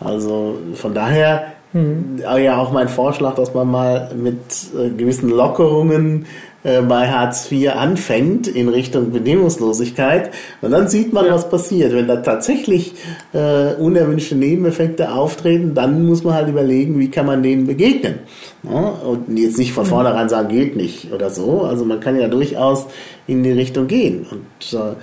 Also 0.00 0.58
von 0.74 0.94
daher 0.94 1.52
mhm. 1.72 2.20
ja 2.38 2.56
auch 2.58 2.72
mein 2.72 2.88
Vorschlag, 2.88 3.34
dass 3.34 3.54
man 3.54 3.70
mal 3.70 4.10
mit 4.16 4.38
äh, 4.74 4.90
gewissen 4.90 5.30
Lockerungen 5.30 6.26
äh, 6.62 6.82
bei 6.82 7.08
Hartz 7.08 7.50
IV 7.50 7.74
anfängt 7.74 8.46
in 8.46 8.68
Richtung 8.68 9.12
Bedingungslosigkeit 9.12 10.30
und 10.60 10.72
dann 10.72 10.88
sieht 10.88 11.12
man, 11.12 11.26
was 11.30 11.48
passiert. 11.48 11.94
Wenn 11.94 12.06
da 12.06 12.16
tatsächlich 12.16 12.94
äh, 13.32 13.74
unerwünschte 13.74 14.34
Nebeneffekte 14.34 15.12
auftreten, 15.12 15.74
dann 15.74 16.06
muss 16.06 16.22
man 16.22 16.34
halt 16.34 16.48
überlegen, 16.48 16.98
wie 16.98 17.10
kann 17.10 17.26
man 17.26 17.42
denen 17.42 17.66
begegnen. 17.66 18.20
Ja? 18.62 18.78
Und 18.78 19.36
jetzt 19.38 19.58
nicht 19.58 19.72
von 19.72 19.86
vornherein 19.86 20.28
sagen, 20.28 20.48
geht 20.48 20.76
nicht 20.76 21.12
oder 21.12 21.30
so. 21.30 21.62
Also 21.62 21.84
man 21.84 22.00
kann 22.00 22.20
ja 22.20 22.28
durchaus 22.28 22.86
in 23.26 23.42
die 23.42 23.52
Richtung 23.52 23.86
gehen. 23.86 24.26
Und 24.30 24.78
äh, 24.78 24.96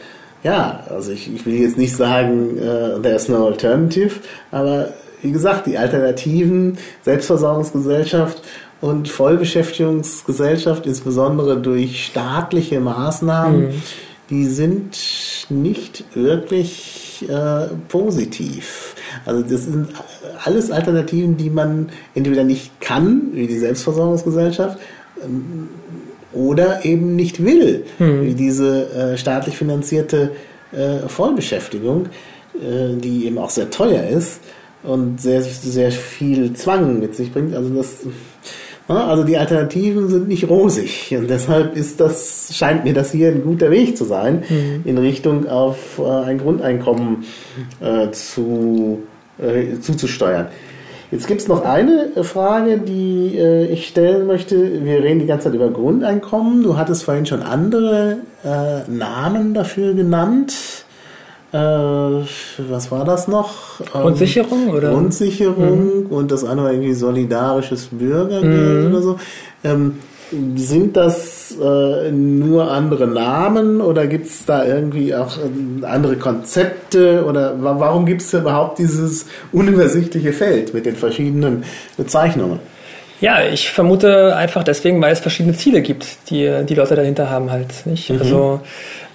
ja, 0.44 0.84
also 0.90 1.12
ich, 1.12 1.34
ich 1.34 1.46
will 1.46 1.56
jetzt 1.56 1.78
nicht 1.78 1.96
sagen, 1.96 2.58
uh, 2.58 3.00
there's 3.02 3.28
no 3.28 3.48
alternative, 3.48 4.12
aber 4.52 4.94
wie 5.22 5.32
gesagt, 5.32 5.66
die 5.66 5.78
Alternativen, 5.78 6.78
Selbstversorgungsgesellschaft 7.02 8.44
und 8.82 9.10
Vollbeschäftigungsgesellschaft, 9.10 10.86
insbesondere 10.86 11.58
durch 11.58 12.06
staatliche 12.06 12.80
Maßnahmen, 12.80 13.68
mhm. 13.68 13.82
die 14.30 14.46
sind 14.46 14.98
nicht 15.50 16.04
wirklich 16.14 17.26
äh, 17.28 17.68
positiv. 17.88 18.96
Also 19.26 19.42
das 19.42 19.64
sind 19.64 19.88
alles 20.44 20.70
Alternativen, 20.70 21.38
die 21.38 21.50
man 21.50 21.90
entweder 22.14 22.44
nicht 22.44 22.80
kann, 22.80 23.30
wie 23.34 23.48
die 23.48 23.58
Selbstversorgungsgesellschaft, 23.58 24.78
ähm, 25.24 25.70
oder 26.34 26.86
eben 26.86 27.16
nicht 27.16 27.44
will, 27.44 27.86
mhm. 27.98 28.26
wie 28.26 28.34
diese 28.36 28.92
äh, 28.92 29.18
staatlich 29.18 29.58
finanzierte 29.58 30.32
äh, 30.72 31.08
Vollbeschäftigung, 31.08 32.08
äh, 32.56 32.96
die 32.96 33.26
eben 33.26 33.38
auch 33.38 33.50
sehr 33.50 33.70
teuer 33.70 34.04
ist 34.04 34.42
und 34.84 35.22
sehr, 35.22 35.42
sehr 35.42 35.92
viel 35.92 36.54
Zwang 36.54 37.00
mit 37.00 37.16
sich 37.16 37.32
bringt. 37.32 37.56
Also 37.56 37.70
das 37.70 38.00
also 38.96 39.24
die 39.24 39.38
Alternativen 39.38 40.08
sind 40.08 40.28
nicht 40.28 40.50
rosig 40.50 41.14
und 41.18 41.30
deshalb 41.30 41.76
ist 41.76 42.00
das, 42.00 42.50
scheint 42.54 42.86
mir 42.86 42.94
das 42.94 43.12
hier 43.12 43.30
ein 43.30 43.44
guter 43.44 43.70
Weg 43.70 43.98
zu 43.98 44.06
sein, 44.06 44.44
mhm. 44.48 44.82
in 44.86 44.98
Richtung 44.98 45.48
auf 45.48 46.00
äh, 46.00 46.04
ein 46.04 46.38
Grundeinkommen 46.38 47.26
äh, 47.82 48.12
zu, 48.12 49.04
äh, 49.40 49.80
zuzusteuern. 49.82 50.48
Jetzt 51.12 51.28
gibt 51.28 51.42
es 51.42 51.48
noch 51.48 51.64
eine 51.64 52.12
Frage, 52.24 52.80
die 52.80 53.38
äh, 53.38 53.66
ich 53.68 53.88
stellen 53.88 54.28
möchte. 54.28 54.84
Wir 54.84 55.04
reden 55.04 55.20
die 55.20 55.26
ganze 55.26 55.46
Zeit 55.46 55.54
über 55.54 55.70
Grundeinkommen. 55.70 56.64
Du 56.64 56.78
hattest 56.78 57.04
vorhin 57.04 57.26
schon 57.26 57.42
andere 57.44 58.18
äh, 58.44 58.90
Namen 58.92 59.54
dafür 59.54 59.94
genannt. 59.94 60.54
Äh, 61.54 61.58
was 61.58 62.92
war 62.92 63.06
das 63.06 63.28
noch? 63.28 63.80
Grundsicherung 63.92 64.70
oder? 64.70 64.92
Grundsicherung 64.92 66.04
mhm. 66.04 66.06
und 66.08 66.32
das 66.32 66.44
andere 66.44 66.74
irgendwie 66.74 66.94
solidarisches 66.94 67.88
Bürgergeld 67.92 68.84
mhm. 68.84 68.92
oder 68.92 69.02
so. 69.02 69.20
Ähm, 69.64 70.00
sind 70.56 70.98
das 70.98 71.56
äh, 71.58 72.12
nur 72.12 72.70
andere 72.70 73.08
Namen 73.08 73.80
oder 73.80 74.08
gibt 74.08 74.28
es 74.28 74.46
da 74.46 74.66
irgendwie 74.66 75.16
auch 75.16 75.38
äh, 75.38 75.86
andere 75.86 76.18
Konzepte 76.18 77.24
oder 77.26 77.56
warum 77.60 78.06
gibt 78.06 78.22
es 78.22 78.34
überhaupt 78.34 78.80
dieses 78.80 79.26
unübersichtliche 79.54 80.34
Feld 80.34 80.74
mit 80.74 80.86
den 80.86 80.98
verschiedenen 80.98 81.64
Bezeichnungen? 81.96 82.60
Ja, 83.22 83.42
ich 83.42 83.72
vermute 83.72 84.36
einfach 84.36 84.64
deswegen, 84.64 85.02
weil 85.02 85.14
es 85.14 85.22
verschiedene 85.22 85.56
Ziele 85.56 85.82
gibt, 85.82 86.30
die 86.30 86.66
die 86.68 86.76
Leute 86.76 86.96
dahinter 86.96 87.30
haben 87.30 87.50
halt. 87.50 87.86
Nicht? 87.86 88.10
Mhm. 88.10 88.20
Also 88.20 88.60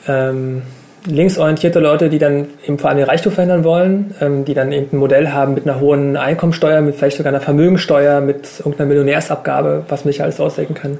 ähm, 0.09 0.63
linksorientierte 1.07 1.81
Leute, 1.81 2.09
die 2.09 2.19
dann 2.19 2.49
eben 2.67 2.79
vor 2.79 2.91
allem 2.91 2.99
den 2.99 3.07
Reichtum 3.07 3.33
verhindern 3.33 3.65
wollen, 3.65 4.15
ähm, 4.21 4.45
die 4.45 4.55
dann 4.55 4.73
eben 4.73 4.89
ein 4.93 4.99
Modell 4.99 5.29
haben 5.29 5.55
mit 5.55 5.67
einer 5.67 5.81
hohen 5.81 6.17
Einkommensteuer, 6.17 6.81
mit 6.81 6.97
vielleicht 6.97 7.17
sogar 7.17 7.33
einer 7.33 7.41
Vermögensteuer, 7.41 8.21
mit 8.21 8.49
irgendeiner 8.59 8.89
Millionärsabgabe, 8.89 9.85
was 9.89 10.05
man 10.05 10.13
sich 10.13 10.23
alles 10.23 10.41
ausdenken 10.41 10.75
kann. 10.75 10.99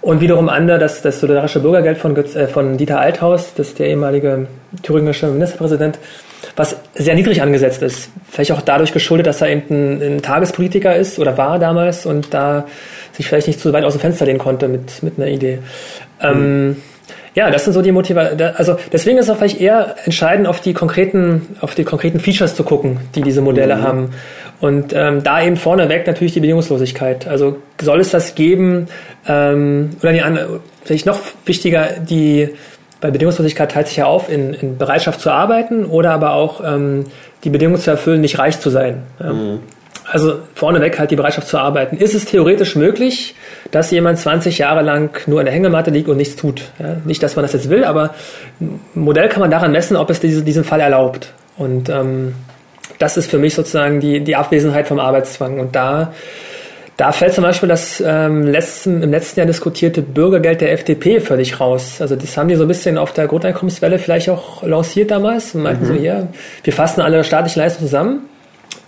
Und 0.00 0.20
wiederum 0.20 0.48
andere, 0.48 0.78
das, 0.78 1.02
das 1.02 1.20
solidarische 1.20 1.60
Bürgergeld 1.60 1.98
von, 1.98 2.16
äh, 2.16 2.46
von 2.46 2.76
Dieter 2.76 3.00
Althaus, 3.00 3.54
das 3.54 3.68
ist 3.68 3.78
der 3.78 3.88
ehemalige 3.88 4.46
thüringische 4.82 5.28
Ministerpräsident, 5.28 5.98
was 6.56 6.76
sehr 6.94 7.14
niedrig 7.14 7.42
angesetzt 7.42 7.82
ist. 7.82 8.10
Vielleicht 8.28 8.52
auch 8.52 8.62
dadurch 8.62 8.92
geschuldet, 8.92 9.26
dass 9.26 9.40
er 9.40 9.48
eben 9.48 9.64
ein, 9.70 10.02
ein 10.02 10.22
Tagespolitiker 10.22 10.94
ist 10.94 11.18
oder 11.18 11.38
war 11.38 11.58
damals 11.58 12.06
und 12.06 12.34
da 12.34 12.66
sich 13.12 13.26
vielleicht 13.26 13.46
nicht 13.46 13.60
zu 13.60 13.72
weit 13.72 13.84
aus 13.84 13.94
dem 13.94 14.00
Fenster 14.00 14.24
lehnen 14.24 14.38
konnte 14.38 14.68
mit, 14.68 15.02
mit 15.02 15.18
einer 15.18 15.28
Idee. 15.28 15.58
Mhm. 16.22 16.76
Ja, 17.34 17.50
das 17.50 17.64
sind 17.64 17.72
so 17.72 17.82
die 17.82 17.92
Motivationen. 17.92 18.54
Also 18.56 18.76
deswegen 18.92 19.18
ist 19.18 19.26
es 19.26 19.30
auch 19.30 19.38
vielleicht 19.38 19.60
eher 19.60 19.96
entscheidend, 20.04 20.46
auf 20.46 20.60
die 20.60 20.74
konkreten, 20.74 21.56
auf 21.60 21.74
die 21.74 21.84
konkreten 21.84 22.20
Features 22.20 22.54
zu 22.54 22.62
gucken, 22.62 23.00
die 23.14 23.22
diese 23.22 23.40
Modelle 23.40 23.76
mhm. 23.76 23.82
haben. 23.82 24.10
Und 24.60 24.92
ähm, 24.94 25.22
da 25.22 25.42
eben 25.42 25.56
vorneweg 25.56 26.06
natürlich 26.06 26.34
die 26.34 26.40
Bedingungslosigkeit. 26.40 27.26
Also 27.26 27.56
soll 27.80 28.00
es 28.00 28.10
das 28.10 28.34
geben, 28.34 28.88
ähm, 29.26 29.90
oder 30.02 30.12
die 30.12 30.22
andere, 30.22 30.60
vielleicht 30.84 31.06
noch 31.06 31.18
wichtiger, 31.46 31.88
die 31.98 32.50
bei 33.00 33.10
Bedingungslosigkeit 33.10 33.72
teilt 33.72 33.88
sich 33.88 33.96
ja 33.96 34.06
auf 34.06 34.30
in, 34.30 34.54
in 34.54 34.78
Bereitschaft 34.78 35.20
zu 35.20 35.30
arbeiten 35.30 35.86
oder 35.86 36.12
aber 36.12 36.34
auch 36.34 36.62
ähm, 36.64 37.06
die 37.42 37.50
Bedingung 37.50 37.76
zu 37.78 37.90
erfüllen, 37.90 38.20
nicht 38.20 38.38
reich 38.38 38.60
zu 38.60 38.70
sein. 38.70 39.02
Ja. 39.18 39.32
Mhm. 39.32 39.60
Also 40.10 40.40
vorneweg 40.54 40.98
halt 40.98 41.10
die 41.10 41.16
Bereitschaft 41.16 41.46
zu 41.46 41.58
arbeiten. 41.58 41.96
Ist 41.96 42.14
es 42.14 42.24
theoretisch 42.24 42.74
möglich, 42.74 43.34
dass 43.70 43.90
jemand 43.90 44.18
20 44.18 44.58
Jahre 44.58 44.82
lang 44.82 45.16
nur 45.26 45.40
in 45.40 45.46
der 45.46 45.54
Hängematte 45.54 45.90
liegt 45.90 46.08
und 46.08 46.16
nichts 46.16 46.36
tut? 46.36 46.62
Ja, 46.78 46.96
nicht, 47.04 47.22
dass 47.22 47.36
man 47.36 47.44
das 47.44 47.52
jetzt 47.52 47.70
will, 47.70 47.84
aber 47.84 48.14
ein 48.60 48.80
Modell 48.94 49.28
kann 49.28 49.40
man 49.40 49.50
daran 49.50 49.72
messen, 49.72 49.96
ob 49.96 50.10
es 50.10 50.20
diese, 50.20 50.42
diesen 50.42 50.64
Fall 50.64 50.80
erlaubt. 50.80 51.32
Und 51.56 51.88
ähm, 51.88 52.34
das 52.98 53.16
ist 53.16 53.30
für 53.30 53.38
mich 53.38 53.54
sozusagen 53.54 54.00
die, 54.00 54.20
die 54.20 54.34
Abwesenheit 54.34 54.88
vom 54.88 54.98
Arbeitszwang. 54.98 55.60
Und 55.60 55.76
da, 55.76 56.12
da 56.96 57.12
fällt 57.12 57.34
zum 57.34 57.44
Beispiel 57.44 57.68
das 57.68 58.02
ähm, 58.04 58.46
letzten, 58.46 59.02
im 59.02 59.10
letzten 59.10 59.40
Jahr 59.40 59.46
diskutierte 59.46 60.02
Bürgergeld 60.02 60.60
der 60.60 60.72
FDP 60.72 61.20
völlig 61.20 61.60
raus. 61.60 62.00
Also 62.00 62.16
das 62.16 62.36
haben 62.36 62.48
die 62.48 62.56
so 62.56 62.64
ein 62.64 62.68
bisschen 62.68 62.98
auf 62.98 63.12
der 63.12 63.28
Grundeinkommenswelle 63.28 63.98
vielleicht 63.98 64.28
auch 64.30 64.64
lanciert 64.64 65.12
damals 65.12 65.54
und 65.54 65.62
meinten 65.62 65.84
mhm. 65.84 65.88
so, 65.88 65.94
ja, 65.94 66.26
wir 66.64 66.72
fassen 66.72 67.00
alle 67.00 67.22
staatlichen 67.22 67.60
Leistungen 67.60 67.86
zusammen 67.86 68.28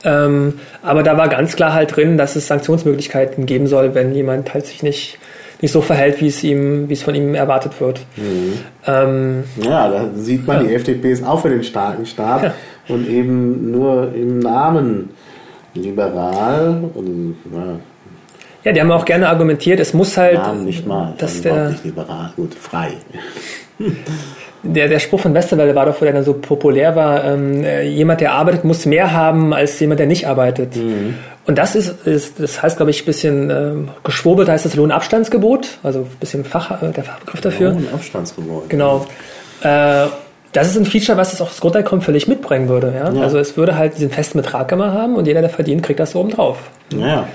ähm, 0.05 0.55
aber 0.82 1.02
da 1.02 1.16
war 1.16 1.28
ganz 1.28 1.57
klar 1.57 1.72
halt 1.72 1.96
drin, 1.96 2.16
dass 2.16 2.36
es 2.36 2.46
Sanktionsmöglichkeiten 2.46 3.46
geben 3.46 3.66
soll, 3.66 3.94
wenn 3.94 4.14
jemand 4.14 4.52
halt 4.52 4.66
sich 4.66 4.82
nicht, 4.82 5.18
nicht 5.62 5.72
so 5.72 5.80
verhält, 5.80 6.20
wie 6.20 6.26
es 6.28 6.44
ihm, 6.44 6.88
wie 6.88 6.92
es 6.92 7.02
von 7.02 7.14
ihm 7.14 7.34
erwartet 7.34 7.80
wird. 7.80 8.00
Mhm. 8.16 8.59
Ähm, 8.86 9.44
ja, 9.62 9.88
da 9.88 10.11
sieht 10.14 10.46
man, 10.46 10.62
ja. 10.62 10.68
die 10.68 10.74
FDP 10.74 11.12
ist 11.12 11.24
auch 11.24 11.40
für 11.40 11.48
den 11.48 11.64
starken 11.64 12.05
Staat 12.05 12.42
ja. 12.42 12.55
und 12.88 13.09
eben 13.09 13.70
nur 13.70 14.12
im 14.14 14.38
Namen 14.40 15.11
liberal 15.74 16.90
und 16.94 17.36
ja, 17.52 17.78
Ja, 18.64 18.72
die 18.72 18.80
haben 18.80 18.92
auch 18.92 19.05
gerne 19.05 19.28
argumentiert, 19.28 19.80
es 19.80 19.94
muss 19.94 20.16
halt. 20.16 20.34
Namen 20.34 20.64
nicht 20.64 20.86
mal. 20.86 21.14
Dass 21.18 21.40
der, 21.40 21.70
nicht 21.70 21.84
liberal. 21.84 22.32
Gut, 22.36 22.55
frei. 22.55 22.92
der, 24.65 24.89
der 24.89 24.99
Spruch 24.99 25.21
von 25.21 25.35
Westerwelle 25.35 25.75
war 25.75 25.87
doch, 25.87 26.01
wo 26.01 26.05
der 26.05 26.15
dann 26.15 26.25
so 26.25 26.35
populär 26.35 26.97
war, 26.97 27.25
ähm, 27.25 27.62
äh, 27.62 27.83
jemand, 27.83 28.21
der 28.21 28.33
arbeitet, 28.33 28.65
muss 28.65 28.87
mehr 28.87 29.12
haben 29.12 29.53
als 29.53 29.79
jemand, 29.79 30.01
der 30.01 30.07
nicht 30.07 30.27
arbeitet. 30.27 30.77
Mhm. 30.77 31.15
Und 31.47 31.59
das 31.59 31.77
ist, 31.77 32.07
ist, 32.07 32.41
das 32.41 32.62
heißt, 32.62 32.77
glaube 32.79 32.91
ich, 32.91 33.03
ein 33.03 33.07
bisschen 33.07 33.51
ähm, 33.51 33.89
geschwurbelt 34.03 34.49
heißt 34.49 34.65
das 34.65 34.75
Lohnabstandsgebot, 34.75 35.79
also 35.83 36.01
ein 36.01 36.17
bisschen 36.19 36.45
Fach, 36.45 36.83
äh, 36.83 36.91
der 36.91 37.05
Fachbegriff 37.05 37.41
dafür. 37.41 37.73
Oh, 37.74 37.78
ein 37.78 37.89
Abstandsgebot. 37.93 38.70
Genau. 38.70 39.07
Äh, 39.62 40.07
das 40.53 40.69
ist 40.69 40.77
ein 40.77 40.86
Feature, 40.86 41.19
was 41.19 41.32
es 41.32 41.41
auch 41.41 41.49
das 41.49 41.61
Grundeinkommen 41.61 42.01
völlig 42.01 42.28
mitbringen 42.28 42.69
würde. 42.69 42.95
Ja? 42.97 43.12
Ja. 43.12 43.23
Also 43.23 43.39
es 43.39 43.57
würde 43.57 43.77
halt 43.77 43.97
diesen 43.97 44.11
festen 44.11 44.39
Betrag 44.39 44.70
immer 44.73 44.93
haben 44.93 45.16
und 45.16 45.27
jeder, 45.27 45.41
der 45.41 45.51
verdient, 45.51 45.82
kriegt 45.82 46.01
das 46.01 46.12
so 46.12 46.20
oben 46.20 46.31
drauf. 46.31 46.59
Ja. 46.97 47.27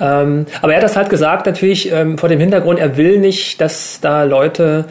Ähm, 0.00 0.46
aber 0.62 0.72
er 0.72 0.76
hat 0.78 0.84
das 0.84 0.96
halt 0.96 1.10
gesagt, 1.10 1.46
natürlich 1.46 1.92
ähm, 1.92 2.16
vor 2.16 2.28
dem 2.28 2.40
Hintergrund, 2.40 2.80
er 2.80 2.96
will 2.96 3.18
nicht, 3.18 3.60
dass 3.60 4.00
da 4.00 4.24
Leute 4.24 4.86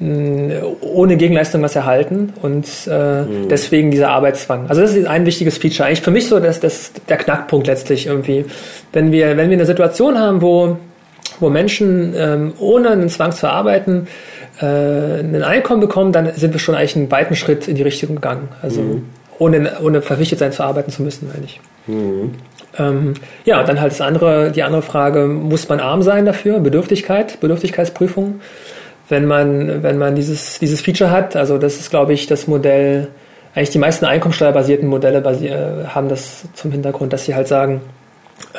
ohne 0.00 1.16
Gegenleistung 1.18 1.60
was 1.60 1.76
erhalten 1.76 2.32
und 2.40 2.64
äh, 2.86 3.24
deswegen 3.50 3.90
dieser 3.90 4.08
Arbeitszwang. 4.08 4.64
Also 4.68 4.80
das 4.80 4.94
ist 4.94 5.06
ein 5.06 5.26
wichtiges 5.26 5.58
Feature. 5.58 5.86
Eigentlich 5.86 6.00
für 6.00 6.10
mich 6.10 6.26
so 6.26 6.40
das, 6.40 6.58
das, 6.58 6.92
der 7.08 7.18
Knackpunkt 7.18 7.66
letztlich 7.66 8.06
irgendwie. 8.06 8.46
Wenn 8.92 9.12
wir, 9.12 9.36
wenn 9.36 9.50
wir 9.50 9.58
eine 9.58 9.66
Situation 9.66 10.18
haben, 10.18 10.40
wo, 10.40 10.78
wo 11.38 11.50
Menschen 11.50 12.14
ähm, 12.16 12.54
ohne 12.58 12.90
einen 12.90 13.10
Zwang 13.10 13.32
zu 13.32 13.46
arbeiten 13.46 14.08
äh, 14.62 14.64
ein 14.64 15.42
Einkommen 15.42 15.80
bekommen, 15.80 16.12
dann 16.12 16.32
sind 16.34 16.54
wir 16.54 16.60
schon 16.60 16.74
eigentlich 16.74 16.96
einen 16.96 17.10
weiten 17.10 17.36
Schritt 17.36 17.68
in 17.68 17.74
die 17.74 17.82
Richtung 17.82 18.14
gegangen. 18.14 18.48
Also 18.62 18.80
ohne, 19.38 19.80
ohne 19.82 20.00
verpflichtet 20.00 20.38
sein 20.38 20.52
zu 20.52 20.62
arbeiten 20.62 20.90
zu 20.90 21.02
müssen, 21.02 21.28
meine 21.30 21.44
ich. 21.44 21.60
Ähm, 22.78 23.14
ja, 23.44 23.62
dann 23.64 23.80
halt 23.80 23.92
das 23.92 24.00
andere, 24.00 24.50
die 24.50 24.62
andere 24.62 24.82
Frage, 24.82 25.26
muss 25.26 25.68
man 25.68 25.80
arm 25.80 26.02
sein 26.02 26.24
dafür? 26.24 26.60
Bedürftigkeit, 26.60 27.40
Bedürftigkeitsprüfung. 27.40 28.40
Wenn 29.10 29.26
man, 29.26 29.82
wenn 29.82 29.98
man 29.98 30.14
dieses, 30.14 30.58
dieses 30.58 30.80
Feature 30.80 31.10
hat, 31.10 31.36
also 31.36 31.58
das 31.58 31.76
ist, 31.76 31.90
glaube 31.90 32.14
ich, 32.14 32.26
das 32.26 32.46
Modell, 32.46 33.08
eigentlich 33.54 33.70
die 33.70 33.78
meisten 33.78 34.06
einkommensteuerbasierten 34.06 34.88
Modelle 34.88 35.18
äh, 35.18 35.86
haben 35.88 36.08
das 36.08 36.44
zum 36.54 36.72
Hintergrund, 36.72 37.12
dass 37.12 37.24
sie 37.26 37.34
halt 37.34 37.48
sagen, 37.48 37.82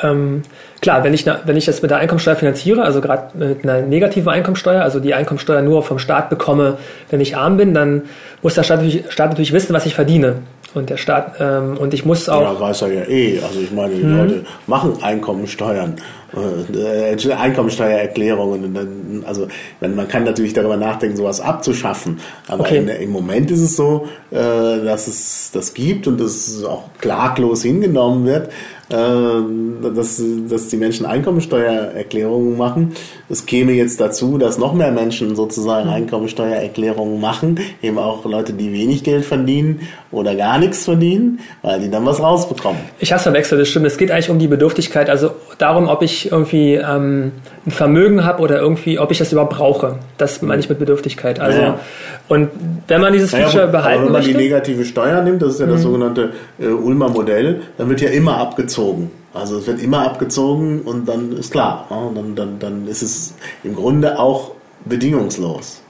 ähm, 0.02 0.42
klar, 0.80 1.02
wenn 1.04 1.14
ich, 1.14 1.26
wenn 1.26 1.56
ich 1.56 1.64
das 1.64 1.82
mit 1.82 1.90
der 1.90 1.98
Einkommensteuer 1.98 2.36
finanziere, 2.36 2.82
also 2.82 3.00
gerade 3.00 3.36
mit 3.36 3.64
einer 3.64 3.82
negativen 3.82 4.28
Einkommensteuer, 4.28 4.82
also 4.82 5.00
die 5.00 5.14
Einkommensteuer 5.14 5.62
nur 5.62 5.82
vom 5.82 5.98
Staat 5.98 6.30
bekomme, 6.30 6.78
wenn 7.10 7.20
ich 7.20 7.36
arm 7.36 7.56
bin, 7.56 7.74
dann 7.74 8.02
muss 8.42 8.54
der 8.54 8.62
Staat 8.62 8.78
natürlich, 8.78 9.10
Staat 9.10 9.30
natürlich 9.30 9.52
wissen, 9.52 9.74
was 9.74 9.86
ich 9.86 9.94
verdiene. 9.94 10.36
Und 10.74 10.88
der 10.88 10.96
Staat, 10.96 11.34
ähm, 11.38 11.76
und 11.76 11.92
ich 11.92 12.06
muss 12.06 12.30
auch. 12.30 12.40
Ja, 12.40 12.58
weiß 12.58 12.82
er 12.82 12.92
ja 12.92 13.02
eh. 13.06 13.40
Also 13.46 13.60
ich 13.60 13.72
meine, 13.72 13.94
die 13.94 14.02
Mhm. 14.02 14.16
Leute 14.16 14.44
machen 14.66 15.02
Einkommensteuern, 15.02 15.96
Einkommensteuererklärungen. 16.32 18.64
Und 18.64 18.74
dann, 18.74 19.24
also 19.26 19.48
man 19.80 20.08
kann 20.08 20.24
natürlich 20.24 20.52
darüber 20.52 20.76
nachdenken, 20.76 21.16
sowas 21.16 21.40
abzuschaffen. 21.40 22.20
Aber 22.48 22.62
Okay. 22.62 22.78
in, 22.78 22.88
im 22.88 23.10
Moment 23.10 23.50
ist 23.50 23.60
es 23.60 23.76
so, 23.76 24.06
äh, 24.30 24.36
dass 24.36 25.08
es 25.08 25.50
das 25.52 25.74
gibt 25.74 26.06
und 26.06 26.20
das 26.20 26.62
auch 26.64 26.84
klaglos 26.98 27.62
hingenommen 27.62 28.24
wird, 28.24 28.48
äh, 28.90 29.90
dass, 29.94 30.22
dass 30.48 30.68
die 30.68 30.76
Menschen 30.76 31.06
Einkommensteuererklärungen 31.06 32.56
machen. 32.56 32.92
Es 33.28 33.46
käme 33.46 33.72
jetzt 33.72 34.00
dazu, 34.00 34.38
dass 34.38 34.58
noch 34.58 34.74
mehr 34.74 34.92
Menschen 34.92 35.34
sozusagen 35.34 35.88
Mhm. 35.88 35.94
Einkommensteuererklärungen 35.94 37.20
machen, 37.20 37.58
eben 37.82 37.98
auch 37.98 38.24
Leute, 38.24 38.52
die 38.52 38.72
wenig 38.72 39.02
Geld 39.02 39.24
verdienen 39.24 39.80
oder 40.10 40.34
gar 40.34 40.58
nichts 40.58 40.84
verdienen, 40.84 41.40
weil 41.62 41.80
die 41.80 41.90
dann 41.90 42.04
was 42.04 42.20
rausbekommen. 42.20 42.80
Ich 42.98 43.12
hasse 43.12 43.24
verwechselt, 43.24 43.60
das 43.60 43.68
stimmt. 43.68 43.86
Es 43.86 43.96
geht 43.96 44.10
eigentlich 44.10 44.30
um 44.30 44.38
die 44.38 44.48
Bedürftigkeit, 44.48 45.08
also 45.08 45.30
darum, 45.58 45.88
ob 45.88 46.02
ich 46.02 46.21
irgendwie 46.30 46.74
ähm, 46.74 47.32
ein 47.66 47.70
Vermögen 47.70 48.24
habe 48.24 48.40
oder 48.42 48.60
irgendwie, 48.60 48.98
ob 48.98 49.10
ich 49.10 49.18
das 49.18 49.32
überhaupt 49.32 49.54
brauche. 49.56 49.96
Das 50.18 50.42
meine 50.42 50.60
ich 50.60 50.68
mit 50.68 50.78
Bedürftigkeit. 50.78 51.40
Also 51.40 51.60
Ja. 51.60 51.80
und 52.28 52.50
wenn 52.86 53.00
man 53.00 53.12
dieses 53.12 53.32
Naja, 53.32 53.46
Feature 53.46 53.64
aber 53.64 53.72
behalten 53.72 54.04
wenn 54.06 54.12
man 54.12 54.22
die 54.22 54.28
möchte, 54.28 54.38
Mhm. 54.42 54.50
negative 54.50 54.84
Steuer 54.84 55.22
nimmt, 55.22 55.42
das 55.42 55.54
ist 55.54 55.60
ja 55.60 55.66
das 55.66 55.82
sogenannte 55.82 56.32
äh, 56.60 56.66
Ulmer 56.66 57.08
Modell, 57.08 57.62
dann 57.78 57.88
wird 57.88 58.00
ja 58.00 58.10
immer 58.10 58.36
abgezogen. 58.38 59.10
Also 59.34 59.58
es 59.58 59.66
wird 59.66 59.82
immer 59.82 60.04
abgezogen 60.06 60.82
und 60.82 61.08
dann 61.08 61.32
ist 61.32 61.50
klar. 61.52 61.86
Und 61.90 62.14
dann, 62.16 62.34
dann, 62.34 62.58
dann 62.58 62.86
ist 62.86 63.02
es 63.02 63.34
im 63.64 63.74
Grunde 63.74 64.18
auch 64.18 64.52
bedingungslos. 64.84 65.81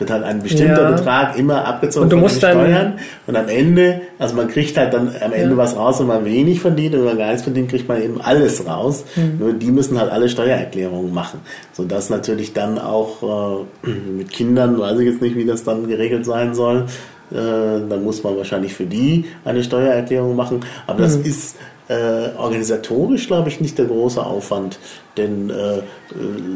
Wird 0.00 0.10
halt 0.10 0.24
ein 0.24 0.42
bestimmter 0.42 0.82
Ja. 0.82 0.90
Betrag 0.96 1.38
immer 1.38 1.64
abgezogen 1.64 2.04
Und 2.04 2.10
du 2.10 2.16
von 2.16 2.22
musst 2.22 2.42
den 2.42 2.50
dann- 2.56 2.66
Steuern 2.66 2.92
und 3.28 3.36
am 3.36 3.48
Ende, 3.48 4.00
also 4.18 4.34
man 4.34 4.48
kriegt 4.48 4.76
halt 4.76 4.92
dann 4.92 5.08
am 5.20 5.32
Ende 5.32 5.50
Ja. 5.52 5.56
was 5.56 5.76
raus, 5.76 6.00
wenn 6.00 6.08
man 6.08 6.24
wenig 6.24 6.58
verdient 6.60 6.94
und 6.94 7.00
wenn 7.02 7.06
man 7.08 7.18
gar 7.18 7.26
nichts 7.28 7.42
verdient, 7.42 7.68
kriegt 7.70 7.86
man 7.86 8.02
eben 8.02 8.20
alles 8.20 8.66
raus. 8.66 9.04
Mhm. 9.14 9.36
Nur 9.38 9.52
die 9.52 9.70
müssen 9.70 10.00
halt 10.00 10.10
alle 10.10 10.28
Steuererklärungen 10.28 11.12
machen. 11.14 11.40
Sodass 11.72 12.10
natürlich 12.10 12.52
dann 12.54 12.78
auch 12.78 13.66
äh, 13.86 13.90
mit 13.90 14.30
Kindern, 14.32 14.78
weiß 14.78 14.98
ich 14.98 15.06
jetzt 15.06 15.22
nicht, 15.22 15.36
wie 15.36 15.44
das 15.44 15.62
dann 15.64 15.86
geregelt 15.86 16.24
sein 16.24 16.54
soll, 16.54 16.86
äh, 17.30 17.34
dann 17.36 18.02
muss 18.02 18.24
man 18.24 18.36
wahrscheinlich 18.36 18.74
für 18.74 18.86
die 18.86 19.26
eine 19.44 19.62
Steuererklärung 19.62 20.34
machen. 20.34 20.60
Aber 20.86 21.02
das 21.02 21.14
ist 21.16 21.56
äh, 21.88 22.36
organisatorisch, 22.38 23.26
glaube 23.26 23.48
ich, 23.48 23.60
nicht 23.60 23.76
der 23.76 23.84
große 23.86 24.24
Aufwand. 24.24 24.78
Denn 25.16 25.50
äh, 25.50 25.78
äh, 25.78 25.82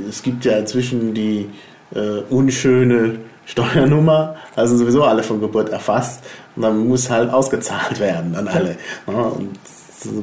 es 0.09 0.23
gibt 0.23 0.45
ja 0.45 0.57
inzwischen 0.57 1.13
die 1.13 1.47
äh, 1.95 2.23
unschöne 2.31 3.17
Steuernummer, 3.47 4.37
also 4.57 4.77
sowieso 4.77 5.05
alle 5.05 5.23
von 5.23 5.41
Geburt 5.41 5.69
erfasst. 5.69 6.23
Und 6.57 6.63
dann 6.63 6.89
muss 6.89 7.11
halt 7.11 7.33
ausgezahlt 7.33 8.01
werden 8.01 8.35
an 8.35 8.49
alle. 8.49 8.77
Und 9.07 9.59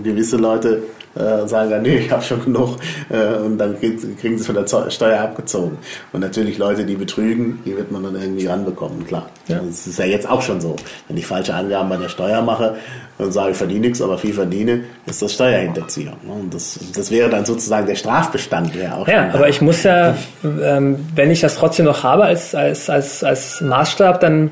gewisse 0.04 0.38
Leute 0.38 0.84
äh, 1.16 1.48
sagen 1.48 1.70
dann, 1.70 1.82
nee, 1.82 1.98
ich 1.98 2.12
habe 2.12 2.24
schon 2.24 2.44
genug 2.44 2.78
äh, 3.10 3.38
und 3.38 3.58
dann 3.58 3.78
kriegen 3.80 4.38
sie 4.38 4.44
von 4.44 4.56
der 4.56 4.90
Steuer 4.90 5.20
abgezogen. 5.22 5.78
Und 6.14 6.22
natürlich 6.22 6.58
Leute, 6.58 6.86
die 6.86 6.96
betrügen, 6.96 7.60
die 7.66 7.76
wird 7.76 7.92
man 7.92 8.04
dann 8.04 8.16
irgendwie 8.16 8.48
ranbekommen, 8.48 9.06
klar. 9.06 9.28
Ja. 9.48 9.60
Das 9.66 9.88
ist 9.88 10.00
ja 10.00 10.06
jetzt 10.06 10.30
auch 10.30 10.42
schon 10.42 10.62
so. 10.62 10.76
Wenn 11.08 11.18
ich 11.18 11.26
falsche 11.26 11.54
Angaben 11.54 11.90
bei 11.90 11.98
der 11.98 12.10
Steuer 12.10 12.42
mache 12.42 12.76
und 13.18 13.32
sage, 13.32 13.52
ich 13.52 13.58
verdiene 13.58 13.82
nichts, 13.82 14.02
aber 14.02 14.18
viel 14.18 14.34
verdiene, 14.34 14.86
ist 15.06 15.22
das 15.22 15.34
Steuerhinterziehung. 15.34 16.16
ne? 16.24 16.34
Und 16.34 16.54
das, 16.54 16.80
das 16.96 17.12
wäre 17.12 17.30
dann 17.30 17.46
sozusagen 17.46 17.86
der 17.88 17.96
Strafbestand, 17.96 18.76
wäre 18.78 18.96
auch 18.96 19.08
ja, 19.08 19.30
aber 19.34 19.50
ich 19.50 19.62
muss 19.62 19.84
ja, 19.84 20.16
ähm, 20.44 21.08
wenn 21.16 21.30
ich 21.30 21.42
das 21.42 21.56
trotzdem 21.56 21.86
noch 21.86 22.04
habe 22.04 22.24
als, 22.24 22.56
als, 22.56 22.90
als, 22.90 23.24
als 23.24 23.62
Maßstab, 23.62 24.20
dann 24.22 24.52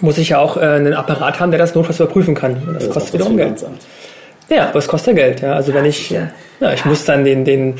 muss 0.00 0.18
ich 0.18 0.30
ja 0.30 0.38
auch 0.40 0.56
äh, 0.56 0.60
einen 0.60 0.94
Apparat 0.94 1.38
haben, 1.38 1.50
der 1.50 1.58
das 1.58 1.74
notfalls 1.74 2.00
überprüfen 2.00 2.34
kann. 2.34 2.54
Und 2.66 2.74
das 2.74 2.86
Das 2.86 2.94
kostet 2.94 3.14
wiederum 3.14 3.36
Geld. 3.36 3.58
Finanzamt. 3.60 3.82
Ja, 4.48 4.68
aber 4.68 4.78
es 4.78 4.88
kostet 4.88 5.16
Geld. 5.16 5.40
Ja. 5.40 5.54
Also 5.54 5.72
wenn 5.74 5.84
ich, 5.84 6.10
ja, 6.10 6.30
ich 6.72 6.84
muss 6.84 7.04
dann 7.04 7.24
den, 7.24 7.44
den, 7.44 7.76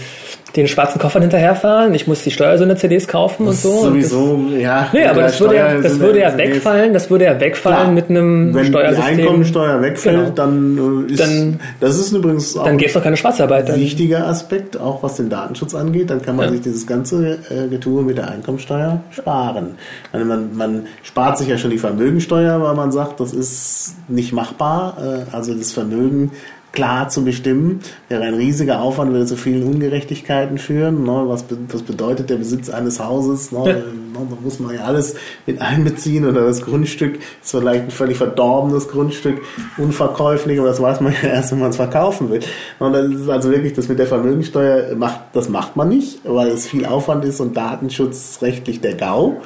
den 0.57 0.69
schwarzen 0.69 0.99
Koffern 1.01 1.23
hinterherfahren, 1.23 1.95
ich 1.95 2.07
muss 2.07 2.23
die 2.23 2.31
Steuersünder-CDs 2.31 3.09
kaufen 3.09 3.47
und 3.47 3.55
so. 3.55 3.71
und 3.71 4.01
das, 4.03 4.11
Sowieso, 4.11 4.39
ja. 4.59 4.89
Nee, 4.93 5.05
aber 5.07 5.23
das 5.23 5.41
würde, 5.41 5.57
ja, 5.57 5.81
das 5.81 5.99
würde 5.99 6.21
ja 6.21 6.37
wegfallen, 6.37 6.93
das 6.93 7.09
würde 7.09 7.25
ja 7.25 7.41
wegfallen 7.41 7.79
Klar. 7.79 7.93
mit 7.93 8.11
einem 8.11 8.55
Wenn 8.55 8.67
Steuersystem. 8.67 9.17
die 9.17 9.23
Einkommensteuer 9.23 9.81
wegfällt, 9.83 10.17
Genau. 10.19 10.31
dann 10.35 11.07
äh, 11.09 11.13
ist 11.13 11.21
Dann- 11.21 11.61
das 11.81 11.99
ist 11.99 12.13
übrigens 12.13 12.57
auch 12.57 12.65
Dann 12.65 12.77
gäbe 12.77 12.89
es 12.89 12.95
doch 12.95 13.03
keine 13.03 13.17
Schwarzarbeit. 13.17 13.71
ein 13.71 13.81
wichtiger 13.81 14.27
Aspekt, 14.27 14.79
auch 14.79 15.03
was 15.03 15.17
den 15.17 15.31
Datenschutz 15.31 15.75
angeht. 15.75 16.11
Dann 16.11 16.21
kann 16.21 16.37
man 16.37 16.47
Ja. 16.47 16.53
sich 16.53 16.61
dieses 16.61 16.87
ganze 16.87 17.39
äh, 17.51 17.69
Getue 17.71 18.03
mit 18.03 18.19
der 18.19 18.31
Einkommensteuer 18.31 19.01
sparen. 19.11 19.77
Also 20.13 20.27
man, 20.27 20.55
man 20.55 20.87
spart 21.03 21.39
sich 21.39 21.49
ja 21.49 21.57
schon 21.57 21.71
die 21.71 21.79
Vermögensteuer, 21.79 22.61
weil 22.63 22.75
man 22.75 22.93
sagt, 22.93 23.21
das 23.21 23.33
ist 23.33 23.95
nicht 24.09 24.33
machbar. 24.33 24.97
Äh, 25.01 25.35
also 25.35 25.55
das 25.55 25.73
Vermögen 25.73 26.31
klar 26.73 27.09
zu 27.09 27.25
bestimmen, 27.25 27.81
wäre 28.09 28.23
ein 28.23 28.35
riesiger 28.35 28.81
Aufwand, 28.81 29.13
würde 29.13 29.27
zu 29.27 29.37
vielen 29.37 29.63
Ungerechtigkeiten 29.63 30.59
führen. 30.59 31.05
Ne? 31.05 31.25
Was, 31.27 31.45
was 31.71 31.83
bedeutet 31.83 32.31
der 32.31 32.37
Besitz 32.37 32.71
eines 32.71 32.99
Hauses? 32.99 33.53
Ne? 33.53 33.59
Ja. 33.59 33.75
Ne, 33.75 34.27
Da 34.31 34.37
muss 34.43 34.59
man 34.59 34.75
ja 34.75 34.83
alles 34.85 35.15
mit 35.47 35.61
einbeziehen 35.61 36.27
oder 36.27 36.47
das 36.47 36.63
Grundstück 36.63 37.17
ist 37.17 37.51
vielleicht 37.51 37.85
ein 37.85 37.91
völlig 37.91 38.17
verdorbenes 38.17 38.89
Grundstück, 38.89 39.41
unverkäuflich, 39.77 40.59
aber 40.59 40.69
das 40.69 40.81
weiß 40.81 41.01
man 41.01 41.15
ja 41.23 41.29
erst, 41.29 41.53
wenn 41.53 41.61
man 41.61 41.71
es 41.71 41.77
verkaufen 41.77 42.31
will. 42.31 42.41
Und 42.79 42.93
das 42.93 43.07
ist 43.07 43.29
also 43.29 43.51
wirklich, 43.51 43.73
das 43.75 43.89
mit 43.89 43.99
der 43.99 44.07
Vermögensteuer 44.07 44.95
macht, 44.97 45.21
das 45.33 45.49
macht 45.49 45.77
man 45.77 45.89
nicht, 45.89 46.21
weil 46.25 46.49
es 46.49 46.67
viel 46.67 46.87
Aufwand 46.87 47.25
ist 47.25 47.41
und 47.41 47.57
datenschutzrechtlich 47.57 48.81
der 48.81 48.95
GAU. 48.95 49.37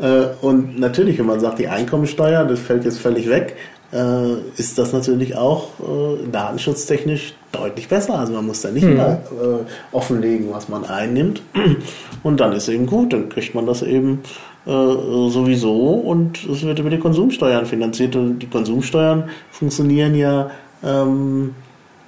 Äh, 0.00 0.26
Und 0.40 0.78
natürlich, 0.78 1.18
wenn 1.18 1.26
man 1.26 1.40
sagt, 1.40 1.58
die 1.58 1.68
Einkommensteuer, 1.68 2.44
das 2.44 2.60
fällt 2.60 2.84
jetzt 2.84 2.98
völlig 2.98 3.28
weg, 3.28 3.56
äh, 3.92 4.34
ist 4.56 4.78
das 4.78 4.92
natürlich 4.92 5.36
auch 5.36 5.68
äh, 5.80 6.28
datenschutztechnisch 6.30 7.34
deutlich 7.52 7.88
besser. 7.88 8.18
Also 8.18 8.32
man 8.32 8.46
muss 8.46 8.62
da 8.62 8.70
nicht 8.70 8.86
mehr 8.86 9.22
äh, 9.30 9.94
offenlegen, 9.94 10.50
was 10.50 10.68
man 10.68 10.84
einnimmt. 10.84 11.42
Und 12.22 12.40
dann 12.40 12.52
ist 12.52 12.68
eben 12.68 12.86
gut, 12.86 13.12
dann 13.12 13.28
kriegt 13.28 13.54
man 13.54 13.66
das 13.66 13.82
eben 13.82 14.22
äh, 14.64 14.70
sowieso 14.70 15.94
und 15.94 16.44
es 16.44 16.62
wird 16.62 16.78
über 16.78 16.88
die 16.88 17.00
Konsumsteuern 17.00 17.66
finanziert. 17.66 18.14
Und 18.14 18.38
die 18.38 18.46
Konsumsteuern 18.46 19.28
funktionieren 19.50 20.14
ja, 20.14 20.52
ähm, 20.84 21.56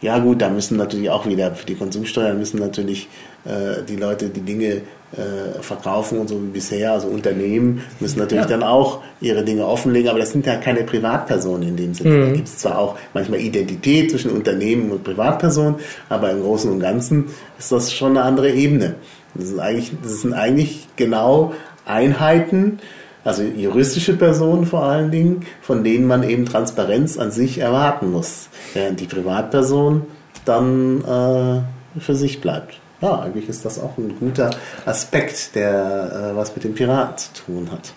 ja 0.00 0.18
gut, 0.20 0.40
da 0.40 0.50
müssen 0.50 0.76
natürlich 0.76 1.10
auch 1.10 1.26
wieder, 1.26 1.52
für 1.52 1.66
die 1.66 1.74
Konsumsteuern 1.74 2.38
müssen 2.38 2.60
natürlich 2.60 3.08
äh, 3.44 3.82
die 3.88 3.96
Leute 3.96 4.28
die 4.28 4.42
Dinge 4.42 4.82
äh, 5.16 5.62
verkaufen 5.62 6.18
und 6.18 6.28
so 6.28 6.40
wie 6.42 6.48
bisher. 6.48 6.92
Also 6.92 7.08
Unternehmen 7.08 7.82
müssen 8.00 8.18
natürlich 8.18 8.44
ja. 8.44 8.50
dann 8.50 8.62
auch 8.62 9.00
ihre 9.20 9.44
Dinge 9.44 9.66
offenlegen, 9.66 10.10
aber 10.10 10.18
das 10.18 10.32
sind 10.32 10.46
ja 10.46 10.56
keine 10.56 10.84
Privatpersonen 10.84 11.70
in 11.70 11.76
dem 11.76 11.94
Sinne. 11.94 12.10
Mhm. 12.10 12.20
Da 12.20 12.32
gibt 12.32 12.48
es 12.48 12.58
zwar 12.58 12.78
auch 12.78 12.96
manchmal 13.12 13.40
Identität 13.40 14.10
zwischen 14.10 14.30
Unternehmen 14.30 14.90
und 14.90 15.04
Privatpersonen, 15.04 15.76
aber 16.08 16.30
im 16.30 16.42
Großen 16.42 16.70
und 16.70 16.80
Ganzen 16.80 17.26
ist 17.58 17.72
das 17.72 17.92
schon 17.92 18.10
eine 18.10 18.22
andere 18.22 18.50
Ebene. 18.50 18.96
Das 19.34 19.48
sind 19.48 19.60
eigentlich, 19.60 19.92
das 20.02 20.20
sind 20.20 20.32
eigentlich 20.32 20.88
genau 20.96 21.54
Einheiten, 21.86 22.78
also 23.24 23.42
juristische 23.42 24.14
Personen 24.14 24.66
vor 24.66 24.84
allen 24.84 25.10
Dingen, 25.10 25.46
von 25.62 25.82
denen 25.82 26.06
man 26.06 26.22
eben 26.22 26.44
Transparenz 26.44 27.18
an 27.18 27.30
sich 27.30 27.58
erwarten 27.58 28.12
muss, 28.12 28.48
während 28.74 29.00
die 29.00 29.06
Privatperson 29.06 30.02
dann 30.44 31.00
äh, 31.02 32.00
für 32.00 32.14
sich 32.14 32.40
bleibt. 32.40 32.78
Ja, 33.04 33.20
eigentlich 33.20 33.48
ist 33.50 33.64
das 33.64 33.78
auch 33.78 33.98
ein 33.98 34.16
guter 34.18 34.50
Aspekt, 34.86 35.54
der 35.54 36.32
äh, 36.32 36.36
was 36.36 36.54
mit 36.54 36.64
dem 36.64 36.74
Piraten 36.74 37.18
zu 37.18 37.44
tun 37.44 37.68
hat. 37.70 37.92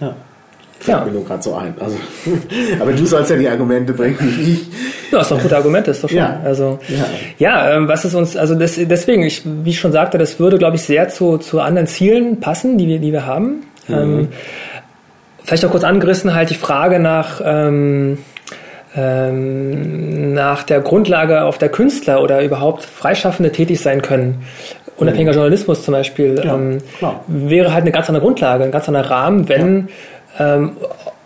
Ja. 0.00 0.14
Fällt 0.78 0.98
ja. 0.98 1.04
mir 1.04 1.12
nur 1.12 1.26
gerade 1.26 1.42
so 1.42 1.54
ein. 1.54 1.74
Also, 1.78 1.96
aber 2.80 2.92
du 2.92 3.04
sollst 3.04 3.30
ja 3.30 3.36
die 3.36 3.48
Argumente 3.48 3.92
bringen, 3.92 4.16
nicht 4.24 4.48
ich. 4.48 5.12
Ja, 5.12 5.20
ist 5.20 5.30
doch 5.30 5.36
ein 5.36 5.42
guter 5.42 5.58
Argument, 5.58 5.86
ist 5.88 6.02
doch 6.02 6.08
schon. 6.08 6.16
Ja. 6.16 6.40
Also, 6.42 6.78
ja, 6.88 7.04
ja 7.38 7.76
ähm, 7.76 7.86
was 7.86 8.06
ist 8.06 8.14
uns, 8.14 8.34
also 8.34 8.54
das, 8.54 8.76
deswegen, 8.76 9.22
ich, 9.24 9.42
wie 9.44 9.70
ich 9.70 9.78
schon 9.78 9.92
sagte, 9.92 10.16
das 10.16 10.40
würde, 10.40 10.56
glaube 10.56 10.76
ich, 10.76 10.82
sehr 10.82 11.10
zu, 11.10 11.36
zu 11.36 11.60
anderen 11.60 11.86
Zielen 11.86 12.40
passen, 12.40 12.78
die 12.78 12.88
wir, 12.88 12.98
die 12.98 13.12
wir 13.12 13.26
haben. 13.26 13.64
Mhm. 13.88 13.94
Ähm, 13.94 14.28
vielleicht 15.44 15.64
noch 15.64 15.70
kurz 15.70 15.84
angerissen, 15.84 16.32
halt 16.32 16.48
die 16.48 16.54
Frage 16.54 16.98
nach, 16.98 17.42
ähm, 17.44 18.16
ähm, 18.96 20.34
nach 20.34 20.62
der 20.62 20.80
Grundlage, 20.80 21.44
auf 21.44 21.58
der 21.58 21.68
Künstler 21.68 22.22
oder 22.22 22.42
überhaupt 22.42 22.84
Freischaffende 22.84 23.52
tätig 23.52 23.80
sein 23.80 24.02
können. 24.02 24.44
Unabhängiger 24.96 25.32
mhm. 25.32 25.36
Journalismus 25.36 25.84
zum 25.84 25.92
Beispiel 25.92 26.42
ja, 26.44 26.54
ähm, 26.54 26.78
wäre 27.26 27.72
halt 27.72 27.82
eine 27.82 27.92
ganz 27.92 28.08
andere 28.08 28.24
Grundlage, 28.24 28.64
ein 28.64 28.70
ganz 28.70 28.88
anderer 28.88 29.10
Rahmen, 29.10 29.48
wenn 29.48 29.88
ja. 30.38 30.56
ähm, 30.56 30.72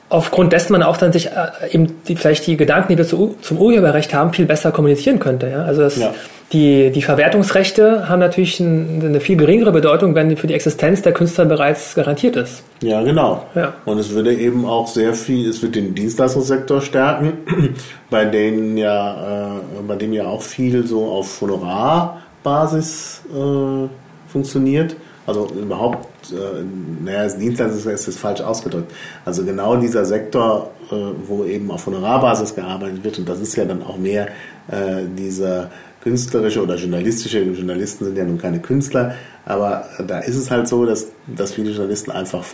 aufgrund 0.09 0.53
dessen 0.53 0.73
man 0.73 0.83
auch 0.83 0.97
dann 0.97 1.13
sich 1.13 1.27
äh, 1.27 1.31
eben 1.73 2.03
die, 2.07 2.15
vielleicht 2.15 2.47
die 2.47 2.57
Gedanken, 2.57 2.89
die 2.93 2.99
wir 2.99 3.07
zu, 3.07 3.37
zum 3.41 3.59
Urheberrecht 3.59 4.15
haben, 4.15 4.33
viel 4.33 4.47
besser 4.47 4.71
kommunizieren 4.71 5.19
könnte. 5.19 5.49
Ja? 5.49 5.65
Also 5.65 5.83
das, 5.83 5.97
ja. 5.97 6.15
Die, 6.53 6.91
die 6.91 7.03
Verwertungsrechte 7.03 8.09
haben 8.09 8.21
natürlich 8.21 8.61
ein, 8.61 9.03
eine 9.05 9.21
viel 9.21 9.37
geringere 9.37 9.73
Bedeutung, 9.73 10.15
wenn 10.15 10.37
für 10.37 10.47
die 10.47 10.55
Existenz 10.55 11.03
der 11.03 11.13
Künstler 11.13 11.47
bereits 11.47 11.95
garantiert 11.95 12.37
ist. 12.37 12.63
Ja, 12.83 13.03
genau. 13.03 13.47
Ja. 13.55 13.75
Und 13.85 13.99
es 13.99 14.11
würde 14.11 14.35
eben 14.35 14.65
auch 14.67 14.87
sehr 14.87 15.15
viel, 15.15 15.49
es 15.49 15.63
wird 15.63 15.75
den 15.75 15.95
Dienstleistungssektor 15.95 16.81
stärken, 16.81 17.33
bei 18.11 18.25
denen 18.25 18.77
ja, 18.77 19.57
äh, 19.57 19.83
bei 19.87 19.97
dem 19.97 20.13
ja 20.13 20.27
auch 20.27 20.43
viel 20.43 20.87
so 20.87 21.07
auf 21.07 21.41
Honorarbasis 21.41 23.23
äh, 23.33 23.89
funktioniert. 24.31 24.97
Also 25.27 25.49
überhaupt, 25.59 26.33
äh, 26.33 26.63
naja, 27.03 27.27
Dienstleister 27.29 27.91
ist, 27.91 28.09
ist 28.09 28.19
falsch 28.19 28.43
ausgedrückt. 28.43 28.93
Also 29.25 29.43
genau 29.45 29.77
dieser 29.77 30.05
Sektor, 30.05 30.71
äh, 30.91 30.95
wo 31.27 31.45
eben 31.45 31.71
auf 31.71 31.87
Honorarbasis 31.87 32.55
gearbeitet 32.55 33.03
wird, 33.03 33.19
und 33.19 33.29
das 33.29 33.41
ist 33.41 33.57
ja 33.57 33.65
dann 33.65 33.83
auch 33.83 33.97
mehr 33.97 34.29
äh, 34.69 35.05
dieser 35.17 35.71
künstlerische 36.05 36.63
oder 36.63 36.77
journalistische, 36.77 37.41
Journalisten 37.41 38.05
sind 38.05 38.17
ja 38.17 38.25
nun 38.25 38.39
keine 38.39 38.61
Künstler, 38.61 39.15
aber 39.47 39.87
da 40.07 40.21
ist 40.21 40.37
es 40.37 40.51
halt 40.51 40.69
so, 40.69 40.85
dass, 40.85 41.09
dass 41.27 41.55
viele 41.55 41.71
Journalisten 41.71 42.13
einfach 42.13 42.45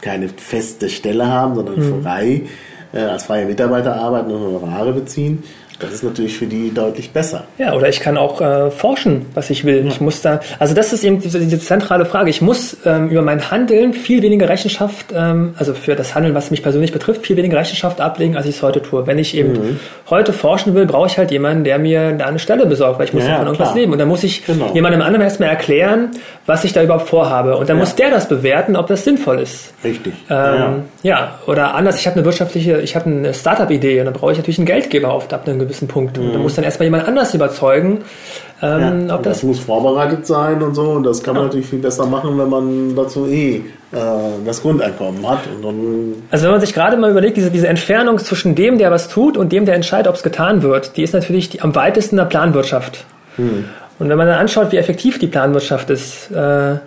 keine 0.00 0.28
feste 0.28 0.90
Stelle 0.90 1.28
haben, 1.28 1.54
sondern 1.54 1.76
mhm. 1.78 2.02
frei 2.02 2.42
äh, 2.92 2.98
als 2.98 3.24
freie 3.24 3.46
Mitarbeiter 3.46 3.96
arbeiten 3.96 4.30
und 4.30 4.40
Honorare 4.40 4.92
beziehen. 4.92 5.42
Das 5.80 5.92
ist 5.92 6.02
natürlich 6.02 6.36
für 6.36 6.46
die 6.46 6.74
deutlich 6.74 7.12
besser. 7.12 7.44
Ja, 7.56 7.72
oder 7.74 7.88
ich 7.88 8.00
kann 8.00 8.16
auch 8.16 8.40
äh, 8.40 8.70
forschen, 8.70 9.26
was 9.34 9.48
ich 9.50 9.64
will. 9.64 9.84
Ja. 9.84 9.88
Ich 9.88 10.00
muss 10.00 10.22
da, 10.22 10.40
also 10.58 10.74
das 10.74 10.92
ist 10.92 11.04
eben 11.04 11.20
diese, 11.20 11.38
diese 11.38 11.60
zentrale 11.60 12.04
Frage. 12.04 12.30
Ich 12.30 12.42
muss 12.42 12.76
ähm, 12.84 13.08
über 13.10 13.22
mein 13.22 13.50
Handeln 13.50 13.92
viel 13.92 14.22
weniger 14.22 14.48
Rechenschaft, 14.48 15.06
ähm, 15.14 15.54
also 15.56 15.74
für 15.74 15.94
das 15.94 16.16
Handeln, 16.16 16.34
was 16.34 16.50
mich 16.50 16.64
persönlich 16.64 16.90
betrifft, 16.90 17.24
viel 17.24 17.36
weniger 17.36 17.58
Rechenschaft 17.58 18.00
ablegen, 18.00 18.36
als 18.36 18.46
ich 18.46 18.56
es 18.56 18.62
heute 18.62 18.82
tue. 18.82 19.06
Wenn 19.06 19.18
ich 19.18 19.36
eben 19.36 19.52
mhm. 19.52 19.80
heute 20.10 20.32
forschen 20.32 20.74
will, 20.74 20.84
brauche 20.84 21.06
ich 21.06 21.16
halt 21.16 21.30
jemanden, 21.30 21.62
der 21.62 21.78
mir 21.78 22.12
da 22.12 22.26
eine 22.26 22.40
Stelle 22.40 22.66
besorgt, 22.66 22.98
weil 22.98 23.06
ich 23.06 23.12
muss 23.12 23.24
ja, 23.24 23.30
ja, 23.30 23.42
irgendwas 23.44 23.74
leben. 23.74 23.92
Und 23.92 23.98
dann 23.98 24.08
muss 24.08 24.24
ich 24.24 24.44
genau. 24.46 24.72
jemandem 24.74 25.00
anderen 25.02 25.22
erstmal 25.22 25.50
erklären, 25.50 26.10
was 26.44 26.64
ich 26.64 26.72
da 26.72 26.82
überhaupt 26.82 27.08
vorhabe. 27.08 27.56
Und 27.56 27.68
dann 27.68 27.76
ja. 27.76 27.84
muss 27.84 27.94
der 27.94 28.10
das 28.10 28.28
bewerten, 28.28 28.74
ob 28.74 28.88
das 28.88 29.04
sinnvoll 29.04 29.38
ist. 29.38 29.72
Richtig. 29.84 30.14
Ähm, 30.28 30.84
ja. 31.02 31.38
oder 31.46 31.74
anders, 31.76 32.00
ich 32.00 32.06
habe 32.08 32.16
eine 32.16 32.24
wirtschaftliche, 32.24 32.80
ich 32.80 32.96
habe 32.96 33.06
eine 33.06 33.32
Startup-Idee 33.32 34.00
und 34.00 34.06
dann 34.06 34.14
brauche 34.14 34.32
ich 34.32 34.38
natürlich 34.38 34.58
einen 34.58 34.66
Geldgeber 34.66 35.12
auf 35.12 35.32
ab 35.32 35.46
einem 35.46 35.67
gewissen 35.68 35.88
Punkt. 35.88 36.18
Und 36.18 36.32
dann 36.32 36.42
muss 36.42 36.54
dann 36.54 36.64
erstmal 36.64 36.86
jemand 36.86 37.06
anders 37.06 37.34
überzeugen, 37.34 37.98
ähm, 38.60 39.08
ja, 39.08 39.14
ob 39.14 39.22
das, 39.22 39.38
das 39.38 39.42
muss 39.44 39.60
vorbereitet 39.60 40.26
sein 40.26 40.62
und 40.62 40.74
so. 40.74 40.90
Und 40.90 41.04
das 41.04 41.22
kann 41.22 41.34
man 41.34 41.44
natürlich 41.44 41.66
viel 41.66 41.78
besser 41.78 42.06
machen, 42.06 42.38
wenn 42.38 42.48
man 42.48 42.96
dazu 42.96 43.26
eh 43.26 43.56
äh, 43.56 43.62
das 44.44 44.62
Grundeinkommen 44.62 45.28
hat. 45.28 45.40
also 46.30 46.44
wenn 46.44 46.52
man 46.52 46.60
sich 46.60 46.74
gerade 46.74 46.96
mal 46.96 47.10
überlegt, 47.10 47.36
diese, 47.36 47.50
diese 47.50 47.68
Entfernung 47.68 48.18
zwischen 48.18 48.54
dem, 48.54 48.78
der 48.78 48.90
was 48.90 49.08
tut 49.08 49.36
und 49.36 49.52
dem, 49.52 49.64
der 49.64 49.74
entscheidet, 49.74 50.08
ob 50.08 50.16
es 50.16 50.22
getan 50.22 50.62
wird, 50.62 50.96
die 50.96 51.02
ist 51.02 51.14
natürlich 51.14 51.50
die, 51.50 51.60
am 51.60 51.74
weitesten 51.74 52.16
in 52.16 52.18
der 52.18 52.24
Planwirtschaft. 52.24 53.04
Hm. 53.36 53.66
Und 53.98 54.08
wenn 54.08 54.18
man 54.18 54.26
dann 54.26 54.38
anschaut, 54.38 54.72
wie 54.72 54.76
effektiv 54.76 55.18
die 55.18 55.26
Planwirtschaft 55.26 55.90
ist, 55.90 56.30
äh, 56.30 56.36
ja. 56.36 56.80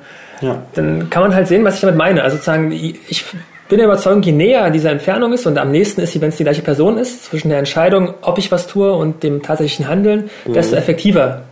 dann 0.74 1.10
kann 1.10 1.24
man 1.24 1.36
halt 1.36 1.48
sehen, 1.48 1.64
was 1.64 1.76
ich 1.76 1.82
damit 1.82 1.96
meine. 1.96 2.24
Also 2.24 2.38
sozusagen, 2.38 2.72
ich 2.72 3.26
bin 3.72 3.78
der 3.78 3.88
Überzeugung, 3.88 4.22
je 4.22 4.34
näher 4.34 4.70
diese 4.70 4.90
Entfernung 4.90 5.32
ist 5.32 5.48
und 5.48 5.58
am 5.58 5.72
nächsten 5.72 6.02
ist 6.02 6.12
sie, 6.12 6.20
wenn 6.20 6.28
es 6.28 6.36
die 6.36 6.44
gleiche 6.44 6.62
Person 6.62 6.98
ist, 6.98 7.24
zwischen 7.24 7.48
der 7.48 7.58
Entscheidung, 7.58 8.14
ob 8.22 8.38
ich 8.38 8.52
was 8.52 8.68
tue 8.68 8.92
und 8.92 9.24
dem 9.24 9.42
tatsächlichen 9.42 9.88
Handeln, 9.88 10.30
mhm. 10.44 10.54
desto 10.54 10.76
effektiver 10.76 11.44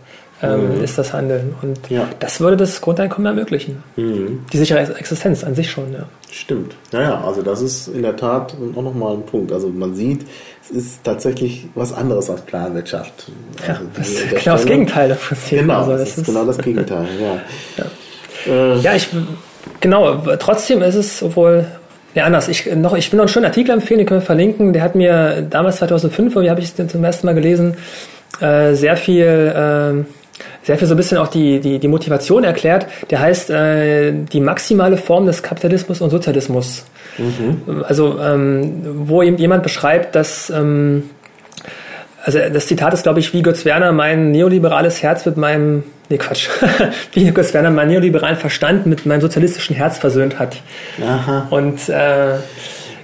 ähm, 0.42 0.76
mhm. 0.76 0.84
ist 0.84 0.98
das 0.98 1.14
Handeln. 1.14 1.54
Und 1.62 1.78
ja. 1.88 2.06
das 2.18 2.38
würde 2.40 2.58
das 2.58 2.78
Grundeinkommen 2.82 3.24
ermöglichen. 3.24 3.82
Mhm. 3.96 4.44
Die 4.52 4.58
sichere 4.58 4.80
Existenz 4.98 5.42
an 5.44 5.54
sich 5.54 5.70
schon, 5.70 5.94
ja. 5.94 6.00
Stimmt. 6.30 6.74
Naja, 6.92 7.24
also 7.24 7.40
das 7.40 7.62
ist 7.62 7.88
in 7.88 8.02
der 8.02 8.14
Tat 8.16 8.54
auch 8.76 8.82
nochmal 8.82 9.14
ein 9.14 9.24
Punkt. 9.24 9.50
Also 9.50 9.68
man 9.68 9.94
sieht, 9.94 10.26
es 10.62 10.70
ist 10.70 11.02
tatsächlich 11.02 11.68
was 11.74 11.90
anderes 11.90 12.28
als 12.28 12.42
Planwirtschaft. 12.42 13.32
Ja, 13.66 13.72
also 13.72 13.84
das 13.96 14.08
ist 14.10 14.44
genau 14.44 14.56
das 14.56 14.66
Gegenteil 14.66 15.08
davon. 15.08 15.38
Genau, 15.48 15.78
also 15.78 15.92
das, 15.92 16.00
das 16.00 16.08
ist, 16.10 16.18
ist 16.18 16.26
genau 16.26 16.44
das 16.44 16.58
Gegenteil, 16.58 17.08
ja. 17.18 17.38
ja. 18.46 18.74
Äh, 18.74 18.78
ja, 18.80 18.94
ich, 18.94 19.08
genau, 19.80 20.18
trotzdem 20.38 20.82
ist 20.82 20.96
es 20.96 21.18
sowohl 21.18 21.64
ja, 22.14 22.24
anders. 22.24 22.48
Ich, 22.48 22.66
noch, 22.74 22.96
ich 22.96 23.10
will 23.12 23.18
noch 23.18 23.24
einen 23.24 23.28
schönen 23.28 23.46
Artikel 23.46 23.72
empfehlen, 23.72 23.98
den 23.98 24.06
können 24.06 24.20
wir 24.20 24.26
verlinken. 24.26 24.72
Der 24.72 24.82
hat 24.82 24.94
mir 24.94 25.46
damals 25.48 25.76
2005, 25.76 26.36
wie 26.36 26.50
habe 26.50 26.60
ich 26.60 26.72
es 26.76 26.88
zum 26.88 27.04
ersten 27.04 27.26
Mal 27.26 27.34
gelesen, 27.34 27.76
äh, 28.40 28.74
sehr 28.74 28.96
viel, 28.96 29.24
äh, 29.24 30.04
sehr 30.64 30.78
viel 30.78 30.88
so 30.88 30.94
ein 30.94 30.96
bisschen 30.96 31.18
auch 31.18 31.28
die, 31.28 31.60
die, 31.60 31.78
die 31.78 31.88
Motivation 31.88 32.44
erklärt. 32.44 32.86
Der 33.10 33.20
heißt 33.20 33.50
äh, 33.50 34.12
die 34.12 34.40
maximale 34.40 34.96
Form 34.96 35.26
des 35.26 35.42
Kapitalismus 35.42 36.00
und 36.00 36.10
Sozialismus. 36.10 36.84
Mhm. 37.18 37.84
Also 37.86 38.18
ähm, 38.20 38.82
wo 38.84 39.22
eben 39.22 39.36
jemand 39.36 39.62
beschreibt, 39.62 40.14
dass 40.14 40.50
ähm, 40.50 41.10
also 42.22 42.38
das 42.52 42.66
Zitat 42.66 42.92
ist, 42.94 43.02
glaube 43.02 43.20
ich, 43.20 43.32
wie 43.32 43.42
Götz 43.42 43.64
Werner 43.64 43.92
mein 43.92 44.30
neoliberales 44.30 45.02
Herz 45.02 45.24
mit 45.26 45.36
meinem 45.36 45.84
nee 46.08 46.18
Quatsch, 46.18 46.48
wie 47.12 47.30
Götz 47.30 47.54
Werner 47.54 47.70
meinen 47.70 47.88
neoliberalen 47.90 48.36
Verstand 48.36 48.86
mit 48.86 49.06
meinem 49.06 49.20
sozialistischen 49.20 49.74
Herz 49.76 49.98
versöhnt 49.98 50.38
hat. 50.38 50.56
Aha. 51.02 51.46
Und 51.50 51.88
äh, 51.88 52.34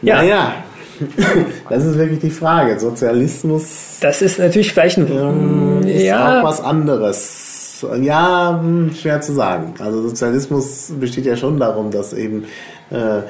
ja. 0.02 0.16
Naja, 0.16 0.52
das 1.70 1.84
ist 1.84 1.98
wirklich 1.98 2.20
die 2.20 2.30
Frage. 2.30 2.78
Sozialismus. 2.78 3.98
Das 4.00 4.22
ist 4.22 4.38
natürlich 4.38 4.72
vielleicht 4.72 4.98
ein, 4.98 5.10
ähm, 5.10 5.86
ist 5.86 6.02
ja. 6.02 6.40
auch 6.40 6.44
was 6.44 6.60
anderes. 6.60 7.84
Ja, 8.00 8.58
hm, 8.62 8.94
schwer 8.94 9.20
zu 9.20 9.34
sagen. 9.34 9.74
Also 9.78 10.02
Sozialismus 10.08 10.92
besteht 10.98 11.26
ja 11.26 11.36
schon 11.36 11.58
darum, 11.58 11.90
dass 11.90 12.12
eben 12.12 12.44
äh, 12.90 13.20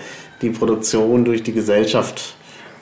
die 0.40 0.50
Produktion 0.50 1.24
durch 1.24 1.42
die 1.42 1.52
Gesellschaft 1.52 2.36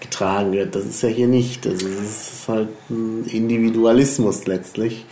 getragen 0.04 0.52
wird. 0.52 0.74
Das 0.74 0.84
ist 0.84 1.02
ja 1.02 1.08
hier 1.08 1.26
nicht. 1.26 1.66
Also 1.66 1.86
es 1.86 2.32
ist 2.32 2.48
halt 2.48 2.68
ein 2.90 3.24
Individualismus 3.26 4.46
letztlich. 4.46 5.04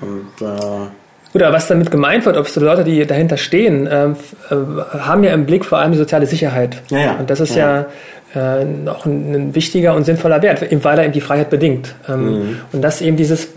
Und 0.00 0.46
äh, 0.46 0.86
Gut, 1.32 1.42
aber 1.42 1.54
was 1.54 1.68
damit 1.68 1.90
gemeint 1.90 2.26
wird, 2.26 2.36
ob 2.36 2.48
so 2.48 2.60
Leute, 2.60 2.82
die 2.82 3.06
dahinter 3.06 3.36
stehen, 3.36 3.88
ähm, 3.90 4.16
äh, 4.50 4.54
haben 4.98 5.22
ja 5.22 5.32
im 5.32 5.46
Blick 5.46 5.64
vor 5.64 5.78
allem 5.78 5.92
die 5.92 5.98
soziale 5.98 6.26
Sicherheit. 6.26 6.82
Ja, 6.90 6.98
ja. 6.98 7.16
Und 7.18 7.30
das 7.30 7.38
ist 7.38 7.54
ja, 7.54 7.86
ja 8.34 8.60
äh, 8.60 8.88
auch 8.88 9.06
ein, 9.06 9.34
ein, 9.34 9.54
wichtiger 9.54 9.94
und 9.94 10.04
sinnvoller 10.04 10.42
Wert, 10.42 10.60
weil 10.60 10.98
er 10.98 11.04
eben 11.04 11.12
die 11.12 11.20
Freiheit 11.20 11.48
bedingt. 11.48 11.94
Ähm, 12.08 12.32
mhm. 12.32 12.60
Und 12.72 12.82
dass 12.82 13.00
eben 13.00 13.16
dieses 13.16 13.48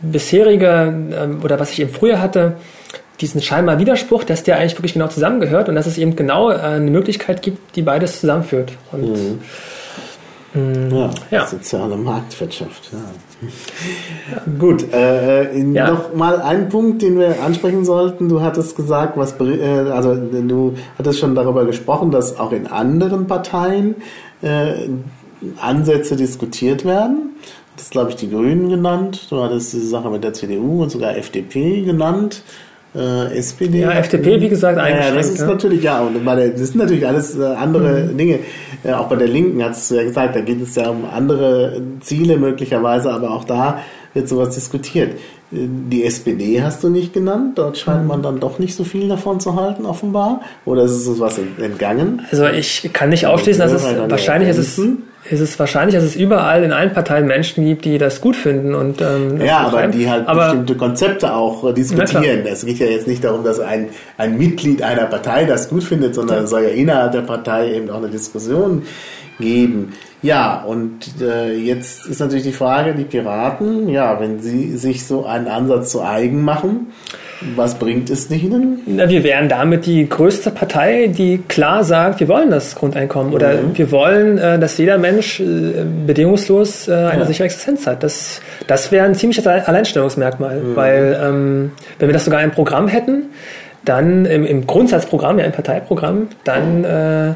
bisherige 0.00 0.94
ähm, 1.20 1.40
oder 1.42 1.58
was 1.58 1.72
ich 1.72 1.80
eben 1.80 1.90
früher 1.90 2.20
hatte, 2.20 2.54
diesen 3.20 3.40
scheinbar 3.42 3.78
Widerspruch, 3.78 4.24
dass 4.24 4.42
der 4.42 4.58
eigentlich 4.58 4.74
wirklich 4.74 4.92
genau 4.92 5.08
zusammengehört 5.08 5.68
und 5.68 5.74
dass 5.74 5.86
es 5.86 5.98
eben 5.98 6.16
genau 6.16 6.50
äh, 6.50 6.56
eine 6.56 6.90
Möglichkeit 6.90 7.42
gibt, 7.42 7.74
die 7.74 7.82
beides 7.82 8.20
zusammenführt. 8.20 8.72
Und 8.92 9.08
mhm. 9.08 9.38
Mm, 10.56 10.90
ja, 10.90 11.10
ja. 11.30 11.46
soziale 11.46 11.98
Marktwirtschaft. 11.98 12.90
Ja. 12.90 14.42
Gut, 14.58 14.90
äh, 14.90 15.58
ja. 15.58 15.90
noch 15.90 16.14
mal 16.14 16.40
ein 16.40 16.70
Punkt, 16.70 17.02
den 17.02 17.18
wir 17.18 17.42
ansprechen 17.42 17.84
sollten. 17.84 18.30
Du 18.30 18.40
hattest 18.40 18.74
gesagt, 18.74 19.18
was, 19.18 19.38
äh, 19.38 19.90
also 19.90 20.14
du 20.16 20.74
hattest 20.98 21.18
schon 21.18 21.34
darüber 21.34 21.66
gesprochen, 21.66 22.10
dass 22.10 22.38
auch 22.40 22.52
in 22.52 22.66
anderen 22.66 23.26
Parteien 23.26 23.96
äh, 24.40 24.88
Ansätze 25.60 26.16
diskutiert 26.16 26.86
werden. 26.86 27.36
Das 27.76 27.90
glaube 27.90 28.08
ich 28.10 28.16
die 28.16 28.30
Grünen 28.30 28.70
genannt. 28.70 29.26
Du 29.28 29.42
hattest 29.42 29.74
diese 29.74 29.88
Sache 29.88 30.08
mit 30.08 30.24
der 30.24 30.32
CDU 30.32 30.82
und 30.82 30.90
sogar 30.90 31.18
FDP 31.18 31.82
genannt. 31.82 32.42
Äh, 32.96 33.36
SPD. 33.36 33.80
Ja, 33.80 33.92
FDP, 33.92 34.40
wie 34.40 34.48
gesagt, 34.48 34.78
eingeschränkt. 34.78 35.14
Ja, 35.14 35.16
das 35.16 35.30
ist 35.30 35.40
ja. 35.40 35.46
natürlich, 35.46 35.82
ja, 35.82 36.00
und 36.00 36.24
bei 36.24 36.34
der, 36.34 36.48
das 36.50 36.68
sind 36.68 36.76
natürlich 36.76 37.06
alles 37.06 37.38
äh, 37.38 37.44
andere 37.44 38.04
mhm. 38.04 38.16
Dinge. 38.16 38.38
Äh, 38.84 38.92
auch 38.92 39.08
bei 39.08 39.16
der 39.16 39.28
Linken 39.28 39.62
hat 39.62 39.72
es 39.72 39.90
ja 39.90 40.02
gesagt, 40.02 40.36
da 40.36 40.40
geht 40.40 40.62
es 40.62 40.74
ja 40.74 40.88
um 40.88 41.04
andere 41.04 41.80
Ziele 42.00 42.36
möglicherweise, 42.36 43.12
aber 43.12 43.30
auch 43.30 43.44
da 43.44 43.80
wird 44.14 44.28
sowas 44.28 44.54
diskutiert. 44.54 45.12
Die 45.50 46.04
SPD 46.04 46.60
hast 46.60 46.82
du 46.82 46.88
nicht 46.88 47.12
genannt. 47.12 47.58
Dort 47.58 47.78
scheint 47.78 48.06
man 48.06 48.20
dann 48.20 48.40
doch 48.40 48.58
nicht 48.58 48.74
so 48.74 48.82
viel 48.82 49.08
davon 49.08 49.38
zu 49.38 49.54
halten, 49.54 49.86
offenbar. 49.86 50.40
Oder 50.64 50.84
ist 50.84 50.92
es 50.92 51.06
uns 51.06 51.20
was 51.20 51.38
entgangen? 51.38 52.22
Also 52.32 52.46
ich 52.48 52.90
kann 52.92 53.10
nicht 53.10 53.26
ausschließen, 53.26 53.62
dass 53.62 53.72
es 53.72 53.84
wahrscheinlich 54.08 54.48
ist 54.48 54.58
es, 54.58 54.80
ist 55.30 55.40
es 55.40 55.58
wahrscheinlich, 55.58 55.94
dass 55.94 56.04
es 56.04 56.16
überall 56.16 56.62
in 56.62 56.72
allen 56.72 56.92
Parteien 56.92 57.26
Menschen 57.26 57.64
gibt, 57.64 57.84
die 57.84 57.98
das 57.98 58.20
gut 58.20 58.36
finden 58.36 58.74
und 58.74 59.00
ähm, 59.00 59.40
ja, 59.40 59.58
aber 59.58 59.78
rein. 59.78 59.92
die 59.92 60.08
halt 60.08 60.26
aber, 60.26 60.46
bestimmte 60.46 60.76
Konzepte 60.76 61.34
auch 61.34 61.72
diskutieren. 61.74 62.46
Es 62.46 62.64
geht 62.64 62.78
ja 62.78 62.86
jetzt 62.86 63.06
nicht 63.06 63.24
darum, 63.24 63.44
dass 63.44 63.60
ein 63.60 63.88
ein 64.16 64.38
Mitglied 64.38 64.82
einer 64.82 65.06
Partei 65.06 65.44
das 65.44 65.68
gut 65.68 65.84
findet, 65.84 66.14
sondern 66.14 66.44
es 66.44 66.50
soll 66.50 66.62
ja 66.62 66.68
innerhalb 66.70 67.12
der 67.12 67.22
Partei 67.22 67.74
eben 67.74 67.90
auch 67.90 67.98
eine 67.98 68.08
Diskussion 68.08 68.82
geben. 69.38 69.92
Ja, 70.22 70.64
und 70.66 71.20
äh, 71.20 71.54
jetzt 71.54 72.06
ist 72.06 72.20
natürlich 72.20 72.44
die 72.44 72.52
Frage, 72.52 72.94
die 72.94 73.04
Piraten, 73.04 73.88
ja, 73.88 74.18
wenn 74.20 74.40
sie 74.40 74.76
sich 74.76 75.06
so 75.06 75.24
einen 75.26 75.46
Ansatz 75.46 75.92
zu 75.92 76.02
eigen 76.02 76.42
machen, 76.42 76.88
was 77.54 77.78
bringt 77.78 78.08
es 78.10 78.30
ihnen? 78.30 78.80
Na, 78.86 79.08
wir 79.08 79.22
wären 79.22 79.48
damit 79.48 79.86
die 79.86 80.08
größte 80.08 80.50
Partei, 80.50 81.08
die 81.08 81.38
klar 81.48 81.84
sagt, 81.84 82.20
wir 82.20 82.28
wollen 82.28 82.50
das 82.50 82.74
Grundeinkommen 82.74 83.34
oder 83.34 83.52
mhm. 83.52 83.76
wir 83.76 83.90
wollen, 83.90 84.38
äh, 84.38 84.58
dass 84.58 84.78
jeder 84.78 84.98
Mensch 84.98 85.38
äh, 85.40 85.44
bedingungslos 86.06 86.88
äh, 86.88 86.92
eine 86.92 87.20
ja. 87.20 87.26
sichere 87.26 87.44
Existenz 87.44 87.86
hat. 87.86 88.02
Das, 88.02 88.40
das 88.66 88.90
wäre 88.90 89.04
ein 89.04 89.14
ziemliches 89.14 89.46
Alleinstellungsmerkmal, 89.46 90.60
mhm. 90.60 90.76
weil 90.76 91.20
ähm, 91.22 91.72
wenn 91.98 92.08
wir 92.08 92.14
das 92.14 92.24
sogar 92.24 92.42
im 92.42 92.52
Programm 92.52 92.88
hätten, 92.88 93.26
dann 93.84 94.24
im, 94.24 94.44
im 94.44 94.66
Grundsatzprogramm, 94.66 95.38
ja 95.38 95.44
im 95.44 95.52
Parteiprogramm, 95.52 96.28
dann 96.44 96.84
äh, 96.84 97.34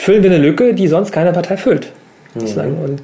füllen 0.00 0.22
wir 0.22 0.30
eine 0.30 0.40
Lücke, 0.40 0.74
die 0.74 0.88
sonst 0.88 1.12
keine 1.12 1.32
Partei 1.32 1.56
füllt. 1.56 1.92
Mhm. 2.34 2.78
Und 2.78 3.02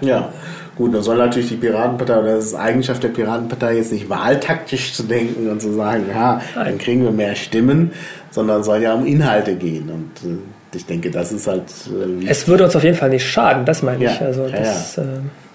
ja. 0.00 0.32
Gut, 0.76 0.94
dann 0.94 1.02
soll 1.02 1.16
natürlich 1.16 1.48
die 1.48 1.56
Piratenpartei, 1.56 2.18
oder 2.20 2.36
das 2.36 2.46
ist 2.46 2.54
Eigenschaft 2.54 3.02
der 3.02 3.08
Piratenpartei, 3.08 3.78
jetzt 3.78 3.90
nicht 3.90 4.08
wahltaktisch 4.08 4.92
zu 4.92 5.02
denken 5.02 5.50
und 5.50 5.60
zu 5.60 5.72
sagen, 5.74 6.04
ja, 6.08 6.40
dann 6.54 6.78
kriegen 6.78 7.02
wir 7.02 7.10
mehr 7.10 7.34
Stimmen, 7.34 7.90
sondern 8.30 8.62
soll 8.62 8.82
ja 8.82 8.94
um 8.94 9.04
Inhalte 9.04 9.56
gehen. 9.56 9.90
Und 9.90 10.30
äh, 10.30 10.76
ich 10.76 10.86
denke, 10.86 11.10
das 11.10 11.32
ist 11.32 11.48
halt. 11.48 11.64
Äh, 11.88 12.28
es 12.28 12.46
würde 12.46 12.64
uns 12.64 12.76
auf 12.76 12.84
jeden 12.84 12.96
Fall 12.96 13.10
nicht 13.10 13.26
schaden, 13.26 13.64
das 13.64 13.82
meine 13.82 14.04
ja, 14.04 14.12
ich. 14.12 14.20
Also 14.20 14.48
das, 14.48 14.96
ja. 14.96 15.02
Äh, 15.02 15.06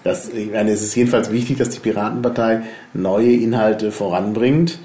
das, 0.03 0.27
ich 0.27 0.51
meine, 0.51 0.71
es 0.71 0.81
ist 0.81 0.93
jedenfalls 0.93 1.31
wichtig, 1.31 1.57
dass 1.57 1.69
die 1.69 1.79
Piratenpartei 1.79 2.63
neue 2.93 3.31
Inhalte 3.31 3.91
voranbringt 3.91 4.77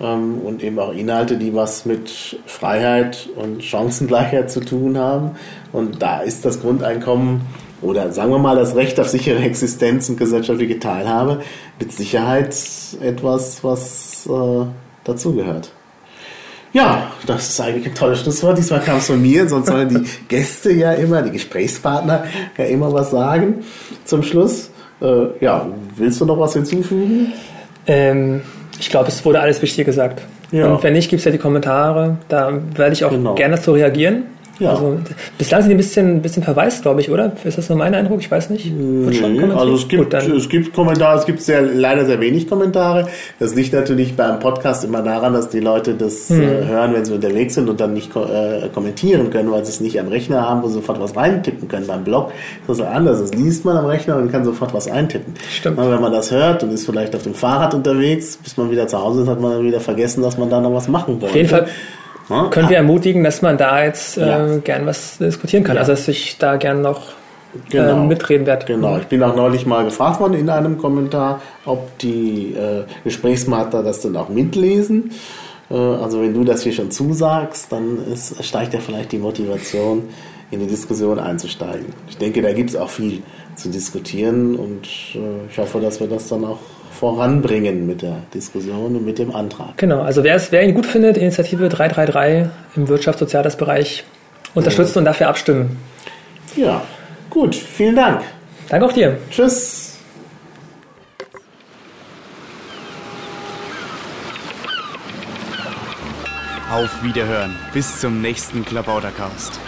und 0.00 0.62
eben 0.62 0.78
auch 0.78 0.92
Inhalte, 0.92 1.36
die 1.36 1.54
was 1.54 1.84
mit 1.84 2.38
Freiheit 2.46 3.28
und 3.36 3.62
Chancengleichheit 3.62 4.50
zu 4.50 4.60
tun 4.60 4.96
haben. 4.96 5.32
Und 5.72 6.00
da 6.02 6.20
ist 6.20 6.44
das 6.44 6.60
Grundeinkommen 6.60 7.42
oder 7.82 8.12
sagen 8.12 8.30
wir 8.30 8.38
mal 8.38 8.56
das 8.56 8.74
Recht 8.74 8.98
auf 9.00 9.08
sichere 9.08 9.42
Existenz 9.42 10.08
und 10.08 10.16
gesellschaftliche 10.16 10.78
Teilhabe 10.78 11.42
mit 11.78 11.92
Sicherheit 11.92 12.56
etwas, 13.00 13.62
was 13.62 14.26
äh, 14.26 14.66
dazugehört. 15.04 15.72
Ja, 16.72 17.10
das 17.26 17.48
ist 17.48 17.60
eigentlich 17.60 17.86
ein 17.86 17.94
tolles 17.94 18.20
Schlusswort. 18.20 18.56
Diesmal 18.56 18.80
kam 18.80 18.98
es 18.98 19.06
von 19.06 19.20
mir, 19.20 19.48
sonst 19.48 19.66
sollen 19.66 19.88
die 19.88 20.10
Gäste 20.28 20.72
ja 20.72 20.92
immer, 20.92 21.20
die 21.22 21.32
Gesprächspartner 21.32 22.24
ja 22.56 22.64
immer 22.64 22.92
was 22.92 23.10
sagen 23.10 23.64
zum 24.04 24.22
Schluss. 24.22 24.70
Äh, 25.00 25.44
ja, 25.44 25.66
willst 25.96 26.20
du 26.20 26.26
noch 26.26 26.38
was 26.38 26.52
hinzufügen? 26.52 27.32
Ähm, 27.86 28.42
ich 28.80 28.88
glaube, 28.88 29.08
es 29.08 29.24
wurde 29.24 29.40
alles 29.40 29.60
Wichtige 29.62 29.84
gesagt. 29.84 30.22
Ja. 30.50 30.66
Und 30.66 30.82
wenn 30.82 30.94
nicht, 30.94 31.10
gibt 31.10 31.20
es 31.20 31.24
ja 31.24 31.30
die 31.30 31.38
Kommentare. 31.38 32.16
Da 32.28 32.52
werde 32.74 32.92
ich 32.92 33.04
auch 33.04 33.10
genau. 33.10 33.34
gerne 33.34 33.56
dazu 33.56 33.72
reagieren. 33.72 34.24
Ja. 34.60 34.70
Also, 34.70 34.98
bislang 35.38 35.62
sind 35.62 35.70
die 35.70 35.74
ein 35.74 35.78
bisschen, 35.78 36.16
ein 36.16 36.22
bisschen 36.22 36.42
verwaist, 36.42 36.82
glaube 36.82 37.00
ich, 37.00 37.10
oder? 37.10 37.32
Ist 37.44 37.56
das 37.56 37.68
nur 37.70 37.78
mein 37.78 37.94
Eindruck? 37.94 38.20
Ich 38.20 38.30
weiß 38.30 38.50
nicht. 38.50 38.70
Nee, 38.70 39.42
also 39.54 39.74
es 39.74 39.88
gibt, 39.88 40.10
Gut, 40.10 40.14
es 40.14 40.48
gibt 40.48 40.74
Kommentare, 40.74 41.18
es 41.18 41.24
gibt 41.24 41.40
sehr, 41.40 41.62
leider 41.62 42.04
sehr 42.04 42.20
wenig 42.20 42.46
Kommentare. 42.46 43.08
Das 43.38 43.54
liegt 43.54 43.72
natürlich 43.72 44.14
beim 44.14 44.38
Podcast 44.38 44.84
immer 44.84 45.02
daran, 45.02 45.32
dass 45.32 45.48
die 45.48 45.60
Leute 45.60 45.94
das 45.94 46.28
hm. 46.28 46.42
äh, 46.42 46.66
hören, 46.66 46.92
wenn 46.92 47.04
sie 47.04 47.14
unterwegs 47.14 47.54
sind 47.54 47.70
und 47.70 47.80
dann 47.80 47.94
nicht 47.94 48.14
äh, 48.14 48.68
kommentieren 48.72 49.30
können, 49.30 49.50
weil 49.50 49.64
sie 49.64 49.70
es 49.70 49.80
nicht 49.80 49.98
am 49.98 50.08
Rechner 50.08 50.46
haben, 50.46 50.62
wo 50.62 50.68
sie 50.68 50.74
sofort 50.74 51.00
was 51.00 51.16
reintippen 51.16 51.66
können. 51.66 51.86
Beim 51.86 52.04
Blog 52.04 52.30
ist 52.68 52.68
das 52.68 52.86
anders. 52.86 53.20
Das 53.20 53.32
liest 53.32 53.64
man 53.64 53.78
am 53.78 53.86
Rechner 53.86 54.16
und 54.16 54.30
kann 54.30 54.44
sofort 54.44 54.74
was 54.74 54.88
eintippen. 54.88 55.34
Stimmt. 55.50 55.78
Und 55.78 55.90
wenn 55.90 56.00
man 56.00 56.12
das 56.12 56.30
hört 56.30 56.62
und 56.62 56.70
ist 56.72 56.84
vielleicht 56.84 57.16
auf 57.16 57.22
dem 57.22 57.34
Fahrrad 57.34 57.72
unterwegs, 57.72 58.38
bis 58.42 58.58
man 58.58 58.70
wieder 58.70 58.86
zu 58.86 59.00
Hause 59.00 59.22
ist, 59.22 59.28
hat 59.28 59.40
man 59.40 59.64
wieder 59.64 59.80
vergessen, 59.80 60.22
dass 60.22 60.36
man 60.36 60.50
da 60.50 60.60
noch 60.60 60.74
was 60.74 60.86
machen 60.86 61.14
wollte. 61.14 61.26
Auf 61.26 61.36
jeden 61.36 61.48
Fall 61.48 61.66
können 62.50 62.68
wir 62.68 62.76
ermutigen, 62.76 63.24
dass 63.24 63.42
man 63.42 63.58
da 63.58 63.84
jetzt 63.84 64.16
äh, 64.16 64.26
ja. 64.26 64.56
gern 64.58 64.86
was 64.86 65.18
diskutieren 65.18 65.64
kann. 65.64 65.76
Ja. 65.76 65.80
Also 65.80 65.92
dass 65.92 66.08
ich 66.08 66.38
da 66.38 66.56
gern 66.56 66.82
noch 66.82 67.08
genau. 67.68 68.04
äh, 68.04 68.06
mitreden 68.06 68.46
werde. 68.46 68.66
Genau, 68.66 68.98
ich 68.98 69.06
bin 69.06 69.22
auch 69.22 69.34
neulich 69.34 69.66
mal 69.66 69.84
gefragt 69.84 70.20
worden 70.20 70.34
in 70.34 70.48
einem 70.48 70.78
Kommentar, 70.78 71.40
ob 71.64 71.98
die 71.98 72.54
äh, 72.54 72.84
Gesprächspartner 73.04 73.82
das 73.82 74.02
dann 74.02 74.16
auch 74.16 74.28
mitlesen. 74.28 75.12
Äh, 75.70 75.74
also 75.74 76.22
wenn 76.22 76.34
du 76.34 76.44
das 76.44 76.62
hier 76.62 76.72
schon 76.72 76.90
zusagst, 76.90 77.72
dann 77.72 77.98
ist, 78.12 78.42
steigt 78.44 78.74
ja 78.74 78.80
vielleicht 78.80 79.12
die 79.12 79.18
Motivation, 79.18 80.04
in 80.50 80.60
die 80.60 80.66
Diskussion 80.66 81.18
einzusteigen. 81.18 81.86
Ich 82.08 82.18
denke, 82.18 82.42
da 82.42 82.52
gibt 82.52 82.70
es 82.70 82.76
auch 82.76 82.90
viel 82.90 83.22
zu 83.54 83.68
diskutieren 83.68 84.56
und 84.56 84.84
äh, 85.14 85.46
ich 85.48 85.58
hoffe, 85.58 85.80
dass 85.80 86.00
wir 86.00 86.08
das 86.08 86.28
dann 86.28 86.44
auch 86.44 86.58
voranbringen 86.90 87.86
mit 87.86 88.02
der 88.02 88.16
Diskussion 88.34 88.96
und 88.96 89.04
mit 89.04 89.18
dem 89.18 89.34
Antrag. 89.34 89.76
Genau, 89.78 90.02
also 90.02 90.24
wer, 90.24 90.34
es, 90.34 90.52
wer 90.52 90.62
ihn 90.62 90.74
gut 90.74 90.86
findet, 90.86 91.16
Initiative 91.16 91.68
333 91.68 92.50
im 92.76 92.88
Wirtschafts-Soziales-Bereich 92.88 94.04
unterstützen 94.54 94.94
ja. 94.94 94.98
und 94.98 95.04
dafür 95.04 95.28
abstimmen. 95.28 95.78
Ja, 96.56 96.82
gut, 97.30 97.54
vielen 97.54 97.96
Dank. 97.96 98.22
Danke 98.68 98.86
auch 98.86 98.92
dir. 98.92 99.18
Tschüss. 99.30 99.98
Auf 106.70 107.02
Wiederhören. 107.02 107.56
Bis 107.72 108.00
zum 108.00 108.20
nächsten 108.20 108.64
Klabautercast. 108.64 109.58